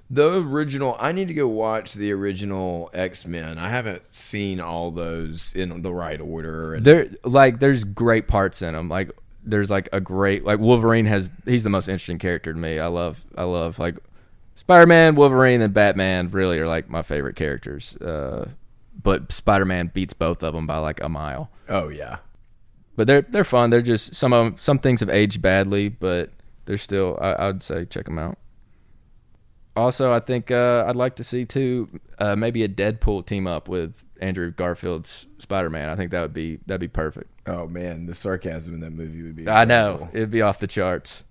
The 0.09 0.37
original. 0.41 0.97
I 0.99 1.11
need 1.13 1.29
to 1.29 1.33
go 1.33 1.47
watch 1.47 1.93
the 1.93 2.11
original 2.11 2.89
X 2.93 3.25
Men. 3.25 3.57
I 3.57 3.69
haven't 3.69 4.01
seen 4.11 4.59
all 4.59 4.91
those 4.91 5.53
in 5.53 5.81
the 5.81 5.93
right 5.93 6.19
order. 6.19 6.79
There, 6.81 7.07
like, 7.23 7.59
there's 7.59 7.83
great 7.85 8.27
parts 8.27 8.61
in 8.61 8.73
them. 8.73 8.89
Like, 8.89 9.11
there's 9.43 9.69
like 9.69 9.87
a 9.93 10.01
great 10.01 10.43
like 10.43 10.59
Wolverine 10.59 11.05
has. 11.05 11.31
He's 11.45 11.63
the 11.63 11.69
most 11.69 11.87
interesting 11.87 12.19
character 12.19 12.51
to 12.53 12.59
me. 12.59 12.77
I 12.77 12.87
love. 12.87 13.23
I 13.37 13.43
love 13.43 13.79
like 13.79 13.95
Spider 14.55 14.85
Man, 14.85 15.15
Wolverine, 15.15 15.61
and 15.61 15.73
Batman. 15.73 16.27
Really 16.29 16.59
are 16.59 16.67
like 16.67 16.89
my 16.89 17.01
favorite 17.03 17.35
characters. 17.37 17.95
Uh, 17.97 18.49
but 19.01 19.31
Spider 19.31 19.65
Man 19.65 19.89
beats 19.93 20.13
both 20.13 20.43
of 20.43 20.53
them 20.53 20.67
by 20.67 20.77
like 20.77 21.01
a 21.01 21.09
mile. 21.09 21.49
oh 21.69 21.87
yeah. 21.87 22.17
but 22.97 23.07
they're 23.07 23.21
they're 23.23 23.43
fun. 23.45 23.69
They're 23.69 23.81
just 23.81 24.13
some 24.13 24.33
of 24.33 24.45
'em- 24.45 24.55
some 24.59 24.77
things 24.77 24.99
have 24.99 25.09
aged 25.09 25.41
badly, 25.41 25.87
but 25.89 26.29
they're 26.65 26.77
still. 26.77 27.17
I, 27.21 27.47
I'd 27.47 27.63
say 27.63 27.85
check 27.85 28.05
them 28.05 28.19
out. 28.19 28.37
Also, 29.75 30.11
I 30.11 30.19
think 30.19 30.51
uh, 30.51 30.83
I'd 30.87 30.95
like 30.95 31.15
to 31.15 31.23
see 31.23 31.45
too 31.45 31.99
uh, 32.19 32.35
maybe 32.35 32.63
a 32.63 32.67
Deadpool 32.67 33.25
team 33.25 33.47
up 33.47 33.69
with 33.69 34.03
Andrew 34.19 34.51
Garfield's 34.51 35.27
Spider 35.37 35.69
Man. 35.69 35.89
I 35.89 35.95
think 35.95 36.11
that 36.11 36.21
would 36.21 36.33
be 36.33 36.59
that'd 36.65 36.81
be 36.81 36.87
perfect. 36.87 37.29
Oh 37.47 37.67
man, 37.67 38.05
the 38.05 38.13
sarcasm 38.13 38.73
in 38.73 38.79
that 38.81 38.91
movie 38.91 39.23
would 39.23 39.35
be. 39.35 39.47
I 39.47 39.65
know 39.65 40.09
it'd 40.13 40.29
be 40.31 40.41
off 40.41 40.59
the 40.59 40.67
charts, 40.67 41.23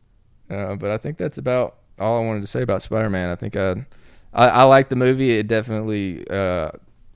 uh, 0.48 0.74
but 0.74 0.90
I 0.90 0.96
think 0.96 1.18
that's 1.18 1.38
about 1.38 1.76
all 1.98 2.22
I 2.22 2.26
wanted 2.26 2.40
to 2.40 2.46
say 2.46 2.62
about 2.62 2.82
Spider 2.82 3.10
Man. 3.10 3.28
I 3.28 3.36
think 3.36 3.56
I, 3.56 3.86
I 4.32 4.48
I 4.48 4.62
like 4.64 4.88
the 4.88 4.96
movie. 4.96 5.32
It 5.32 5.46
definitely 5.46 6.26
uh, 6.28 6.70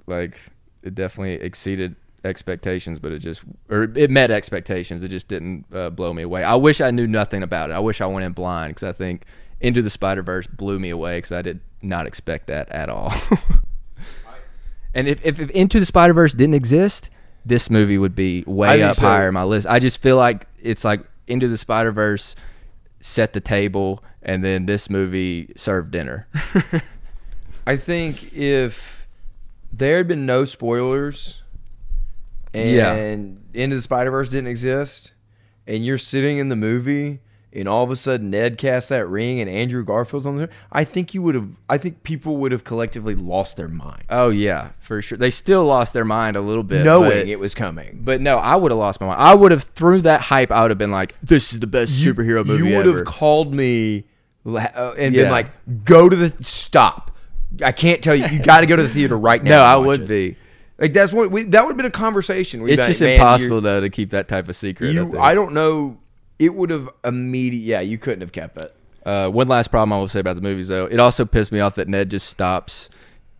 like 0.06 0.38
it 0.82 0.94
definitely 0.94 1.34
exceeded 1.34 1.96
expectations, 2.24 2.98
but 2.98 3.12
it 3.12 3.18
just 3.18 3.42
or 3.68 3.84
it 3.94 4.10
met 4.10 4.30
expectations. 4.30 5.02
It 5.02 5.08
just 5.08 5.28
didn't 5.28 5.66
uh, 5.72 5.90
blow 5.90 6.12
me 6.12 6.22
away. 6.22 6.44
I 6.44 6.54
wish 6.54 6.80
I 6.80 6.90
knew 6.90 7.06
nothing 7.06 7.42
about 7.42 7.70
it. 7.70 7.74
I 7.74 7.78
wish 7.78 8.00
I 8.00 8.06
went 8.06 8.24
in 8.24 8.32
blind 8.32 8.74
because 8.74 8.88
I 8.88 8.92
think 8.92 9.24
Into 9.60 9.82
the 9.82 9.90
Spider 9.90 10.22
Verse 10.22 10.46
blew 10.46 10.78
me 10.78 10.90
away 10.90 11.18
because 11.18 11.32
I 11.32 11.42
did 11.42 11.60
not 11.82 12.06
expect 12.06 12.46
that 12.48 12.68
at 12.70 12.88
all. 12.88 13.12
and 14.94 15.08
if, 15.08 15.24
if, 15.24 15.40
if 15.40 15.50
Into 15.50 15.78
the 15.78 15.86
Spider 15.86 16.14
Verse 16.14 16.32
didn't 16.32 16.54
exist, 16.54 17.10
this 17.44 17.70
movie 17.70 17.98
would 17.98 18.14
be 18.14 18.42
way 18.46 18.82
up 18.82 18.96
so. 18.96 19.02
higher 19.02 19.28
in 19.28 19.34
my 19.34 19.44
list. 19.44 19.66
I 19.66 19.78
just 19.78 20.00
feel 20.00 20.16
like 20.16 20.46
it's 20.60 20.84
like 20.84 21.04
Into 21.26 21.48
the 21.48 21.58
Spider 21.58 21.92
Verse 21.92 22.34
set 23.00 23.34
the 23.34 23.40
table, 23.40 24.02
and 24.22 24.42
then 24.42 24.66
this 24.66 24.88
movie 24.88 25.52
served 25.56 25.90
dinner. 25.90 26.26
I 27.66 27.76
think 27.76 28.32
if 28.34 29.06
there 29.72 29.98
had 29.98 30.08
been 30.08 30.26
no 30.26 30.44
spoilers 30.44 31.42
and 32.54 33.38
Yeah. 33.52 33.62
Into 33.62 33.76
the 33.76 33.82
Spider 33.82 34.10
Verse 34.10 34.28
didn't 34.28 34.48
exist, 34.48 35.12
and 35.66 35.84
you're 35.84 35.98
sitting 35.98 36.38
in 36.38 36.48
the 36.48 36.56
movie 36.56 37.20
and 37.56 37.68
all 37.68 37.84
of 37.84 37.90
a 37.92 37.94
sudden 37.96 38.30
Ned 38.30 38.58
casts 38.58 38.88
that 38.88 39.06
ring 39.06 39.38
and 39.40 39.48
Andrew 39.48 39.84
Garfield's 39.84 40.26
on 40.26 40.34
there, 40.34 40.48
I 40.72 40.82
think 40.82 41.14
you 41.14 41.22
would 41.22 41.36
have. 41.36 41.50
I 41.68 41.78
think 41.78 42.02
people 42.02 42.36
would 42.38 42.50
have 42.50 42.64
collectively 42.64 43.14
lost 43.14 43.56
their 43.56 43.68
mind, 43.68 44.02
Oh 44.10 44.30
yeah, 44.30 44.70
for 44.80 45.00
sure. 45.00 45.16
They 45.16 45.30
still 45.30 45.64
lost 45.64 45.92
their 45.92 46.04
mind 46.04 46.36
a 46.36 46.40
little 46.40 46.64
bit, 46.64 46.84
knowing 46.84 47.10
but, 47.10 47.28
it 47.28 47.38
was 47.38 47.54
coming. 47.54 48.00
But 48.02 48.20
no, 48.20 48.38
I 48.38 48.56
would 48.56 48.72
have 48.72 48.78
lost 48.78 49.00
my 49.00 49.06
mind. 49.06 49.20
I 49.20 49.34
would 49.34 49.52
have 49.52 49.62
through 49.62 50.00
that 50.02 50.20
hype. 50.22 50.50
I 50.50 50.62
would 50.62 50.72
have 50.72 50.78
been 50.78 50.90
like, 50.90 51.14
"This 51.22 51.52
is 51.52 51.60
the 51.60 51.68
best 51.68 51.92
superhero 51.92 52.44
movie 52.44 52.68
You 52.68 52.76
would 52.76 52.86
have 52.86 53.04
called 53.04 53.54
me 53.54 54.04
uh, 54.44 54.94
and 54.98 55.14
Yeah. 55.14 55.22
been 55.22 55.30
like, 55.30 55.50
"Go 55.84 56.08
to 56.08 56.16
the 56.16 56.34
stop." 56.44 57.12
I 57.64 57.70
can't 57.70 58.02
tell 58.02 58.16
you. 58.16 58.26
You 58.26 58.40
got 58.40 58.62
to 58.62 58.66
go 58.66 58.74
to 58.74 58.82
the 58.82 58.88
theater 58.88 59.16
right 59.16 59.42
now. 59.44 59.50
no, 59.50 59.62
I 59.62 59.76
would 59.76 60.00
it." 60.02 60.08
be. 60.08 60.36
Like 60.78 60.92
that's 60.92 61.12
what 61.12 61.30
we, 61.30 61.44
that 61.44 61.62
would 61.64 61.70
have 61.70 61.76
been 61.76 61.86
a 61.86 61.90
conversation. 61.90 62.62
We'd 62.62 62.78
It's 62.78 62.86
just 62.86 63.02
impossible 63.02 63.60
though 63.60 63.80
to 63.80 63.90
keep 63.90 64.10
that 64.10 64.28
type 64.28 64.48
of 64.48 64.56
secret. 64.56 64.88
I, 64.88 64.90
You, 64.92 65.04
think. 65.04 65.18
I 65.18 65.34
don't 65.34 65.52
know. 65.52 65.98
It 66.38 66.54
would 66.54 66.70
have 66.70 66.90
immediate. 67.04 67.60
Yeah, 67.60 67.80
you 67.80 67.96
couldn't 67.96 68.22
have 68.22 68.32
kept 68.32 68.58
it. 68.58 68.74
Uh, 69.06 69.28
one 69.28 69.48
last 69.48 69.68
problem 69.68 69.92
I 69.92 69.98
will 69.98 70.08
say 70.08 70.20
about 70.20 70.34
the 70.34 70.42
movies, 70.42 70.68
though, 70.68 70.86
it 70.86 70.98
also 70.98 71.24
pissed 71.24 71.52
me 71.52 71.60
off 71.60 71.74
that 71.74 71.88
Ned 71.88 72.10
just 72.10 72.26
stops 72.26 72.88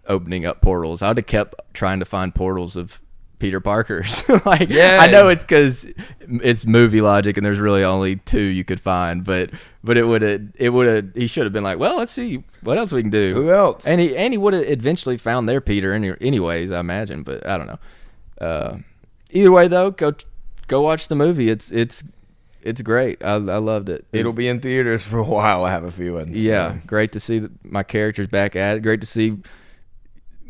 opening 0.07 0.45
up 0.45 0.61
portals. 0.61 1.01
I 1.03 1.09
would 1.09 1.17
have 1.17 1.27
kept 1.27 1.55
trying 1.73 2.01
to 2.01 2.05
find 2.05 2.35
portals 2.35 2.77
of 2.77 3.01
Peter 3.45 3.61
Parker's. 3.61 4.27
like, 4.47 4.71
Yeah. 4.71 5.01
I 5.03 5.11
know 5.11 5.29
it's 5.29 5.45
because 5.45 5.87
it's 6.27 6.65
movie 6.65 7.03
logic, 7.03 7.37
and 7.37 7.45
there's 7.45 7.61
really 7.61 7.85
only 7.85 8.17
two 8.17 8.43
you 8.43 8.65
could 8.65 8.81
find. 8.81 9.23
But 9.23 9.51
but 9.83 9.99
it 9.99 10.07
would 10.07 10.23
have 10.23 10.49
it 10.55 10.71
would 10.71 10.87
have 10.87 11.15
he 11.15 11.27
should 11.27 11.45
have 11.45 11.53
been 11.53 11.63
like, 11.63 11.79
well, 11.79 11.99
let's 11.99 12.11
see 12.11 12.43
what 12.63 12.79
else 12.79 12.91
we 12.91 13.03
can 13.03 13.11
do. 13.11 13.35
Who 13.35 13.51
else? 13.51 13.87
And 13.87 14.01
he 14.01 14.17
and 14.17 14.33
he 14.33 14.39
would 14.39 14.55
have 14.55 14.65
eventually 14.65 15.19
found 15.19 15.47
their 15.47 15.61
Peter, 15.61 15.93
any, 15.93 16.15
anyways. 16.23 16.73
I 16.73 16.81
imagine, 16.81 17.23
but 17.23 17.47
I 17.47 17.59
don't 17.59 17.67
know. 17.67 17.79
Uh, 18.41 18.79
either 19.31 19.53
way, 19.53 19.69
though, 19.69 19.91
go 19.91 20.15
go 20.67 20.81
watch 20.81 21.09
the 21.09 21.15
movie. 21.15 21.51
It's 21.51 21.71
it's 21.71 22.03
it's 22.63 22.81
great. 22.81 23.23
I, 23.23 23.33
I 23.33 23.59
loved 23.59 23.91
it. 23.91 24.07
It'll 24.11 24.33
be 24.33 24.49
in 24.49 24.61
theaters 24.61 25.05
for 25.05 25.19
a 25.19 25.23
while. 25.23 25.65
I 25.67 25.71
have 25.71 25.85
a 25.85 25.91
feeling. 25.91 26.29
so. 26.29 26.41
yeah, 26.41 26.79
great 26.87 27.13
to 27.13 27.21
see 27.21 27.47
my 27.63 27.83
characters 27.83 28.27
back 28.27 28.57
at 28.57 28.79
it. 28.79 28.81
Great 28.83 29.03
to 29.03 29.07
see 29.07 29.37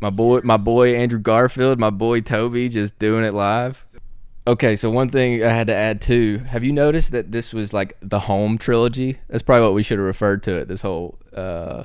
my 0.04 0.10
boy, 0.10 0.40
my 0.44 0.58
boy 0.58 0.94
Andrew 0.94 1.18
Garfield, 1.18 1.78
my 1.78 1.88
boy 1.88 2.20
Tobey, 2.20 2.68
just 2.68 2.98
doing 2.98 3.24
it 3.24 3.32
live. 3.32 3.86
Okay, 4.46 4.76
so 4.76 4.90
one 4.90 5.08
thing 5.08 5.42
I 5.42 5.48
had 5.48 5.68
to 5.68 5.74
add 5.74 6.02
too. 6.02 6.42
Have 6.46 6.62
you 6.62 6.74
noticed 6.74 7.12
that 7.12 7.32
this 7.32 7.54
was 7.54 7.72
like 7.72 7.96
the 8.02 8.20
Home 8.20 8.58
trilogy? 8.58 9.18
That's 9.30 9.42
probably 9.42 9.64
what 9.64 9.72
we 9.72 9.82
should 9.82 9.96
have 9.96 10.06
referred 10.06 10.42
to 10.42 10.56
it. 10.56 10.68
This 10.68 10.82
whole 10.82 11.18
uh, 11.34 11.84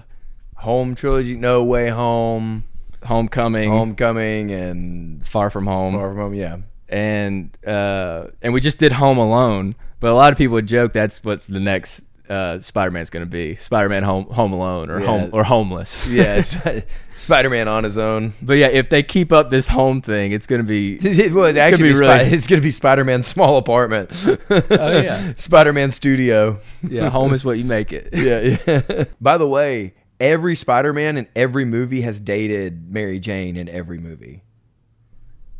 Home 0.57 0.95
trilogy, 0.95 1.37
No 1.37 1.63
Way 1.63 1.87
Home, 1.87 2.65
Homecoming, 3.05 3.69
Homecoming, 3.69 4.51
and 4.51 5.25
Far 5.25 5.49
From 5.49 5.65
Home, 5.67 5.93
Far 5.93 6.09
From 6.09 6.17
Home. 6.17 6.33
Yeah, 6.33 6.57
and 6.89 7.57
uh, 7.65 8.25
and 8.41 8.51
we 8.51 8.59
just 8.59 8.79
did 8.79 8.91
Home 8.91 9.17
Alone. 9.17 9.75
But 10.01 10.11
a 10.11 10.13
lot 10.13 10.33
of 10.33 10.37
people 10.37 10.55
would 10.55 10.67
joke 10.67 10.91
that's 10.91 11.23
what's 11.23 11.47
the 11.47 11.61
next 11.61 12.03
uh, 12.29 12.59
Spider-Man's 12.59 13.09
going 13.09 13.25
to 13.25 13.29
be: 13.29 13.55
Spider-Man 13.55 14.03
Home 14.03 14.25
Home 14.25 14.53
Alone 14.53 14.89
or 14.89 14.99
Yeah. 14.99 15.05
Home 15.07 15.29
or 15.33 15.43
Homeless. 15.43 16.05
yeah. 16.07 16.41
Spider 17.15 17.49
Man 17.49 17.67
on 17.67 17.83
his 17.83 17.97
own. 17.97 18.31
But 18.41 18.53
yeah, 18.53 18.67
if 18.67 18.89
they 18.89 19.03
keep 19.03 19.33
up 19.33 19.49
this 19.49 19.67
home 19.67 20.01
thing, 20.01 20.31
it's 20.31 20.47
gonna 20.47 20.63
be 20.63 20.97
well, 21.33 21.45
it 21.45 21.57
actually 21.57 21.89
be 21.89 21.93
be 21.93 21.99
really- 21.99 22.25
Spi- 22.25 22.35
it's 22.35 22.47
going 22.47 22.61
to 22.61 22.63
be 22.63 22.71
Spider 22.71 23.03
Man's 23.03 23.27
small 23.27 23.57
apartment. 23.57 24.11
Oh, 24.49 24.61
yeah. 24.69 25.33
Spider 25.35 25.73
Man 25.73 25.91
studio. 25.91 26.59
yeah, 26.81 27.09
home 27.09 27.33
is 27.33 27.43
what 27.43 27.57
you 27.57 27.65
make 27.65 27.91
it. 27.91 28.09
yeah, 28.13 28.57
yeah. 28.65 29.03
By 29.19 29.37
the 29.37 29.47
way, 29.47 29.95
every 30.19 30.55
Spider 30.55 30.93
Man 30.93 31.17
in 31.17 31.27
every 31.35 31.65
movie 31.65 32.01
has 32.01 32.21
dated 32.21 32.89
Mary 32.89 33.19
Jane 33.19 33.57
in 33.57 33.67
every 33.67 33.97
movie. 33.99 34.43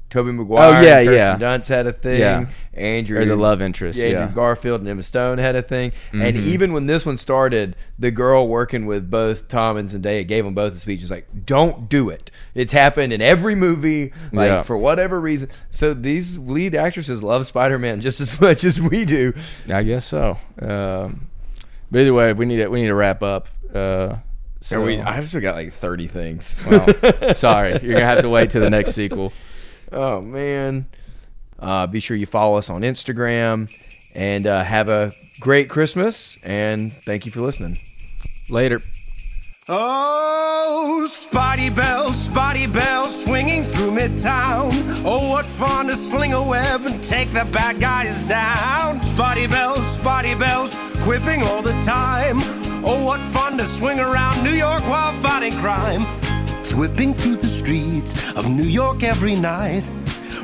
Tobey 0.10 0.32
Maguire, 0.32 0.78
Oh, 0.78 0.82
yeah, 0.82 1.00
yeah. 1.02 1.38
Dunst 1.38 1.68
had 1.70 1.86
a 1.88 1.94
thing. 1.94 2.20
Yeah. 2.20 2.46
Andrew, 2.74 3.20
Or 3.20 3.26
the 3.26 3.36
love 3.36 3.62
interest, 3.62 4.00
yeah, 4.00 4.06
Andrew 4.06 4.20
yeah. 4.20 4.26
Mm-hmm. 4.28 4.36
Garfield 4.36 4.80
and 4.82 4.90
Emma 4.90 5.04
Stone 5.04 5.38
had 5.38 5.56
a 5.56 5.62
thing. 5.62 5.92
And 6.14 6.36
even 6.38 6.72
when 6.74 6.86
this 6.88 7.06
one 7.06 7.18
started, 7.18 7.76
the 8.00 8.10
girl 8.10 8.48
working 8.48 8.86
with 8.86 9.10
both 9.12 9.48
Tom 9.50 9.78
and 9.78 9.88
Zendaya 9.90 10.26
gave 10.28 10.46
them 10.46 10.54
both 10.56 10.74
a 10.76 10.80
speech. 10.80 11.02
Was 11.02 11.12
like, 11.12 11.28
"Don't 11.46 11.90
do 11.90 12.10
it. 12.10 12.32
It's 12.56 12.72
happened 12.74 13.12
in 13.14 13.22
every 13.22 13.54
movie, 13.56 14.14
like 14.32 14.48
Yeah. 14.48 14.62
for 14.64 14.78
whatever 14.78 15.20
reason." 15.20 15.50
So 15.70 15.94
these 15.94 16.38
lead 16.38 16.74
actresses 16.74 17.22
love 17.22 17.46
Spider 17.48 17.78
Man 17.78 18.02
just 18.08 18.22
as 18.22 18.40
much 18.40 18.64
as 18.64 18.82
we 18.82 19.06
do. 19.06 19.34
I 19.72 19.84
guess 19.84 20.06
so. 20.06 20.38
Um, 20.62 21.28
but 21.92 22.02
either 22.02 22.14
way, 22.14 22.32
we 22.34 22.46
need 22.46 22.58
to, 22.58 22.68
we 22.70 22.82
need 22.82 22.88
to 22.88 22.96
wrap 22.96 23.22
up. 23.24 23.48
Uh, 23.74 24.18
so, 24.62 24.82
we, 24.82 25.00
I've 25.00 25.28
still 25.28 25.42
got 25.42 25.56
like 25.56 25.74
thirty 25.74 26.08
things. 26.08 26.62
well, 26.70 26.86
sorry, 27.36 27.72
you're 27.82 27.94
gonna 27.94 28.06
have 28.06 28.22
to 28.22 28.30
wait 28.30 28.52
to 28.52 28.60
the 28.60 28.70
next 28.70 28.94
sequel. 28.94 29.34
Oh 29.92 30.22
man. 30.22 30.86
Uh, 31.58 31.88
be 31.88 32.00
sure 32.00 32.16
you 32.16 32.26
follow 32.26 32.58
us 32.58 32.70
on 32.70 32.82
Instagram 32.82 33.70
and 34.16 34.48
uh, 34.48 34.64
have 34.64 34.88
a 34.88 35.12
great 35.42 35.70
Christmas 35.70 36.42
and 36.44 36.92
thank 36.92 37.26
you 37.26 37.32
for 37.32 37.42
listening. 37.42 37.76
Later. 38.50 38.80
Oh, 39.72 41.06
Spotty 41.08 41.70
Bells, 41.70 42.18
Spotty 42.18 42.66
Bells, 42.66 43.24
swinging 43.24 43.64
through 43.64 43.92
Midtown. 43.92 44.72
Oh, 45.06 45.30
what 45.30 45.46
fun 45.46 45.88
to 45.88 45.96
sling 45.96 46.34
a 46.34 46.42
web 46.42 46.86
and 46.86 47.04
take 47.04 47.30
the 47.30 47.48
bad 47.54 47.80
guys 47.80 48.24
down. 48.24 49.04
Spotty 49.04 49.46
Bells, 49.46 49.86
Spotty 49.86 50.34
Bells, 50.34 50.76
quipping 51.04 51.44
all 51.44 51.62
the 51.62 51.80
time. 51.84 52.38
Oh, 52.84 53.04
what 53.06 53.20
fun 53.20 53.58
to 53.60 53.66
swing 53.66 54.00
around 54.00 54.44
New 54.44 54.54
York 54.54 54.82
while 54.90 55.14
fighting 55.22 55.54
crime. 55.60 56.02
Whipping 56.80 57.14
through 57.14 57.36
the 57.36 57.50
streets 57.50 58.14
of 58.38 58.50
New 58.50 58.64
York 58.64 59.04
every 59.04 59.36
night. 59.36 59.86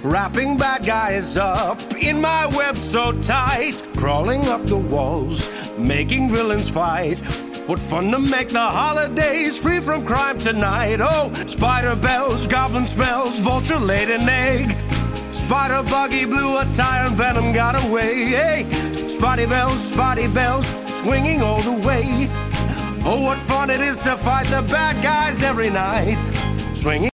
Wrapping 0.04 0.58
bad 0.58 0.86
guys 0.86 1.38
up 1.38 1.82
in 1.96 2.20
my 2.20 2.48
web 2.48 2.76
so 2.76 3.14
tight. 3.22 3.82
Crawling 3.96 4.46
up 4.48 4.66
the 4.66 4.76
walls, 4.76 5.50
making 5.78 6.30
villains 6.30 6.70
fight. 6.70 7.20
What 7.70 7.80
fun 7.80 8.12
to 8.12 8.20
make 8.20 8.50
the 8.50 8.60
holidays 8.60 9.58
free 9.58 9.80
from 9.80 10.06
crime 10.06 10.38
tonight. 10.38 10.98
Oh, 11.00 11.34
spider 11.48 11.96
bells, 11.96 12.48
goblin 12.48 12.86
smells, 12.86 13.40
vulture 13.40 13.80
laid 13.80 14.10
an 14.10 14.28
egg. 14.28 14.72
Spider 15.32 15.88
buggy 15.90 16.26
blew 16.26 16.58
a 16.58 16.66
tire 16.76 17.08
and 17.08 17.16
venom 17.16 17.54
got 17.54 17.82
away. 17.88 18.26
Hey, 18.26 18.64
spotty 19.08 19.46
bells, 19.46 19.82
spotty 19.82 20.28
bells, 20.28 20.68
swinging 21.02 21.42
all 21.42 21.62
the 21.62 21.88
way. 21.88 22.28
Oh, 23.08 23.22
what 23.22 23.38
fun 23.40 23.70
it 23.70 23.82
is 23.82 24.02
to 24.02 24.18
fight 24.18 24.48
the 24.48 24.64
bad 24.72 25.02
guys 25.04 25.44
every 25.44 25.70
night. 25.70 26.18
Swinging. 26.74 27.15